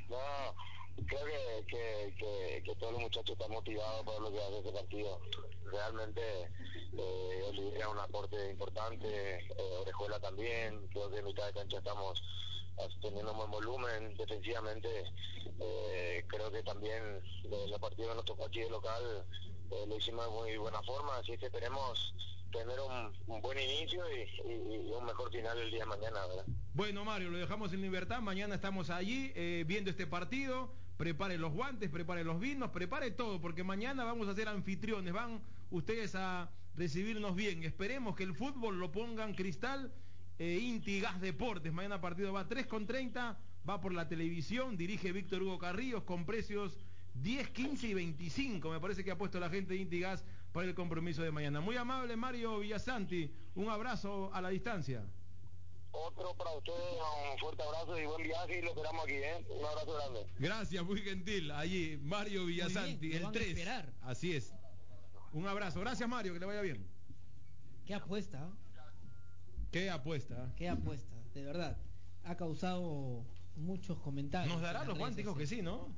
No, 0.10 0.18
creo 1.08 1.26
que, 1.26 1.66
que, 1.68 2.14
que, 2.18 2.64
que 2.64 2.76
todos 2.76 2.94
los 2.94 3.02
muchachos 3.02 3.32
están 3.32 3.50
motivados 3.52 4.04
por 4.04 4.22
lo 4.22 4.32
que 4.32 4.38
hace 4.40 4.58
este 4.60 4.72
partido. 4.72 5.22
Realmente 5.74 6.22
eh, 6.94 7.44
Oliveira 7.50 7.86
es 7.88 7.92
un 7.92 8.00
aporte 8.00 8.52
importante, 8.52 9.08
eh, 9.40 9.78
Orejuela 9.82 10.20
también, 10.20 10.88
creo 10.90 11.10
que 11.10 11.18
en 11.18 11.26
mitad 11.26 11.48
de 11.48 11.54
cancha 11.54 11.78
estamos 11.80 12.22
teniendo 13.02 13.32
un 13.32 13.38
buen 13.38 13.52
volumen 13.52 14.16
defensivamente. 14.16 14.88
eh, 15.60 16.24
creo 16.28 16.52
que 16.52 16.62
también 16.64 17.22
eh, 17.46 17.66
los 17.70 17.80
partidos 17.80 18.10
que 18.12 18.16
nos 18.16 18.26
tocó 18.26 18.46
aquí 18.46 18.60
de 18.62 18.70
local 18.70 19.26
eh, 19.72 19.86
lo 19.88 19.98
hicimos 19.98 20.26
de 20.26 20.32
muy 20.32 20.58
buena 20.58 20.82
forma, 20.84 21.18
así 21.18 21.38
que 21.38 21.48
esperemos 21.48 22.14
tener 22.52 22.80
un, 22.80 23.12
un 23.28 23.42
buen 23.42 23.58
inicio 23.60 24.04
y 24.16 24.92
un 24.92 25.06
mejor 25.06 25.32
final 25.32 25.58
el 25.58 25.72
día 25.72 25.80
de 25.82 25.86
mañana, 25.88 26.26
¿verdad? 26.28 26.46
Bueno, 26.76 27.04
Mario, 27.04 27.30
lo 27.32 27.38
dejamos 27.40 27.74
en 27.74 27.82
libertad. 27.82 28.20
Mañana 28.22 28.56
estamos 28.56 28.92
allí 28.92 29.32
eh, 29.36 29.64
viendo 29.66 29.90
este 29.90 30.06
partido. 30.06 30.70
Prepare 30.98 31.40
los 31.40 31.52
guantes, 31.52 31.90
prepare 31.90 32.24
los 32.24 32.40
vinos, 32.40 32.70
prepare 32.70 33.10
todo, 33.10 33.42
porque 33.42 33.64
mañana 33.64 34.04
vamos 34.04 34.28
a 34.28 34.36
ser 34.36 34.48
anfitriones. 34.48 35.12
Van 35.12 35.42
ustedes 35.74 36.14
a 36.16 36.52
recibirnos 36.76 37.36
bien. 37.36 37.64
Esperemos 37.64 38.16
que 38.16 38.24
el 38.24 38.36
fútbol 38.36 38.80
lo 38.80 38.92
pongan 38.92 39.34
Cristal 39.34 39.92
e 40.38 40.60
Inti 40.60 41.02
Gas 41.02 41.20
Deportes. 41.20 41.74
Mañana 41.74 42.00
partido 42.00 42.32
va 42.32 42.48
3 42.48 42.68
con 42.68 42.86
30, 42.86 43.38
va 43.68 43.82
por 43.82 43.94
la 43.94 44.08
televisión, 44.08 44.78
dirige 44.78 45.12
Víctor 45.12 45.42
Hugo 45.42 45.58
Carrillos 45.58 46.04
con 46.04 46.26
precios 46.26 46.86
10, 47.16 47.50
15 47.50 47.88
y 47.88 47.94
25. 47.96 48.70
Me 48.70 48.80
parece 48.80 49.04
que 49.04 49.12
ha 49.12 49.18
puesto 49.18 49.40
la 49.40 49.50
gente 49.50 49.74
de 49.74 49.80
Inti 49.80 50.00
Gas 50.00 50.24
para 50.52 50.68
el 50.68 50.76
compromiso 50.76 51.24
de 51.24 51.32
mañana. 51.32 51.60
Muy 51.60 51.76
amable 51.76 52.16
Mario 52.16 52.60
Villasanti. 52.60 53.32
Un 53.56 53.70
abrazo 53.70 54.32
a 54.34 54.42
la 54.42 54.50
distancia. 54.50 55.04
Otro 55.92 56.36
para 56.36 56.52
ustedes, 56.52 56.80
un 57.32 57.40
fuerte 57.40 57.62
abrazo 57.62 58.00
y 58.00 58.06
buen 58.06 58.24
viaje 58.24 58.60
y 58.60 58.62
lo 58.64 58.70
esperamos 58.70 59.06
aquí, 59.06 59.14
¿eh? 59.14 59.46
Un 59.48 59.66
abrazo 59.66 59.94
grande. 59.94 60.26
Gracias, 60.40 60.84
muy 60.84 61.02
gentil. 61.02 61.52
Allí, 61.52 62.00
Mario 62.02 62.46
Villasanti, 62.46 63.10
lo 63.10 63.16
el 63.16 63.24
van 63.24 63.30
a 63.30 63.34
3. 63.34 63.48
esperar. 63.48 63.94
Así 64.02 64.36
es. 64.36 64.52
Un 65.34 65.48
abrazo. 65.48 65.80
Gracias, 65.80 66.08
Mario, 66.08 66.34
que 66.34 66.40
le 66.40 66.46
vaya 66.46 66.62
bien. 66.62 66.86
Qué 67.86 67.94
apuesta, 67.94 68.50
Qué 69.72 69.90
apuesta. 69.90 70.54
qué 70.56 70.70
apuesta, 70.70 71.16
de 71.34 71.44
verdad. 71.44 71.78
Ha 72.24 72.36
causado 72.38 73.26
muchos 73.56 74.00
comentarios. 74.00 74.54
Nos 74.54 74.62
dará 74.62 74.86
los 74.86 74.98
guantes, 74.98 75.18
dijo 75.18 75.36
que 75.36 75.46
sí, 75.48 75.62
¿no? 75.62 75.90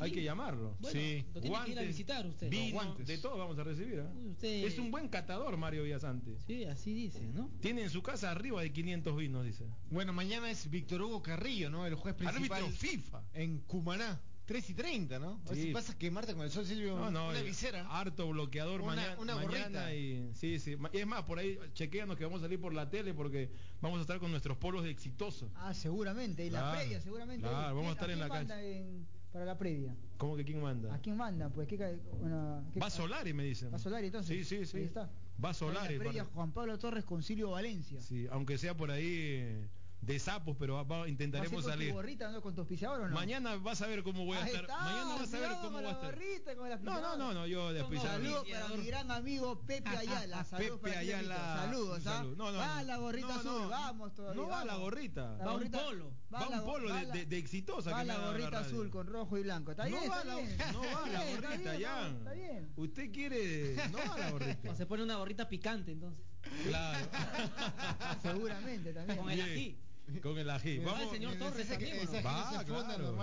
Hay 0.00 0.12
que 0.12 0.22
llamarlo. 0.22 0.76
Bueno, 0.78 1.00
lo 1.34 1.40
tiene 1.40 1.56
que 1.64 1.70
ir 1.72 1.78
a 1.78 1.82
visitar 1.82 2.24
usted. 2.26 2.48
Vino, 2.48 2.72
guantes. 2.74 3.06
de 3.06 3.18
todo 3.18 3.36
vamos 3.36 3.58
a 3.58 3.64
recibir. 3.64 3.98
¿eh? 3.98 4.28
usted- 4.30 4.64
Es 4.64 4.78
un 4.78 4.90
buen 4.92 5.08
catador, 5.08 5.56
Mario 5.56 5.82
Villasanti. 5.82 6.36
Sí, 6.46 6.64
así 6.64 6.94
dice, 6.94 7.26
¿no? 7.34 7.50
Tiene 7.60 7.82
en 7.82 7.90
su 7.90 8.00
casa 8.02 8.30
arriba 8.30 8.62
de 8.62 8.72
500 8.72 9.16
vinos, 9.16 9.44
dice. 9.44 9.64
Bueno, 9.90 10.12
mañana 10.12 10.50
es 10.50 10.70
Víctor 10.70 11.02
Hugo 11.02 11.20
Carrillo, 11.22 11.68
¿no? 11.68 11.84
El 11.84 11.94
juez 11.96 12.14
principal. 12.14 12.62
Árbitro 12.62 12.68
FIFA. 12.78 13.22
En 13.34 13.58
Cumaná. 13.60 14.20
3 14.48 14.70
y 14.70 14.72
30, 14.74 15.18
¿no? 15.18 15.38
A 15.46 15.54
Sí. 15.54 15.62
si 15.64 15.72
pasa 15.72 15.96
que 15.98 16.10
Marta 16.10 16.32
con 16.34 16.42
el 16.42 16.50
sol 16.50 16.64
Silvio 16.64 16.96
No, 16.98 17.10
no, 17.10 17.28
una 17.28 17.42
visera. 17.42 17.86
harto 17.90 18.26
bloqueador 18.30 18.80
Una- 18.80 18.94
mañana, 18.96 19.16
una 19.20 19.34
mañana 19.36 19.58
gorrita. 19.82 19.94
y 19.94 20.30
sí, 20.34 20.58
sí. 20.58 20.74
Es 20.94 21.06
más, 21.06 21.24
por 21.24 21.38
ahí 21.38 21.58
chequeanos 21.74 22.16
que 22.16 22.24
vamos 22.24 22.40
a 22.40 22.44
salir 22.46 22.58
por 22.58 22.72
la 22.72 22.88
tele 22.88 23.12
porque 23.12 23.50
vamos 23.82 23.98
a 23.98 24.00
estar 24.00 24.18
con 24.18 24.30
nuestros 24.30 24.56
polos 24.56 24.84
de 24.84 24.90
exitoso. 24.90 25.50
Ah, 25.54 25.74
seguramente. 25.74 26.46
Y 26.46 26.50
la 26.50 26.72
previa, 26.72 26.98
seguramente. 27.02 27.46
claro, 27.46 27.76
vamos 27.76 27.90
a 27.90 27.92
estar 27.92 28.10
en 28.10 28.18
quién 28.18 28.48
la 28.48 28.62
en- 28.64 29.06
para 29.30 29.44
la 29.44 29.58
previa? 29.58 29.94
¿Cómo 30.16 30.34
que 30.34 30.44
quién 30.46 30.62
manda? 30.62 30.94
¿A 30.94 30.98
quién 30.98 31.14
manda? 31.14 31.50
Pues, 31.50 31.68
¿qué, 31.68 31.76
bueno, 32.18 32.64
¿qué- 32.72 32.80
Va 32.80 32.88
Solari, 32.88 33.34
me 33.34 33.44
dicen. 33.44 33.70
¿Va 33.70 33.78
Solari 33.78 34.06
entonces? 34.06 34.48
Sí, 34.48 34.56
sí, 34.60 34.64
sí. 34.64 34.78
Ahí 34.78 34.84
está. 34.84 35.10
Va 35.44 35.52
Solari. 35.52 35.98
La 35.98 36.00
previa, 36.04 36.22
para- 36.24 36.34
Juan 36.34 36.52
Pablo 36.52 36.78
Torres 36.78 37.04
con 37.04 37.22
Silvio 37.22 37.50
Valencia. 37.50 38.00
Sí, 38.00 38.26
aunque 38.30 38.56
sea 38.56 38.74
por 38.74 38.90
ahí 38.90 39.04
eh, 39.06 39.68
de 40.00 40.18
sapos, 40.20 40.56
pero 40.58 40.74
va- 40.74 40.84
va- 40.84 41.08
intentaremos 41.08 41.52
¿Vas 41.52 41.58
a 41.58 41.58
ir 41.58 41.64
con 41.64 41.72
salir. 41.72 41.88
tu 41.88 41.94
gorrita, 41.96 42.30
no 42.30 42.40
con 42.40 42.54
tu 42.54 42.60
auspiciador 42.62 43.00
o 43.00 43.08
no? 43.08 43.14
Mañana 43.14 43.56
vas 43.56 43.82
a 43.82 43.86
ver 43.88 44.02
cómo 44.04 44.24
voy 44.24 44.38
a 44.38 44.46
estar. 44.46 44.62
está, 44.62 44.78
Mañana 44.80 45.14
vas 45.16 45.34
a 45.34 45.38
ver 45.38 45.50
cómo 45.60 45.70
voy 45.70 45.78
a 45.80 45.82
la 45.82 45.90
estar. 45.90 46.56
con 46.56 46.66
el 46.70 46.84
No, 46.84 47.00
no, 47.00 47.16
no, 47.16 47.34
no, 47.34 47.46
yo 47.46 47.72
de 47.72 47.80
auspiciador. 47.80 48.22
Saludos 48.22 48.46
para 48.48 48.68
mi 48.68 48.86
gran 48.86 49.10
amigo 49.10 49.60
Pepe 49.66 49.88
Ayala. 49.90 50.44
Saludos 50.44 50.78
Pepe 50.78 50.88
para 50.90 51.00
Ayala, 51.00 51.34
Pepito. 51.34 51.56
Saludos, 51.56 51.98
un 52.00 52.08
¿ah? 52.08 52.12
saludo. 52.16 52.36
No, 52.36 52.52
no, 52.52 52.58
va 52.58 52.76
no. 52.76 52.82
la 52.84 52.96
gorrita 52.96 53.26
No, 53.28 53.34
azul, 53.34 53.62
no. 53.62 53.68
vamos 53.68 54.14
todavía. 54.14 54.42
No 54.42 54.48
va 54.48 54.64
la 54.64 54.76
gorrita. 54.76 55.22
La 55.36 55.44
Va 55.44 55.52
un 55.52 55.58
gorrita- 55.58 55.84
polo. 55.84 56.12
Va, 56.32 56.38
Va 56.40 56.48
la- 56.48 56.60
un 56.60 56.64
polo 56.66 56.94
de- 56.94 57.02
la- 57.04 57.12
de- 57.12 57.26
de 57.26 57.38
exitosa 57.38 57.90
Va 57.90 58.00
que 58.00 58.04
la 58.06 58.18
la 58.18 58.26
gorrita 58.26 58.50
radio. 58.50 58.66
azul 58.66 58.90
con 58.90 59.06
rojo 59.08 59.36
y 59.36 59.42
blanco. 59.42 59.70
Está 59.72 59.84
No 59.84 59.98
bien, 59.98 60.10
va 60.10 60.16
está 60.16 60.24
la- 60.24 60.36
bien. 60.36 60.58
no 60.72 60.80
va 60.80 61.06
la 61.08 61.24
gorrita, 61.24 61.72
Jan. 61.80 62.16
Está 62.18 62.32
bien. 62.34 62.72
Usted 62.76 63.12
quiere. 63.12 63.76
No 63.90 63.98
va 63.98 64.16
la 64.18 64.30
gorrita. 64.30 64.74
Se 64.76 64.86
pone 64.86 65.02
una 65.02 65.16
gorrita 65.16 65.48
picante 65.48 65.90
entonces. 65.92 66.24
Claro. 66.66 67.06
Seguramente 68.22 68.92
también. 68.92 69.18
Con 69.18 69.30
el 69.30 69.40
ají. 69.40 69.78
Con 70.22 70.38
el 70.38 70.48
ají. 70.50 70.78
El 70.78 70.84
Vamos. 70.84 71.10
señor 71.10 71.34
Torres 71.36 71.66
ese 71.68 71.78
que- 71.78 71.84
también, 71.86 71.98
¿o 72.08 72.10
no? 72.10 72.10
se 72.10 72.22
claro. 72.22 73.16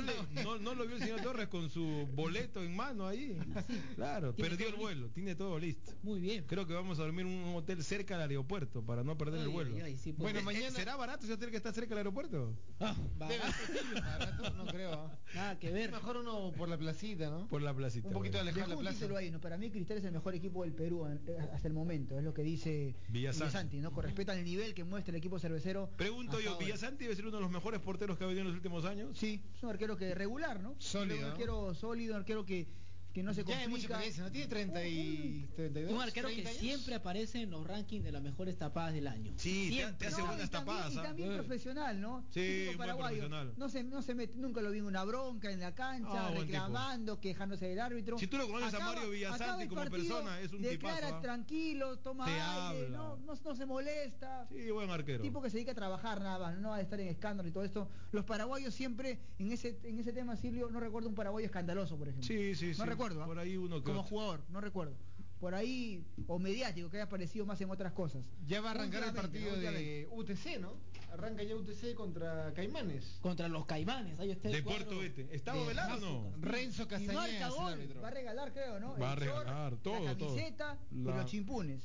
le- 0.00 0.74
lo 0.76 0.86
vio 0.86 0.96
el 0.96 1.02
señor 1.02 1.20
Torres 1.22 1.48
con 1.48 1.70
su 1.70 2.08
boleto 2.14 2.62
en 2.62 2.74
mano 2.76 3.06
ahí. 3.06 3.38
Claro, 3.96 4.34
perdió 4.34 4.68
el 4.68 4.74
vuelo, 4.74 5.08
tiene 5.10 5.34
todo 5.34 5.58
listo. 5.58 5.92
Muy 6.02 6.20
bien. 6.20 6.44
Creo 6.46 6.66
que 6.66 6.74
vamos 6.74 6.98
a 6.98 7.02
dormir 7.02 7.26
en 7.26 7.32
un 7.32 7.54
hotel 7.56 7.82
cerca 7.82 8.18
del 8.18 8.28
aeropuerto 8.30 8.82
para 8.84 9.02
no 9.02 9.16
perder 9.16 9.40
el 9.40 9.48
vuelo. 9.48 9.74
ay, 9.76 9.80
ay, 9.82 9.96
sí, 9.96 10.12
pues. 10.12 10.22
bueno, 10.22 10.40
Eh, 10.40 10.42
mañana 10.42 10.70
¿será 10.70 10.96
barato 10.96 11.24
ese 11.24 11.32
hotel 11.34 11.50
que 11.50 11.56
está 11.56 11.72
cerca 11.72 11.90
del 11.90 11.98
aeropuerto? 11.98 12.54
Ah, 12.80 12.94
barato. 13.16 14.50
no 14.56 14.66
creo. 14.66 15.10
Nada 15.34 15.58
que 15.58 15.70
ver. 15.70 15.90
Mejor 15.92 16.18
uno 16.18 16.52
por 16.56 16.68
la 16.68 16.76
placita, 16.76 17.30
¿no? 17.30 17.48
Por 17.48 17.62
la 17.62 17.74
placita. 17.74 18.08
Un 18.08 18.14
poquito 18.14 18.38
bueno. 18.38 18.50
alejado 18.50 18.76
de 18.76 18.84
la 18.84 18.90
un 18.90 18.96
plaza. 18.98 19.18
ahí, 19.18 19.30
¿no? 19.30 19.40
Para 19.40 19.56
mí 19.56 19.70
Cristal 19.70 19.98
es 19.98 20.04
el 20.04 20.12
mejor 20.12 20.34
equipo 20.34 20.62
del 20.62 20.72
Perú 20.72 21.06
eh, 21.06 21.18
hasta 21.52 21.68
el 21.68 21.74
momento, 21.74 22.18
es 22.18 22.24
lo 22.24 22.34
que 22.34 22.42
dice 22.42 22.94
Villasanti. 23.08 23.78
¿no? 23.80 23.92
Con 23.92 24.04
respecto 24.04 24.32
al 24.32 24.44
nivel 24.44 24.74
que 24.74 24.84
muestra 24.84 25.10
el 25.12 25.16
equipo 25.16 25.38
cervecero. 25.38 25.90
Pregunto 26.06 26.38
yo. 26.38 26.56
¿Villasanti 26.56 27.02
debe 27.02 27.16
ser 27.16 27.26
uno 27.26 27.38
de 27.38 27.42
los 27.42 27.50
mejores 27.50 27.80
porteros 27.80 28.16
que 28.16 28.22
ha 28.22 28.28
venido 28.28 28.42
en 28.42 28.46
los 28.46 28.54
últimos 28.54 28.84
años? 28.84 29.18
Sí, 29.18 29.42
es 29.56 29.62
un 29.64 29.70
arquero 29.70 29.96
que 29.96 30.14
regular, 30.14 30.60
¿no? 30.60 30.76
Sólido, 30.78 31.18
Un 31.18 31.24
arquero 31.32 31.74
sólido, 31.74 32.14
un 32.14 32.20
arquero 32.20 32.46
que, 32.46 32.68
que 33.16 33.22
no 33.22 33.32
se 33.32 33.44
Ya 33.44 33.58
hay 33.60 33.66
mucha 33.68 33.88
complica. 33.88 33.94
experiencia, 33.94 34.24
¿no? 34.24 34.30
Tiene 34.30 34.46
30 34.46 34.86
y 34.88 35.48
32. 35.56 35.90
Un 35.94 36.02
arquero 36.02 36.28
que 36.28 36.34
30 36.34 36.50
años. 36.50 36.60
siempre 36.60 36.94
aparece 36.96 37.40
en 37.40 37.50
los 37.50 37.66
rankings 37.66 38.04
de 38.04 38.12
las 38.12 38.20
mejores 38.22 38.58
tapadas 38.58 38.92
del 38.92 39.06
año. 39.06 39.32
Sí, 39.38 39.68
te, 39.70 39.74
Siempre. 39.76 39.96
te 39.96 40.06
hace 40.08 40.20
No, 40.20 40.26
buenas 40.26 40.46
y 40.46 40.50
también, 40.50 40.76
tapadas. 40.76 40.94
y 40.94 40.98
¿ah? 40.98 41.02
también 41.02 41.32
Eh. 41.32 41.34
profesional, 41.36 41.98
¿no? 42.02 42.26
Sí, 42.28 42.40
Típico 42.40 42.66
muy 42.72 42.76
paraguayo. 42.76 43.16
profesional. 43.20 43.54
No 43.56 43.68
se, 43.70 43.84
no 43.84 44.02
se 44.02 44.14
mete, 44.14 44.36
nunca 44.36 44.60
lo 44.60 44.70
vi 44.70 44.80
en 44.80 44.84
una 44.84 45.02
bronca 45.04 45.50
en 45.50 45.60
la 45.60 45.74
cancha, 45.74 46.26
Ah, 46.26 46.30
reclamando, 46.30 47.18
quejándose 47.18 47.66
del 47.66 47.80
árbitro. 47.80 48.18
Si 48.18 48.26
tú 48.26 48.36
lo 48.36 48.46
conoces 48.48 48.74
a 48.78 48.84
Mario 48.84 49.08
Villasanti 49.08 49.66
como 49.66 49.80
partido, 49.80 50.02
persona, 50.16 50.38
es 50.42 50.52
un 50.52 50.60
declara 50.60 50.96
tipazo, 50.98 51.16
¿ah? 51.16 51.20
tranquilo, 51.22 51.98
toma 52.00 52.26
Te 52.26 52.32
aire, 52.32 52.90
no, 52.90 53.16
no, 53.16 53.34
no 53.34 53.54
se 53.56 53.64
molesta. 53.64 54.46
Sí, 54.50 54.70
buen 54.70 54.90
arquero. 54.90 55.22
tipo 55.22 55.40
que 55.40 55.48
se 55.48 55.56
dedica 55.56 55.72
a 55.72 55.74
trabajar 55.74 56.20
nada 56.20 56.38
más, 56.38 56.58
no 56.58 56.68
va 56.70 56.76
a 56.76 56.80
estar 56.82 57.00
en 57.00 57.08
escándalo 57.08 57.48
y 57.48 57.52
todo 57.52 57.64
esto. 57.64 57.88
Los 58.12 58.26
paraguayos 58.26 58.74
siempre, 58.74 59.20
en 59.38 59.52
ese, 59.52 59.78
en 59.84 59.98
ese 59.98 60.12
tema, 60.12 60.36
Silvio, 60.36 60.68
no 60.70 60.80
recuerdo 60.80 61.08
un 61.08 61.14
paraguayo 61.14 61.46
escandaloso, 61.46 61.96
por 61.96 62.08
ejemplo. 62.08 62.26
Sí, 62.26 62.54
sí, 62.54 62.66
No 62.68 62.74
sí. 62.74 62.90
recuerdo, 62.90 63.05
¿ah? 63.12 63.26
Por 63.26 63.38
ahí 63.38 63.56
uno 63.56 63.78
que 63.78 63.84
Como 63.84 64.00
otro. 64.00 64.08
jugador, 64.10 64.42
no 64.50 64.60
recuerdo. 64.60 64.94
Por 65.40 65.54
ahí, 65.54 66.02
o 66.28 66.38
mediático, 66.38 66.88
que 66.90 66.96
haya 66.96 67.04
aparecido 67.04 67.44
más 67.44 67.60
en 67.60 67.70
otras 67.70 67.92
cosas. 67.92 68.24
Ya 68.46 68.62
va 68.62 68.68
a 68.68 68.72
arrancar 68.72 69.04
el 69.04 69.12
partido 69.12 69.54
de 69.56 70.08
UTC, 70.10 70.58
¿no? 70.60 70.72
Arranca 71.12 71.42
ya 71.42 71.54
UTC 71.54 71.94
contra 71.94 72.52
Caimanes. 72.54 73.18
Contra 73.20 73.46
los 73.48 73.66
caimanes, 73.66 74.18
ahí 74.18 74.30
está 74.30 74.48
el 74.48 74.54
De 74.54 74.62
Puerto 74.62 75.02
Este. 75.02 75.28
¿Está 75.34 75.52
de 75.52 75.60
Ovelar 75.60 75.92
o 75.92 76.00
no? 76.00 76.32
Renzo 76.40 76.84
Y 76.84 76.86
Castañeda 76.86 77.50
va 77.50 78.08
a 78.08 78.10
regalar, 78.10 78.52
creo, 78.52 78.80
¿no? 78.80 78.98
Va 78.98 79.12
a 79.12 79.14
short, 79.14 79.20
regalar 79.20 79.76
todo, 79.82 80.04
la 80.04 80.16
todo. 80.16 80.28
camiseta 80.34 80.78
y 80.90 81.02
La- 81.04 81.16
los 81.16 81.26
chimpunes. 81.26 81.82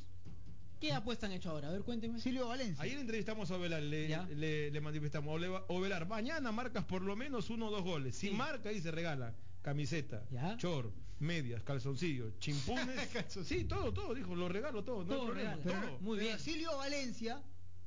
¿Qué 0.79 0.93
apuesta 0.93 1.25
han 1.27 1.33
hecho 1.33 1.51
ahora? 1.51 1.67
A 1.67 1.71
ver, 1.71 1.83
cuénteme. 1.83 2.19
Silvio 2.19 2.47
Valencia. 2.47 2.83
Ayer 2.83 2.97
entrevistamos 2.97 3.51
a 3.51 3.55
Ovelar, 3.57 3.83
le, 3.83 4.07
le, 4.35 4.71
le 4.71 4.81
manifestamos, 4.81 5.31
"Oleva- 5.35 5.63
Ovelar, 5.67 6.07
mañana 6.07 6.51
marcas 6.51 6.85
por 6.85 7.01
lo 7.03 7.15
menos 7.15 7.49
uno 7.51 7.67
o 7.67 7.71
dos 7.71 7.83
goles. 7.83 8.15
Si 8.15 8.29
Sí. 8.29 8.33
marca, 8.33 8.69
ahí 8.69 8.81
se 8.81 8.89
regala 8.91 9.35
camiseta, 9.61 10.25
Ya. 10.31 10.57
chor, 10.57 10.91
medias, 11.21 11.63
calzoncillos, 11.63 12.33
chimpunes. 12.39 13.09
sí, 13.45 13.63
todo, 13.65 13.93
todo, 13.93 14.13
dijo, 14.13 14.35
lo 14.35 14.49
regalo 14.49 14.83
todo, 14.83 15.03
no 15.03 15.11
hay 15.13 15.17
Todo 15.17 15.25
problema, 15.27 15.55
regala. 15.55 15.81
todo. 15.87 15.99
Muy 15.99 16.17
Pero 16.17 16.27
bien. 16.29 16.39
Silvio 16.39 16.77
Valencia 16.77 17.41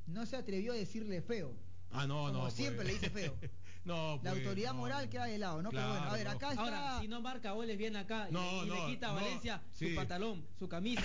no 0.06 0.24
se 0.26 0.36
atrevió 0.36 0.72
a 0.72 0.76
decirle 0.76 1.20
feo. 1.22 1.54
Ah, 1.90 2.06
no, 2.06 2.26
Como 2.26 2.44
no. 2.44 2.50
siempre 2.50 2.84
pues. 2.84 2.88
le 2.88 2.92
dice 2.94 3.10
feo. 3.10 3.36
no, 3.84 4.16
La 4.22 4.30
pues, 4.32 4.42
autoridad 4.44 4.72
no, 4.72 4.78
moral 4.80 5.08
queda 5.08 5.26
de 5.26 5.38
lado, 5.38 5.62
¿no? 5.62 5.70
Claro, 5.70 5.88
Pero 5.88 5.98
bueno, 6.00 6.10
a 6.10 6.16
ver, 6.16 6.28
acá 6.28 6.50
está. 6.50 6.62
Ahora, 6.62 7.00
si 7.00 7.08
no 7.08 7.20
marca 7.20 7.52
goles, 7.52 7.76
viene 7.76 7.98
acá 7.98 8.28
y- 8.30 8.32
No, 8.32 8.64
y, 8.64 8.68
no, 8.68 8.74
le 8.74 8.86
quita 8.92 9.08
a 9.08 9.10
no, 9.10 9.16
Valencia 9.16 9.62
sí. 9.72 9.90
su 9.90 9.96
pantalón, 9.96 10.46
su 10.58 10.68
camisa, 10.68 11.02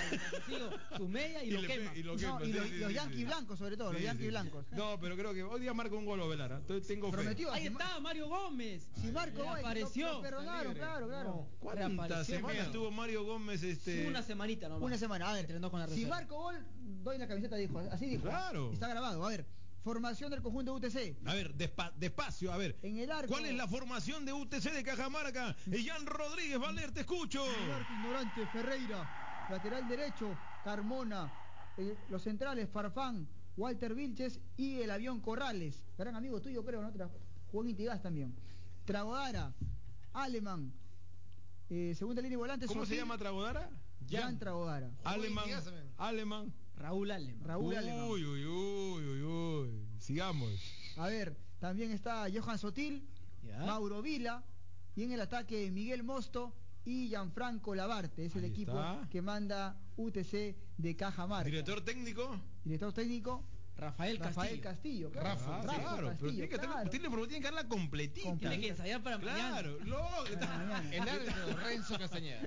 su 0.92 0.98
su 0.98 1.08
media 1.10 1.44
y, 1.44 1.48
Y 1.50 1.52
lo 1.52 1.62
quema. 1.68 1.96
y 1.96 2.04
lo 2.04 2.14
No, 2.16 2.20
quema, 2.20 2.42
y 2.44 2.46
sí, 2.46 2.54
los, 2.54 2.68
sí, 2.68 2.78
los 2.78 2.88
sí, 2.90 2.94
yanquis 2.96 3.18
sí. 3.20 3.26
blancos, 3.26 3.60
sobre 3.60 3.76
todo, 3.78 3.92
los 3.94 4.02
yanquis 4.02 4.26
sí. 4.26 4.30
blancos. 4.30 4.66
No, 4.72 5.00
pero 5.00 5.16
creo 5.18 5.34
que 5.34 5.44
hoy 5.44 5.60
día 5.62 5.74
marca 5.74 5.96
un 5.96 6.06
gol 6.06 6.22
Ovelar, 6.22 6.54
¿ah? 6.54 6.58
Entonces 6.58 6.88
tengo 6.88 7.10
fe. 7.12 7.18
Prometió. 7.18 7.52
Ahí 7.52 7.64
si 7.64 7.70
ma- 7.70 7.84
está 7.84 8.00
Mario 8.00 8.28
Gómez. 8.30 8.88
Si 9.02 9.12
Marco 9.12 9.44
Gómez, 9.44 9.64
perdonaron, 10.22 10.74
libre. 10.74 10.80
claro, 10.80 11.08
claro. 11.08 11.48
¿Cuántas 11.60 12.28
semanas 12.28 12.58
bien. 12.62 12.72
tuvo 12.72 12.92
Mario 12.92 13.24
Gómez 13.26 13.62
este? 13.64 14.08
Una 14.08 14.24
semanita 14.24 14.70
nomás. 14.70 14.84
Una 14.84 14.98
semana, 14.98 15.30
a 15.30 15.34
ver. 15.34 15.42
Entrenó 15.42 15.70
con 15.70 15.80
la 15.80 15.88
si 15.88 16.06
marco 16.06 16.38
gol, 16.38 16.66
doy 17.04 17.18
la 17.18 17.28
camiseta, 17.28 17.56
dijo. 17.56 17.80
Así 17.92 18.06
dijo. 18.06 18.24
Claro. 18.24 18.72
Está 18.72 18.88
grabado. 18.88 19.26
A 19.26 19.30
ver, 19.30 19.46
formación 19.84 20.30
del 20.32 20.42
conjunto 20.42 20.74
UTC. 20.74 21.18
A 21.26 21.34
ver, 21.34 21.56
despa- 21.56 21.94
despacio, 21.96 22.52
a 22.52 22.58
ver. 22.58 22.78
En 22.82 22.98
el 22.98 23.12
arco. 23.12 23.30
¿Cuál 23.32 23.46
es 23.46 23.56
la 23.56 23.68
formación 23.68 24.26
de 24.26 24.34
UTC 24.34 24.72
de 24.72 24.84
Cajamarca? 24.84 25.56
Y 25.68 25.86
Jan 25.86 26.06
Rodríguez 26.06 26.60
Valer, 26.60 26.92
te 26.92 27.02
escucho. 27.02 27.46
Ignorante, 28.00 28.46
Ferreira. 28.48 29.48
Lateral 29.50 29.88
derecho, 29.88 30.38
Carmona. 30.64 31.32
Eh, 31.78 31.96
los 32.10 32.22
centrales, 32.22 32.70
Farfán, 32.70 33.28
Walter 33.58 33.96
Vilches 33.96 34.40
y 34.58 34.82
el 34.82 34.92
avión 34.92 35.22
Corrales. 35.22 35.84
Gran 35.98 36.16
amigo 36.16 36.42
tuyo, 36.42 36.64
creo, 36.64 36.82
¿no? 36.82 36.92
Tra- 36.92 37.10
en 37.54 37.70
Intigas 37.70 38.02
también. 38.02 38.36
Tragodara, 38.86 39.54
Alemán. 40.14 40.74
Eh, 41.70 41.94
segunda 41.96 42.22
línea 42.22 42.32
de 42.38 42.42
volante. 42.42 42.66
¿Cómo 42.68 42.86
se 42.86 42.96
llama 42.96 43.18
Tragodara? 43.18 43.70
Jan 44.10 44.38
Tragodara. 44.40 44.92
Alemán. 45.04 45.46
Alemán. 45.98 46.54
Raúl 46.80 47.12
Alem. 47.12 47.44
Raúl 47.44 47.66
uy, 47.68 47.76
Alemán. 47.76 48.06
uy, 48.10 48.26
uy, 48.26 48.46
uy, 48.46 49.22
uy. 49.22 49.88
Sigamos. 50.00 50.52
A 50.98 51.08
ver, 51.08 51.38
también 51.60 51.92
está 51.92 52.26
Johan 52.34 52.58
Sotil, 52.58 53.08
Ya. 53.44 53.60
Mauro 53.60 54.02
Vila 54.02 54.44
y 54.96 55.04
en 55.04 55.12
el 55.12 55.22
ataque 55.22 55.70
Miguel 55.72 56.04
Mosto 56.04 56.56
y 56.86 57.10
Gianfranco 57.10 57.76
Labarte. 57.76 58.26
Es 58.26 58.36
el 58.36 58.46
Ahí 58.46 58.50
equipo 58.52 58.72
está. 58.72 59.08
que 59.10 59.22
manda 59.22 59.78
UTC 59.98 60.56
de 60.78 60.96
Cajamarca. 60.96 61.46
Director 61.50 61.84
técnico. 61.84 62.40
Director 62.64 62.94
técnico 62.94 63.44
Rafael, 63.76 64.18
Rafael 64.18 64.60
Castillo. 64.62 65.10
Castillo. 65.10 65.12
claro. 65.12 65.28
Rafa, 65.30 65.56
Ah, 65.60 65.62
Rafa 65.64 65.80
claro, 65.82 65.96
pero 65.98 66.08
Castillo, 66.10 66.32
tiene 66.32 66.50
que, 66.50 66.56
estar- 66.56 66.72
claro. 66.72 66.90
tiene, 66.90 67.10
pero 67.10 67.28
tiene 67.28 67.40
que 67.42 67.46
darla 67.54 67.68
completita. 67.70 68.38
Tiene 68.38 68.60
que 68.60 68.68
ensayar 68.70 69.04
para 69.04 69.20
Claro, 69.20 69.72
mañana. 69.80 69.86
loco. 69.86 70.24
mañana. 70.40 70.90
El 70.96 71.10
árbitro 71.10 71.58
Renzo 71.64 71.98
Castañeda. 71.98 72.42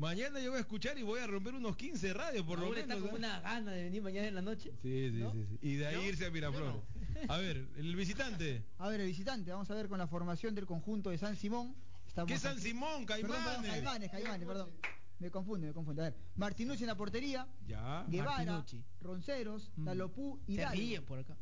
Mañana 0.00 0.40
yo 0.40 0.48
voy 0.50 0.56
a 0.56 0.60
escuchar 0.62 0.96
y 0.98 1.02
voy 1.02 1.20
a 1.20 1.26
romper 1.26 1.54
unos 1.54 1.76
15 1.76 2.14
radios 2.14 2.46
por 2.46 2.58
Raúl 2.58 2.70
lo 2.74 2.80
menos. 2.80 2.96
está 2.96 3.10
con 3.10 3.16
¿eh? 3.16 3.18
una 3.26 3.40
gana 3.40 3.72
de 3.72 3.82
venir 3.84 4.00
mañana 4.02 4.28
en 4.28 4.34
la 4.34 4.40
noche. 4.40 4.72
Sí, 4.80 5.10
sí, 5.10 5.18
¿No? 5.18 5.30
sí, 5.32 5.44
sí. 5.46 5.58
Y 5.60 5.74
de 5.74 5.86
ahí 5.88 6.06
irse 6.08 6.24
a 6.24 6.30
Miraflores. 6.30 6.80
A 7.28 7.36
ver, 7.36 7.68
el 7.76 7.94
visitante. 7.96 8.64
A 8.78 8.88
ver, 8.88 9.02
el 9.02 9.08
visitante, 9.08 9.50
vamos 9.52 9.70
a 9.70 9.74
ver 9.74 9.88
con 9.88 9.98
la 9.98 10.06
formación 10.06 10.54
del 10.54 10.64
conjunto 10.64 11.10
de 11.10 11.18
San 11.18 11.36
Simón. 11.36 11.74
Estamos 12.06 12.32
¿Qué 12.32 12.38
San 12.38 12.52
aquí- 12.52 12.62
Simón? 12.62 13.04
Perdón, 13.04 13.28
perdón, 13.28 13.44
Caimanes. 13.44 13.70
Caimanes, 13.72 14.10
Caimanes, 14.10 14.46
perdón. 14.48 14.70
Me 15.18 15.30
confunde, 15.30 15.66
me 15.66 15.74
confunde. 15.74 16.00
A 16.00 16.04
ver, 16.06 16.16
Martinucci 16.34 16.82
en 16.84 16.86
la 16.88 16.96
portería, 16.96 17.46
Ya. 17.66 18.06
Guevara, 18.08 18.52
Martinucci. 18.54 18.82
Ronceros, 19.02 19.70
Mm. 19.76 19.84
Talopú 19.84 20.40
y 20.46 20.56
ríen 20.64 21.04
por 21.04 21.18
acá. 21.18 21.36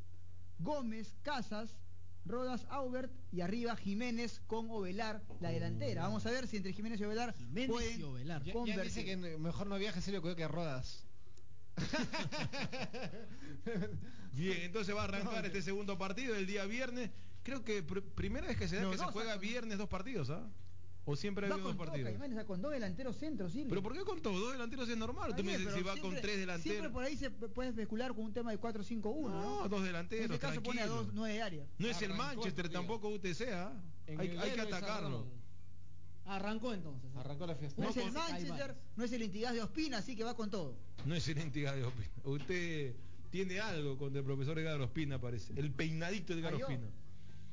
Gómez, 0.58 1.14
Casas, 1.22 1.76
Rodas, 2.28 2.66
Aubert 2.70 3.10
y 3.32 3.40
arriba 3.40 3.74
Jiménez 3.76 4.40
con 4.46 4.70
Ovelar, 4.70 5.22
la 5.40 5.50
delantera. 5.50 6.02
Vamos 6.02 6.24
a 6.26 6.30
ver 6.30 6.46
si 6.46 6.58
entre 6.58 6.72
Jiménez 6.72 7.00
y 7.00 7.04
Ovelar 7.04 7.34
Jiménez 7.34 7.70
pueden 7.70 8.00
y 8.00 8.02
Ovelar. 8.04 8.44
Ya, 8.44 8.52
ya 8.66 8.82
dice 8.82 9.04
que 9.04 9.16
mejor 9.16 9.66
no 9.66 9.78
viaje 9.78 10.00
Cuello 10.20 10.36
que 10.36 10.46
Rodas. 10.48 11.04
Bien, 14.32 14.58
entonces 14.62 14.94
va 14.94 15.02
a 15.02 15.04
arrancar 15.04 15.40
No, 15.42 15.46
este 15.46 15.62
segundo 15.62 15.98
partido 15.98 16.34
el 16.36 16.46
día 16.46 16.64
viernes. 16.66 17.10
Creo 17.42 17.64
que 17.64 17.86
pr- 17.86 18.02
primera 18.14 18.46
vez 18.46 18.56
que 18.56 18.68
se 18.68 18.76
da 18.76 18.82
No, 18.82 18.90
que 18.90 18.98
se 18.98 19.04
juega 19.04 19.36
viernes 19.36 19.78
dos 19.78 19.88
partidos, 19.88 20.30
¿ah? 20.30 20.46
O 21.10 21.16
siempre 21.16 21.46
ha 21.46 21.48
Va 21.48 21.54
habido 21.54 21.68
con 21.68 21.76
dos 21.78 21.86
todo, 21.86 21.92
partidos. 21.94 22.10
Caimanes, 22.20 22.44
con 22.44 22.60
dos 22.60 22.70
delanteros 22.70 23.16
centros, 23.16 23.50
Silvio. 23.50 23.70
Pero 23.70 23.82
¿por 23.82 23.94
qué 23.94 24.00
con 24.04 24.20
todos 24.20 24.38
dos 24.40 24.52
delanteros 24.52 24.86
es 24.90 24.96
normal? 24.98 25.34
Tú 25.34 25.42
me 25.42 25.56
dices 25.56 25.72
si 25.72 25.80
va 25.82 25.92
con 25.92 26.00
siempre- 26.12 26.20
tres 26.20 26.34
Siempre 26.34 26.40
delanteros. 26.42 26.92
por 26.92 27.02
ahí 27.02 27.16
se 27.16 27.30
puede 27.30 27.70
especular 27.70 28.14
con 28.14 28.26
un 28.26 28.32
tema 28.34 28.50
de 28.50 28.58
4-5-1, 28.60 29.30
¿no? 29.30 29.60
No, 29.62 29.68
dos 29.70 29.82
delanteros, 29.84 30.26
En 30.26 30.32
este 30.34 30.46
caso 30.46 30.62
pone 30.62 30.82
a 30.82 30.86
dos, 30.86 31.08
nueve 31.14 31.40
áreas. 31.40 31.66
No 31.78 31.88
es 31.88 32.02
el 32.02 32.12
Arrancó 32.12 32.30
el 32.30 32.36
Manchester, 32.36 32.68
tampoco 32.68 33.08
UTC, 33.08 33.40
¿ah? 33.54 33.72
Hay, 34.18 34.28
que 34.28 34.60
atacarlo. 34.60 35.26
Arrancó 36.26 36.74
entonces. 36.74 37.10
Arrancó 37.16 37.46
la 37.46 37.54
fiesta. 37.54 37.80
No, 37.80 37.88
No, 37.88 37.90
es 37.90 37.96
el 38.06 38.12
Manchester, 38.12 38.76
no 38.96 39.04
es 39.04 39.12
el 39.12 39.22
Intigas 39.22 39.54
de 39.54 39.62
Ospina, 39.62 39.98
así 39.98 40.14
que 40.14 40.24
va 40.24 40.36
con 40.36 40.50
todo. 40.50 40.76
No 41.06 41.14
es 41.14 41.26
el 41.26 41.38
entidad 41.38 41.74
de 41.74 41.84
Ospina. 41.84 42.10
Usted 42.24 42.94
tiene 43.30 43.60
algo 43.60 43.96
con 43.96 44.14
el 44.14 44.22
profesor 44.24 44.58
Edgar 44.58 44.78
Ospina, 44.82 45.18
parece. 45.18 45.58
El 45.58 45.72
peinadito 45.72 46.34
de 46.34 46.40
Edgar. 46.40 46.54
Ospina. 46.54 46.86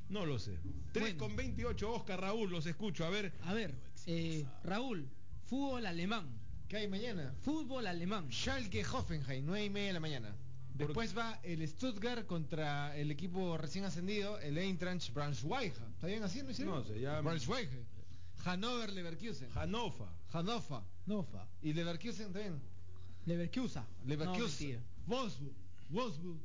No 0.09 0.25
lo 0.25 0.37
sé. 0.39 0.57
3 0.93 1.01
Bueno. 1.03 1.17
con 1.17 1.35
28, 1.35 1.91
Oscar 1.93 2.21
Raúl, 2.21 2.51
los 2.51 2.65
escucho. 2.65 3.05
A 3.05 3.09
ver. 3.09 3.33
A 3.43 3.53
ver, 3.53 3.73
eh, 4.05 4.45
Raúl, 4.63 5.07
fútbol 5.45 5.85
alemán. 5.85 6.27
¿Qué 6.67 6.77
hay 6.77 6.87
mañana? 6.87 7.33
Fútbol 7.41 7.85
alemán. 7.87 8.31
Schalke 8.31 8.83
Hoffenheim, 8.85 9.45
9 9.45 9.65
y 9.65 9.69
media 9.69 9.87
de 9.87 9.93
la 9.93 9.99
mañana. 9.99 10.35
Después 10.73 11.17
va 11.17 11.39
el 11.43 11.65
Stuttgart 11.67 12.25
contra 12.25 12.95
el 12.97 13.09
equipo 13.11 13.57
recién 13.57 13.85
ascendido, 13.85 14.37
el 14.39 14.57
Eintracht 14.57 15.13
Braunschweig. 15.13 15.71
¿Está 15.93 16.07
bien 16.07 16.21
así? 16.23 16.41
¿No, 16.43 16.49
es 16.49 16.57
cierto? 16.57 16.75
No 16.75 16.83
sé, 16.83 16.99
ya- 16.99 17.21
Braunschweig. 17.21 17.69
Hannover 18.43 18.91
Leverkusen. 18.91 19.49
Hannover. 19.55 20.07
Hannover. 20.33 20.81
Nofa. 21.05 21.47
Y 21.61 21.73
Leverkusen 21.73 22.33
también. 22.33 22.59
Leverkusen. 23.25 23.83
No, 23.83 24.07
Leverkusen. 24.07 24.67
mentira. 24.69 24.81
Wolfsburg. 25.07 25.53
Wolfsburg. 25.89 26.39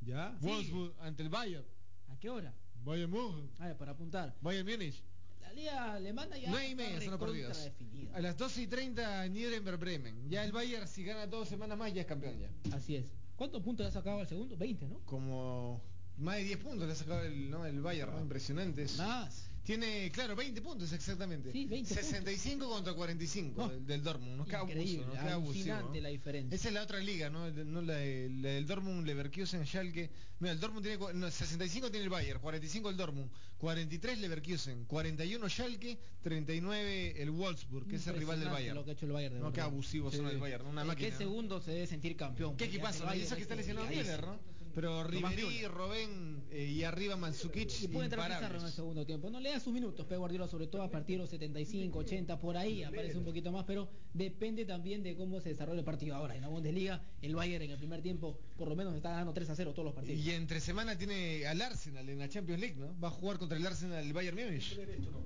¿Ya? 0.00 0.34
Sí. 0.40 0.46
Wolfsburg 0.46 0.94
ante 1.00 1.22
el 1.22 1.28
Bayern. 1.28 1.64
¿A 2.08 2.16
qué 2.18 2.30
hora? 2.30 2.54
Bayern 2.84 3.10
München. 3.10 3.50
A 3.58 3.66
ver, 3.68 3.76
para 3.76 3.92
apuntar. 3.92 4.34
Bayern 4.40 4.66
Múnich. 4.66 5.02
La 5.40 5.52
liga 5.52 5.92
alemana 5.94 6.38
ya 6.38 6.50
9 6.50 6.68
y 6.68 6.74
media 6.74 7.00
son 7.00 7.10
los 7.10 7.20
recontra 7.20 7.26
partidos. 7.48 7.64
definida. 7.64 8.16
A 8.16 8.20
las 8.20 8.36
12 8.36 8.62
y 8.62 8.66
30 8.66 9.28
Nuremberg 9.28 9.78
Bremen. 9.78 10.30
Ya 10.30 10.44
el 10.44 10.52
Bayern 10.52 10.88
si 10.88 11.04
gana 11.04 11.26
dos 11.26 11.48
semanas 11.48 11.76
más 11.78 11.92
ya 11.92 12.00
es 12.02 12.06
campeón 12.06 12.38
ya. 12.38 12.48
Así 12.76 12.96
es. 12.96 13.04
¿Cuántos 13.36 13.62
puntos 13.62 13.86
ha 13.86 13.90
sacado 13.90 14.20
el 14.20 14.26
segundo? 14.28 14.56
20, 14.56 14.86
¿no? 14.88 15.00
Como 15.04 15.82
Más 16.18 16.36
de 16.36 16.44
10 16.44 16.58
puntos 16.58 16.86
le 16.86 16.92
ha 16.92 16.96
sacado 16.96 17.22
el, 17.22 17.50
¿no? 17.50 17.66
el 17.66 17.80
Bayern, 17.80 18.12
¿no? 18.12 18.20
Impresionantes. 18.20 18.96
Más. 18.98 19.48
Tiene, 19.64 20.10
claro, 20.10 20.34
20 20.34 20.60
puntos 20.60 20.92
exactamente. 20.92 21.52
Sí, 21.52 21.66
20 21.66 21.94
65 21.94 22.68
contra 22.68 22.94
45 22.94 23.68
del, 23.68 23.86
del 23.86 24.02
Dortmund. 24.02 24.44
Queda 24.44 24.62
Increíble, 24.62 25.04
abuso, 25.04 25.20
queda 25.22 25.34
abusivo, 25.34 25.76
¿no? 25.80 25.94
la 26.00 26.08
diferencia. 26.08 26.56
Esa 26.56 26.68
es 26.68 26.74
la 26.74 26.82
otra 26.82 26.98
liga, 26.98 27.30
¿no? 27.30 27.48
No 27.50 27.80
la, 27.80 28.02
el- 28.02 28.42
la 28.42 28.48
del 28.50 28.66
Dortmund, 28.66 29.06
Leverkusen, 29.06 29.64
Schalke. 29.64 30.10
Mira, 30.40 30.52
el 30.52 30.58
Dortmund 30.58 30.82
tiene 30.84 30.98
cu- 30.98 31.12
no, 31.14 31.30
65 31.30 31.90
tiene 31.92 32.02
el 32.04 32.10
Bayern, 32.10 32.40
45 32.40 32.90
el 32.90 32.96
Dortmund, 32.96 33.30
43 33.58 34.18
Leverkusen, 34.18 34.84
41 34.86 35.48
Schalke, 35.48 35.96
39 36.22 37.22
el 37.22 37.30
Wolfsburg, 37.30 37.86
que 37.86 37.96
es 37.96 38.06
el 38.08 38.16
rival 38.16 38.40
del 38.40 38.48
Bayern. 38.48 38.74
Lo 38.74 38.84
que 38.84 38.90
ha 38.90 38.94
hecho 38.94 39.06
el 39.06 39.12
Bayern 39.12 39.34
de 39.36 39.40
No, 39.42 39.52
qué 39.52 39.60
abusivos 39.60 40.12
son 40.14 40.26
el 40.26 40.38
Bayern, 40.38 40.66
una 40.66 40.80
¿En 40.80 40.88
máquina. 40.88 41.08
qué 41.08 41.14
segundo 41.16 41.60
se 41.60 41.70
debe 41.70 41.86
sentir 41.86 42.16
campeón? 42.16 42.56
¿Qué 42.56 42.64
equipazo? 42.64 43.04
Y 43.14 43.20
eso 43.20 43.36
que 43.36 43.42
está 43.42 43.54
lesionado. 43.54 43.86
Müller, 43.86 44.26
¿no? 44.26 44.40
Pero 44.74 45.04
Müller. 45.04 45.70
Robén 45.70 46.42
eh, 46.50 46.64
y 46.64 46.84
arriba 46.84 47.16
Mandzukic 47.16 47.82
Y 47.82 47.88
puede 47.88 48.06
entrar 48.06 48.26
Pizarro 48.26 48.58
en 48.58 48.66
el 48.66 48.72
segundo 48.72 49.06
tiempo. 49.06 49.30
No 49.30 49.40
le 49.40 49.50
da 49.50 49.60
sus 49.60 49.72
minutos, 49.72 50.06
Pep 50.06 50.18
Guardiola, 50.18 50.48
sobre 50.48 50.66
todo 50.66 50.82
a 50.82 50.90
partir 50.90 51.16
de 51.16 51.22
los 51.22 51.30
75, 51.30 51.98
80, 51.98 52.38
por 52.38 52.56
ahí 52.56 52.82
aparece 52.82 53.18
un 53.18 53.24
poquito 53.24 53.52
más, 53.52 53.64
pero 53.64 53.88
depende 54.14 54.64
también 54.64 55.02
de 55.02 55.14
cómo 55.16 55.40
se 55.40 55.50
desarrolla 55.50 55.80
el 55.80 55.84
partido. 55.84 56.16
Ahora, 56.16 56.34
en 56.34 56.42
la 56.42 56.48
Bundesliga, 56.48 57.02
el 57.20 57.34
Bayern 57.34 57.64
en 57.64 57.70
el 57.72 57.78
primer 57.78 58.02
tiempo, 58.02 58.38
por 58.56 58.68
lo 58.68 58.76
menos 58.76 58.94
está 58.94 59.10
ganando 59.10 59.32
3 59.32 59.50
a 59.50 59.54
0 59.56 59.72
todos 59.72 59.86
los 59.86 59.94
partidos. 59.94 60.20
Y 60.20 60.30
entre 60.30 60.60
semana 60.60 60.96
tiene 60.96 61.46
al 61.46 61.60
Arsenal 61.60 62.08
en 62.08 62.18
la 62.18 62.28
Champions 62.28 62.60
League, 62.60 62.76
¿no? 62.76 62.98
Va 63.00 63.08
a 63.08 63.10
jugar 63.10 63.38
contra 63.38 63.56
el 63.58 63.66
Arsenal 63.66 64.04
el 64.04 64.12
Bayern 64.12 64.36
Múnich. 64.36 64.78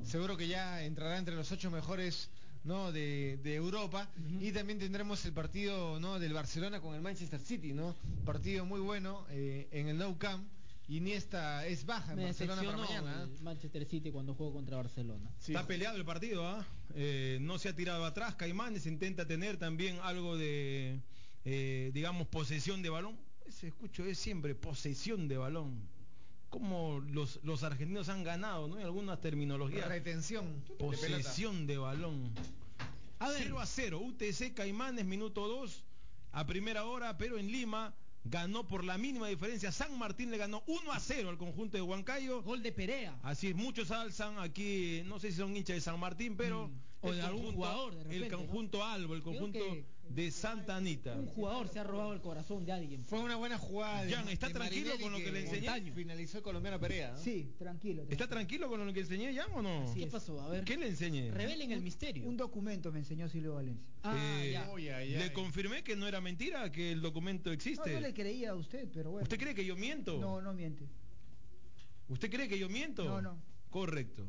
Seguro 0.02 0.36
que 0.36 0.48
ya 0.48 0.84
entrará 0.84 1.18
entre 1.18 1.34
los 1.34 1.50
ocho 1.52 1.70
mejores 1.70 2.30
¿no? 2.66 2.92
de, 2.92 3.38
de 3.42 3.54
Europa. 3.54 4.10
Y 4.40 4.52
también 4.52 4.78
tendremos 4.78 5.24
el 5.24 5.32
partido 5.32 5.98
¿no? 6.00 6.18
del 6.18 6.32
Barcelona 6.32 6.80
con 6.80 6.94
el 6.94 7.00
Manchester 7.00 7.40
City, 7.40 7.72
¿no? 7.72 7.94
Partido 8.24 8.66
muy 8.66 8.80
bueno 8.80 9.24
eh, 9.30 9.68
en 9.70 9.88
el 9.88 9.96
Nou 9.96 10.18
Camp. 10.18 10.46
Iniesta 10.88 11.66
es 11.66 11.84
baja 11.84 12.12
en 12.12 12.18
Me 12.18 12.24
Barcelona 12.26 12.62
para 12.62 12.76
mañana. 12.76 13.22
¿eh? 13.22 13.34
el 13.36 13.42
Manchester 13.42 13.84
City 13.86 14.10
cuando 14.10 14.34
jugó 14.34 14.52
contra 14.52 14.76
Barcelona. 14.76 15.30
Está 15.40 15.66
peleado 15.66 15.96
el 15.96 16.04
partido, 16.04 16.46
¿ah? 16.46 16.64
Eh, 16.94 17.38
no 17.40 17.58
se 17.58 17.68
ha 17.68 17.74
tirado 17.74 18.04
atrás. 18.04 18.34
Caimanes 18.36 18.86
intenta 18.86 19.26
tener 19.26 19.56
también 19.56 19.98
algo 20.02 20.36
de, 20.36 21.00
eh, 21.44 21.90
digamos, 21.92 22.28
posesión 22.28 22.82
de 22.82 22.90
balón. 22.90 23.16
Ese 23.46 23.68
escucho 23.68 24.04
es 24.04 24.18
siempre 24.18 24.54
posesión 24.54 25.26
de 25.28 25.36
balón. 25.38 25.88
Como 26.60 27.00
los, 27.10 27.38
los 27.42 27.62
argentinos 27.64 28.08
han 28.08 28.24
ganado, 28.24 28.66
¿no? 28.66 28.76
Hay 28.76 28.84
algunas 28.84 29.20
terminologías. 29.20 29.86
Retención. 29.88 30.62
Posesión 30.78 31.66
de 31.66 31.76
balón. 31.76 32.32
A 33.18 33.28
ver. 33.28 33.42
0 33.42 33.60
a 33.60 33.66
0. 33.66 34.00
UTC 34.00 34.54
Caimanes, 34.54 35.04
minuto 35.04 35.46
2. 35.48 35.84
A 36.32 36.46
primera 36.46 36.84
hora, 36.86 37.18
pero 37.18 37.36
en 37.38 37.52
Lima. 37.52 37.94
Ganó 38.28 38.66
por 38.66 38.82
la 38.84 38.96
mínima 38.98 39.28
diferencia. 39.28 39.70
San 39.70 39.96
Martín 39.98 40.30
le 40.32 40.38
ganó 40.38 40.64
1 40.66 40.90
a 40.92 40.98
0 40.98 41.28
al 41.28 41.36
conjunto 41.38 41.76
de 41.76 41.82
Huancayo. 41.82 42.42
Gol 42.42 42.60
de 42.62 42.72
Perea. 42.72 43.16
Así 43.22 43.48
es, 43.48 43.54
muchos 43.54 43.90
alzan 43.92 44.38
aquí, 44.40 45.02
no 45.04 45.20
sé 45.20 45.30
si 45.30 45.36
son 45.36 45.54
hinchas 45.56 45.76
de 45.76 45.80
San 45.82 46.00
Martín, 46.00 46.36
pero 46.36 46.68
O 47.02 47.10
el 47.10 47.18
de 47.18 47.22
algún 47.22 47.42
conjunto- 47.42 47.56
jugador, 47.56 47.94
de 47.94 48.02
repente, 48.02 48.24
el 48.26 48.32
¿no? 48.32 48.38
conjunto 48.38 48.84
Albo, 48.84 49.14
el 49.14 49.22
conjunto 49.22 49.60
de 50.08 50.30
Santa 50.30 50.76
Anita. 50.76 51.14
Un 51.14 51.26
jugador 51.26 51.68
se 51.68 51.78
ha 51.78 51.84
robado 51.84 52.12
el 52.12 52.20
corazón 52.20 52.64
de 52.64 52.72
alguien. 52.72 53.04
Fue 53.04 53.20
una 53.20 53.36
buena 53.36 53.58
jugada. 53.58 54.04
de- 54.04 54.12
Jan, 54.12 54.28
¿está 54.28 54.48
de 54.48 54.54
tranquilo 54.54 54.92
con 55.00 55.12
lo 55.12 55.18
que 55.18 55.30
le 55.32 55.40
enseñé? 55.40 55.66
Montaño. 55.68 55.94
Finalizó 55.94 56.38
el 56.38 56.42
colombiano 56.44 56.80
Perea. 56.80 57.12
¿no? 57.12 57.18
Sí, 57.18 57.52
tranquilo. 57.58 58.06
¿Está 58.08 58.26
tranquilo 58.28 58.68
con 58.68 58.84
lo 58.86 58.92
que 58.92 59.00
enseñé, 59.00 59.34
Jan, 59.34 59.50
o 59.54 59.62
no? 59.62 59.92
¿Qué 59.94 60.06
pasó? 60.06 60.40
A 60.40 60.48
ver. 60.48 60.64
¿Qué 60.64 60.76
le 60.76 60.88
enseñé? 60.88 61.30
Revelen 61.30 61.72
el 61.72 61.82
misterio. 61.82 62.26
Un 62.28 62.36
documento 62.36 62.90
me 62.92 63.00
enseñó 63.00 63.28
Silvio 63.28 63.54
Valencia. 63.54 63.84
Ah, 64.02 64.16
Eh, 64.42 64.52
ya. 64.52 64.70
Uy, 64.72 64.88
ay, 64.88 65.10
Le 65.16 65.32
confirmé 65.32 65.82
que 65.82 65.96
no 65.96 66.06
era 66.06 66.20
mentira, 66.20 66.70
que 66.72 66.92
el 66.92 67.00
documento 67.00 67.50
No, 67.50 67.54
existe. 67.54 67.92
yo 67.92 68.00
le 68.00 68.14
creía 68.14 68.50
a 68.50 68.54
usted, 68.54 68.88
pero 68.92 69.10
bueno. 69.10 69.24
¿Usted 69.24 69.38
cree 69.38 69.54
que 69.54 69.64
yo 69.64 69.76
miento? 69.76 70.18
No, 70.18 70.40
no 70.40 70.52
miente. 70.54 70.86
¿Usted 72.08 72.30
cree 72.30 72.48
que 72.48 72.58
yo 72.58 72.68
miento? 72.68 73.04
No, 73.04 73.20
no. 73.20 73.38
Correcto. 73.70 74.28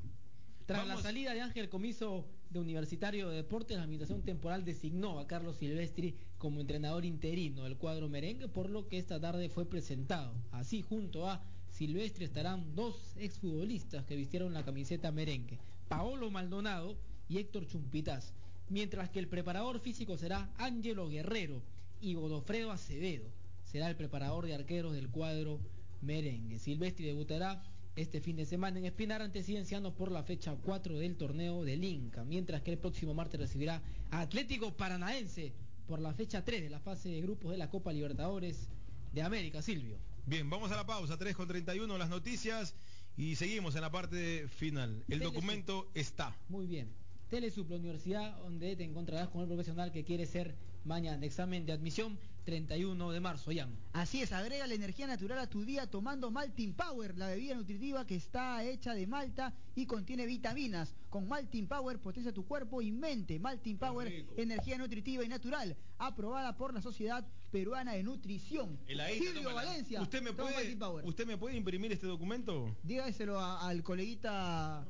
Tras 0.65 0.85
la 0.87 0.97
salida 1.01 1.33
de 1.33 1.41
Ángel 1.41 1.69
Comiso 1.69 2.27
de 2.49 2.59
Universitario 2.59 3.29
de 3.29 3.37
Deportes, 3.37 3.77
la 3.77 3.83
administración 3.83 4.23
temporal 4.23 4.63
designó 4.63 5.19
a 5.19 5.27
Carlos 5.27 5.57
Silvestri 5.57 6.15
como 6.37 6.61
entrenador 6.61 7.05
interino 7.05 7.63
del 7.63 7.77
cuadro 7.77 8.09
merengue, 8.09 8.47
por 8.47 8.69
lo 8.69 8.87
que 8.87 8.97
esta 8.97 9.19
tarde 9.19 9.49
fue 9.49 9.65
presentado. 9.65 10.33
Así, 10.51 10.81
junto 10.81 11.27
a 11.27 11.43
Silvestri 11.71 12.25
estarán 12.25 12.75
dos 12.75 13.15
exfutbolistas 13.17 14.05
que 14.05 14.15
vistieron 14.15 14.53
la 14.53 14.63
camiseta 14.63 15.11
merengue, 15.11 15.59
Paolo 15.87 16.31
Maldonado 16.31 16.97
y 17.29 17.37
Héctor 17.37 17.67
Chumpitas, 17.67 18.33
mientras 18.69 19.09
que 19.09 19.19
el 19.19 19.27
preparador 19.27 19.79
físico 19.79 20.17
será 20.17 20.49
Ángelo 20.57 21.09
Guerrero 21.09 21.61
y 22.01 22.13
Godofredo 22.13 22.71
Acevedo. 22.71 23.25
Será 23.65 23.89
el 23.89 23.95
preparador 23.95 24.45
de 24.45 24.55
arqueros 24.55 24.93
del 24.93 25.09
cuadro 25.09 25.59
merengue. 26.01 26.59
Silvestri 26.59 27.05
debutará 27.05 27.61
este 27.97 28.21
fin 28.21 28.35
de 28.35 28.45
semana 28.45 28.77
en 28.77 28.85
Espinar 28.85 29.23
ante 29.23 29.41
Cienciano 29.41 29.95
por 29.95 30.11
la 30.11 30.23
fecha 30.23 30.55
4 30.55 30.99
del 30.99 31.17
torneo 31.17 31.63
del 31.63 31.83
Inca, 31.83 32.23
mientras 32.23 32.61
que 32.61 32.71
el 32.71 32.77
próximo 32.77 33.15
martes 33.15 33.39
recibirá 33.39 33.81
a 34.11 34.21
Atlético 34.21 34.71
Paranaense 34.71 35.51
por 35.87 35.99
la 35.99 36.13
fecha 36.13 36.45
3 36.45 36.61
de 36.61 36.69
la 36.69 36.79
fase 36.79 37.09
de 37.09 37.21
grupos 37.21 37.51
de 37.51 37.57
la 37.57 37.71
Copa 37.71 37.91
Libertadores 37.91 38.69
de 39.13 39.21
América, 39.23 39.63
Silvio. 39.63 39.97
Bien, 40.27 40.47
vamos 40.47 40.71
a 40.71 40.75
la 40.75 40.85
pausa, 40.85 41.17
3 41.17 41.35
con 41.35 41.47
31, 41.47 41.97
las 41.97 42.09
noticias 42.09 42.75
y 43.17 43.35
seguimos 43.35 43.75
en 43.75 43.81
la 43.81 43.91
parte 43.91 44.47
final. 44.47 45.03
El 45.07 45.19
documento 45.19 45.89
está. 45.95 46.37
Muy 46.49 46.67
bien. 46.67 46.93
Telesub, 47.31 47.67
la 47.69 47.77
universidad 47.77 48.37
donde 48.37 48.75
te 48.75 48.83
encontrarás 48.83 49.29
con 49.29 49.41
el 49.41 49.47
profesional 49.47 49.91
que 49.91 50.03
quiere 50.03 50.27
ser 50.27 50.55
mañana. 50.85 51.25
Examen 51.25 51.65
de 51.65 51.73
admisión 51.73 52.19
31 52.47 53.11
de 53.11 53.19
marzo, 53.19 53.51
Jan. 53.53 53.75
Así 53.91 54.21
es, 54.21 54.31
agrega 54.31 54.65
la 54.67 54.73
energía 54.73 55.05
natural 55.05 55.37
a 55.39 55.47
tu 55.49 55.65
día 55.65 55.85
tomando 55.87 56.31
Maltin 56.31 56.73
Power, 56.73 57.17
la 57.17 57.27
bebida 57.27 57.55
nutritiva 57.55 58.07
que 58.07 58.15
está 58.15 58.63
hecha 58.63 58.93
de 58.93 59.05
malta 59.05 59.53
y 59.75 59.85
contiene 59.85 60.25
vitaminas. 60.25 60.95
Con 61.09 61.27
Maltin 61.27 61.67
Power 61.67 61.99
potencia 61.99 62.31
tu 62.33 62.45
cuerpo 62.45 62.81
y 62.81 62.89
mente. 62.89 63.37
Maltin 63.37 63.77
Power, 63.77 64.25
energía 64.37 64.77
nutritiva 64.77 65.25
y 65.25 65.27
natural, 65.27 65.75
aprobada 65.97 66.55
por 66.55 66.73
la 66.73 66.81
Sociedad 66.81 67.27
Peruana 67.51 67.91
de 67.95 68.03
Nutrición. 68.03 68.79
Heladita, 68.87 69.25
Silvio 69.25 69.41
tómala. 69.49 69.65
Valencia. 69.67 70.01
¿Usted 70.01 70.21
me 70.21 70.31
puede. 70.31 70.77
¿Usted 71.03 71.27
me 71.27 71.37
puede 71.37 71.57
imprimir 71.57 71.91
este 71.91 72.07
documento? 72.07 72.73
Dígaselo 72.81 73.41
a- 73.41 73.67
al 73.67 73.83
coleguita 73.83 74.87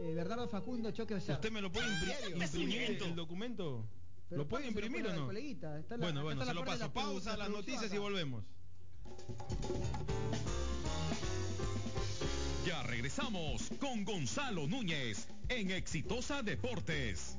eh, 0.00 0.12
Bernardo 0.14 0.46
Facundo 0.48 0.92
Choque. 0.92 1.14
¿Usted 1.16 1.50
me 1.50 1.60
lo 1.60 1.72
puede 1.72 1.88
imprimir 1.92 2.82
el 3.02 3.16
documento? 3.16 3.84
Pero 4.28 4.42
¿Lo 4.42 4.48
puede 4.48 4.66
imprimir 4.66 5.06
o 5.06 5.14
no? 5.14 5.26
coleguita. 5.26 5.78
Está 5.78 5.96
la- 5.96 6.04
bueno, 6.06 6.22
bueno, 6.22 6.40
está 6.42 6.52
se 6.52 6.54
lo 6.58 6.64
paso. 6.64 6.78
la 6.78 6.92
Pausa, 6.92 7.30
la 7.32 7.36
las 7.44 7.50
noticias 7.50 7.92
y 7.92 7.98
volvemos. 7.98 8.44
Ya 12.66 12.82
regresamos 12.84 13.70
con 13.78 14.04
Gonzalo 14.04 14.66
Núñez 14.66 15.28
en 15.48 15.70
Exitosa 15.70 16.42
Deportes. 16.42 17.36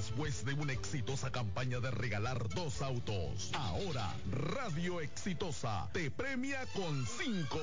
Después 0.00 0.46
de 0.46 0.54
una 0.54 0.72
exitosa 0.72 1.30
campaña 1.30 1.78
de 1.78 1.90
regalar 1.90 2.48
dos 2.54 2.80
autos, 2.80 3.50
ahora 3.52 4.16
Radio 4.30 4.98
Exitosa 5.02 5.90
te 5.92 6.10
premia 6.10 6.64
con 6.74 7.06
cinco. 7.06 7.60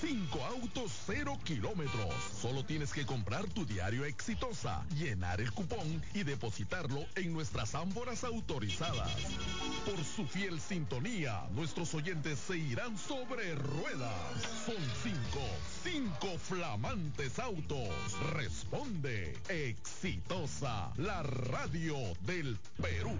Cinco 0.00 0.44
autos 0.44 0.90
cero 1.06 1.38
kilómetros. 1.44 2.12
Solo 2.42 2.64
tienes 2.64 2.92
que 2.92 3.06
comprar 3.06 3.46
tu 3.46 3.64
diario 3.64 4.04
Exitosa, 4.06 4.84
llenar 4.96 5.40
el 5.40 5.52
cupón 5.52 6.02
y 6.14 6.24
depositarlo 6.24 7.06
en 7.14 7.32
nuestras 7.32 7.76
ámboras 7.76 8.24
autorizadas. 8.24 9.12
Por 9.86 10.02
su 10.04 10.26
fiel 10.26 10.60
sintonía, 10.60 11.44
nuestros 11.52 11.94
oyentes 11.94 12.40
se 12.40 12.56
irán 12.56 12.98
sobre 12.98 13.54
ruedas. 13.54 14.42
Son 14.66 14.82
cinco, 15.04 15.46
cinco 15.82 16.38
flamantes 16.38 17.38
autos. 17.38 17.88
Responde 18.34 19.36
Exitosa, 19.48 20.92
la 20.96 21.22
radio 21.22 21.96
del 22.22 22.58
Perú. 22.76 23.16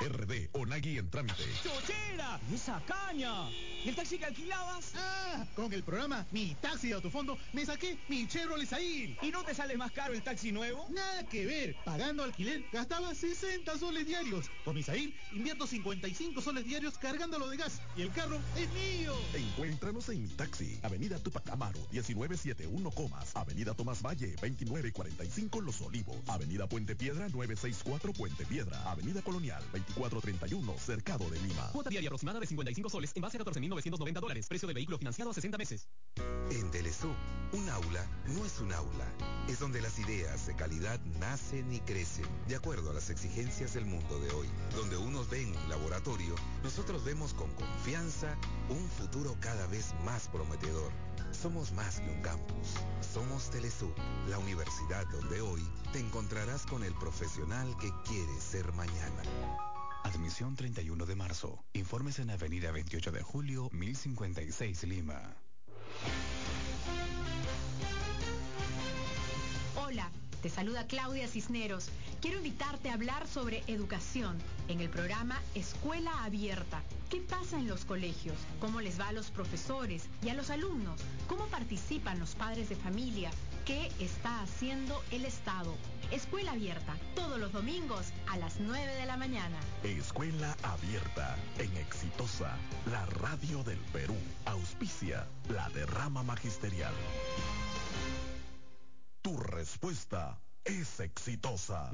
RD 0.00 0.50
Onagui 0.52 0.98
en 0.98 1.10
trámite. 1.10 1.42
¡Chochera! 1.62 2.40
¡Esa 2.54 2.80
caña! 2.86 3.50
¿Y 3.84 3.88
el 3.88 3.96
taxi 3.96 4.18
que 4.18 4.26
alquilabas? 4.26 4.92
Ah, 4.96 5.46
con 5.56 5.72
el 5.72 5.82
programa 5.82 6.26
Mi 6.30 6.54
Taxi 6.60 6.88
de 6.88 6.94
Autofondo 6.94 7.36
me 7.52 7.66
saqué 7.66 7.98
mi 8.08 8.26
Chevrolet 8.26 8.68
Sail. 8.68 9.18
¿Y 9.22 9.30
no 9.30 9.44
te 9.44 9.54
sale 9.54 9.76
más 9.76 9.90
caro 9.92 10.14
el 10.14 10.22
taxi 10.22 10.52
nuevo? 10.52 10.86
Nada 10.90 11.24
que 11.28 11.46
ver. 11.46 11.76
Pagando 11.84 12.22
alquiler 12.22 12.64
gastaba 12.72 13.14
60 13.14 13.76
soles 13.78 14.06
diarios. 14.06 14.46
Con 14.64 14.76
mi 14.76 14.82
Sail 14.82 15.14
invierto 15.32 15.66
55 15.66 16.40
soles 16.40 16.64
diarios 16.64 16.96
cargándolo 16.98 17.48
de 17.48 17.56
gas 17.56 17.80
y 17.96 18.02
el 18.02 18.12
carro 18.12 18.38
es 18.56 18.68
mío. 18.70 19.14
Encuéntranos 19.34 20.08
en 20.10 20.22
Mi 20.22 20.28
Taxi, 20.28 20.78
Avenida 20.82 21.18
Tupac 21.18 21.48
Amaru, 21.50 21.80
1971 21.90 22.90
Comas, 22.92 23.34
Avenida 23.34 23.74
Tomás 23.74 24.02
Valle, 24.02 24.30
2945 24.40 25.60
Los 25.60 25.80
Olivos, 25.80 26.16
Avenida 26.28 26.68
Puente 26.68 26.94
Piedra, 26.94 27.28
964 27.28 28.12
Puente 28.12 28.44
Piedra, 28.46 28.80
Avenida 28.90 29.22
Colonial, 29.22 29.57
2431, 29.72 30.78
Cercado 30.78 31.28
de 31.30 31.40
Lima. 31.40 31.70
Cuota 31.72 31.90
diaria 31.90 32.08
aproximada 32.08 32.40
de 32.40 32.46
55 32.46 32.90
soles 32.90 33.12
en 33.14 33.22
base 33.22 33.38
a 33.38 33.40
14.990 33.40 34.20
dólares. 34.20 34.46
Precio 34.48 34.68
de 34.68 34.74
vehículo 34.74 34.98
financiado 34.98 35.30
a 35.30 35.34
60 35.34 35.58
meses. 35.58 35.88
En 36.50 36.70
Telesub, 36.70 37.14
un 37.52 37.68
aula 37.68 38.04
no 38.26 38.44
es 38.44 38.58
un 38.60 38.72
aula. 38.72 39.04
Es 39.48 39.58
donde 39.58 39.80
las 39.80 39.98
ideas 39.98 40.46
de 40.46 40.56
calidad 40.56 41.00
nacen 41.18 41.72
y 41.72 41.80
crecen, 41.80 42.26
de 42.46 42.56
acuerdo 42.56 42.90
a 42.90 42.94
las 42.94 43.10
exigencias 43.10 43.74
del 43.74 43.84
mundo 43.84 44.18
de 44.20 44.30
hoy. 44.30 44.48
Donde 44.74 44.96
unos 44.96 45.28
ven 45.30 45.54
un 45.54 45.68
laboratorio, 45.68 46.34
nosotros 46.62 47.04
vemos 47.04 47.34
con 47.34 47.50
confianza 47.54 48.36
un 48.68 48.88
futuro 48.88 49.36
cada 49.40 49.66
vez 49.66 49.94
más 50.04 50.28
prometedor. 50.28 50.92
Somos 51.32 51.72
más 51.72 52.00
que 52.00 52.10
un 52.10 52.22
campus. 52.22 52.74
Somos 53.00 53.50
Telesub, 53.50 53.92
la 54.28 54.38
universidad 54.38 55.06
donde 55.08 55.40
hoy 55.40 55.62
te 55.92 56.00
encontrarás 56.00 56.66
con 56.66 56.82
el 56.82 56.94
profesional 56.94 57.76
que 57.78 57.90
quiere 58.04 58.40
ser 58.40 58.72
mañana. 58.72 59.22
Admisión 60.04 60.56
31 60.56 61.06
de 61.06 61.16
marzo. 61.16 61.64
Informes 61.72 62.18
en 62.18 62.30
Avenida 62.30 62.70
28 62.70 63.12
de 63.12 63.22
Julio, 63.22 63.68
1056 63.72 64.84
Lima. 64.84 65.36
Hola, 69.76 70.10
te 70.42 70.48
saluda 70.48 70.86
Claudia 70.86 71.26
Cisneros. 71.28 71.90
Quiero 72.20 72.38
invitarte 72.38 72.90
a 72.90 72.94
hablar 72.94 73.26
sobre 73.26 73.62
educación 73.66 74.38
en 74.68 74.80
el 74.80 74.88
programa 74.88 75.40
Escuela 75.54 76.24
Abierta. 76.24 76.82
¿Qué 77.10 77.20
pasa 77.20 77.58
en 77.58 77.68
los 77.68 77.84
colegios? 77.84 78.36
¿Cómo 78.60 78.80
les 78.80 79.00
va 79.00 79.08
a 79.08 79.12
los 79.12 79.30
profesores 79.30 80.08
y 80.22 80.28
a 80.28 80.34
los 80.34 80.50
alumnos? 80.50 81.00
¿Cómo 81.26 81.46
participan 81.46 82.18
los 82.18 82.34
padres 82.34 82.68
de 82.68 82.76
familia? 82.76 83.30
¿Qué 83.68 83.92
está 84.00 84.40
haciendo 84.40 84.98
el 85.10 85.26
Estado? 85.26 85.76
Escuela 86.10 86.52
Abierta, 86.52 86.96
todos 87.14 87.38
los 87.38 87.52
domingos 87.52 88.14
a 88.26 88.38
las 88.38 88.60
9 88.60 88.94
de 88.94 89.04
la 89.04 89.18
mañana. 89.18 89.60
Escuela 89.84 90.56
Abierta, 90.62 91.36
en 91.58 91.76
Exitosa, 91.76 92.56
la 92.90 93.04
radio 93.04 93.62
del 93.64 93.76
Perú. 93.92 94.16
Auspicia 94.46 95.26
la 95.50 95.68
derrama 95.68 96.22
magisterial. 96.22 96.94
Tu 99.20 99.36
respuesta 99.36 100.40
es 100.64 101.00
exitosa. 101.00 101.90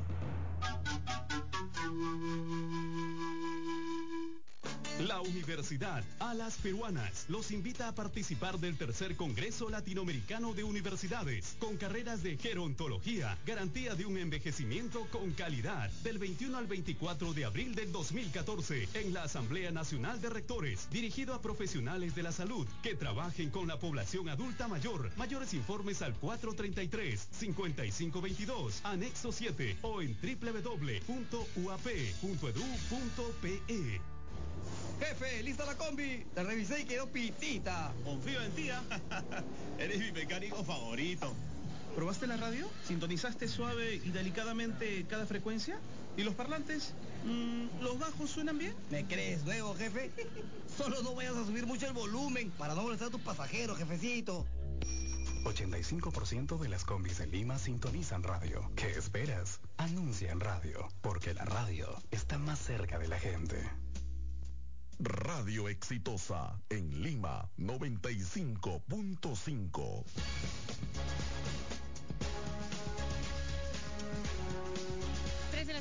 La 5.01 5.21
Universidad 5.21 6.05
Alas 6.21 6.57
Peruanas 6.63 7.25
los 7.29 7.51
invita 7.51 7.89
a 7.89 7.97
participar 7.97 8.61
del 8.61 8.79
tercer 8.79 9.17
Congreso 9.17 9.69
Latinoamericano 9.69 10.55
de 10.55 10.63
Universidades 10.63 11.57
con 11.59 11.77
carreras 11.77 12.23
de 12.23 12.39
gerontología, 12.39 13.37
garantía 13.45 13.97
de 13.97 14.07
un 14.07 14.19
envejecimiento 14.19 15.05
con 15.11 15.33
calidad, 15.33 15.91
del 16.05 16.19
21 16.19 16.57
al 16.57 16.69
24 16.69 17.35
de 17.35 17.45
abril 17.45 17.75
del 17.75 17.91
2014 17.91 18.89
en 18.95 19.13
la 19.13 19.25
Asamblea 19.25 19.73
Nacional 19.73 20.21
de 20.21 20.31
Rectores, 20.31 20.89
dirigido 20.91 21.35
a 21.35 21.43
profesionales 21.43 22.15
de 22.15 22.23
la 22.23 22.31
salud 22.31 22.69
que 22.83 22.95
trabajen 22.95 23.51
con 23.51 23.67
la 23.67 23.81
población 23.81 24.29
adulta 24.29 24.69
mayor. 24.69 25.11
Mayores 25.17 25.55
informes 25.55 26.03
al 26.03 26.15
433-5522, 26.21 28.75
anexo 28.85 29.33
7 29.33 29.79
o 29.83 30.03
en 30.03 30.17
www.uap.edu.pe. 30.23 31.35
Jefe, 35.01 35.43
lista 35.43 35.65
la 35.67 35.77
combi. 35.77 36.25
La 36.35 36.43
revisé 36.45 36.81
y 36.81 36.85
quedó 36.85 37.09
pitita. 37.09 37.93
Confío 38.05 38.43
en 38.43 38.53
ti, 38.53 38.71
¿ah? 38.71 38.83
Eres 39.79 39.99
mi 39.99 40.13
mecánico 40.13 40.63
favorito. 40.65 41.35
¿Probaste 41.95 42.27
la 42.27 42.37
radio? 42.37 42.69
¿Sintonizaste 42.87 43.47
suave 43.49 43.97
y 43.97 44.11
delicadamente 44.11 45.05
cada 45.09 45.27
frecuencia? 45.27 45.79
¿Y 46.17 46.23
los 46.23 46.35
parlantes? 46.35 46.95
Mm, 47.25 47.83
¿Los 47.83 47.99
bajos 47.99 48.31
suenan 48.31 48.59
bien? 48.59 48.75
¿Me 48.91 49.05
crees 49.05 49.45
luego, 49.45 49.75
jefe? 49.75 50.11
Solo 50.77 51.03
no 51.03 51.15
vayas 51.15 51.37
a 51.37 51.45
subir 51.45 51.67
mucho 51.67 51.87
el 51.87 51.93
volumen 51.93 52.51
para 52.53 52.75
no 52.75 52.83
molestar 52.83 53.09
a 53.09 53.11
tus 53.11 53.21
pasajeros, 53.21 53.79
jefecito. 53.79 54.47
85% 55.45 56.59
de 56.59 56.69
las 56.69 56.85
combis 56.85 57.19
de 57.19 57.27
Lima 57.27 57.59
sintonizan 57.59 58.23
radio. 58.23 58.71
¿Qué 58.77 58.91
esperas? 58.91 59.61
Anuncia 59.77 60.33
en 60.33 60.41
radio, 60.41 60.89
porque 61.03 61.35
la 61.35 61.45
radio 61.45 61.89
está 62.11 62.39
más 62.39 62.59
cerca 62.59 62.99
de 62.99 63.09
la 63.09 63.19
gente. 63.19 63.63
Radio 65.01 65.69
Exitosa 65.69 66.61
en 66.71 67.03
Lima 67.03 67.51
95.5. 67.59 70.05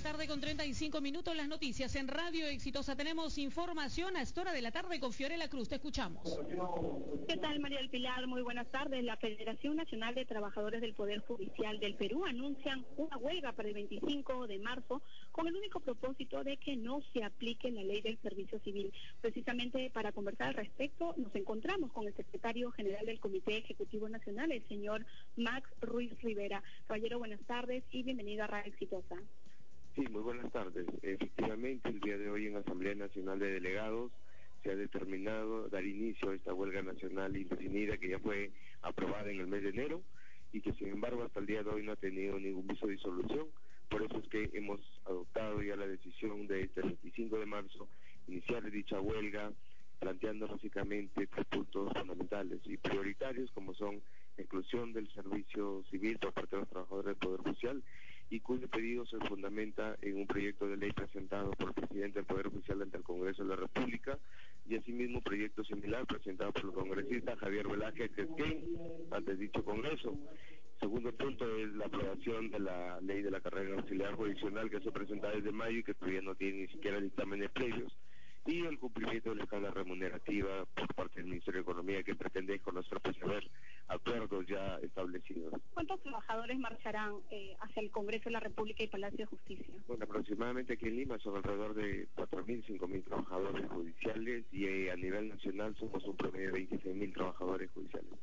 tarde 0.04 0.28
con 0.28 0.42
35 0.42 1.00
minutos 1.00 1.34
las 1.34 1.48
noticias 1.48 1.96
en 1.96 2.10
Radio 2.10 2.46
Exitosa. 2.48 2.94
Tenemos 2.94 3.38
información 3.38 4.18
a 4.18 4.22
esta 4.22 4.42
hora 4.42 4.52
de 4.52 4.62
la 4.62 4.70
tarde 4.70 5.00
con 5.00 5.14
Fiorella 5.14 5.48
Cruz. 5.48 5.70
Te 5.70 5.76
escuchamos. 5.76 6.38
¿Qué 7.26 7.38
tal, 7.38 7.62
María 7.62 7.78
del 7.78 7.90
Pilar? 7.90 8.28
Muy 8.28 8.42
buenas 8.42 8.68
tardes. 8.68 9.02
La 9.06 9.16
Federación 9.16 9.78
Nacional 9.78 10.14
de 10.14 10.26
Trabajadores 10.26 10.82
del 10.82 10.94
Poder 10.94 11.22
Judicial 11.22 11.80
del 11.80 11.96
Perú 11.96 12.26
anuncian 12.26 12.86
una 12.98 13.16
huelga 13.16 13.54
para 13.54 13.70
el 13.70 13.76
25 13.76 14.46
de 14.48 14.60
marzo 14.60 15.02
con 15.32 15.48
el 15.48 15.56
único 15.56 15.80
propósito 15.80 16.44
de 16.44 16.58
que 16.58 16.76
no 16.76 17.00
se 17.14 17.24
aplique 17.24 17.72
la 17.72 17.84
ley 17.84 18.02
del 18.02 18.18
servicio 18.22 18.60
civil. 18.60 18.92
Precisamente 19.22 19.90
para 19.90 20.12
conversar 20.12 20.50
al 20.50 20.56
respecto, 20.56 21.14
nos 21.16 21.34
encontramos 21.34 21.94
con 21.94 22.08
el 22.08 22.14
secretario 22.14 22.72
general 22.72 23.06
del 23.06 23.22
Comité 23.22 23.60
Ejecutivo 23.60 24.10
Nacional, 24.10 24.52
el 24.52 24.68
señor 24.68 25.06
Max 25.38 25.70
Ruiz 25.80 26.12
Rivera. 26.22 26.62
Caballero, 26.88 27.20
buenas 27.20 27.42
tardes 27.46 27.86
y 27.90 28.04
bienvenido 28.04 28.44
a 28.44 28.48
Radio 28.48 28.74
Exitosa. 28.74 29.16
Sí, 29.96 30.02
muy 30.10 30.24
buenas 30.24 30.52
tardes. 30.52 30.88
Efectivamente, 31.04 31.90
el 31.90 32.00
día 32.00 32.18
de 32.18 32.28
hoy 32.28 32.48
en 32.48 32.56
Asamblea 32.56 32.96
Nacional 32.96 33.38
de 33.38 33.52
Delegados 33.52 34.12
se 34.64 34.72
ha 34.72 34.76
determinado 34.76 35.70
dar 35.70 35.86
inicio 35.86 36.32
a 36.32 36.36
esta 36.36 36.52
huelga 36.52 36.82
nacional 36.82 37.38
indefinida 37.38 37.98
que 37.98 38.10
ya 38.10 38.18
fue 38.18 38.50
aprobada 38.82 39.30
en 39.30 39.40
el 39.40 39.46
mes 39.46 39.62
de 39.62 39.70
enero 39.70 40.02
y 40.52 40.62
que 40.62 40.74
sin 40.74 40.88
embargo 40.88 41.22
hasta 41.22 41.42
el 41.42 41.46
día 41.46 41.62
de 41.62 41.70
hoy 41.70 41.84
no 41.84 41.92
ha 41.92 41.96
tenido 41.96 42.40
ningún 42.40 42.66
viso 42.66 42.88
de 42.88 42.94
disolución. 42.94 43.46
Por 43.88 44.02
eso 44.02 44.18
es 44.18 44.28
que 44.30 44.50
hemos 44.54 44.80
adoptado 45.06 45.62
ya 45.62 45.76
la 45.76 45.86
decisión 45.86 46.48
de 46.48 46.62
este 46.62 46.82
25 46.82 47.38
de 47.38 47.46
marzo 47.46 47.88
iniciar 48.28 48.64
dicha 48.72 49.00
huelga 49.00 49.52
planteando 50.00 50.48
básicamente 50.48 51.28
tres 51.28 51.46
puntos 51.46 51.94
fundamentales 51.94 52.62
y 52.66 52.78
prioritarios 52.78 53.52
como 53.52 53.76
son 53.76 54.02
la 54.38 54.44
inclusión 54.44 54.92
del 54.92 55.08
servicio 55.14 55.84
civil 55.92 56.18
por 56.18 56.34
parte 56.34 56.56
de 56.56 56.62
los 56.62 56.70
trabajadores 56.70 57.06
del 57.06 57.16
Poder 57.16 57.42
Judicial 57.42 57.84
y 58.34 58.40
cuyo 58.40 58.68
pedido 58.68 59.06
se 59.06 59.20
fundamenta 59.28 59.96
en 60.02 60.18
un 60.18 60.26
proyecto 60.26 60.68
de 60.68 60.76
ley 60.76 60.92
presentado 60.92 61.52
por 61.52 61.68
el 61.68 61.76
presidente 61.76 62.18
del 62.18 62.26
Poder 62.26 62.48
Judicial 62.48 62.82
ante 62.82 62.98
el 62.98 63.04
Congreso 63.04 63.44
de 63.44 63.50
la 63.50 63.56
República 63.56 64.18
y 64.68 64.76
asimismo 64.76 65.18
un 65.18 65.24
proyecto 65.24 65.64
similar 65.64 66.08
presentado 66.08 66.52
por 66.52 66.66
el 66.66 66.72
congresista 66.72 67.38
Javier 67.38 67.68
Velázquez 67.68 68.10
Quesquén 68.16 68.66
ante 69.12 69.36
dicho 69.36 69.64
Congreso. 69.64 70.18
Segundo 70.80 71.12
punto 71.12 71.46
es 71.58 71.76
la 71.76 71.86
aprobación 71.86 72.50
de 72.50 72.60
la 72.60 73.00
ley 73.02 73.22
de 73.22 73.30
la 73.30 73.40
carrera 73.40 73.76
auxiliar 73.76 74.16
jurisdiccional 74.16 74.68
que 74.68 74.80
se 74.80 74.92
presenta 74.92 75.30
desde 75.30 75.52
mayo 75.52 75.78
y 75.78 75.84
que 75.84 75.94
todavía 75.94 76.22
no 76.24 76.34
tiene 76.34 76.62
ni 76.62 76.68
siquiera 76.70 77.00
dictámenes 77.00 77.52
previos 77.52 77.94
y 78.46 78.66
el 78.66 78.78
cumplimiento 78.78 79.30
de 79.30 79.38
la 79.38 79.44
escala 79.44 79.72
remunerativa 79.72 80.66
por 80.76 80.94
parte 80.94 81.22
del 81.22 81.30
Ministerio 81.30 81.60
de 81.60 81.64
Economía 81.64 82.04
que 82.04 82.16
pretende 82.16 82.60
con 82.60 82.76
nuestro 82.76 83.00
haber 83.22 83.50
acuerdos 83.88 84.46
ya 84.48 84.78
establecidos. 84.82 85.54
¿Cuántos 85.74 86.02
trabajadores 86.02 86.60
marcharán 86.60 87.16
eh, 87.32 87.56
hacia 87.62 87.82
el 87.82 87.92
Congreso 87.92 88.26
de 88.26 88.32
la 88.32 88.40
República 88.40 88.84
y 88.84 88.88
Palacio 88.88 89.20
de 89.20 89.26
Justicia? 89.26 89.74
Bueno, 89.88 90.04
aproximadamente 90.06 90.74
aquí 90.74 90.88
en 90.88 90.98
Lima 90.98 91.18
son 91.20 91.38
alrededor 91.38 91.74
de 91.74 92.08
4.000, 92.16 92.66
5.000 92.66 93.04
trabajadores 93.04 93.70
judiciales 93.70 94.46
y 94.52 94.66
eh, 94.66 94.92
a 94.92 94.96
nivel 94.96 95.30
nacional 95.30 95.76
somos 95.78 96.04
un 96.06 96.18
promedio 96.18 96.52
de 96.52 96.68
26.000 96.68 97.14
trabajadores 97.14 97.72
judiciales. 97.72 98.14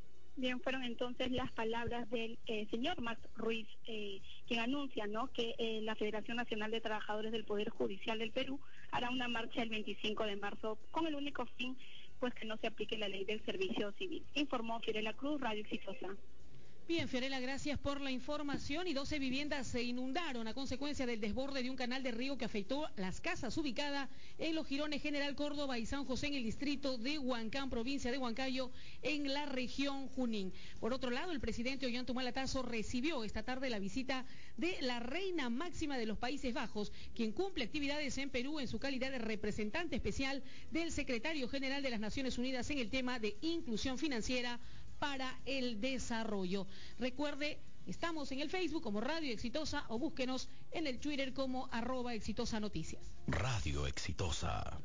Bien, 0.41 0.59
fueron 0.59 0.83
entonces 0.83 1.29
las 1.29 1.51
palabras 1.51 2.09
del 2.09 2.39
eh, 2.47 2.65
señor 2.71 2.99
Max 2.99 3.21
Ruiz, 3.35 3.67
eh, 3.85 4.19
quien 4.47 4.59
anuncia 4.59 5.05
¿no? 5.05 5.27
que 5.27 5.53
eh, 5.59 5.81
la 5.83 5.93
Federación 5.93 6.37
Nacional 6.37 6.71
de 6.71 6.81
Trabajadores 6.81 7.31
del 7.31 7.45
Poder 7.45 7.69
Judicial 7.69 8.17
del 8.17 8.31
Perú 8.31 8.59
hará 8.89 9.11
una 9.11 9.27
marcha 9.27 9.61
el 9.61 9.69
25 9.69 10.23
de 10.23 10.37
marzo 10.37 10.79
con 10.89 11.05
el 11.05 11.13
único 11.13 11.45
fin 11.57 11.77
pues 12.19 12.33
que 12.33 12.47
no 12.47 12.57
se 12.57 12.65
aplique 12.65 12.97
la 12.97 13.07
ley 13.07 13.23
del 13.23 13.45
servicio 13.45 13.91
civil. 13.99 14.23
Informó 14.33 14.79
Fiorella 14.79 15.13
Cruz, 15.13 15.39
Radio 15.39 15.61
Exitosa. 15.61 16.07
Bien, 16.91 17.07
Fiorella, 17.07 17.39
gracias 17.39 17.79
por 17.79 18.01
la 18.01 18.11
información. 18.11 18.85
Y 18.85 18.93
12 18.93 19.17
viviendas 19.17 19.65
se 19.65 19.81
inundaron 19.81 20.45
a 20.49 20.53
consecuencia 20.53 21.05
del 21.05 21.21
desborde 21.21 21.63
de 21.63 21.69
un 21.69 21.77
canal 21.77 22.03
de 22.03 22.11
río 22.11 22.37
que 22.37 22.43
afectó 22.43 22.85
las 22.97 23.21
casas 23.21 23.57
ubicadas 23.57 24.09
en 24.37 24.55
los 24.55 24.67
jirones 24.67 25.01
General 25.01 25.33
Córdoba 25.33 25.79
y 25.79 25.85
San 25.85 26.03
José 26.03 26.27
en 26.27 26.33
el 26.33 26.43
distrito 26.43 26.97
de 26.97 27.17
Huancán, 27.17 27.69
provincia 27.69 28.11
de 28.11 28.17
Huancayo, 28.17 28.71
en 29.03 29.33
la 29.33 29.45
región 29.45 30.09
Junín. 30.09 30.51
Por 30.81 30.91
otro 30.91 31.11
lado, 31.11 31.31
el 31.31 31.39
presidente 31.39 31.85
Ollanta 31.85 32.13
Tazo 32.33 32.61
recibió 32.61 33.23
esta 33.23 33.43
tarde 33.43 33.69
la 33.69 33.79
visita 33.79 34.25
de 34.57 34.75
la 34.81 34.99
reina 34.99 35.49
máxima 35.49 35.97
de 35.97 36.07
los 36.07 36.17
Países 36.17 36.53
Bajos, 36.53 36.91
quien 37.15 37.31
cumple 37.31 37.63
actividades 37.63 38.17
en 38.17 38.29
Perú 38.29 38.59
en 38.59 38.67
su 38.67 38.79
calidad 38.79 39.11
de 39.11 39.19
representante 39.19 39.95
especial 39.95 40.43
del 40.71 40.91
secretario 40.91 41.47
general 41.47 41.83
de 41.83 41.89
las 41.89 42.01
Naciones 42.01 42.37
Unidas 42.37 42.69
en 42.69 42.79
el 42.79 42.89
tema 42.89 43.17
de 43.17 43.37
inclusión 43.39 43.97
financiera 43.97 44.59
para 45.01 45.35
el 45.47 45.81
desarrollo. 45.81 46.67
Recuerde 46.99 47.59
Estamos 47.87 48.31
en 48.31 48.39
el 48.39 48.49
Facebook 48.51 48.83
como 48.83 49.01
Radio 49.01 49.33
Exitosa 49.33 49.85
o 49.89 49.97
búsquenos 49.97 50.49
en 50.69 50.85
el 50.85 50.99
Twitter 50.99 51.33
como 51.33 51.67
arroba 51.71 52.13
exitosa 52.13 52.59
noticias. 52.59 53.01
Radio 53.25 53.87
Exitosa. 53.87 54.77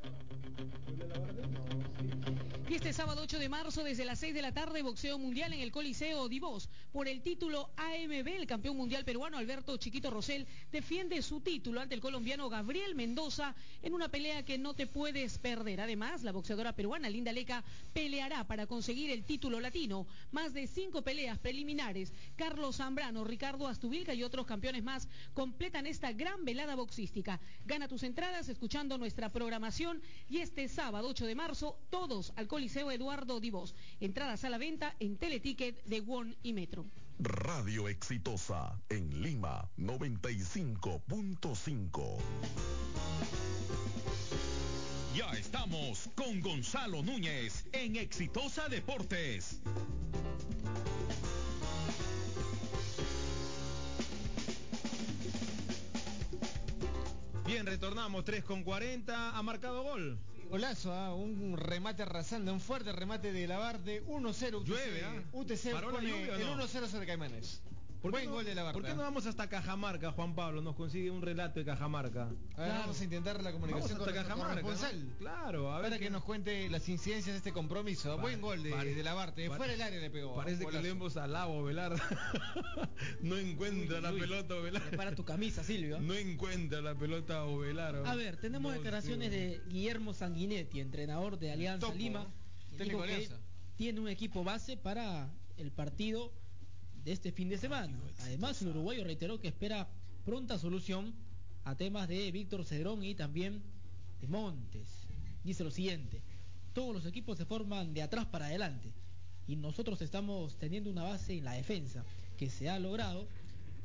Este 2.77 2.93
sábado 2.93 3.23
8 3.23 3.39
de 3.39 3.49
marzo, 3.49 3.83
desde 3.83 4.05
las 4.05 4.19
6 4.19 4.35
de 4.35 4.43
la 4.43 4.53
tarde, 4.53 4.83
boxeo 4.83 5.19
mundial 5.19 5.51
en 5.55 5.61
el 5.61 5.73
Coliseo 5.73 6.29
Divos. 6.29 6.69
Por 6.93 7.09
el 7.09 7.23
título 7.23 7.71
AMB, 7.79 8.29
el 8.29 8.47
campeón 8.47 8.77
mundial 8.77 9.03
peruano 9.03 9.39
Alberto 9.39 9.79
Chiquito 9.79 10.11
Rosell 10.11 10.47
defiende 10.71 11.23
su 11.23 11.41
título 11.41 11.81
ante 11.81 11.95
el 11.95 12.03
colombiano 12.03 12.51
Gabriel 12.51 12.95
Mendoza 12.95 13.55
en 13.81 13.95
una 13.95 14.11
pelea 14.11 14.45
que 14.45 14.59
no 14.59 14.75
te 14.75 14.87
puedes 14.87 15.39
perder. 15.39 15.81
Además, 15.81 16.23
la 16.23 16.33
boxeadora 16.33 16.75
peruana 16.75 17.09
Linda 17.09 17.33
Leca 17.33 17.65
peleará 17.95 18.47
para 18.47 18.67
conseguir 18.67 19.11
el 19.11 19.25
título 19.25 19.59
latino. 19.59 20.07
Más 20.31 20.53
de 20.53 20.67
cinco 20.67 21.01
peleas 21.01 21.39
preliminares. 21.39 22.13
Carlos 22.37 22.77
Zambrano, 22.77 23.25
Ricardo 23.25 23.69
Astubilca 23.69 24.13
y 24.13 24.23
otros 24.23 24.45
campeones 24.45 24.85
más 24.85 25.09
completan 25.33 25.87
esta 25.87 26.13
gran 26.13 26.45
velada 26.45 26.75
boxística. 26.75 27.41
Gana 27.65 27.89
tus 27.89 28.03
entradas 28.03 28.51
escuchando 28.51 28.99
nuestra 28.99 29.33
programación 29.33 30.03
y 30.29 30.41
este 30.41 30.69
sábado 30.69 31.09
8 31.09 31.25
de 31.25 31.35
marzo, 31.35 31.79
todos 31.89 32.35
al 32.37 32.47
Coliseo 32.47 32.66
Eduardo 32.75 33.39
Divos. 33.41 33.75
Entradas 34.01 34.45
a 34.45 34.51
la 34.51 34.59
venta 34.59 34.95
en 34.99 35.17
Teleticket 35.17 35.83
de 35.85 36.03
One 36.07 36.37
y 36.43 36.53
Metro. 36.53 36.85
Radio 37.19 37.89
Exitosa 37.89 38.79
en 38.89 39.23
Lima 39.23 39.71
95.5. 39.79 42.19
Ya 45.15 45.31
estamos 45.33 46.11
con 46.15 46.41
Gonzalo 46.41 47.03
Núñez 47.03 47.67
en 47.73 47.97
Exitosa 47.97 48.69
Deportes. 48.69 49.61
Bien, 57.47 57.65
retornamos 57.65 58.25
3 58.25 58.45
con 58.45 58.65
40. 58.65 59.39
Ha 59.39 59.43
marcado 59.43 59.85
gol. 59.85 60.19
Golazo, 60.49 60.93
¿ah? 60.93 61.15
un 61.15 61.57
remate 61.57 62.03
arrasando, 62.03 62.53
un 62.53 62.61
fuerte 62.61 62.93
remate 62.93 63.33
de 63.33 63.47
Labarde, 63.47 64.05
1-0 64.07 64.55
UTC. 64.57 64.67
Llueve, 64.69 65.05
¿ah? 65.05 65.23
UTC 65.33 65.73
¿Paró 65.73 65.91
la 65.91 65.97
pone 65.97 66.09
lluvia 66.09 66.33
o 66.33 66.37
el 66.37 66.57
no? 66.57 66.65
1-0 66.65 66.87
sobre 66.87 67.07
Caimanes. 67.07 67.61
¿Por 68.01 68.11
qué 68.13 68.19
Buen 68.19 68.25
no- 68.27 68.33
gol 68.33 68.45
de 68.45 68.55
Labarde. 68.55 68.79
¿Por 68.81 68.89
qué 68.89 68.95
no 68.95 69.03
vamos 69.03 69.27
hasta 69.27 69.49
Cajamarca, 69.49 70.13
Juan 70.13 70.35
Pablo? 70.35 70.63
Nos 70.63 70.77
consigue 70.77 71.11
un 71.11 71.23
relato 71.23 71.59
de 71.59 71.67
Cajamarca. 71.67 72.31
A 72.57 72.61
ver, 72.61 72.69
vamos 72.71 73.01
a 73.01 73.05
intentar 73.05 73.43
la 73.43 73.53
comunicación 73.53 73.99
Vamos 73.99 74.07
con 74.07 74.19
hasta 74.19 74.35
nuestro 74.37 74.37
Cajamarca, 74.37 74.63
corresponsal. 74.63 75.09
¿no? 75.09 75.17
Claro, 75.19 75.73
a 75.73 75.81
ver 75.81 75.91
Para 75.91 75.99
que 75.99 76.11
nos 76.11 76.23
cuente 76.25 76.69
las 76.71 76.89
incidencias 76.89 77.33
de 77.35 77.39
este 77.39 77.53
compromiso. 77.53 78.17
Buen 78.19 78.41
gol 78.41 78.63
de, 78.63 78.71
pare- 78.71 78.95
de 78.95 79.03
Labarte, 79.03 79.43
de 79.43 79.49
pare- 79.49 79.59
fuera 79.59 79.73
del 79.73 79.83
área 79.83 80.01
le 80.01 80.11
pegó. 80.11 80.35
Parece 80.37 80.67
que 80.67 80.81
le 80.83 80.89
hemos 80.91 81.17
alabo, 81.17 81.65
Velardo. 81.65 81.97
no 83.23 83.37
encuentra 83.37 84.01
la 84.01 84.13
pelota, 84.13 84.55
Velardo. 84.55 84.97
Para 84.97 85.15
tu 85.15 85.25
camisa, 85.25 85.65
Silvio. 85.65 86.01
No 86.01 86.15
encuentra 86.15 86.81
la 86.81 86.95
pelota 86.95 87.45
Ovelar. 87.45 88.03
A 88.07 88.15
ver, 88.15 88.37
tenemos 88.37 88.71
No, 88.73 88.77
declaraciones 88.79 89.31
de 89.31 89.61
Guillermo 89.69 90.15
Sanguinetti, 90.15 90.81
entrenador 90.81 91.39
de 91.39 91.53
Alianza 91.53 91.87
Topo, 91.87 91.99
Lima. 91.99 92.27
Técnico 92.77 93.03
que 93.03 93.29
tiene 93.77 94.01
un 94.01 94.09
equipo 94.09 94.45
base 94.45 94.77
para 94.77 95.31
el 95.57 95.73
partido 95.73 96.33
de 97.07 97.13
este 97.13 97.31
fin 97.31 97.49
de 97.49 97.57
semana. 97.57 97.97
Además, 98.23 98.61
el 98.61 98.69
uruguayo 98.69 99.05
reiteró 99.05 99.39
que 99.39 99.47
espera 99.47 99.89
pronta 100.25 100.59
solución 100.59 101.15
a 101.63 101.77
temas 101.77 102.09
de 102.09 102.33
Víctor 102.33 102.65
Cedrón 102.65 103.05
y 103.05 103.15
también 103.15 103.63
de 104.21 104.27
Montes. 104.27 104.89
Dice 105.45 105.63
lo 105.63 105.71
siguiente, 105.71 106.21
todos 106.73 106.93
los 106.93 107.07
equipos 107.07 107.39
se 107.39 107.45
forman 107.45 107.95
de 107.95 108.03
atrás 108.03 108.27
para 108.27 108.47
adelante 108.47 108.91
y 109.47 109.55
nosotros 109.55 110.03
estamos 110.03 110.59
teniendo 110.59 110.91
una 110.91 111.05
base 111.05 111.39
en 111.39 111.45
la 111.45 111.53
defensa 111.53 112.05
que 112.37 112.51
se 112.51 112.69
ha 112.69 112.81
logrado 112.81 113.29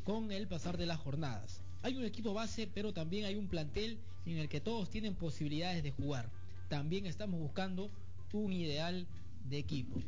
con 0.04 0.32
el 0.32 0.48
pasar 0.48 0.80
de 0.80 0.88
las 0.88 0.98
jornadas. 0.98 1.62
Hay 1.84 1.98
un 1.98 2.06
equipo 2.06 2.34
base, 2.34 2.68
pero 2.74 2.92
también 2.92 3.26
hay 3.26 3.36
un 3.36 3.48
plantel 3.48 4.00
en 4.26 4.40
el 4.40 4.50
que 4.50 4.62
todos 4.62 4.90
tienen 4.90 5.14
posibilidades 5.14 5.84
de 5.84 5.92
jugar. 5.92 6.32
También 6.70 7.06
estamos 7.06 7.40
buscando 7.40 7.92
un 8.34 8.52
ideal 8.52 9.06
de 9.48 9.60
equipo. 9.60 10.02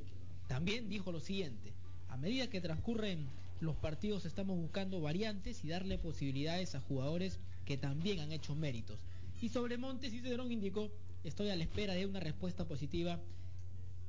También 0.47 0.89
dijo 0.89 1.11
lo 1.11 1.19
siguiente, 1.19 1.73
a 2.13 2.17
medida 2.17 2.47
que 2.47 2.61
transcurren 2.61 3.25
los 3.59 3.75
partidos 3.75 4.25
estamos 4.25 4.55
buscando 4.55 5.01
variantes 5.01 5.65
y 5.65 5.69
darle 5.69 5.97
posibilidades 5.97 6.75
a 6.75 6.79
jugadores 6.79 7.39
que 7.65 7.75
también 7.75 8.19
han 8.19 8.31
hecho 8.31 8.53
méritos. 8.53 8.99
Y 9.41 9.49
sobre 9.49 9.77
Montes 9.77 10.13
y 10.13 10.19
Cedrón 10.19 10.51
indicó, 10.51 10.91
estoy 11.23 11.49
a 11.49 11.55
la 11.55 11.63
espera 11.63 11.93
de 11.95 12.05
una 12.05 12.19
respuesta 12.19 12.67
positiva 12.67 13.19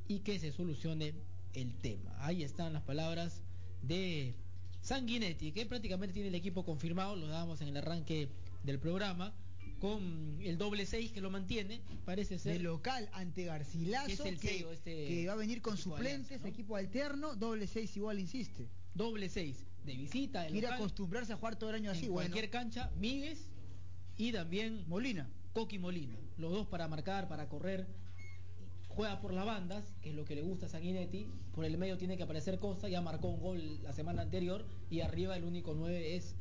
y 0.06 0.18
que 0.18 0.39
se 0.39 0.52
solucione 0.52 1.14
el 1.55 1.72
tema. 1.76 2.14
Ahí 2.18 2.43
están 2.43 2.74
las 2.74 2.82
palabras 2.82 3.40
de 3.81 4.35
Sanguinetti, 4.82 5.52
que 5.52 5.64
prácticamente 5.64 6.12
tiene 6.12 6.28
el 6.28 6.35
equipo 6.35 6.62
confirmado, 6.62 7.16
lo 7.16 7.28
dábamos 7.28 7.62
en 7.62 7.68
el 7.68 7.76
arranque 7.78 8.28
del 8.64 8.78
programa, 8.78 9.32
con 9.85 10.39
el 10.40 10.56
doble 10.56 10.86
6 10.86 11.12
que 11.12 11.20
lo 11.20 11.31
mantiene, 11.31 11.82
parece 12.06 12.39
ser. 12.39 12.55
De 12.55 12.59
local 12.61 13.06
ante 13.12 13.44
Garcilaso, 13.44 14.06
Que 14.06 14.12
es 14.15 14.20
el 14.20 14.40
que, 14.40 14.48
sello 14.48 14.73
este 14.73 15.06
que 15.06 15.27
va 15.27 15.35
a 15.35 15.36
venir 15.36 15.61
con 15.61 15.74
equipo 15.74 15.90
suplentes, 15.90 16.27
Alianza, 16.28 16.48
¿no? 16.48 16.48
equipo 16.55 16.77
alterno, 16.77 17.36
doble 17.36 17.66
6 17.66 17.97
igual 17.98 18.19
insiste. 18.19 18.66
Doble 18.94 19.28
6 19.28 19.62
de 19.85 19.94
visita, 19.94 20.44
de 20.44 20.52
Quiere 20.52 20.69
local, 20.69 20.81
acostumbrarse 20.81 21.35
a 21.35 21.36
jugar 21.36 21.56
todo 21.56 21.69
el 21.69 21.77
año 21.77 21.90
así, 21.90 22.06
en 22.06 22.12
bueno. 22.12 22.31
cualquier 22.31 22.51
cancha, 22.51 22.90
Míguez 22.97 23.51
y 24.16 24.32
también 24.32 24.89
Molina. 24.89 25.31
Coqui 25.52 25.78
Molina. 25.78 26.16
Los 26.39 26.51
dos 26.51 26.66
para 26.66 26.89
marcar, 26.89 27.28
para 27.28 27.51
correr. 27.51 27.86
Juega 28.89 29.20
por 29.20 29.35
las 29.35 29.44
bandas, 29.44 29.85
que 30.01 30.11
es 30.11 30.16
lo 30.16 30.24
que 30.24 30.35
le 30.35 30.40
gusta 30.40 30.65
a 30.65 30.69
Sanguinetti. 30.70 31.27
Por 31.55 31.66
el 31.66 31.77
medio 31.77 31.98
tiene 31.98 32.16
que 32.16 32.23
aparecer 32.23 32.59
Costa, 32.59 32.89
ya 32.89 33.02
marcó 33.02 33.28
un 33.28 33.40
gol 33.40 33.82
la 33.82 33.93
semana 33.93 34.23
anterior. 34.23 34.65
Y 34.89 35.02
arriba 35.02 35.36
el 35.36 35.44
único 35.44 35.74
9 35.74 36.16
es 36.16 36.36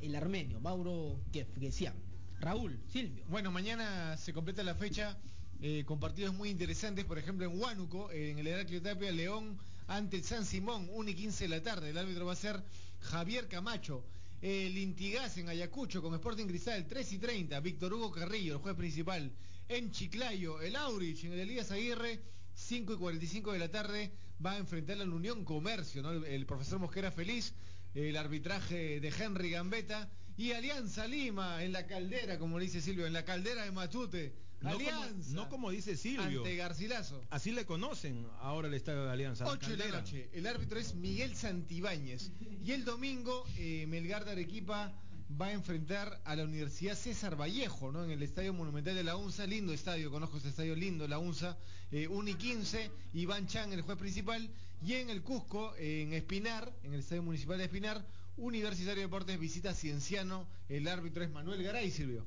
el 0.00 0.16
armenio, 0.16 0.58
Mauro 0.60 1.20
Gefgesian. 1.32 2.11
Raúl, 2.42 2.76
Silvio. 2.88 3.24
Bueno, 3.28 3.52
mañana 3.52 4.16
se 4.16 4.32
completa 4.32 4.64
la 4.64 4.74
fecha 4.74 5.16
eh, 5.60 5.84
con 5.86 6.00
partidos 6.00 6.34
muy 6.34 6.50
interesantes, 6.50 7.04
por 7.04 7.16
ejemplo 7.16 7.46
en 7.46 7.56
Huánuco, 7.56 8.10
en 8.10 8.36
el 8.36 8.48
Heraclio 8.48 8.82
Tapia, 8.82 9.12
León 9.12 9.56
ante 9.86 10.16
el 10.16 10.24
San 10.24 10.44
Simón, 10.44 10.88
1 10.90 11.10
y 11.10 11.14
15 11.14 11.44
de 11.44 11.48
la 11.48 11.62
tarde. 11.62 11.90
El 11.90 11.98
árbitro 11.98 12.26
va 12.26 12.32
a 12.32 12.36
ser 12.36 12.60
Javier 12.98 13.46
Camacho. 13.46 14.04
El 14.40 14.76
Intigás 14.76 15.38
en 15.38 15.50
Ayacucho 15.50 16.02
con 16.02 16.14
Sporting 16.14 16.46
Cristal, 16.46 16.84
3 16.84 17.12
y 17.12 17.18
30. 17.18 17.60
Víctor 17.60 17.94
Hugo 17.94 18.10
Carrillo, 18.10 18.54
el 18.54 18.58
juez 18.58 18.74
principal. 18.74 19.30
En 19.68 19.92
Chiclayo, 19.92 20.60
el 20.60 20.74
Aurich 20.74 21.22
en 21.22 21.34
el 21.34 21.38
Elías 21.38 21.70
Aguirre, 21.70 22.24
5 22.54 22.94
y 22.94 22.96
45 22.96 23.52
de 23.52 23.58
la 23.60 23.70
tarde, 23.70 24.10
va 24.44 24.54
a 24.54 24.58
enfrentar 24.58 25.00
a 25.00 25.04
la 25.06 25.14
Unión 25.14 25.44
Comercio, 25.44 26.02
¿no? 26.02 26.10
el, 26.10 26.24
el 26.24 26.44
profesor 26.44 26.80
Mosquera 26.80 27.12
feliz, 27.12 27.54
el 27.94 28.16
arbitraje 28.16 28.98
de 28.98 29.12
Henry 29.16 29.50
Gambetta 29.50 30.10
y 30.42 30.50
Alianza 30.50 31.06
Lima 31.06 31.62
en 31.62 31.72
la 31.72 31.86
caldera, 31.86 32.36
como 32.36 32.58
le 32.58 32.64
dice 32.64 32.80
Silvio, 32.80 33.06
en 33.06 33.12
la 33.12 33.24
caldera 33.24 33.62
de 33.62 33.70
Matute. 33.70 34.34
No 34.60 34.72
como, 34.72 34.80
Alianza. 34.80 35.34
no 35.34 35.48
como 35.48 35.70
dice 35.70 35.96
Silvio. 35.96 36.40
Ante 36.40 36.56
Garcilaso. 36.56 37.22
Así 37.30 37.52
le 37.52 37.64
conocen 37.64 38.26
ahora 38.40 38.66
el 38.66 38.74
estadio 38.74 39.04
de 39.04 39.12
Alianza. 39.12 39.44
la 39.44 39.52
8 39.52 39.70
de 39.70 39.76
la 39.76 40.00
noche. 40.00 40.30
El 40.32 40.48
árbitro 40.48 40.80
es 40.80 40.96
Miguel 40.96 41.36
Santibáñez. 41.36 42.32
Y 42.64 42.72
el 42.72 42.84
domingo, 42.84 43.44
eh, 43.56 43.86
Melgar 43.86 44.24
de 44.24 44.32
Arequipa 44.32 44.92
va 45.40 45.46
a 45.46 45.52
enfrentar 45.52 46.20
a 46.24 46.34
la 46.34 46.42
Universidad 46.42 46.96
César 46.96 47.40
Vallejo, 47.40 47.92
¿no? 47.92 48.02
En 48.02 48.10
el 48.10 48.22
Estadio 48.24 48.52
Monumental 48.52 48.96
de 48.96 49.04
la 49.04 49.14
UNSA. 49.14 49.46
Lindo 49.46 49.72
estadio, 49.72 50.10
conozco 50.10 50.38
este 50.38 50.48
estadio 50.48 50.74
lindo, 50.74 51.06
la 51.06 51.20
UNSA. 51.20 51.56
Eh, 51.92 52.08
1 52.08 52.30
y 52.30 52.34
15. 52.34 52.90
Iván 53.14 53.46
Chan, 53.46 53.72
el 53.72 53.82
juez 53.82 53.96
principal. 53.96 54.50
Y 54.84 54.94
en 54.94 55.08
el 55.08 55.22
Cusco, 55.22 55.72
eh, 55.76 56.02
en 56.02 56.12
Espinar, 56.12 56.72
en 56.82 56.94
el 56.94 57.00
Estadio 57.00 57.22
Municipal 57.22 57.58
de 57.58 57.64
Espinar, 57.64 58.04
Universitario 58.36 58.96
de 59.02 59.06
Deportes 59.06 59.38
visita 59.38 59.74
Cienciano. 59.74 60.46
El 60.68 60.88
árbitro 60.88 61.22
es 61.24 61.30
Manuel 61.30 61.62
Garay, 61.62 61.90
Silvio. 61.90 62.26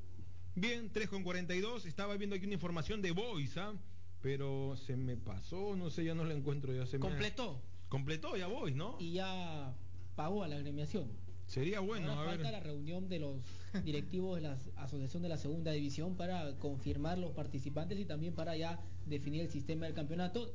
Bien, 0.54 0.90
3 0.92 1.08
con 1.08 1.22
42. 1.22 1.84
Estaba 1.86 2.16
viendo 2.16 2.36
aquí 2.36 2.44
una 2.46 2.54
información 2.54 3.02
de 3.02 3.10
Boys, 3.12 3.56
¿ah? 3.58 3.74
Pero 4.22 4.76
se 4.86 4.96
me 4.96 5.16
pasó, 5.16 5.76
no 5.76 5.90
sé, 5.90 6.04
ya 6.04 6.14
no 6.14 6.24
la 6.24 6.34
encuentro. 6.34 6.72
Ya 6.74 6.86
se 6.86 6.96
me- 6.98 7.02
Completó 7.02 7.60
Completó 7.88 8.36
ya 8.36 8.46
Boys, 8.46 8.74
¿no? 8.74 8.96
y 8.98 9.12
ya 9.12 9.74
pagó 10.16 10.42
a 10.42 10.48
la 10.48 10.56
agremiación. 10.56 11.08
Sería 11.46 11.78
bueno, 11.78 12.10
Ahora 12.10 12.22
a 12.22 12.34
falta 12.34 12.42
ver. 12.50 12.52
la 12.52 12.60
reunión 12.60 13.08
de 13.08 13.20
los 13.20 13.40
directivos 13.84 14.34
de 14.36 14.42
la 14.42 14.58
asociación 14.76 15.22
de 15.22 15.28
la 15.28 15.36
segunda 15.38 15.70
división 15.70 16.16
para 16.16 16.56
confirmar 16.58 17.18
los 17.18 17.30
participantes 17.32 18.00
y 18.00 18.04
también 18.04 18.34
para 18.34 18.56
ya 18.56 18.80
definir 19.06 19.42
el 19.42 19.50
sistema 19.50 19.86
del 19.86 19.94
campeonato. 19.94 20.52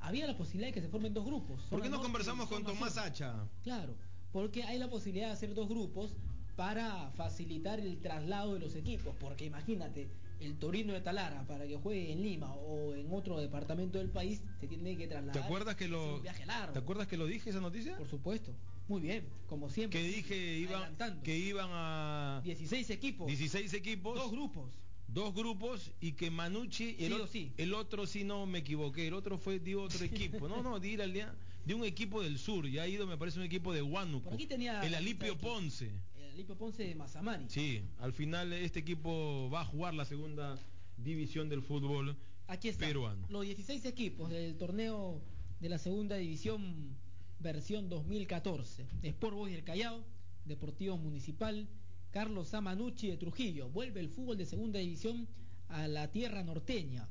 Había 0.00 0.26
la 0.26 0.36
posibilidad 0.36 0.68
de 0.68 0.74
que 0.74 0.82
se 0.82 0.88
formen 0.90 1.14
dos 1.14 1.24
grupos. 1.24 1.62
¿Por 1.70 1.80
qué 1.80 1.88
no 1.88 2.02
conversamos 2.02 2.48
con 2.50 2.62
Tomás. 2.64 2.98
Hacha? 2.98 3.48
Claro, 3.64 3.96
porque 4.36 4.64
hay 4.64 4.78
la 4.78 4.90
posibilidad 4.90 5.28
de 5.28 5.32
hacer 5.32 5.54
dos 5.54 5.66
grupos 5.66 6.14
para 6.56 7.10
facilitar 7.12 7.80
el 7.80 7.96
traslado 8.02 8.52
de 8.52 8.60
los 8.60 8.74
equipos, 8.74 9.16
porque 9.18 9.46
imagínate, 9.46 10.08
el 10.40 10.58
Torino 10.58 10.92
de 10.92 11.00
Talara 11.00 11.46
para 11.46 11.66
que 11.66 11.78
juegue 11.78 12.12
en 12.12 12.20
Lima 12.20 12.52
o 12.52 12.94
en 12.94 13.10
otro 13.14 13.40
departamento 13.40 13.96
del 13.96 14.10
país 14.10 14.42
se 14.60 14.66
tiene 14.66 14.94
que 14.98 15.08
trasladar. 15.08 15.40
¿Te 15.40 15.42
acuerdas 15.42 15.74
que 15.76 15.88
lo 15.88 16.16
un 16.16 16.22
viaje 16.22 16.44
largo. 16.44 16.74
¿Te 16.74 16.78
acuerdas 16.80 17.06
que 17.06 17.16
lo 17.16 17.24
dije 17.24 17.48
esa 17.48 17.60
noticia? 17.60 17.96
Por 17.96 18.08
supuesto. 18.08 18.52
Muy 18.88 19.00
bien, 19.00 19.26
como 19.46 19.70
siempre. 19.70 20.02
Que 20.02 20.06
dije 20.06 20.58
iban 20.58 20.94
que 21.22 21.38
iban 21.38 21.70
a 21.72 22.42
16 22.44 22.90
equipos. 22.90 23.28
16 23.28 23.72
equipos, 23.72 24.18
Dos 24.18 24.32
grupos. 24.32 24.68
Dos 25.08 25.34
grupos 25.34 25.92
y 26.00 26.12
que 26.12 26.30
Manucci 26.30 26.96
el, 26.98 27.12
Sí 27.12 27.20
o- 27.20 27.26
sí. 27.26 27.52
el 27.56 27.74
otro 27.74 28.06
sí 28.06 28.24
no 28.24 28.46
me 28.46 28.58
equivoqué, 28.58 29.06
el 29.06 29.14
otro 29.14 29.38
fue 29.38 29.58
de 29.60 29.76
otro 29.76 30.04
equipo. 30.04 30.48
No, 30.48 30.62
no, 30.62 30.78
di 30.80 30.96
la 30.96 31.06
línea. 31.06 31.34
de 31.64 31.74
un 31.74 31.84
equipo 31.84 32.22
del 32.22 32.38
sur, 32.38 32.64
y 32.66 32.78
ha 32.78 32.86
ido, 32.86 33.08
me 33.08 33.16
parece, 33.16 33.40
un 33.40 33.44
equipo 33.44 33.72
de 33.72 33.82
Huánuco. 33.82 34.26
Por 34.26 34.34
aquí 34.34 34.46
tenía 34.46 34.80
el 34.86 34.94
Alipio 34.94 35.36
Ponce. 35.36 35.90
El 36.16 36.30
Alipio 36.30 36.56
Ponce 36.56 36.84
de 36.84 36.94
Mazamani. 36.94 37.46
Sí, 37.48 37.82
al 37.98 38.12
final 38.12 38.52
este 38.52 38.78
equipo 38.78 39.50
va 39.50 39.62
a 39.62 39.64
jugar 39.64 39.92
la 39.94 40.04
segunda 40.04 40.56
división 40.96 41.48
del 41.48 41.62
fútbol 41.62 42.16
Aquí 42.46 42.68
está. 42.68 42.86
peruano. 42.86 43.26
Los 43.30 43.44
16 43.44 43.84
equipos 43.84 44.30
del 44.30 44.56
torneo 44.56 45.20
de 45.58 45.68
la 45.68 45.78
segunda 45.78 46.14
división 46.16 46.94
versión 47.40 47.88
2014. 47.88 48.86
Sport 49.02 49.34
Boys 49.34 49.52
del 49.54 49.64
Callao, 49.64 50.04
Deportivo 50.44 50.96
Municipal, 50.96 51.66
Carlos 52.10 52.48
Samanucci 52.48 53.08
de 53.08 53.16
Trujillo. 53.16 53.68
Vuelve 53.68 54.00
el 54.00 54.08
fútbol 54.08 54.36
de 54.36 54.46
segunda 54.46 54.78
división 54.78 55.26
a 55.68 55.88
la 55.88 56.10
tierra 56.10 56.42
norteña. 56.42 57.08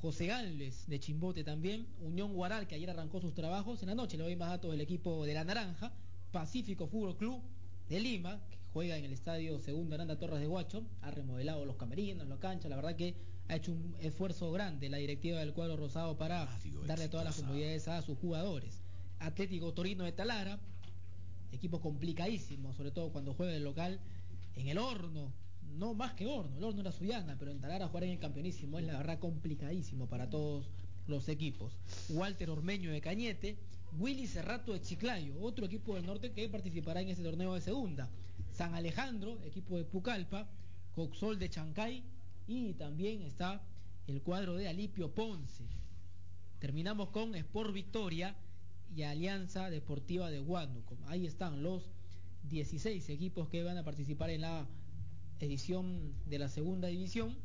José 0.00 0.26
Gálvez 0.26 0.86
de 0.88 0.98
Chimbote 0.98 1.44
también, 1.44 1.86
Unión 2.00 2.34
Guaral 2.34 2.66
que 2.66 2.74
ayer 2.74 2.90
arrancó 2.90 3.20
sus 3.20 3.34
trabajos, 3.34 3.82
en 3.82 3.88
la 3.88 3.94
noche 3.94 4.16
le 4.16 4.24
doy 4.24 4.34
más 4.34 4.48
datos 4.50 4.72
del 4.72 4.80
equipo 4.80 5.24
de 5.24 5.34
la 5.34 5.44
Naranja, 5.44 5.92
Pacífico 6.32 6.88
Fútbol 6.88 7.16
Club 7.16 7.40
de 7.88 8.00
Lima, 8.00 8.40
que 8.50 8.58
juega 8.72 8.96
en 8.96 9.04
el 9.04 9.12
estadio 9.12 9.60
Segundo 9.60 9.94
Aranda 9.94 10.18
Torres 10.18 10.40
de 10.40 10.48
Huacho, 10.48 10.82
ha 11.02 11.12
remodelado 11.12 11.64
los 11.64 11.76
camerinos, 11.76 12.26
la 12.26 12.38
cancha, 12.38 12.68
la 12.68 12.76
verdad 12.76 12.96
que 12.96 13.14
ha 13.48 13.56
hecho 13.56 13.72
un 13.72 13.94
esfuerzo 14.00 14.50
grande 14.50 14.88
la 14.88 14.96
directiva 14.96 15.38
del 15.38 15.52
cuadro 15.52 15.76
rosado 15.76 16.16
para 16.16 16.48
darle 16.86 17.08
todas 17.08 17.26
las 17.26 17.36
comodidades 17.36 17.86
a 17.86 18.02
sus 18.02 18.18
jugadores. 18.18 18.80
Atlético 19.20 19.72
Torino 19.72 20.02
de 20.02 20.12
Talara, 20.12 20.58
equipo 21.52 21.80
complicadísimo, 21.80 22.72
sobre 22.74 22.90
todo 22.90 23.12
cuando 23.12 23.34
juega 23.34 23.54
el 23.54 23.62
local 23.62 24.00
en 24.56 24.68
el 24.68 24.78
horno, 24.78 25.32
no 25.76 25.94
más 25.94 26.14
que 26.14 26.26
horno, 26.26 26.58
el 26.58 26.64
horno 26.64 26.80
era 26.80 26.92
Suyana, 26.92 27.36
pero 27.38 27.50
en 27.50 27.60
Talara 27.60 27.88
jugar 27.88 28.04
en 28.04 28.10
el 28.10 28.18
campeonísimo 28.18 28.78
es 28.78 28.86
la 28.86 28.98
verdad 28.98 29.18
complicadísimo 29.18 30.06
para 30.06 30.28
todos 30.28 30.68
los 31.06 31.28
equipos. 31.28 31.76
Walter 32.10 32.50
Ormeño 32.50 32.90
de 32.90 33.00
Cañete, 33.00 33.56
Willy 33.98 34.26
Cerrato 34.26 34.72
de 34.72 34.80
Chiclayo, 34.80 35.38
otro 35.40 35.66
equipo 35.66 35.94
del 35.94 36.06
norte 36.06 36.32
que 36.32 36.48
participará 36.48 37.00
en 37.00 37.08
ese 37.08 37.22
torneo 37.22 37.54
de 37.54 37.60
segunda. 37.60 38.10
San 38.52 38.74
Alejandro, 38.74 39.42
equipo 39.44 39.76
de 39.76 39.84
Pucallpa, 39.84 40.48
Coxol 40.94 41.38
de 41.38 41.48
Chancay 41.48 42.02
y 42.46 42.74
también 42.74 43.22
está 43.22 43.62
el 44.06 44.22
cuadro 44.22 44.56
de 44.56 44.68
Alipio 44.68 45.14
Ponce. 45.14 45.64
Terminamos 46.58 47.10
con 47.10 47.34
Sport 47.34 47.72
Victoria 47.72 48.36
y 48.94 49.02
Alianza 49.02 49.70
Deportiva 49.70 50.30
de 50.30 50.40
Huánuco. 50.40 50.98
Ahí 51.06 51.26
están 51.26 51.62
los 51.62 51.90
16 52.44 53.08
equipos 53.08 53.48
que 53.48 53.62
van 53.62 53.78
a 53.78 53.84
participar 53.84 54.30
en 54.30 54.42
la 54.42 54.66
edición 55.40 56.14
de 56.26 56.38
la 56.38 56.48
segunda 56.48 56.88
división, 56.88 57.36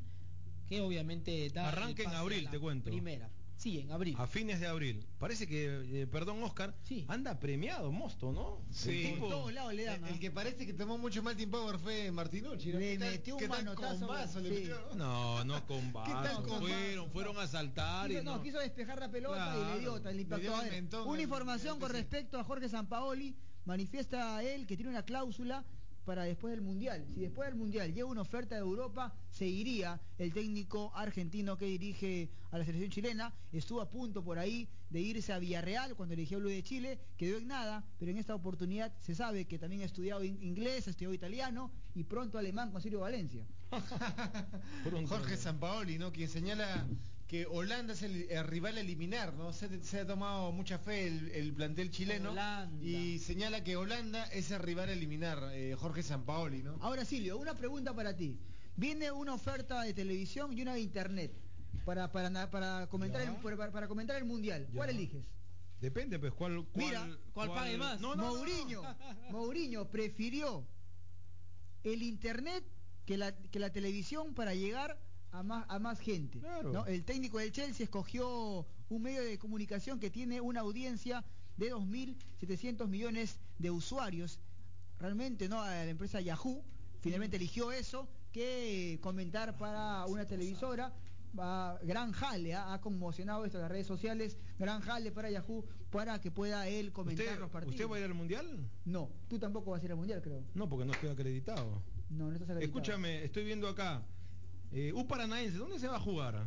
que 0.68 0.82
obviamente 0.82 1.50
da 1.50 1.70
Arranca 1.70 2.04
en 2.04 2.10
abril, 2.10 2.50
te 2.50 2.60
cuento. 2.60 2.90
Primera. 2.90 3.30
Sí, 3.58 3.80
en 3.80 3.92
abril. 3.92 4.16
A 4.20 4.28
fines 4.28 4.60
de 4.60 4.68
abril. 4.68 5.04
Parece 5.18 5.48
que, 5.48 6.02
eh, 6.04 6.08
perdón 6.08 6.44
Oscar, 6.44 6.76
anda 7.08 7.40
premiado 7.40 7.92
Mosto, 7.92 8.32
¿no? 8.32 8.62
Sí. 8.70 9.08
El 9.08 9.14
tipo- 9.16 9.50
el, 9.50 9.80
el 9.80 10.20
que 10.20 10.30
parece 10.30 10.64
que 10.68 10.74
tomó 10.74 11.00
mucho 11.00 11.24
mal 11.24 11.36
tiempo 11.36 11.58
Power 11.58 11.80
fue 11.80 12.12
Martinucci. 12.12 12.72
¿no? 12.72 12.78
Le 12.80 12.92
¿Qué 12.94 13.00
tal- 13.00 13.12
metió 13.12 13.36
un 13.38 13.48
manotazo, 13.48 14.40
le 14.42 14.50
metió? 14.52 14.78
No, 14.96 15.44
no 15.44 15.66
con 15.66 15.82
¿Qué 15.88 15.92
tal 15.92 16.24
vaso. 16.24 16.44
con 16.44 16.60
Fueron, 16.60 16.96
vaso? 17.06 17.10
fueron 17.14 17.38
a 17.40 17.48
saltar 17.48 18.08
Quiso, 18.10 18.22
y 18.22 18.24
no, 18.26 18.36
no. 18.38 18.44
quiso 18.44 18.60
despejar 18.60 19.00
la 19.00 19.10
pelota 19.10 19.56
y 19.56 19.74
le 19.74 19.80
dio, 19.80 19.94
Claro. 19.96 20.06
le 20.12 20.14
Le 20.14 20.22
impactó 20.22 20.56
a 20.56 20.64
él. 20.66 20.72
mentón 20.72 21.08
Una 21.08 21.22
información 21.24 21.80
con 21.80 21.92
respecto 21.92 22.40
a 22.40 22.44
Jorge 22.44 22.70
Sampaoli, 22.70 23.36
manifiesta 23.66 24.42
él 24.44 24.68
que 24.68 24.76
tiene 24.78 24.92
una 24.92 25.04
cláusula 25.04 25.66
para 26.08 26.24
después 26.24 26.52
del 26.52 26.62
Mundial. 26.62 27.06
Si 27.14 27.20
después 27.20 27.50
del 27.50 27.58
Mundial 27.60 27.94
llega 27.94 28.06
una 28.08 28.22
oferta 28.22 28.56
de 28.56 28.62
Europa, 28.62 29.14
se 29.30 29.46
iría 29.46 30.00
el 30.18 30.32
técnico 30.34 30.90
argentino 30.96 31.58
que 31.58 31.66
dirige 31.66 32.30
a 32.52 32.58
la 32.58 32.64
selección 32.64 32.90
chilena. 32.92 33.34
Estuvo 33.52 33.82
a 33.82 33.90
punto 33.90 34.24
por 34.24 34.40
ahí 34.40 34.70
de 34.90 35.02
irse 35.02 35.34
a 35.34 35.38
Villarreal 35.40 35.96
cuando 35.98 36.14
eligió 36.14 36.40
Blue 36.40 36.48
de 36.50 36.64
Chile, 36.64 36.98
quedó 37.18 37.38
en 37.40 37.48
nada, 37.48 37.84
pero 38.00 38.10
en 38.10 38.18
esta 38.20 38.34
oportunidad 38.36 38.94
se 39.02 39.16
sabe 39.16 39.46
que 39.48 39.60
también 39.60 39.82
ha 39.82 39.86
estudiado 39.86 40.24
in- 40.24 40.42
inglés, 40.42 40.88
ha 40.88 40.92
estudiado 40.92 41.14
italiano 41.14 41.72
y 41.94 42.06
pronto 42.06 42.38
alemán 42.38 42.72
con 42.72 42.82
Sirio 42.82 43.02
Valencia. 43.02 43.46
Jorge 45.10 45.36
Sampaoli, 45.36 45.98
¿no? 45.98 46.14
Quien 46.14 46.30
señala 46.30 46.88
que 47.28 47.46
Holanda 47.46 47.94
es 47.94 48.04
el, 48.04 48.30
el 48.30 48.46
rival 48.48 48.78
a 48.78 48.82
eliminar, 48.82 49.34
¿no? 49.34 49.52
Se, 49.52 49.84
se 49.84 50.00
ha 50.00 50.08
tomado 50.08 50.52
mucha 50.54 50.80
fe 50.80 51.08
el, 51.08 51.30
el 51.32 51.54
plantel 51.54 51.92
chileno 51.92 52.32
Holanda. 52.32 52.82
y 52.82 53.20
señala 53.20 53.64
que 53.64 53.76
Holanda 53.76 54.24
es 54.28 54.50
el 54.52 54.60
rival 54.60 54.90
a 54.90 54.94
eliminar, 54.94 55.50
eh, 55.52 55.76
Jorge 55.78 56.04
Sampaoli, 56.04 56.64
¿no? 56.64 56.78
Ahora 56.82 57.04
Silvio, 57.04 57.38
una 57.38 57.54
pregunta 57.54 57.94
para 57.94 58.16
ti. 58.16 58.40
Viene 58.78 59.12
una 59.12 59.34
oferta 59.34 59.82
de 59.82 59.94
televisión 59.94 60.58
y 60.58 60.62
una 60.62 60.76
de 60.76 60.82
internet 60.82 61.34
para, 61.84 62.12
para, 62.12 62.50
para, 62.50 62.88
comentar, 62.88 63.22
Ya. 63.24 63.30
el, 63.32 63.36
para, 63.42 63.72
para 63.72 63.88
comentar 63.88 64.16
el 64.16 64.26
mundial. 64.26 64.68
¿Cuál 64.74 64.92
eliges? 64.92 65.26
Depende, 65.82 66.18
pues, 66.20 66.34
¿cuál, 66.34 66.66
cuál, 66.72 66.86
Mira, 66.86 67.18
¿cuál 67.34 67.50
pague 67.50 67.78
más? 67.78 68.00
No, 68.00 68.16
no, 68.16 68.24
no, 68.24 68.30
no. 68.32 68.36
Mourinho, 68.38 68.82
Mourinho 69.32 69.92
prefirió 69.92 70.66
el 71.84 72.04
internet 72.04 72.64
que 73.06 73.18
la, 73.18 73.36
que 73.36 73.60
la 73.60 73.72
televisión 73.72 74.34
para 74.34 74.54
llegar 74.56 74.98
a 75.32 75.44
más, 75.44 75.66
a 75.68 75.80
más 75.80 76.00
gente. 76.00 76.40
Claro. 76.40 76.72
¿no? 76.72 76.86
El 76.86 77.04
técnico 77.04 77.38
del 77.38 77.52
Chelsea 77.52 77.84
escogió 77.84 78.66
un 78.90 79.02
medio 79.02 79.22
de 79.22 79.38
comunicación 79.38 80.00
que 80.00 80.10
tiene 80.10 80.42
una 80.42 80.62
audiencia 80.62 81.24
de 81.58 81.74
2.700 81.74 82.88
millones 82.88 83.40
de 83.58 83.72
usuarios. 83.72 84.40
Realmente, 85.00 85.48
¿no? 85.50 85.62
A 85.62 85.70
la 85.70 85.86
empresa 85.86 86.22
Yahoo 86.22 86.64
finalmente 87.02 87.38
eligió 87.38 87.72
eso 87.72 88.08
que 88.32 89.00
comentar 89.02 89.58
para 89.58 90.06
una 90.06 90.26
televisora. 90.26 90.94
Gran 91.84 92.14
jale, 92.14 92.56
¿ah? 92.56 92.74
ha 92.74 92.82
conmocionado 92.82 93.46
esto 93.46 93.58
en 93.60 93.64
las 93.64 93.72
redes 93.72 93.86
sociales, 93.86 94.38
gran 94.58 94.82
jale 94.82 95.12
para 95.12 95.30
Yahoo 95.30 95.66
para 95.92 96.20
que 96.20 96.32
pueda 96.32 96.68
él 96.68 96.92
comentar 96.92 97.26
¿Usted, 97.26 97.40
los 97.40 97.52
partidos. 97.52 97.76
¿Usted 97.76 97.92
va 97.92 97.98
a 97.98 98.00
ir 98.00 98.06
al 98.06 98.14
mundial? 98.16 98.70
No, 98.86 99.12
tú 99.28 99.38
tampoco 99.38 99.72
vas 99.72 99.82
a 99.82 99.86
ir 99.86 99.92
al 99.92 99.98
mundial, 99.98 100.22
creo. 100.22 100.44
No, 100.56 100.68
porque 100.68 100.86
no 100.86 100.94
estoy 100.94 101.10
acreditado. 101.10 101.84
No, 102.10 102.28
no 102.28 102.34
estás 102.34 102.50
acreditado. 102.50 102.62
Escúchame, 102.62 103.24
estoy 103.24 103.44
viendo 103.44 103.68
acá. 103.68 104.04
Eh, 104.72 104.92
U 104.94 105.08
Paranaense, 105.08 105.58
¿dónde 105.58 105.80
se 105.80 105.88
va 105.88 105.96
a 105.96 106.00
jugar? 106.00 106.46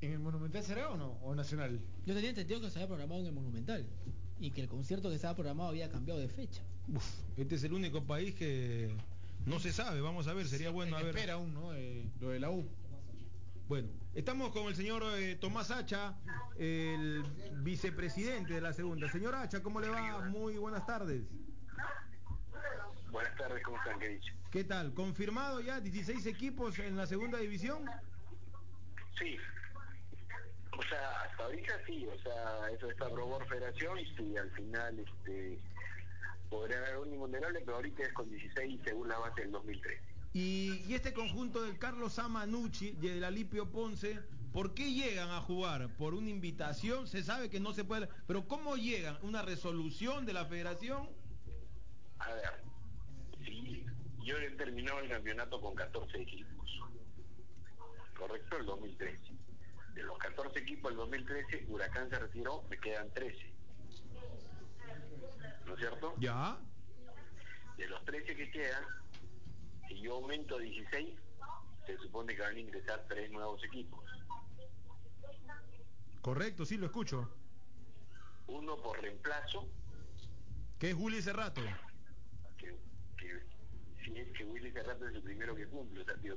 ¿En 0.00 0.12
el 0.12 0.18
Monumental 0.18 0.62
será 0.62 0.90
o 0.90 0.96
no? 0.96 1.12
¿O 1.22 1.34
Nacional? 1.34 1.80
Yo 2.04 2.14
tenía 2.14 2.30
entendido 2.30 2.60
que 2.60 2.70
se 2.70 2.78
había 2.78 2.88
programado 2.88 3.20
en 3.20 3.26
el 3.26 3.32
Monumental 3.32 3.86
y 4.38 4.50
que 4.50 4.60
el 4.60 4.68
concierto 4.68 5.08
que 5.08 5.14
estaba 5.14 5.34
programado 5.34 5.70
había 5.70 5.90
cambiado 5.90 6.20
de 6.20 6.28
fecha. 6.28 6.62
Uf, 6.88 7.06
este 7.36 7.54
es 7.54 7.64
el 7.64 7.72
único 7.72 8.04
país 8.04 8.34
que 8.34 8.94
no 9.46 9.60
se 9.60 9.72
sabe. 9.72 10.00
Vamos 10.00 10.26
a 10.26 10.34
ver, 10.34 10.46
sería 10.46 10.70
bueno 10.70 10.96
a 10.96 11.02
ver. 11.02 11.14
Espera 11.14 11.34
aún, 11.34 11.54
¿no? 11.54 11.72
Eh, 11.74 12.10
lo 12.20 12.30
de 12.30 12.40
la 12.40 12.50
U. 12.50 12.66
Bueno, 13.66 13.88
estamos 14.14 14.50
con 14.50 14.66
el 14.66 14.76
señor 14.76 15.02
eh, 15.16 15.36
Tomás 15.36 15.70
Hacha, 15.70 16.18
el 16.58 17.22
vicepresidente 17.62 18.52
de 18.52 18.60
la 18.60 18.74
segunda. 18.74 19.10
Señor 19.10 19.34
Hacha, 19.36 19.62
¿cómo 19.62 19.80
le 19.80 19.88
va? 19.88 20.28
Muy 20.28 20.58
buenas 20.58 20.84
tardes. 20.84 21.22
Buenas 23.14 23.36
tardes, 23.36 23.62
¿cómo 23.62 23.76
están? 23.76 24.00
¿Qué? 24.00 24.20
¿Qué 24.50 24.64
tal? 24.64 24.92
¿Confirmado 24.92 25.60
ya 25.60 25.78
16 25.78 26.26
equipos 26.26 26.76
en 26.80 26.96
la 26.96 27.06
segunda 27.06 27.38
división? 27.38 27.84
Sí. 29.16 29.36
O 30.76 30.82
sea, 30.82 31.10
hasta 31.22 31.44
ahorita 31.44 31.74
sí, 31.86 32.08
o 32.08 32.18
sea, 32.18 32.68
eso 32.74 32.90
está 32.90 33.06
aprobó 33.06 33.38
por 33.38 33.48
federación 33.48 34.00
y 34.00 34.16
sí, 34.16 34.36
al 34.36 34.50
final 34.50 34.98
este 34.98 35.60
podría 36.50 36.78
haber 36.78 36.98
un 36.98 37.14
inmunderable, 37.14 37.60
pero 37.60 37.76
ahorita 37.76 38.02
es 38.02 38.12
con 38.14 38.28
16 38.28 38.80
según 38.84 39.08
la 39.08 39.18
base 39.20 39.42
del 39.42 39.52
2003. 39.52 40.00
Y, 40.32 40.82
y 40.88 40.94
este 40.94 41.12
conjunto 41.12 41.62
del 41.62 41.78
Carlos 41.78 42.18
Amanucci 42.18 42.96
y 43.00 43.08
del 43.10 43.22
Alipio 43.22 43.70
Ponce, 43.70 44.18
¿por 44.52 44.74
qué 44.74 44.92
llegan 44.92 45.30
a 45.30 45.40
jugar? 45.40 45.88
¿Por 45.96 46.14
una 46.14 46.30
invitación? 46.30 47.06
Se 47.06 47.22
sabe 47.22 47.48
que 47.48 47.60
no 47.60 47.74
se 47.74 47.84
puede, 47.84 48.08
pero 48.26 48.48
¿cómo 48.48 48.74
llegan? 48.74 49.18
¿Una 49.22 49.42
resolución 49.42 50.26
de 50.26 50.32
la 50.32 50.46
federación? 50.46 51.08
A 52.18 52.32
ver, 52.32 52.64
yo 54.24 54.38
he 54.38 54.50
terminado 54.52 55.00
el 55.00 55.08
campeonato 55.08 55.60
con 55.60 55.74
14 55.74 56.20
equipos. 56.20 56.80
Correcto, 58.16 58.56
el 58.56 58.66
2013. 58.66 59.18
De 59.94 60.02
los 60.02 60.18
14 60.18 60.58
equipos 60.58 60.90
del 60.90 60.96
2013, 60.98 61.66
Huracán 61.68 62.08
se 62.10 62.18
retiró, 62.18 62.62
me 62.68 62.78
quedan 62.78 63.12
13. 63.12 63.52
¿No 65.66 65.74
es 65.74 65.78
cierto? 65.78 66.14
Ya. 66.18 66.58
De 67.76 67.86
los 67.88 68.04
13 68.04 68.34
que 68.34 68.50
quedan, 68.50 68.84
si 69.88 70.00
yo 70.00 70.14
aumento 70.14 70.56
a 70.56 70.58
16, 70.60 71.14
se 71.86 71.98
supone 71.98 72.34
que 72.34 72.40
van 72.42 72.56
a 72.56 72.58
ingresar 72.58 73.04
tres 73.08 73.30
nuevos 73.30 73.62
equipos. 73.64 74.04
Correcto, 76.22 76.64
sí, 76.64 76.78
lo 76.78 76.86
escucho. 76.86 77.30
Uno 78.46 78.76
por 78.80 79.00
reemplazo, 79.00 79.68
Que 80.78 80.90
es 80.90 80.96
Juli 80.96 81.20
Cerrato. 81.20 81.60
que, 82.56 82.76
que 83.18 83.42
si 84.04 84.18
es 84.18 84.28
que 84.36 84.44
Willy 84.44 84.70
Cerrato 84.72 85.08
es 85.08 85.14
el 85.14 85.22
primero 85.22 85.54
que 85.54 85.66
cumple, 85.66 86.02
o 86.02 86.04
sea, 86.04 86.14
tío, 86.16 86.34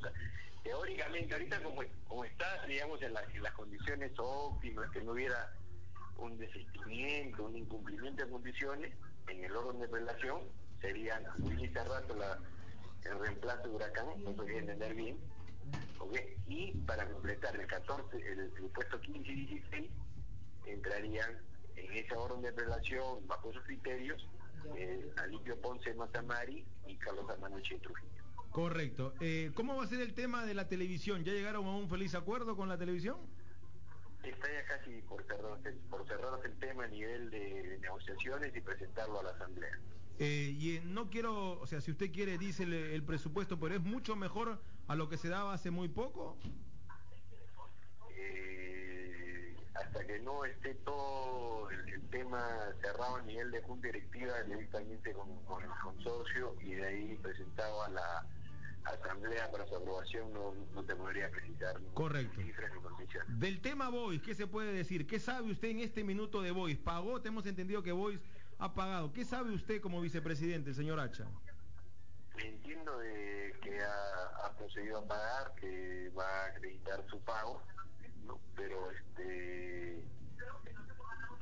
teóricamente 0.63 1.33
ahorita 1.33 1.61
como, 1.63 1.81
como 2.07 2.25
está, 2.25 2.65
digamos, 2.65 3.01
en, 3.01 3.13
las- 3.13 3.33
en 3.33 3.43
las 3.43 3.53
condiciones 3.53 4.11
óptimas, 4.17 4.89
que 4.91 5.01
no 5.01 5.11
hubiera 5.13 5.49
un 6.17 6.37
desistimiento, 6.37 7.43
un 7.43 7.57
incumplimiento 7.57 8.25
de 8.25 8.31
condiciones, 8.31 8.93
en 9.27 9.43
el 9.43 9.55
orden 9.55 9.79
de 9.81 9.87
relación 9.87 10.41
serían 10.81 11.23
Willy 11.39 11.67
Cerrato 11.69 12.15
la, 12.15 12.39
el 13.05 13.19
reemplazo 13.19 13.63
de 13.63 13.69
Huracán, 13.75 14.07
no 14.23 14.35
quiere 14.35 14.59
entender 14.59 14.93
bien, 14.95 15.17
¿ok? 15.99 16.15
y 16.47 16.71
para 16.85 17.07
completar 17.09 17.55
el 17.55 17.67
14, 17.67 18.17
el, 18.17 18.39
el 18.39 18.69
puesto 18.73 18.99
15 19.01 19.31
y 19.31 19.45
16, 19.45 19.91
entrarían 20.65 21.37
en 21.75 21.93
esa 21.93 22.17
orden 22.17 22.41
de 22.41 22.51
relación, 22.51 23.25
bajo 23.27 23.51
esos 23.51 23.63
criterios, 23.63 24.27
eh, 24.75 25.11
Alipio 25.17 25.59
Ponce 25.61 25.93
Matamari 25.93 26.65
y 26.87 26.95
Carlos 26.97 27.29
Amanuche 27.29 27.77
Trujillo. 27.79 28.23
Correcto. 28.51 29.13
Eh, 29.19 29.51
¿Cómo 29.53 29.75
va 29.75 29.83
a 29.83 29.87
ser 29.87 30.01
el 30.01 30.13
tema 30.13 30.45
de 30.45 30.53
la 30.53 30.67
televisión? 30.67 31.23
¿Ya 31.23 31.33
llegaron 31.33 31.65
a 31.65 31.75
un 31.75 31.89
feliz 31.89 32.15
acuerdo 32.15 32.55
con 32.55 32.67
la 32.69 32.77
televisión? 32.77 33.17
Está 34.23 34.51
ya 34.51 34.65
casi 34.65 35.01
por 35.03 35.23
cerrarse, 35.25 35.71
por 35.89 36.07
cerrarse 36.07 36.47
el 36.47 36.57
tema 36.59 36.85
a 36.85 36.87
nivel 36.87 37.29
de 37.29 37.77
negociaciones 37.81 38.55
y 38.55 38.61
presentarlo 38.61 39.19
a 39.19 39.23
la 39.23 39.29
Asamblea. 39.29 39.79
Eh, 40.19 40.55
y 40.57 40.77
eh, 40.77 40.81
no 40.83 41.09
quiero, 41.09 41.59
o 41.59 41.67
sea, 41.67 41.79
si 41.81 41.91
usted 41.91 42.11
quiere, 42.11 42.37
dice 42.37 42.63
el, 42.63 42.73
el 42.73 43.03
presupuesto, 43.03 43.59
pero 43.59 43.75
es 43.75 43.81
mucho 43.81 44.15
mejor 44.15 44.59
a 44.87 44.95
lo 44.95 45.07
que 45.07 45.17
se 45.17 45.29
daba 45.29 45.53
hace 45.53 45.69
muy 45.69 45.87
poco. 45.87 46.37
Eh, 48.17 48.86
hasta 49.81 50.05
que 50.05 50.19
no 50.19 50.45
esté 50.45 50.75
todo 50.85 51.69
el, 51.69 51.89
el 51.89 52.09
tema 52.09 52.47
cerrado 52.81 53.17
a 53.17 53.21
nivel 53.23 53.51
de 53.51 53.61
junta 53.61 53.87
directiva 53.87 54.41
directamente 54.43 55.13
con, 55.13 55.43
con 55.45 55.63
el 55.63 55.69
consorcio 55.83 56.55
y 56.61 56.75
de 56.75 56.85
ahí 56.85 57.17
presentado 57.21 57.83
a 57.83 57.89
la 57.89 58.25
asamblea 58.85 59.51
para 59.51 59.67
su 59.67 59.75
aprobación, 59.75 60.33
no, 60.33 60.53
no 60.73 60.83
te 60.83 60.95
podría 60.95 61.29
precisar 61.29 61.75
Correcto. 61.93 62.41
cifras 62.41 62.71
ni 62.73 62.81
condiciones. 62.81 63.39
Del 63.39 63.61
tema 63.61 63.89
Voice, 63.89 64.23
¿qué 64.23 64.33
se 64.33 64.47
puede 64.47 64.71
decir? 64.71 65.05
¿Qué 65.07 65.19
sabe 65.19 65.51
usted 65.51 65.69
en 65.69 65.79
este 65.79 66.03
minuto 66.03 66.41
de 66.41 66.51
Voice? 66.51 66.81
¿Pagó? 66.81 67.21
Te 67.21 67.27
hemos 67.27 67.45
entendido 67.45 67.83
que 67.83 67.91
Voice 67.91 68.23
ha 68.59 68.73
pagado. 68.73 69.11
¿Qué 69.13 69.25
sabe 69.25 69.53
usted 69.53 69.81
como 69.81 70.01
vicepresidente, 70.01 70.69
el 70.69 70.75
señor 70.75 70.99
Hacha? 70.99 71.27
Entiendo 72.37 72.97
de 72.99 73.53
que 73.61 73.79
ha, 73.81 74.45
ha 74.45 74.57
procedido 74.57 74.99
a 74.99 75.07
pagar, 75.07 75.53
que 75.55 76.09
va 76.17 76.43
a 76.43 76.45
acreditar 76.47 77.03
su 77.09 77.19
pago, 77.21 77.61
pero 78.55 78.91
este 78.91 79.99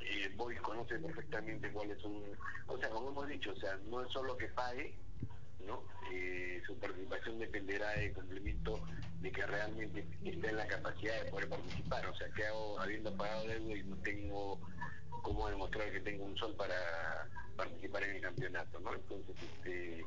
eh, 0.01 0.33
Boy 0.35 0.55
conoce 0.57 0.99
perfectamente 0.99 1.71
cuáles 1.71 1.99
son, 2.01 2.21
o 2.67 2.77
sea, 2.77 2.89
como 2.89 3.09
hemos 3.09 3.27
dicho, 3.27 3.51
o 3.51 3.55
sea, 3.55 3.77
no 3.89 4.03
es 4.03 4.11
solo 4.11 4.37
que 4.37 4.47
pague, 4.49 4.95
¿no? 5.65 5.83
Eh, 6.11 6.61
su 6.65 6.77
participación 6.77 7.39
dependerá 7.39 7.91
del 7.91 8.13
complemento 8.13 8.79
de 9.21 9.31
que 9.31 9.45
realmente 9.45 10.07
esté 10.23 10.49
en 10.49 10.57
la 10.57 10.67
capacidad 10.67 11.23
de 11.23 11.31
poder 11.31 11.49
participar, 11.49 12.05
o 12.07 12.15
sea, 12.15 12.29
que 12.29 12.45
hago 12.45 12.79
habiendo 12.79 13.15
pagado 13.15 13.47
deuda 13.47 13.75
y 13.75 13.83
no 13.83 13.95
tengo 13.97 14.59
cómo 15.23 15.49
demostrar 15.49 15.91
que 15.91 16.01
tengo 16.01 16.25
un 16.25 16.37
sol 16.37 16.53
para 16.55 16.75
participar 17.55 18.03
en 18.03 18.17
el 18.17 18.21
campeonato, 18.21 18.79
¿no? 18.79 18.93
Entonces, 18.93 19.35
este, 19.41 20.05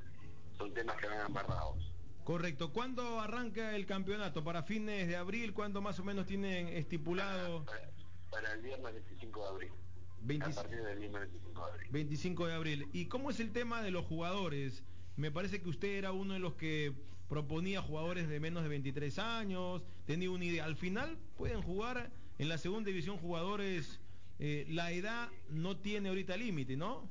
son 0.57 0.73
temas 0.75 0.97
que 0.97 1.09
van 1.09 1.21
amarrados. 1.21 1.93
Correcto. 2.29 2.75
¿Cuándo 2.75 3.21
arranca 3.21 3.75
el 3.75 3.87
campeonato? 3.87 4.45
¿Para 4.45 4.63
fines 4.63 5.09
de 5.09 5.17
abril? 5.17 5.55
¿Cuándo 5.55 5.81
más 5.81 5.99
o 5.99 6.05
menos 6.05 6.27
tienen 6.27 6.69
estipulado? 6.69 7.65
Para, 7.65 7.91
para 8.31 8.53
el 8.53 8.61
viernes 8.61 8.93
25 8.93 9.43
de 9.45 9.49
abril. 9.49 9.73
20 10.21 10.45
A 10.45 10.51
partir 10.51 10.83
del 10.83 10.99
viernes 10.99 11.21
25 11.23 11.65
de 11.65 11.73
abril. 11.73 11.89
25 11.91 12.47
de 12.47 12.53
abril. 12.53 12.89
¿Y 12.93 13.07
cómo 13.07 13.31
es 13.31 13.41
el 13.41 13.51
tema 13.51 13.81
de 13.83 13.93
los 13.93 14.05
jugadores? 14.05 14.85
Me 15.17 15.31
parece 15.31 15.63
que 15.63 15.71
usted 15.71 15.89
era 15.97 16.13
uno 16.13 16.35
de 16.35 16.39
los 16.39 16.53
que 16.53 16.93
proponía 17.31 17.81
jugadores 17.81 18.29
de 18.29 18.41
menos 18.41 18.63
de 18.63 18.69
23 18.69 19.19
años, 19.21 19.83
tenía 20.05 20.31
una 20.31 20.45
idea. 20.45 20.67
Al 20.67 20.77
final 20.77 21.17
pueden 21.39 21.63
jugar 21.63 22.11
en 22.37 22.51
la 22.51 22.59
segunda 22.59 22.89
división 22.89 23.17
jugadores, 23.17 24.01
eh, 24.39 24.67
la 24.69 24.93
edad 24.93 25.31
no 25.49 25.79
tiene 25.79 26.11
ahorita 26.11 26.37
límite, 26.37 26.77
¿no? 26.77 27.09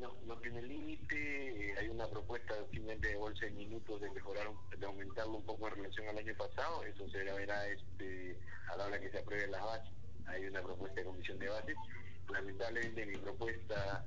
No, 0.00 0.16
no 0.26 0.36
tiene 0.38 0.62
límite, 0.62 1.14
eh, 1.14 1.74
hay 1.78 1.88
una 1.88 2.08
propuesta 2.08 2.54
simplemente 2.70 3.08
de 3.08 3.16
bolsa 3.16 3.44
de 3.44 3.52
minutos 3.52 4.00
de 4.00 4.10
mejorar, 4.10 4.48
de 4.78 4.86
aumentarlo 4.86 5.36
un 5.36 5.44
poco 5.44 5.68
en 5.68 5.74
relación 5.74 6.08
al 6.08 6.16
año 6.16 6.34
pasado, 6.38 6.82
eso 6.84 7.06
se 7.10 7.18
verá 7.22 7.68
este, 7.68 8.38
a 8.72 8.76
la 8.76 8.86
hora 8.86 8.98
que 8.98 9.10
se 9.10 9.18
aprueben 9.18 9.50
las 9.50 9.62
bases, 9.62 9.92
hay 10.26 10.46
una 10.46 10.62
propuesta 10.62 11.00
de 11.00 11.06
comisión 11.06 11.38
de 11.38 11.48
bases, 11.48 11.76
lamentablemente 12.32 13.06
mi 13.06 13.16
propuesta 13.18 14.02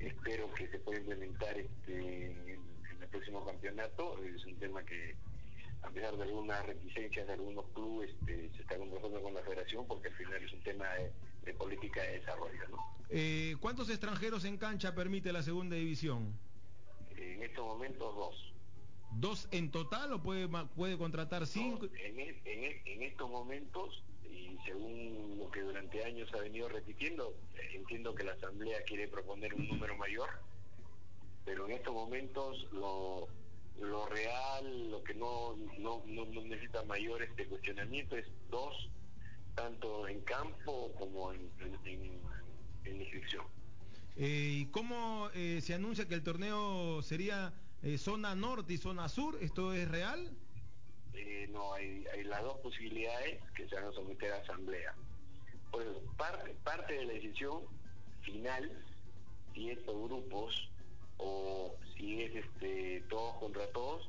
espero 0.00 0.52
que 0.54 0.66
se 0.68 0.78
pueda 0.80 0.98
implementar 0.98 1.56
este, 1.56 2.26
en, 2.26 2.60
en 2.90 3.02
el 3.02 3.08
próximo 3.08 3.46
campeonato, 3.46 4.24
es 4.24 4.44
un 4.44 4.58
tema 4.58 4.84
que 4.84 5.14
a 5.82 5.90
pesar 5.90 6.16
de 6.16 6.24
algunas 6.24 6.66
reticencias 6.66 7.28
de 7.28 7.32
algunos 7.32 7.64
clubes 7.74 8.10
este, 8.10 8.50
se 8.56 8.62
está 8.62 8.76
conversando 8.76 9.22
con 9.22 9.34
la 9.34 9.42
federación 9.42 9.86
porque 9.86 10.08
al 10.08 10.14
final 10.14 10.42
es 10.42 10.52
un 10.52 10.62
tema 10.62 10.88
de, 10.94 11.12
de 11.46 11.54
política 11.54 12.02
de 12.02 12.18
desarrollo, 12.18 12.68
¿no? 12.68 12.76
Eh, 13.08 13.54
¿Cuántos 13.60 13.88
extranjeros 13.88 14.44
en 14.44 14.58
cancha 14.58 14.94
permite 14.94 15.32
la 15.32 15.42
segunda 15.42 15.76
división? 15.76 16.36
En 17.16 17.42
estos 17.42 17.64
momentos 17.64 18.14
dos. 18.14 18.52
¿Dos 19.12 19.48
en 19.52 19.70
total 19.70 20.12
o 20.12 20.22
puede, 20.22 20.48
puede 20.74 20.98
contratar 20.98 21.46
cinco? 21.46 21.86
En, 22.04 22.18
e- 22.20 22.42
en 22.44 22.64
e- 22.64 22.82
en 22.84 23.02
estos 23.04 23.30
momentos, 23.30 24.02
y 24.28 24.58
según 24.66 25.38
lo 25.38 25.50
que 25.50 25.60
durante 25.62 26.04
años 26.04 26.28
ha 26.34 26.40
venido 26.40 26.68
repitiendo, 26.68 27.32
entiendo 27.72 28.14
que 28.14 28.24
la 28.24 28.32
Asamblea 28.32 28.82
quiere 28.84 29.06
proponer 29.06 29.54
un 29.54 29.68
número 29.68 29.96
mayor, 29.96 30.28
pero 31.44 31.66
en 31.66 31.72
estos 31.74 31.94
momentos 31.94 32.66
lo, 32.72 33.28
lo 33.80 34.06
real, 34.06 34.90
lo 34.90 35.02
que 35.04 35.14
no, 35.14 35.54
no, 35.78 36.02
no, 36.06 36.24
no 36.26 36.40
necesita 36.42 36.82
mayor 36.82 37.22
este 37.22 37.46
cuestionamiento 37.46 38.16
es 38.16 38.26
dos, 38.50 38.90
tanto 39.60 40.06
en 40.06 40.20
campo 40.20 40.92
como 40.96 41.32
en, 41.32 41.50
en, 41.60 42.20
en- 42.84 43.00
inscripción. 43.00 43.44
Eh, 44.16 44.58
¿Y 44.60 44.66
cómo 44.66 45.28
eh, 45.34 45.60
se 45.60 45.74
anuncia 45.74 46.06
que 46.06 46.14
el 46.14 46.22
torneo 46.22 47.02
sería 47.02 47.52
eh, 47.82 47.98
zona 47.98 48.34
norte 48.36 48.74
y 48.74 48.78
zona 48.78 49.08
sur? 49.08 49.36
¿Esto 49.40 49.72
es 49.72 49.88
real? 49.88 50.30
Eh, 51.14 51.48
no, 51.50 51.72
hay, 51.74 52.04
hay 52.12 52.22
las 52.24 52.42
dos 52.42 52.58
posibilidades 52.58 53.42
que 53.56 53.68
se 53.68 53.74
van 53.74 53.86
a 53.86 53.92
someter 53.92 54.32
a 54.32 54.36
asamblea. 54.42 54.94
Pues 55.72 55.86
parte, 56.16 56.54
parte 56.62 56.92
de 56.94 57.04
la 57.06 57.12
decisión 57.14 57.64
final, 58.22 58.84
si 59.54 59.70
es 59.70 59.78
por 59.80 60.00
grupos 60.08 60.70
o 61.18 61.74
si 61.96 62.22
es 62.22 62.36
este 62.36 63.02
todos 63.08 63.34
contra 63.38 63.66
todos, 63.72 64.08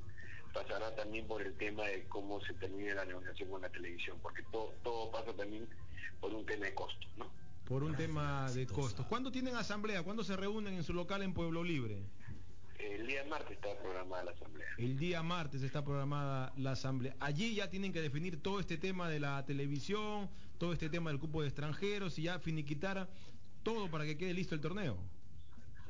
pasará 0.54 0.96
también 0.96 1.28
por 1.28 1.42
el 1.42 1.54
tema 1.58 1.84
de 1.86 2.06
cómo 2.08 2.42
se 2.42 2.54
termine 2.54 2.94
la 2.94 3.06
negociación 3.06 3.50
con 3.50 3.62
la 3.62 3.70
televisión, 3.70 4.18
porque 4.22 4.44
todo, 4.52 4.74
todo 4.84 5.12
pasa 5.12 5.34
también 5.34 5.68
por 6.20 6.34
un 6.34 6.46
tema 6.46 6.66
de 6.66 6.74
costos, 6.74 7.10
¿no? 7.18 7.30
Por 7.66 7.84
un 7.84 7.96
tema 7.96 8.50
de 8.52 8.66
costos. 8.66 9.06
¿Cuándo 9.08 9.32
tienen 9.32 9.56
asamblea? 9.56 10.04
¿Cuándo 10.04 10.24
se 10.24 10.38
reúnen 10.38 10.76
en 10.76 10.84
su 10.84 10.94
local 10.94 11.22
en 11.22 11.34
Pueblo 11.34 11.64
Libre? 11.64 12.02
El 12.80 13.08
día 13.08 13.26
martes 13.26 13.52
está 13.52 13.78
programada 13.82 14.24
la 14.24 14.32
asamblea. 14.32 14.68
El 14.78 14.98
día 14.98 15.24
martes 15.24 15.64
está 15.64 15.84
programada 15.84 16.54
la 16.56 16.72
asamblea. 16.72 17.16
Allí 17.20 17.56
ya 17.56 17.70
tienen 17.70 17.92
que 17.92 18.02
definir 18.02 18.42
todo 18.42 18.60
este 18.60 18.78
tema 18.78 19.10
de 19.10 19.20
la 19.20 19.46
televisión, 19.46 20.30
todo 20.58 20.74
este 20.74 20.90
tema 20.90 21.10
del 21.10 21.20
cupo 21.20 21.42
de 21.42 21.48
extranjeros 21.48 22.18
y 22.20 22.24
ya 22.24 22.40
finiquitar 22.40 23.10
todo 23.64 23.90
para 23.90 24.06
que 24.06 24.18
quede 24.18 24.34
listo 24.34 24.56
el 24.56 24.62
torneo. 24.62 24.98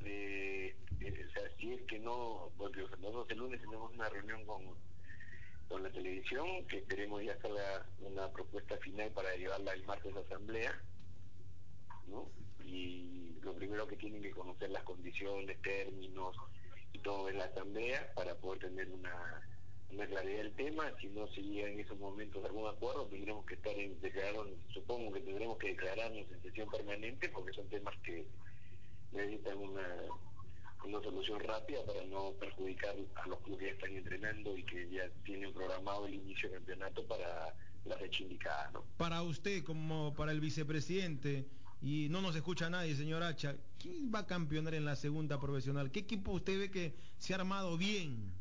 Eh, 0.08 0.76
eh, 1.02 1.26
o 1.28 1.32
sea, 1.32 1.44
si 1.60 1.74
es 1.74 1.82
que 1.84 2.00
no, 2.00 2.50
porque 2.58 2.82
nosotros 2.82 3.30
el 3.30 3.38
lunes 3.40 3.62
tenemos 3.62 3.94
una 3.94 4.08
reunión 4.10 4.46
con, 4.46 4.64
con 5.68 5.84
la 5.84 5.92
televisión, 5.92 6.66
que 6.68 6.78
esperemos 6.78 7.24
ya 7.24 7.38
salga 7.42 7.86
una 8.00 8.32
propuesta 8.32 8.78
final 8.78 9.12
para 9.12 9.36
llevarla 9.36 9.74
el 9.74 9.86
martes 9.86 10.16
a 10.16 10.20
asamblea, 10.20 10.82
¿no? 12.08 12.30
Y 12.64 13.36
lo 13.42 13.54
primero 13.54 13.86
que 13.88 13.98
tienen 13.98 14.22
que 14.22 14.32
conocer 14.32 14.70
las 14.70 14.84
condiciones, 14.84 15.62
términos 15.62 16.36
y 16.94 17.00
todo 17.00 17.30
en 17.30 17.38
la 17.38 17.46
asamblea 17.46 18.12
para 18.16 18.36
poder 18.36 18.60
tener 18.62 18.90
una, 18.90 19.42
claridad 19.90 20.44
del 20.44 20.56
tema. 20.56 20.92
Si 21.02 21.08
no 21.08 21.28
se 21.28 21.42
llega 21.42 21.70
en 21.70 21.80
esos 21.82 22.00
momentos 22.00 22.44
a 22.44 22.48
algún 22.48 22.68
acuerdo, 22.68 23.08
tendremos 23.08 23.46
que 23.46 23.56
estar 23.56 23.74
en 23.78 24.00
declarar, 24.00 24.46
supongo 24.74 25.12
que 25.12 25.22
tendremos 25.22 25.58
que 25.58 25.70
declararnos 25.70 26.32
en 26.32 26.42
sesión 26.42 26.70
permanente 26.70 27.30
porque 27.30 27.54
son 27.54 27.68
temas 27.68 27.96
que 28.04 28.26
necesitan 29.12 29.58
una, 29.58 29.88
una 30.86 31.02
solución 31.02 31.40
rápida 31.40 31.86
para 31.86 32.04
no 32.06 32.32
perjudicar 32.40 32.96
a 33.16 33.28
los 33.28 33.40
clubes 33.40 33.60
que 33.60 33.66
ya 33.66 33.72
están 33.74 33.96
entrenando 33.96 34.58
y 34.58 34.64
que 34.64 34.90
ya 34.90 35.10
tienen 35.24 35.54
programado 35.54 36.06
el 36.08 36.16
inicio 36.16 36.50
del 36.50 36.60
campeonato 36.60 37.06
para 37.08 37.56
la 37.86 37.98
fecha 37.98 38.24
indicada, 38.24 38.72
¿no? 38.74 38.84
Para 38.98 39.22
usted, 39.22 39.64
como 39.64 40.14
para 40.14 40.32
el 40.32 40.40
vicepresidente, 40.40 41.46
y 41.82 42.08
no 42.10 42.22
nos 42.22 42.36
escucha 42.36 42.70
nadie, 42.70 42.96
señor 42.96 43.24
Hacha, 43.24 43.56
¿quién 43.80 44.12
va 44.14 44.20
a 44.20 44.26
campeonar 44.26 44.74
en 44.74 44.86
la 44.86 44.96
segunda 44.96 45.40
profesional? 45.40 45.92
¿Qué 45.92 46.00
equipo 46.00 46.32
usted 46.32 46.60
ve 46.60 46.72
que 46.72 46.96
se 47.18 47.34
ha 47.34 47.38
armado 47.38 47.78
bien? 47.78 48.37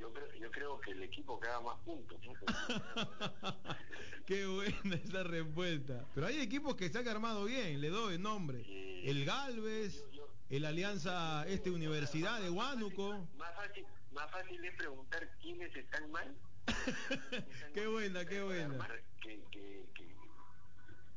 Yo 0.00 0.10
creo, 0.12 0.34
yo 0.40 0.50
creo 0.50 0.80
que 0.80 0.92
el 0.92 1.02
equipo 1.02 1.38
que 1.38 1.46
haga 1.48 1.60
más 1.60 1.78
puntos, 1.80 2.18
¿no? 2.24 2.32
Qué 4.26 4.46
buena 4.46 4.96
esa 4.96 5.22
respuesta. 5.24 6.06
Pero 6.14 6.26
hay 6.26 6.40
equipos 6.40 6.74
que 6.74 6.88
se 6.88 6.98
han 6.98 7.08
armado 7.08 7.44
bien, 7.44 7.80
le 7.80 7.90
doy 7.90 8.18
nombre. 8.18 8.64
El 9.04 9.26
Galvez, 9.26 10.02
el 10.48 10.64
Alianza 10.64 11.46
Este 11.46 11.70
Universidad 11.70 12.40
de 12.40 12.48
Huánuco. 12.48 13.26
más 13.36 13.54
fácil, 13.54 13.84
más 14.12 14.30
fácil 14.30 14.64
es 14.64 14.74
preguntar 14.76 15.28
quiénes 15.40 15.74
están 15.76 16.10
mal 16.10 16.34
Qué 17.74 17.86
buena, 17.86 18.24
qué 18.24 18.42
buena. 18.42 18.88
que, 19.20 19.42
que, 19.50 19.84
que, 19.94 20.14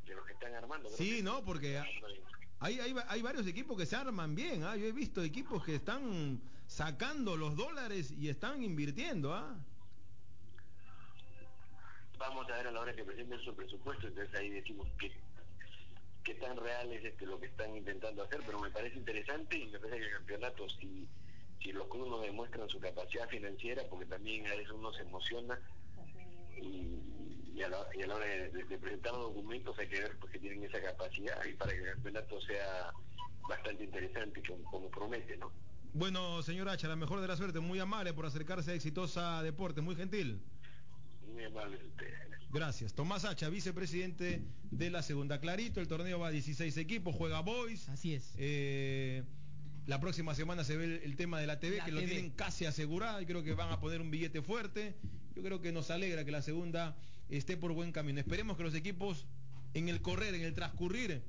que 0.06 0.14
los 0.16 0.26
que 0.26 0.34
están 0.34 0.56
armando. 0.56 0.90
Creo 0.90 0.98
Sí, 0.98 1.22
no, 1.22 1.44
porque 1.44 1.78
hay, 2.60 2.80
hay, 2.80 2.96
hay 3.08 3.22
varios 3.22 3.48
equipos 3.48 3.78
que 3.78 3.86
se 3.86 3.96
arman 3.96 4.36
bien. 4.36 4.64
¿ah? 4.64 4.76
Yo 4.76 4.88
he 4.88 4.92
visto 4.92 5.24
equipos 5.24 5.64
que 5.64 5.76
están 5.76 6.42
sacando 6.74 7.38
los 7.38 7.56
dólares 7.56 8.12
y 8.12 8.30
están 8.30 8.64
invirtiendo. 8.64 9.32
¿ah? 9.32 9.56
Vamos 12.18 12.50
a 12.50 12.58
ver 12.58 12.68
a 12.68 12.72
la 12.72 12.80
hora 12.80 12.96
que 12.96 13.04
presenten 13.04 13.40
su 13.42 13.56
presupuesto, 13.56 14.08
entonces 14.08 14.34
ahí 14.34 14.50
decimos 14.50 14.88
que 14.98 15.12
qué 16.24 16.34
tan 16.36 16.58
real 16.58 16.92
es 16.92 17.04
este, 17.06 17.28
lo 17.28 17.40
que 17.40 17.46
están 17.48 17.76
intentando 17.76 18.24
hacer, 18.24 18.42
pero 18.46 18.60
me 18.60 18.72
parece 18.72 18.98
interesante 18.98 19.58
y 19.58 19.68
me 19.68 19.78
parece 19.78 20.00
que 20.00 20.06
el 20.06 20.14
campeonato, 20.14 20.68
si, 20.70 21.08
si 21.62 21.72
los 21.74 21.88
clubes 21.90 22.10
nos 22.10 22.22
demuestran 22.24 22.68
su 22.70 22.80
capacidad 22.80 23.28
financiera, 23.28 23.84
porque 23.90 24.06
también 24.06 24.48
a 24.48 24.56
veces 24.56 24.72
uno 24.72 24.92
se 24.94 25.02
emociona 25.02 25.60
y, 26.58 27.62
a, 27.62 27.68
la, 27.68 27.86
y 27.94 28.02
a 28.02 28.08
la 28.08 28.16
hora 28.16 28.26
de, 28.26 28.78
presentar 28.80 29.12
los 29.14 29.34
documentos 29.34 29.78
hay 29.78 29.90
que 29.90 30.00
ver 30.00 30.18
pues, 30.18 30.32
que 30.32 30.40
tienen 30.40 30.64
esa 30.64 30.82
capacidad 30.82 31.44
y 31.46 31.54
para 31.54 31.72
que 31.74 31.80
el 31.80 31.94
campeonato 31.94 32.42
sea 32.42 32.92
bastante 33.48 33.84
interesante 33.84 34.42
como 34.72 34.90
promete, 34.90 35.38
¿no? 35.38 35.52
Bueno, 35.94 36.42
señor 36.42 36.70
Hacha, 36.70 36.88
la 36.88 36.96
mejor 36.96 37.22
de 37.22 37.28
la 37.28 37.38
suerte, 37.38 37.60
muy 37.60 37.80
amable 37.80 38.14
por 38.14 38.26
acercarse 38.26 38.72
a 38.72 38.74
Exitosa 38.74 39.44
Deportes, 39.44 39.84
muy 39.84 39.96
gentil. 39.96 40.42
Muy 41.32 41.44
amable. 41.44 41.78
Gracias. 42.52 42.96
Tomás 42.96 43.26
Hacha, 43.26 43.48
vicepresidente 43.50 44.42
de 44.72 44.90
la 44.90 45.04
segunda. 45.04 45.40
Clarito, 45.40 45.80
el 45.82 45.88
torneo 45.88 46.18
va 46.18 46.30
a 46.30 46.32
16 46.32 46.78
equipos, 46.78 47.16
juega 47.16 47.42
Boys. 47.42 47.88
Así 47.90 48.16
es. 48.16 48.34
Eh, 48.38 49.24
la 49.86 50.00
próxima 50.00 50.34
semana 50.34 50.64
se 50.64 50.78
ve 50.78 50.86
el, 50.86 50.92
el 51.04 51.16
tema 51.16 51.40
de 51.40 51.46
la 51.46 51.60
TV, 51.60 51.78
La 51.78 51.86
que 51.86 51.92
lo 51.92 52.00
tienen 52.00 52.32
casi 52.32 52.66
asegurado 52.66 53.22
y 53.22 53.28
creo 53.28 53.44
que 53.44 53.54
van 53.54 53.72
a 53.72 53.80
poner 53.80 54.02
un 54.02 54.10
billete 54.10 54.42
fuerte. 54.42 54.96
Yo 55.36 55.44
creo 55.44 55.62
que 55.62 55.72
nos 55.72 55.92
alegra 55.92 56.26
que 56.26 56.32
la 56.32 56.42
segunda 56.42 56.96
esté 57.30 57.56
por 57.56 57.72
buen 57.74 57.92
camino. 57.92 58.20
Esperemos 58.20 58.58
que 58.58 58.64
los 58.64 58.74
equipos 58.74 59.28
en 59.76 59.90
el 59.90 60.02
correr, 60.02 60.34
en 60.34 60.42
el 60.42 60.56
transcurrir, 60.56 61.22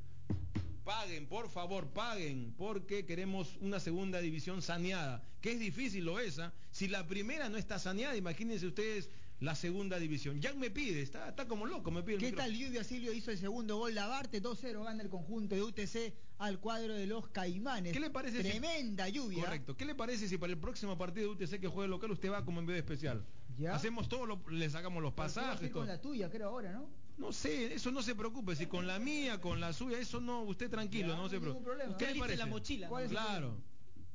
paguen, 0.84 1.26
por 1.26 1.48
favor, 1.50 1.88
paguen, 1.88 2.54
porque 2.56 3.04
queremos 3.06 3.56
una 3.60 3.80
segunda 3.80 4.20
división 4.20 4.62
saneada, 4.62 5.22
que 5.40 5.52
es 5.52 5.60
difícil, 5.60 6.04
lo 6.04 6.20
es. 6.20 6.38
¿ah? 6.38 6.52
Si 6.70 6.88
la 6.88 7.06
primera 7.06 7.48
no 7.48 7.56
está 7.56 7.78
saneada, 7.78 8.16
imagínense 8.16 8.66
ustedes 8.66 9.08
la 9.40 9.54
segunda 9.54 9.98
división. 9.98 10.40
Jan 10.40 10.58
me 10.58 10.70
pide, 10.70 11.02
está, 11.02 11.28
está 11.28 11.48
como 11.48 11.66
loco, 11.66 11.90
me 11.90 12.02
pide 12.02 12.14
el 12.14 12.20
¿Qué 12.20 12.26
micrófono. 12.26 12.52
tal 12.52 12.58
Lluvia 12.58 12.84
Silvio 12.84 13.12
hizo 13.12 13.30
el 13.30 13.38
segundo 13.38 13.76
gol? 13.78 13.94
Lavarte 13.94 14.40
2-0 14.42 14.84
gana 14.84 15.02
el 15.02 15.08
conjunto 15.08 15.54
de 15.54 15.62
UTC 15.62 16.14
al 16.38 16.60
cuadro 16.60 16.94
de 16.94 17.06
los 17.06 17.28
Caimanes. 17.28 17.92
¿Qué 17.92 18.00
le 18.00 18.10
parece 18.10 18.42
si- 18.42 18.48
Tremenda 18.50 19.08
lluvia. 19.08 19.44
Correcto. 19.44 19.76
¿Qué 19.76 19.84
le 19.84 19.94
parece 19.94 20.28
si 20.28 20.38
para 20.38 20.52
el 20.52 20.58
próximo 20.58 20.96
partido 20.96 21.34
de 21.34 21.44
UTC 21.44 21.60
que 21.60 21.68
juegue 21.68 21.88
local 21.88 22.10
usted 22.12 22.30
va 22.30 22.44
como 22.44 22.60
envío 22.60 22.76
especial? 22.76 23.24
Ya. 23.58 23.74
Hacemos 23.74 24.08
todo, 24.08 24.24
lo- 24.26 24.42
le 24.50 24.68
sacamos 24.70 25.02
los 25.02 25.12
Pero 25.12 25.24
pasajes, 25.26 25.70
todo. 25.70 25.80
con 25.80 25.88
la 25.88 26.00
tuya, 26.00 26.30
creo 26.30 26.48
ahora, 26.48 26.72
¿no? 26.72 26.88
No 27.16 27.32
sé, 27.32 27.74
eso 27.74 27.90
no 27.92 28.02
se 28.02 28.14
preocupe, 28.14 28.56
si 28.56 28.66
con 28.66 28.86
la 28.86 28.98
mía, 28.98 29.40
con 29.40 29.60
la 29.60 29.72
suya, 29.72 29.98
eso 29.98 30.20
no, 30.20 30.42
usted 30.42 30.68
tranquilo, 30.68 31.08
Ya, 31.10 31.16
no, 31.16 31.22
no 31.22 31.28
se 31.28 31.40
preocupe. 31.40 31.64
problema. 31.64 31.96
¿Qué 31.96 32.04
Usted 32.04 32.14
le 32.14 32.20
parece? 32.20 32.38
la 32.38 32.46
mochila, 32.46 32.88
¿Cuál 32.88 33.02
¿no? 33.02 33.06
es 33.06 33.10
el 33.12 33.16
Claro. 33.18 33.56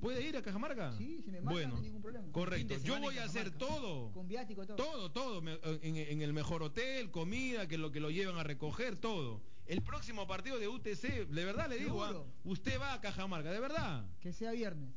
¿Puede 0.02 0.26
ir 0.28 0.38
a 0.38 0.42
Cajamarca? 0.42 0.94
Sí, 0.98 1.22
si 1.22 1.30
me 1.32 1.42
marcan, 1.42 1.54
bueno, 1.54 1.70
no 1.72 1.76
hay 1.78 1.82
ningún 1.84 2.02
problema. 2.02 2.32
correcto. 2.32 2.76
Yo 2.84 3.00
voy 3.02 3.18
a 3.18 3.26
hacer 3.26 3.52
todo. 3.52 4.12
Con 4.14 4.28
viático 4.30 4.66
todo. 4.66 4.78
Todo, 4.78 5.12
todo, 5.12 5.42
me- 5.42 5.60
en, 5.82 5.98
en 5.98 6.22
el 6.22 6.32
mejor 6.34 6.64
hotel, 6.64 7.12
comida, 7.12 7.68
que 7.68 7.78
lo 7.78 7.92
que 7.92 8.00
lo 8.00 8.10
llevan 8.10 8.38
a 8.38 8.44
recoger, 8.44 8.98
todo. 8.98 9.42
El 9.66 9.82
próximo 9.82 10.26
partido 10.26 10.58
de 10.58 10.68
UTC, 10.70 11.28
de 11.28 11.46
verdad 11.46 11.68
le 11.70 11.78
digo, 11.80 12.02
ah, 12.04 12.24
usted 12.46 12.80
va 12.80 12.94
a 12.94 13.02
Cajamarca, 13.02 13.52
de 13.52 13.60
verdad. 13.60 14.06
Que 14.22 14.32
sea 14.34 14.52
viernes. 14.52 14.94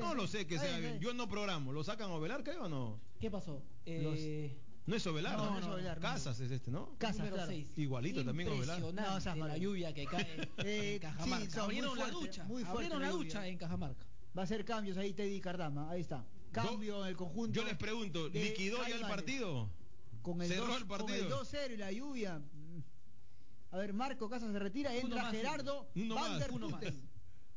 No 0.00 0.14
lo 0.14 0.26
sé 0.26 0.46
que 0.46 0.58
sea 0.58 0.78
bien, 0.78 1.00
Yo 1.00 1.14
no 1.14 1.28
programo. 1.28 1.72
¿Lo 1.72 1.82
sacan 1.84 2.10
a 2.10 2.14
Ovelar, 2.14 2.42
creo 2.44 2.64
o 2.64 2.68
no? 2.68 3.00
¿Qué 3.20 3.30
pasó? 3.30 3.62
Eh, 3.86 4.58
No 4.88 4.96
es 4.96 5.06
Ovelar, 5.06 5.36
No, 5.36 5.44
¿no? 5.44 5.50
no 5.52 5.58
es 5.58 5.66
Ovelar. 5.66 6.00
Casas 6.00 6.40
es 6.40 6.50
este, 6.50 6.70
¿no? 6.70 6.96
Casas, 6.98 7.18
número 7.18 7.36
claro. 7.36 7.50
seis. 7.50 7.76
Igualito 7.76 8.24
también 8.24 8.48
Ovelar. 8.48 8.80
No, 8.80 9.20
seas 9.20 9.36
la 9.36 9.44
malo. 9.46 9.56
lluvia 9.58 9.92
que 9.92 10.06
cae 10.06 10.48
Eh, 10.64 10.94
en 10.94 10.98
Cajamarca. 11.00 11.50
sí, 11.50 11.58
abrieron 11.60 11.98
la 11.98 12.04
fuerte, 12.06 12.26
ducha, 12.26 12.44
muy 12.44 12.62
fuerte 12.64 12.72
abrieron 12.86 13.00
la 13.02 13.06
la 13.08 13.12
ducha 13.12 13.46
en 13.46 13.58
Cajamarca. 13.58 14.06
Va 14.36 14.42
a 14.42 14.46
ser 14.46 14.64
cambios 14.64 14.96
ahí 14.96 15.12
Teddy 15.12 15.40
Cardama. 15.42 15.90
Ahí 15.90 16.00
está. 16.00 16.24
Cambio 16.52 17.02
en 17.04 17.10
el 17.10 17.16
conjunto. 17.16 17.52
Yo 17.60 17.66
les 17.66 17.76
pregunto, 17.76 18.28
¿liquidó 18.30 18.78
ya 18.88 18.96
el 18.96 19.02
partido? 19.02 19.68
Con 20.22 20.40
el, 20.40 20.48
¿Cerró 20.48 20.66
2, 20.68 20.76
el 20.80 20.86
con 20.86 21.00
el 21.00 21.06
partido? 21.06 21.44
2-0 21.44 21.74
y 21.74 21.76
la 21.76 21.92
lluvia. 21.92 22.40
A 23.70 23.76
ver, 23.76 23.92
Marco 23.92 24.30
Casas 24.30 24.50
se 24.50 24.58
retira, 24.58 24.94
entra 24.94 25.24
más, 25.24 25.32
Gerardo 25.32 25.90
uno 25.94 26.14
Van 26.14 26.38
der 26.38 26.50
uno 26.52 26.68
Putten. 26.70 26.94
más. 26.94 27.02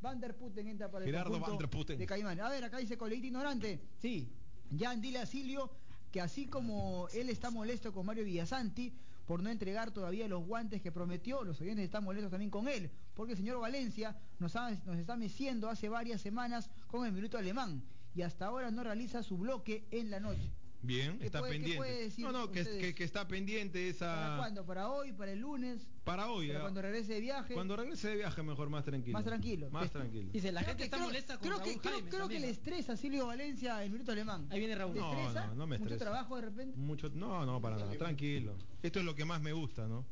Van 0.01 0.19
der 0.19 0.35
Putten 0.37 0.67
entra 0.67 0.91
para 0.91 1.05
el 1.05 1.11
Gerardo 1.11 1.31
conjunto 1.31 1.51
Van 1.53 1.59
der 1.59 1.69
Putten. 1.69 1.97
de 1.97 2.05
Caimanes. 2.05 2.43
A 2.43 2.49
ver, 2.49 2.63
acá 2.65 2.77
dice 2.79 2.97
coleguita 2.97 3.27
ignorante. 3.27 3.79
Sí. 4.01 4.29
Jan 4.77 4.99
dile 5.01 5.19
a 5.19 5.25
Silvio 5.25 5.71
que 6.11 6.21
así 6.21 6.47
como 6.47 7.07
él 7.13 7.29
está 7.29 7.49
molesto 7.49 7.93
con 7.93 8.05
Mario 8.05 8.25
Villasanti 8.25 8.93
por 9.25 9.41
no 9.41 9.49
entregar 9.49 9.91
todavía 9.91 10.27
los 10.27 10.45
guantes 10.45 10.81
que 10.81 10.91
prometió, 10.91 11.43
los 11.43 11.61
oyentes 11.61 11.85
están 11.85 12.03
molestos 12.03 12.31
también 12.31 12.51
con 12.51 12.67
él, 12.67 12.91
porque 13.13 13.33
el 13.33 13.37
señor 13.37 13.59
Valencia 13.59 14.17
nos, 14.39 14.53
nos 14.55 14.97
está 14.97 15.15
meciendo 15.15 15.69
hace 15.69 15.87
varias 15.87 16.21
semanas 16.21 16.69
con 16.87 17.05
el 17.05 17.13
minuto 17.13 17.37
alemán 17.37 17.81
y 18.13 18.23
hasta 18.23 18.47
ahora 18.47 18.71
no 18.71 18.83
realiza 18.83 19.23
su 19.23 19.37
bloque 19.37 19.87
en 19.91 20.09
la 20.11 20.19
noche. 20.19 20.51
Bien, 20.83 21.19
¿Qué 21.19 21.27
está 21.27 21.39
puede- 21.39 21.51
qué 21.51 21.57
pendiente. 21.59 21.77
puede 21.77 22.01
decir 22.05 22.25
no, 22.25 22.31
no, 22.31 22.51
que, 22.51 22.63
que- 22.63 22.95
que 22.95 23.03
está 23.03 23.27
pendiente 23.27 23.87
esa... 23.87 24.15
¿Para 24.15 24.37
cuándo? 24.37 24.65
¿Para 24.65 24.89
hoy? 24.89 25.11
¿Para 25.13 25.31
el 25.31 25.39
lunes? 25.39 25.87
Para 26.03 26.27
hoy. 26.29 26.47
¿Para 26.47 26.59
ah. 26.59 26.61
cuando 26.63 26.81
regrese 26.81 27.13
de 27.13 27.21
viaje? 27.21 27.53
Cuando 27.53 27.75
regrese 27.75 28.07
de 28.09 28.15
viaje 28.15 28.41
mejor, 28.41 28.69
más 28.71 28.83
tranquilo. 28.83 29.13
Más 29.13 29.23
tranquilo. 29.23 29.69
Más 29.69 29.83
Que- 29.83 29.89
tranquilo. 29.89 30.31
Dice, 30.31 30.51
la 30.51 30.61
Creo 30.61 30.69
gente 30.69 30.77
que- 30.79 30.83
está 30.85 30.97
creo- 30.97 31.07
molesta 31.07 31.33
con 31.37 31.47
creo 31.47 31.59
Raúl 31.59 31.71
que, 31.73 31.79
creo, 31.79 31.93
Jaime 31.93 32.09
creo 32.09 32.19
que 32.21 32.33
también, 32.35 32.41
le 32.41 32.49
estresa 32.49 32.93
a 32.93 32.97
Silvio 32.97 33.27
Valencia 33.27 33.83
el 33.83 33.91
minuto 33.91 34.11
alemán. 34.11 34.47
Ahí 34.49 34.57
viene 34.59 34.73
Raúl. 34.75 34.95
¿Le 34.95 35.01
No, 35.01 35.11
estresa? 35.11 35.47
no, 35.47 35.53
no 35.55 35.67
me 35.67 35.77
¿Mucho 35.77 35.93
estresa. 35.93 36.05
trabajo 36.11 36.35
de 36.37 36.41
repente? 36.41 36.77
Mucho, 36.77 37.09
no, 37.13 37.45
no, 37.45 37.61
para 37.61 37.77
nada, 37.77 37.91
tranquilo. 37.97 38.55
Esto 38.81 38.99
es 38.99 39.05
lo 39.05 39.13
que 39.13 39.23
más 39.25 39.39
me 39.39 39.53
gusta, 39.53 39.87
¿no? 39.87 40.03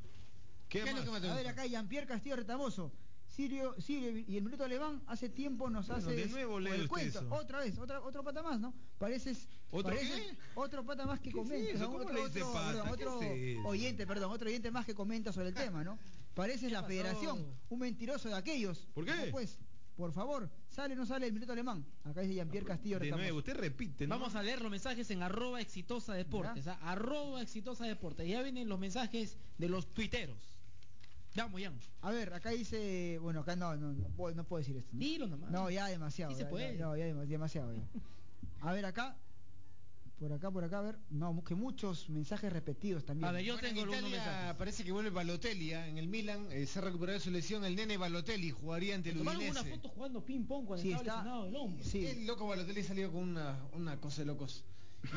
¿Qué, 0.69 0.83
¿Qué 0.83 0.89
es 0.89 0.93
más? 0.93 0.99
lo 0.99 1.05
que 1.05 1.11
más 1.13 1.21
te 1.21 1.27
A 1.29 1.33
ver 1.33 1.45
gusta? 1.45 1.61
acá 1.61 1.65
Jean-Pierre 1.67 2.05
Castillo 2.05 2.35
Retamoso. 2.35 2.91
Sirio, 3.39 3.73
Sirio 3.79 4.17
y 4.27 4.35
el 4.35 4.43
minuto 4.43 4.65
alemán 4.65 5.01
hace 5.07 5.29
tiempo 5.29 5.69
nos 5.69 5.87
Bueno, 5.87 6.03
hace 6.05 6.13
de 6.13 6.25
nuevo 6.27 6.59
lee 6.59 6.71
usted 6.71 6.87
cuento. 6.89 7.19
eso. 7.19 7.27
Otra 7.33 7.59
vez, 7.59 7.77
otra, 7.79 8.01
otro 8.01 8.21
pata 8.21 8.43
más, 8.43 8.59
¿no? 8.59 8.73
Pareces 8.97 9.47
¿Otro 9.71 9.93
pareces- 9.95 10.13
qué? 10.31 10.37
otro 10.55 10.83
pata 10.83 11.05
más 11.05 11.21
que 11.21 11.29
¿Qué 11.31 11.39
es 11.39 11.45
comenta, 11.47 11.87
otro, 11.87 12.11
le 12.13 12.25
dice 12.25 12.43
otro- 12.43 12.51
pata? 12.53 12.83
perdón, 12.83 12.97
¿Qué 12.97 13.05
otro 13.05 13.21
es 13.23 13.57
oyente, 13.65 14.05
perdón, 14.05 14.31
otro 14.33 14.49
oyente 14.49 14.71
más 14.71 14.85
que 14.85 14.93
comenta 14.93 15.31
sobre 15.31 15.47
el 15.49 15.53
tema, 15.71 15.85
¿no? 15.85 15.97
Pareces 16.33 16.69
la 16.69 16.83
federación, 16.83 17.45
un 17.69 17.79
mentiroso 17.79 18.27
de 18.27 18.35
aquellos. 18.35 18.89
¿Por 18.93 19.05
qué? 19.05 19.13
¿Cómo, 19.17 19.31
pues, 19.31 19.57
por 19.95 20.11
favor, 20.11 20.49
sale 20.67 20.95
o 20.95 20.97
no 20.97 21.05
sale 21.05 21.25
el 21.27 21.31
minuto 21.31 21.53
alemán. 21.53 21.85
Acá 22.03 22.19
dice 22.19 22.33
Jean-Pierre 22.35 22.65
Castillo 22.67 22.99
De 22.99 23.09
nuevo, 23.09 23.37
usted 23.37 23.55
repite, 23.55 24.05
¿no? 24.05 24.19
Vamos 24.19 24.35
a 24.35 24.43
leer 24.43 24.61
los 24.61 24.69
mensajes 24.69 25.09
en 25.11 25.23
arroba 25.23 25.61
exitosa 25.61 26.13
deportes. 26.13 26.67
¿ah? 26.67 26.77
Arroba 26.81 27.41
exitosa 27.41 27.85
deportes. 27.85 28.27
Ya 28.27 28.41
vienen 28.41 28.67
los 28.67 28.79
mensajes 28.79 29.37
de 29.57 29.69
los 29.69 29.93
tuiteros. 29.93 30.57
Vamos, 31.35 31.61
Jan. 31.61 31.73
A 32.01 32.11
ver, 32.11 32.33
acá 32.33 32.49
dice, 32.49 33.17
bueno, 33.21 33.41
acá 33.41 33.55
no, 33.55 33.75
no, 33.77 33.93
no, 33.93 34.07
puedo, 34.09 34.35
no 34.35 34.43
puedo 34.43 34.59
decir 34.59 34.75
esto. 34.77 34.89
¿no? 34.93 34.99
Dilo 34.99 35.27
nomás. 35.27 35.51
No, 35.51 35.69
ya 35.69 35.87
demasiado. 35.87 36.31
Sí 36.31 36.37
se 36.37 36.43
ya, 36.43 36.49
puede. 36.49 36.77
ya, 36.77 36.85
no, 36.85 36.97
ya 36.97 37.05
dem- 37.05 37.25
demasiado. 37.27 37.73
ya. 37.73 37.81
A 38.61 38.73
ver 38.73 38.85
acá. 38.85 39.15
Por 40.19 40.33
acá, 40.33 40.51
por 40.51 40.65
acá, 40.65 40.79
a 40.79 40.81
ver. 40.81 40.97
No, 41.11 41.41
que 41.45 41.55
muchos 41.55 42.09
mensajes 42.09 42.51
repetidos 42.51 43.05
también. 43.05 43.29
A 43.29 43.31
ver, 43.31 43.41
yo 43.45 43.53
Bueno, 43.53 43.67
tengo 43.69 43.81
en 43.83 43.87
algunos 43.93 44.11
mensajes. 44.11 44.55
parece 44.57 44.83
que 44.83 44.91
vuelve 44.91 45.11
Balotelli 45.11 45.71
¿ah? 45.71 45.87
en 45.87 45.97
el 45.97 46.09
Milan. 46.09 46.47
eh, 46.51 46.65
se 46.65 46.79
ha 46.79 46.81
recuperado 46.81 47.17
de 47.19 47.23
su 47.23 47.31
lesión. 47.31 47.63
El 47.63 47.73
nene 47.77 47.95
Balotelli 47.95 48.51
jugaría 48.51 48.95
ante 48.95 49.11
el 49.11 49.19
Tomaron 49.19 49.39
Udinese. 49.39 49.61
una 49.61 49.69
foto 49.77 49.87
jugando 49.87 50.25
ping 50.25 50.43
pong 50.43 50.65
cuando 50.65 50.81
Sí, 50.83 50.91
estaba 50.91 51.03
está- 51.07 51.15
lesionado 51.23 51.47
el 51.47 51.55
hombro. 51.55 51.85
Sí. 51.85 52.05
El 52.05 52.27
loco 52.27 52.45
Balotelli 52.47 52.83
salió 52.83 53.09
con 53.13 53.21
una, 53.29 53.63
una 53.71 53.95
cosa 54.01 54.23
de 54.23 54.25
locos. 54.25 54.65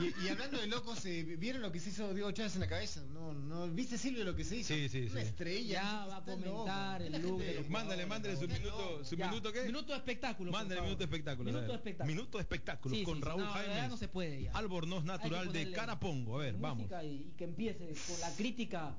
Y, 0.01 0.25
y 0.25 0.29
hablando 0.29 0.59
de 0.59 0.69
locos, 0.69 1.05
eh, 1.07 1.23
¿vieron 1.39 1.61
lo 1.61 1.71
que 1.73 1.81
se 1.81 1.91
hizo 1.91 2.15
Diego 2.15 2.31
Chávez 2.31 2.55
en 2.55 2.61
la 2.61 2.69
cabeza? 2.69 3.03
No, 3.13 3.35
no, 3.35 3.69
¿viste 3.69 3.99
Silvio 3.99 4.25
lo 4.25 4.35
que 4.35 4.45
se 4.45 4.57
hizo? 4.57 4.73
Sí, 4.73 4.89
sí, 4.89 5.09
Una 5.11 5.21
sí. 5.21 5.27
estrella. 5.27 5.73
Ya 5.83 6.07
va 6.07 6.17
a 6.19 6.25
comentar 6.25 7.03
el 7.03 7.13
look 7.21 7.23
gente- 7.41 7.45
de 7.45 7.55
los 7.61 7.69
Mándale, 7.69 8.07
mándale 8.07 8.37
su 8.37 8.49
minuto, 8.49 9.05
su 9.05 9.17
Ya, 9.17 9.29
minuto 9.29 9.53
qué? 9.53 9.65
Minuto 9.65 9.93
de 9.93 9.99
espectáculo. 9.99 10.53
Mándale 10.53 10.81
minuto 10.83 10.99
de 10.99 11.05
espectáculo. 11.05 11.51
Minuto 11.51 11.67
de 11.73 11.77
espectáculo. 11.77 12.15
Minuto 12.15 12.39
de 12.39 12.43
espectáculo 12.43 12.95
Sí, 12.95 13.03
con 13.03 13.17
sí, 13.19 13.23
Raúl 13.25 13.43
no, 13.45 13.51
Jaime. 13.51 13.89
no 13.89 13.97
se 13.97 14.09
puede 14.09 14.43
ya. 14.45 14.53
Albornoz 14.53 15.05
natural 15.05 15.53
de 15.53 15.73
Carapongo. 15.73 16.39
A 16.39 16.43
ver, 16.45 16.55
vamos. 16.55 16.89
Y, 17.03 17.07
y 17.07 17.33
que 17.37 17.45
empiece 17.45 17.93
con 18.09 18.21
la 18.21 18.35
crítica 18.37 18.95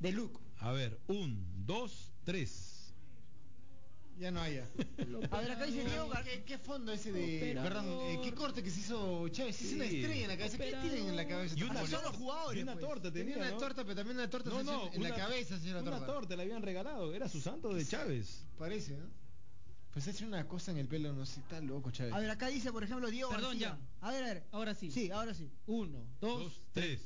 de 0.00 0.12
Luke. 0.12 0.38
A 0.58 0.72
ver, 0.72 0.98
un, 1.06 1.64
dos, 1.64 2.10
tres. 2.24 2.73
Ya 4.18 4.30
no 4.30 4.40
hay. 4.40 4.54
ya. 4.56 4.68
A 5.32 5.40
ver, 5.40 5.50
acá 5.50 5.66
dice 5.66 5.84
Diego 5.84 6.08
¿Qué, 6.24 6.44
qué 6.44 6.56
fondo 6.58 6.92
ese 6.92 7.10
de. 7.12 7.36
Operador. 7.58 7.62
Perdón, 7.72 8.00
eh, 8.10 8.20
¿qué 8.22 8.32
corte 8.32 8.62
que 8.62 8.70
se 8.70 8.80
hizo 8.80 9.28
Chávez? 9.28 9.56
Se 9.56 9.64
hizo 9.64 9.74
una 9.76 9.88
Sí. 9.88 9.96
estrella 10.00 10.22
en 10.22 10.28
la 10.28 10.36
cabeza. 10.36 10.56
¿Qué 10.56 10.62
Operador. 10.64 10.88
tienen 10.90 11.08
en 11.10 11.16
la 11.16 11.26
cabeza? 11.28 11.54
Y 11.58 11.62
una 11.64 11.74
torta, 11.80 12.12
futbolistas? 12.12 12.56
y 12.56 12.62
una 12.62 12.72
pues. 12.74 12.84
torta 12.86 13.12
Tenía 13.12 13.36
una 13.36 13.50
¿no? 13.50 13.56
torta, 13.56 13.82
pero 13.82 13.94
también 13.96 14.16
una 14.18 14.30
torta 14.30 14.50
se 14.50 14.56
en 14.60 14.68
una- 14.68 15.08
la 15.08 15.14
cabeza, 15.16 15.58
señora 15.58 15.80
Una 15.82 15.90
torta. 15.90 16.06
torta 16.06 16.36
le 16.36 16.42
habían 16.42 16.62
regalado, 16.62 17.12
era 17.12 17.28
su 17.28 17.40
santo 17.40 17.74
de 17.74 17.84
Chávez. 17.84 18.44
Parece, 18.58 18.92
¿no? 18.96 19.06
Pues 19.92 20.06
echa 20.08 20.24
una 20.26 20.46
cosa 20.48 20.70
en 20.70 20.78
el 20.78 20.88
pelo, 20.88 21.12
no 21.12 21.26
sé, 21.26 21.40
está 21.40 21.60
loco, 21.60 21.90
Chávez. 21.90 22.12
A 22.14 22.18
ver, 22.18 22.30
acá 22.30 22.48
dice, 22.48 22.72
por 22.72 22.82
ejemplo, 22.84 23.10
Diego 23.10 23.30
Perdón, 23.30 23.58
García. 23.58 23.78
ya. 24.00 24.06
A 24.08 24.10
ver, 24.12 24.24
a 24.24 24.26
ver. 24.28 24.44
Ahora 24.52 24.74
sí. 24.74 24.90
Sí, 24.90 25.10
ahora 25.10 25.34
sí. 25.34 25.50
Uno, 25.66 26.04
dos, 26.20 26.42
Dos, 26.44 26.60
tres. 26.72 27.00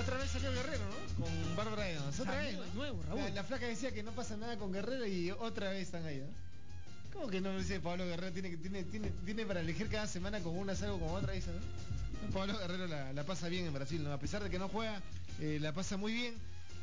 Otra 0.00 0.16
vez 0.18 0.30
salió 0.30 0.52
Guerrero, 0.52 0.84
¿no? 0.84 1.07
Con 1.18 1.56
Bárbara 1.56 1.90
Evans. 1.90 2.20
Otra 2.20 2.36
vez, 2.36 2.56
nuevo, 2.74 3.02
Raúl. 3.08 3.20
La, 3.20 3.30
la 3.30 3.44
flaca 3.44 3.66
decía 3.66 3.92
que 3.92 4.02
no 4.02 4.12
pasa 4.12 4.36
nada 4.36 4.56
con 4.56 4.72
Guerrero 4.72 5.06
y 5.06 5.30
otra 5.30 5.70
vez 5.70 5.82
están 5.82 6.04
ahí, 6.06 6.18
¿no? 6.18 6.48
¿Cómo 7.12 7.28
que 7.28 7.40
no 7.40 7.56
dice 7.58 7.80
Pablo 7.80 8.04
Guerrero? 8.06 8.32
Tiene, 8.32 8.50
que- 8.50 8.56
tiene, 8.58 8.84
tiene, 8.84 9.10
tiene 9.24 9.44
para 9.46 9.60
elegir 9.60 9.88
cada 9.88 10.06
semana 10.06 10.40
con 10.40 10.56
una 10.56 10.74
salgo 10.76 10.98
con 11.00 11.08
otra, 11.10 11.32
dice, 11.32 11.50
¿no? 11.50 12.32
Pablo 12.32 12.56
Guerrero 12.58 12.86
la, 12.86 13.12
la 13.12 13.24
pasa 13.24 13.48
bien 13.48 13.66
en 13.66 13.72
Brasil, 13.72 14.02
¿no? 14.04 14.12
A 14.12 14.18
pesar 14.18 14.42
de 14.44 14.50
que 14.50 14.58
no 14.58 14.68
juega, 14.68 15.00
eh, 15.40 15.58
la 15.60 15.72
pasa 15.72 15.96
muy 15.96 16.12
bien. 16.12 16.34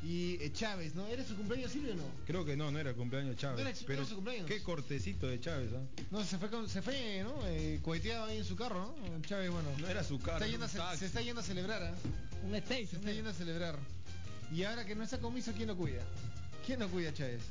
Y 0.04 0.34
eh, 0.44 0.52
Chávez, 0.52 0.94
¿no? 0.94 1.08
¿Era 1.08 1.24
su 1.24 1.36
cumpleaños 1.36 1.72
Silvio 1.72 1.94
o 1.94 1.96
no? 1.96 2.04
Creo 2.28 2.44
que 2.46 2.56
no, 2.58 2.70
no 2.70 2.78
era 2.78 2.90
el 2.92 2.96
cumpleaños 2.96 3.32
de 3.32 3.38
Chávez. 3.38 3.64
No 3.64 3.70
era- 3.70 3.80
no 3.80 3.86
pero 3.88 4.00
era 4.02 4.10
su 4.10 4.16
cumpleaños. 4.16 4.46
qué 4.48 4.62
cortecito 4.62 5.28
de 5.28 5.40
Chávez, 5.40 5.72
¿ah? 5.74 6.02
No, 6.12 6.24
se 6.24 6.38
fue, 6.38 6.50
con- 6.50 6.68
se 6.70 6.82
fue 6.82 7.24
¿no? 7.24 7.34
Eh, 7.48 7.80
coheteado 7.82 8.26
ahí 8.26 8.38
en 8.38 8.46
su 8.46 8.56
carro, 8.56 8.94
¿no? 9.00 9.22
Chávez, 9.22 9.50
bueno. 9.50 9.70
No 9.80 9.88
era 9.88 10.04
su 10.04 10.20
carro, 10.20 10.38
Está 10.44 10.48
yendo 10.48 10.68
se 10.68 11.06
está 11.06 11.22
yendo 11.22 11.42
a 11.42 11.44
celebrar, 11.44 11.82
¿ah? 11.84 11.94
Un 12.44 12.52
Se 12.52 12.58
station. 12.58 13.00
está 13.02 13.12
yendo 13.14 13.30
a 13.30 13.34
celebrar. 13.34 13.78
Y 14.54 14.64
ahora 14.64 14.86
que 14.86 14.96
no 14.96 15.04
está 15.04 15.20
comiso, 15.20 15.52
¿quién 15.54 15.68
lo 15.68 15.76
cuida? 15.76 16.02
¿Quién 16.66 16.80
lo 16.80 16.90
cuida, 16.90 17.14
Chávez? 17.14 17.42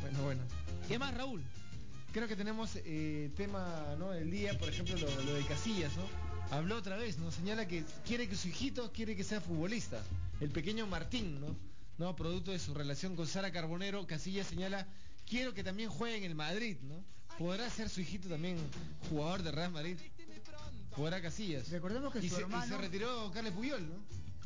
Bueno, 0.00 0.22
bueno. 0.22 0.42
¿Qué 0.88 0.98
más, 0.98 1.14
Raúl? 1.14 1.42
Creo 2.12 2.28
que 2.28 2.36
tenemos 2.36 2.70
eh, 2.84 3.30
tema 3.36 3.94
¿no? 3.98 4.10
del 4.10 4.30
día, 4.30 4.58
por 4.58 4.68
ejemplo, 4.68 4.96
lo, 4.98 5.22
lo 5.22 5.34
de 5.34 5.44
Casillas, 5.46 5.92
¿no? 5.96 6.04
Habló 6.50 6.76
otra 6.76 6.96
vez, 6.96 7.18
¿no? 7.18 7.30
Señala 7.32 7.66
que 7.66 7.84
quiere 8.06 8.28
que 8.28 8.36
su 8.36 8.48
hijito 8.48 8.92
quiere 8.92 9.16
que 9.16 9.24
sea 9.24 9.40
futbolista. 9.40 10.02
El 10.40 10.50
pequeño 10.50 10.86
Martín, 10.86 11.40
¿no? 11.40 11.56
¿No? 11.98 12.16
Producto 12.16 12.50
de 12.50 12.58
su 12.58 12.74
relación 12.74 13.16
con 13.16 13.26
Sara 13.26 13.52
Carbonero, 13.52 14.06
Casillas 14.06 14.48
señala, 14.48 14.86
quiero 15.26 15.54
que 15.54 15.62
también 15.64 15.88
juegue 15.88 16.16
en 16.18 16.24
el 16.24 16.34
Madrid, 16.34 16.76
¿no? 16.82 17.02
¿Podrá 17.38 17.70
ser 17.70 17.88
su 17.88 18.02
hijito 18.02 18.28
también 18.28 18.58
jugador 19.08 19.42
de 19.42 19.52
Real 19.52 19.70
Madrid? 19.70 19.96
¿Podrá 20.96 21.22
Casillas? 21.22 21.70
Recordemos 21.70 22.12
que 22.12 22.18
y 22.18 22.28
su 22.28 22.34
se, 22.36 22.42
hermano- 22.42 22.66
y 22.66 22.68
se 22.68 22.76
retiró 22.76 23.30
Carles 23.32 23.54
Puyol, 23.54 23.88
¿no? 23.88 23.94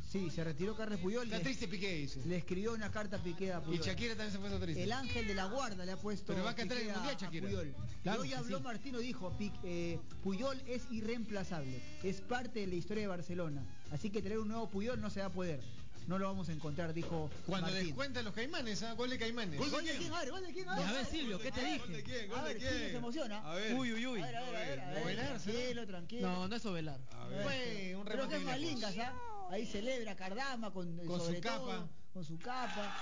Sí, 0.07 0.29
se 0.29 0.41
retiró 0.43 0.73
Carles 0.75 0.99
Puyol. 0.99 1.25
Está 1.25 1.37
le- 1.39 1.43
triste 1.43 1.67
Piqué, 1.67 1.93
dice. 1.95 2.21
Le 2.25 2.37
escribió 2.37 2.73
una 2.73 2.89
carta 2.89 3.17
a 3.17 3.19
Piqué 3.21 3.51
a 3.51 3.61
Puyol. 3.61 3.81
Y 3.81 3.85
Shakira 3.85 4.15
también 4.15 4.31
se 4.31 4.39
puso 4.39 4.57
triste. 4.59 4.81
El 4.83 4.91
ángel 4.93 5.27
de 5.27 5.35
la 5.35 5.45
guarda 5.45 5.83
le 5.85 5.91
ha 5.91 5.97
puesto 5.97 6.33
Pero 6.33 6.45
va 6.45 6.51
a 6.51 6.55
cantar 6.55 6.77
Piqué 6.77 6.89
el 6.89 6.95
Mundial, 6.95 7.13
a- 7.13 7.17
a 7.17 7.21
Shakira. 7.21 7.47
Puyol. 7.47 7.75
Claro 8.03 8.23
y 8.23 8.27
hoy 8.29 8.33
habló 8.33 8.57
sí. 8.59 8.63
Martino, 8.63 8.99
dijo, 8.99 9.37
eh, 9.63 9.99
Puyol 10.23 10.61
es 10.65 10.83
irreemplazable, 10.91 11.81
es 12.03 12.21
parte 12.21 12.61
de 12.61 12.67
la 12.67 12.75
historia 12.75 13.01
de 13.01 13.07
Barcelona. 13.07 13.65
Así 13.91 14.09
que 14.09 14.21
traer 14.21 14.39
un 14.39 14.47
nuevo 14.47 14.69
Puyol 14.69 14.99
no 15.01 15.09
se 15.09 15.19
va 15.19 15.25
a 15.25 15.31
poder. 15.33 15.59
No 16.07 16.17
lo 16.17 16.25
vamos 16.27 16.47
a 16.47 16.53
encontrar, 16.53 16.93
dijo 16.93 17.29
Cuando 17.45 17.67
Martín. 17.67 17.87
descuentan 17.87 18.23
los 18.23 18.33
caimanes, 18.33 18.81
¿ah? 18.83 18.93
Gol 18.93 19.09
de 19.09 19.19
caimanes. 19.19 19.59
¿Gol 19.59 19.69
de 19.83 19.91
quién? 19.97 20.13
A 20.13 20.19
ver, 20.21 20.31
¿gol 20.31 20.41
de 20.41 20.53
quién? 20.53 20.65
Y 20.65 20.69
a 20.69 20.91
ver, 20.93 21.05
Silvio, 21.05 21.37
¿qué 21.37 21.51
te 21.51 21.59
dije? 21.65 21.79
¿Gol 21.79 21.91
de 21.91 22.03
quién? 22.03 22.31
A 22.31 22.33
¿Gol 22.33 22.43
de 22.47 22.53
ver, 22.53 22.57
quién? 22.59 22.71
Se 22.91 22.95
emociona. 22.95 23.39
A 23.51 23.55
ver. 23.55 23.73
Uy, 23.75 23.91
uy, 23.91 24.07
uy. 24.07 24.21
A 24.21 24.25
ver, 24.25 24.35
a 24.37 24.41
ver, 24.51 24.55
a 24.55 24.59
ver, 24.61 24.79
a 24.79 25.03
ver, 25.03 25.17
tranquilo, 25.41 25.85
tranquilo. 25.85 26.27
No, 26.29 26.47
no 26.47 26.55
es 26.55 26.65
Ovelar. 26.65 27.01
Fue 27.43 27.93
un 27.97 28.05
Pero 28.05 28.23
remate 28.25 28.45
que 28.45 28.51
es 28.53 28.59
lindas, 28.61 28.95
¿ah? 28.99 29.13
Ahí 29.49 29.65
celebra 29.65 30.15
Cardama 30.15 30.71
con, 30.71 30.97
Con 31.05 31.19
sobre 31.19 31.35
su 31.37 31.41
todo, 31.41 31.67
capa. 31.67 31.87
con 32.13 32.23
su 32.23 32.37
capa. 32.39 32.95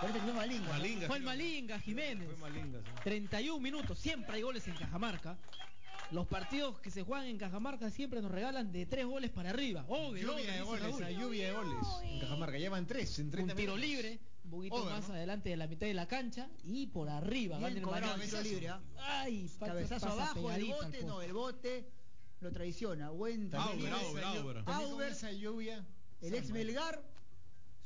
Parece 0.00 0.18
que 0.18 0.24
fue 0.24 0.32
Malinga. 0.34 0.68
Malinga. 0.68 1.06
Fue 1.06 1.16
el. 1.18 1.22
Malinga, 1.22 1.78
Jiménez. 1.80 2.26
Fue 2.28 2.36
Malinga, 2.50 2.80
sí. 2.80 2.90
31 3.04 3.60
minutos, 3.60 3.98
siempre 3.98 4.36
hay 4.36 4.42
goles 4.42 4.66
en 4.66 4.74
Cajamarca. 4.74 5.38
Los 6.10 6.26
partidos 6.26 6.78
que 6.80 6.90
se 6.90 7.02
juegan 7.02 7.26
en 7.26 7.38
Cajamarca 7.38 7.90
siempre 7.90 8.20
nos 8.20 8.30
regalan 8.30 8.70
de 8.72 8.86
tres 8.86 9.06
goles 9.06 9.30
para 9.30 9.50
arriba. 9.50 9.84
Obvio, 9.88 10.32
Lluvia 10.32 10.34
obvio, 10.34 10.52
de 10.52 10.60
goles, 10.62 11.00
ah, 11.06 11.10
lluvia 11.10 11.46
de 11.48 11.52
goles. 11.54 11.86
En 12.02 12.20
Cajamarca 12.20 12.58
llevan 12.58 12.86
tres 12.86 13.18
en 13.20 13.30
30 13.30 13.52
Un 13.54 13.58
tiro 13.58 13.74
minutos. 13.76 13.90
libre, 13.96 14.20
un 14.44 14.50
poquito 14.50 14.74
Over, 14.76 14.92
más 14.94 15.08
¿no? 15.08 15.14
adelante 15.14 15.48
de 15.48 15.56
la 15.56 15.66
mitad 15.66 15.86
de 15.86 15.94
la 15.94 16.06
cancha 16.06 16.48
y 16.64 16.86
por 16.88 17.08
arriba. 17.08 17.58
Bien 17.58 17.68
gana 17.70 17.76
el 17.78 17.82
cobrado, 17.82 18.06
Manuel. 18.12 18.28
tiro 18.28 18.42
libre, 18.42 18.68
¿ah? 18.68 18.80
Ay, 18.98 19.50
Cabezazo 19.58 20.06
pasa 20.06 20.12
abajo, 20.30 20.52
el 20.52 20.64
bote, 20.66 21.02
no, 21.04 21.22
el 21.22 21.32
bote 21.32 21.88
lo 22.44 22.52
traiciona. 22.52 23.08
También 23.08 23.92
Auber, 23.92 23.92
Auber, 23.92 24.24
Auber. 24.24 24.62
Auber. 24.66 25.12
esa 25.12 25.32
lluvia. 25.32 25.84
El 26.20 26.34
ex 26.34 26.50
Melgar, 26.50 27.02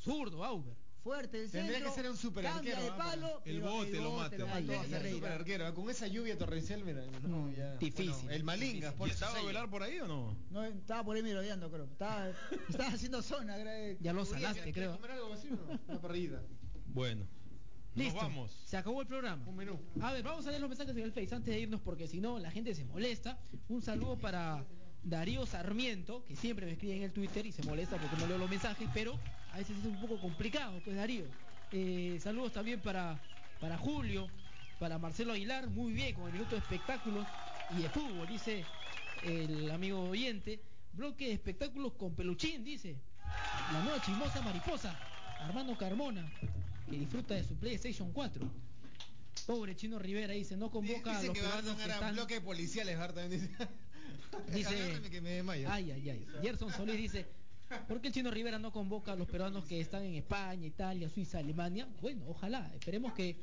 Zurdo, 0.00 0.44
Auber. 0.44 0.74
fuerte 1.02 1.42
el 1.44 1.50
Tendría 1.50 1.76
centro. 1.78 1.94
que 1.94 2.00
ser 2.02 2.10
un 2.10 2.16
super 2.16 2.46
arquero, 2.46 2.82
de 2.82 2.90
palo. 2.92 3.40
El 3.44 3.60
bote 3.62 3.92
lo 4.00 4.12
mata. 4.16 4.36
lo 4.36 4.46
a 4.48 4.54
ay, 4.56 4.66
Ferreira. 4.66 5.10
Super 5.16 5.32
arquero, 5.32 5.74
con 5.74 5.90
esa 5.90 6.06
lluvia 6.06 6.36
torrencial, 6.36 6.84
mira, 6.84 7.02
no, 7.22 7.50
ya. 7.52 7.76
Difícil. 7.76 8.10
Bueno, 8.12 8.30
el 8.30 8.44
Malinga, 8.44 8.92
por 8.92 9.08
¿Y 9.08 9.10
su 9.10 9.14
estaba 9.14 9.32
sello. 9.34 9.46
Velar 9.46 9.70
por 9.70 9.82
ahí 9.82 9.98
o 10.00 10.06
no? 10.06 10.36
No, 10.50 10.64
estaba 10.64 11.04
por 11.04 11.16
ahí 11.16 11.22
merodeando, 11.22 11.70
creo. 11.70 11.84
Estaba, 11.84 12.28
estaba 12.68 12.88
haciendo 12.90 13.22
zona. 13.22 13.54
creo. 13.54 13.96
Ya 14.00 14.12
lo 14.12 14.24
¿Quieres- 14.24 14.42
salaste, 14.42 14.72
creo. 14.72 14.92
comer 14.96 15.10
algo 15.12 15.32
así 15.32 15.48
no? 15.50 15.58
Una 15.88 16.00
parrillita. 16.00 16.42
Bueno. 16.86 17.26
Listo. 17.94 18.14
Nos 18.14 18.22
vamos. 18.22 18.52
Se 18.64 18.76
acabó 18.76 19.00
el 19.00 19.06
programa. 19.06 19.42
Un 19.46 19.56
menú. 19.56 19.78
A 20.00 20.12
ver, 20.12 20.22
vamos 20.22 20.46
a 20.46 20.50
leer 20.50 20.60
los 20.60 20.68
mensajes 20.68 20.96
en 20.96 21.02
el 21.02 21.12
Face 21.12 21.34
antes 21.34 21.54
de 21.54 21.60
irnos 21.60 21.80
porque 21.80 22.06
si 22.06 22.20
no 22.20 22.38
la 22.38 22.50
gente 22.50 22.74
se 22.74 22.84
molesta. 22.84 23.38
Un 23.68 23.82
saludo 23.82 24.16
para 24.18 24.64
Darío 25.02 25.46
Sarmiento, 25.46 26.24
que 26.24 26.36
siempre 26.36 26.66
me 26.66 26.72
escribe 26.72 26.96
en 26.96 27.02
el 27.02 27.12
Twitter 27.12 27.46
y 27.46 27.52
se 27.52 27.62
molesta 27.62 27.96
porque 27.96 28.16
no 28.16 28.26
leo 28.26 28.38
los 28.38 28.50
mensajes, 28.50 28.88
pero 28.92 29.18
a 29.52 29.58
veces 29.58 29.76
es 29.78 29.84
un 29.84 30.00
poco 30.00 30.20
complicado, 30.20 30.80
pues 30.84 30.96
Darío. 30.96 31.24
Eh, 31.72 32.18
saludos 32.20 32.52
también 32.52 32.80
para, 32.80 33.20
para 33.60 33.76
Julio, 33.76 34.28
para 34.78 34.98
Marcelo 34.98 35.32
Aguilar, 35.32 35.68
muy 35.68 35.92
bien, 35.92 36.14
con 36.14 36.26
el 36.26 36.32
minuto 36.32 36.52
de 36.52 36.58
espectáculos 36.58 37.26
y 37.76 37.82
de 37.82 37.88
fútbol, 37.88 38.26
dice 38.26 38.64
el 39.24 39.70
amigo 39.70 40.00
oyente. 40.00 40.60
Bloque 40.92 41.26
de 41.26 41.32
espectáculos 41.34 41.92
con 41.92 42.14
peluchín, 42.14 42.64
dice. 42.64 42.96
La 43.72 43.82
nueva 43.82 44.00
chismosa 44.00 44.40
mariposa, 44.42 44.98
Armando 45.40 45.76
Carmona, 45.76 46.30
que 46.88 46.96
disfruta 46.98 47.34
de 47.34 47.44
su 47.44 47.54
PlayStation 47.56 48.12
4. 48.12 48.48
Pobre 49.46 49.76
Chino 49.76 49.98
Rivera 49.98 50.34
dice, 50.34 50.56
no 50.56 50.70
convoca 50.70 51.18
a 51.18 51.22
los 51.22 51.32
que 51.34 51.40
va 51.42 51.48
a 51.48 51.56
peruanos 51.56 51.76
que 51.76 51.90
a 51.90 51.94
están... 51.94 52.14
bloque 52.14 52.40
policiales, 52.40 52.98
también 52.98 53.30
dice. 53.30 53.50
Dice- 54.52 54.68
Agárrame 54.68 55.10
que 55.10 55.20
me 55.22 55.30
desmayo. 55.30 55.68
Ay, 55.70 55.90
ay, 55.90 56.10
ay. 56.10 56.26
Gerson 56.42 56.70
Solís 56.72 56.96
dice, 56.98 57.26
¿por 57.88 58.00
qué 58.00 58.08
el 58.08 58.14
Chino 58.14 58.30
Rivera 58.30 58.58
no 58.58 58.72
convoca 58.72 59.12
a 59.12 59.16
los 59.16 59.26
peruanos 59.26 59.64
que 59.64 59.80
están 59.80 60.02
en 60.04 60.14
España, 60.16 60.66
Italia, 60.66 61.08
Suiza, 61.08 61.38
Alemania? 61.38 61.88
Bueno, 62.02 62.24
ojalá, 62.28 62.70
esperemos 62.74 63.14
que 63.14 63.36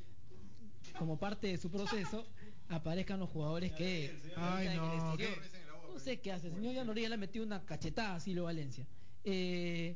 como 0.99 1.17
parte 1.17 1.47
de 1.47 1.57
su 1.57 1.71
proceso 1.71 2.27
aparezcan 2.69 3.19
los 3.19 3.29
jugadores 3.29 3.71
que 3.73 4.15
Ay, 4.35 4.67
en 4.67 4.71
el 4.73 4.77
no, 4.77 4.93
exterior. 5.13 5.41
No 5.91 5.99
sé 5.99 6.19
qué 6.19 6.31
hace, 6.31 6.47
el 6.47 6.53
señor 6.55 6.85
Noriega 6.85 7.09
le 7.09 7.15
ha 7.15 7.17
metido 7.17 7.43
una 7.45 7.65
cachetada 7.65 8.15
a 8.15 8.19
Silvio 8.19 8.43
Valencia. 8.43 8.85
Eh, 9.23 9.95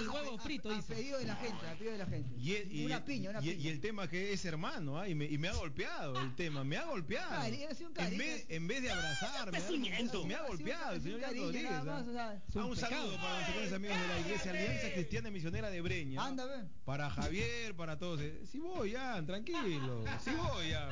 el 0.00 0.08
huevo 0.08 0.36
A- 0.36 0.42
frito 0.42 0.68
dice. 0.74 0.94
pedido 0.94 1.18
de 1.18 1.24
la 1.26 1.36
gente, 1.36 1.66
a 1.66 1.72
pedido 1.74 1.92
de 1.92 1.98
la 1.98 2.06
gente. 2.06 2.34
Y, 2.38 2.54
el- 2.54 2.72
y- 2.72 2.84
una 2.86 3.04
piña, 3.04 3.30
una 3.30 3.38
y- 3.40 3.50
piña. 3.50 3.54
y 3.62 3.68
el 3.68 3.80
tema 3.80 4.08
que 4.08 4.32
es 4.32 4.44
hermano, 4.44 4.98
¿ah? 4.98 5.08
y, 5.08 5.14
me, 5.14 5.24
y 5.26 5.38
me 5.38 5.48
ha 5.48 5.52
golpeado 5.54 6.20
el 6.20 6.34
tema, 6.34 6.64
me 6.64 6.76
ha 6.76 6.84
golpeado. 6.86 7.30
Cari- 7.42 7.66
ha 7.70 7.74
sido 7.74 7.90
un 7.90 8.00
en, 8.00 8.18
vez, 8.18 8.46
en 8.48 8.66
vez 8.68 8.82
de 8.82 8.90
abrazarme, 8.90 9.58
Pecimiento. 9.60 10.24
me 10.24 10.34
ha 10.34 10.38
Ha 10.38 10.46
golpeado 10.48 10.94
el 10.94 11.02
señor 11.02 11.20
cariño, 11.20 11.44
Rodríguez. 11.46 11.70
¿ah? 11.72 11.84
más, 11.84 12.06
o 12.06 12.12
sea, 12.12 12.42
un 12.54 12.60
Ah, 12.62 12.66
un 12.66 12.74
pecado. 12.74 12.76
saludo 12.76 13.16
para 13.16 13.32
nuestros 13.34 13.54
queridos 13.56 13.72
amigos 13.74 14.00
de 14.00 14.08
la 14.08 14.20
Iglesia 14.20 14.50
Alianza 14.50 14.92
Cristiana 14.94 15.30
Misionera 15.30 15.70
de 15.70 15.80
Breña. 15.80 16.24
Anda, 16.24 16.44
ve. 16.46 16.64
Para 16.84 17.10
Javier, 17.10 17.74
para 17.76 17.98
todos. 17.98 18.20
eh, 18.20 18.42
Sí 18.50 18.58
voy, 18.58 18.92
ya, 18.92 19.22
tranquilo. 19.24 20.04
Sí 20.24 20.30
voy, 20.36 20.70
ya. 20.70 20.88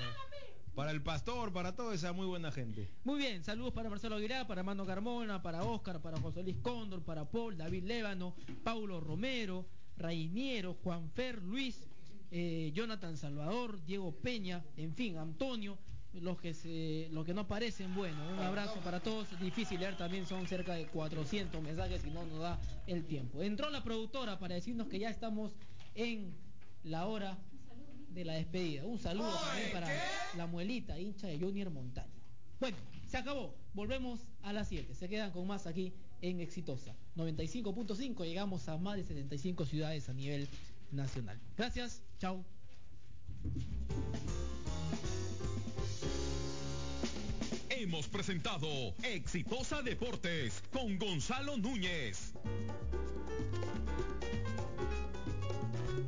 Para 0.77 0.91
el 0.91 1.01
pastor, 1.01 1.55
para 1.55 1.75
toda 1.75 1.95
esa 1.95 2.13
muy 2.13 2.27
buena 2.27 2.53
gente. 2.53 2.87
Muy 3.03 3.17
bien, 3.17 3.43
saludos 3.43 3.73
para 3.73 3.89
Marcelo 3.89 4.17
Aguilar, 4.17 4.47
para 4.47 4.63
Mano 4.63 4.85
Carmona, 4.85 5.41
para 5.41 5.65
Oscar, 5.65 6.03
para 6.03 6.21
José 6.21 6.43
Luis 6.43 6.59
Cóndor, 6.61 7.03
para 7.03 7.25
Paul, 7.25 7.57
David 7.57 7.85
Lévano, 7.85 8.35
Paulo 8.63 9.01
Romero, 9.01 9.65
Rainiero, 9.97 10.75
Juan 10.85 11.11
Fer, 11.13 11.43
Luis, 11.43 11.89
eh, 12.31 12.73
Jonathan 12.75 13.17
Salvador, 13.17 13.83
Diego 13.87 14.13
Peña, 14.17 14.63
en 14.77 14.95
fin, 14.95 15.17
Antonio, 15.17 15.79
los 16.13 16.39
que 16.39 16.53
se, 16.53 17.09
los 17.11 17.25
que 17.25 17.33
no 17.33 17.41
aparecen, 17.41 17.95
bueno, 17.95 18.19
un 18.29 18.41
abrazo 18.41 18.79
para 18.81 19.01
todos, 19.01 19.29
difícil 19.41 19.81
leer 19.81 19.97
también, 19.97 20.27
son 20.27 20.47
cerca 20.47 20.75
de 20.75 20.89
400 20.89 21.63
mensajes 21.63 22.05
y 22.05 22.11
no 22.11 22.27
nos 22.27 22.41
da 22.41 22.61
el 22.87 23.07
tiempo. 23.07 23.41
Entró 23.43 23.71
la 23.71 23.83
productora 23.83 24.39
para 24.39 24.57
decirnos 24.57 24.89
que 24.89 24.99
ya 24.99 25.09
estamos 25.09 25.57
en 25.95 26.35
la 26.85 27.07
hora 27.07 27.39
de 28.17 28.25
la 28.25 28.33
despedida. 28.33 28.85
Un 28.87 28.99
saludo 28.99 29.31
también 29.39 29.71
para 29.73 29.89
la 30.37 30.47
muelita, 30.47 30.99
hincha 30.99 31.27
de 31.27 31.39
Junior 31.39 31.71
Montaño. 31.71 32.11
Bueno, 32.59 32.77
se 33.07 33.19
acabó. 33.19 33.55
Volvemos 33.75 34.21
a 34.43 34.55
las 34.55 34.69
7. 34.69 34.95
Se 34.95 35.09
quedan 35.09 35.31
con 35.33 35.47
más 35.47 35.67
aquí 35.67 35.93
en 36.23 36.41
Exitosa. 36.41 36.97
95.5. 37.17 38.25
Llegamos 38.25 38.69
a 38.69 38.79
más 38.79 38.97
de 38.97 39.05
75 39.05 39.67
ciudades 39.67 40.09
a 40.09 40.15
nivel 40.15 40.49
nacional. 40.93 41.39
Gracias. 41.59 42.03
Chao. 42.19 42.43
Hemos 47.69 48.09
presentado 48.09 48.67
Exitosa 49.03 49.83
Deportes 49.83 50.63
con 50.73 50.99
Gonzalo 50.99 51.59
Núñez. 51.59 52.33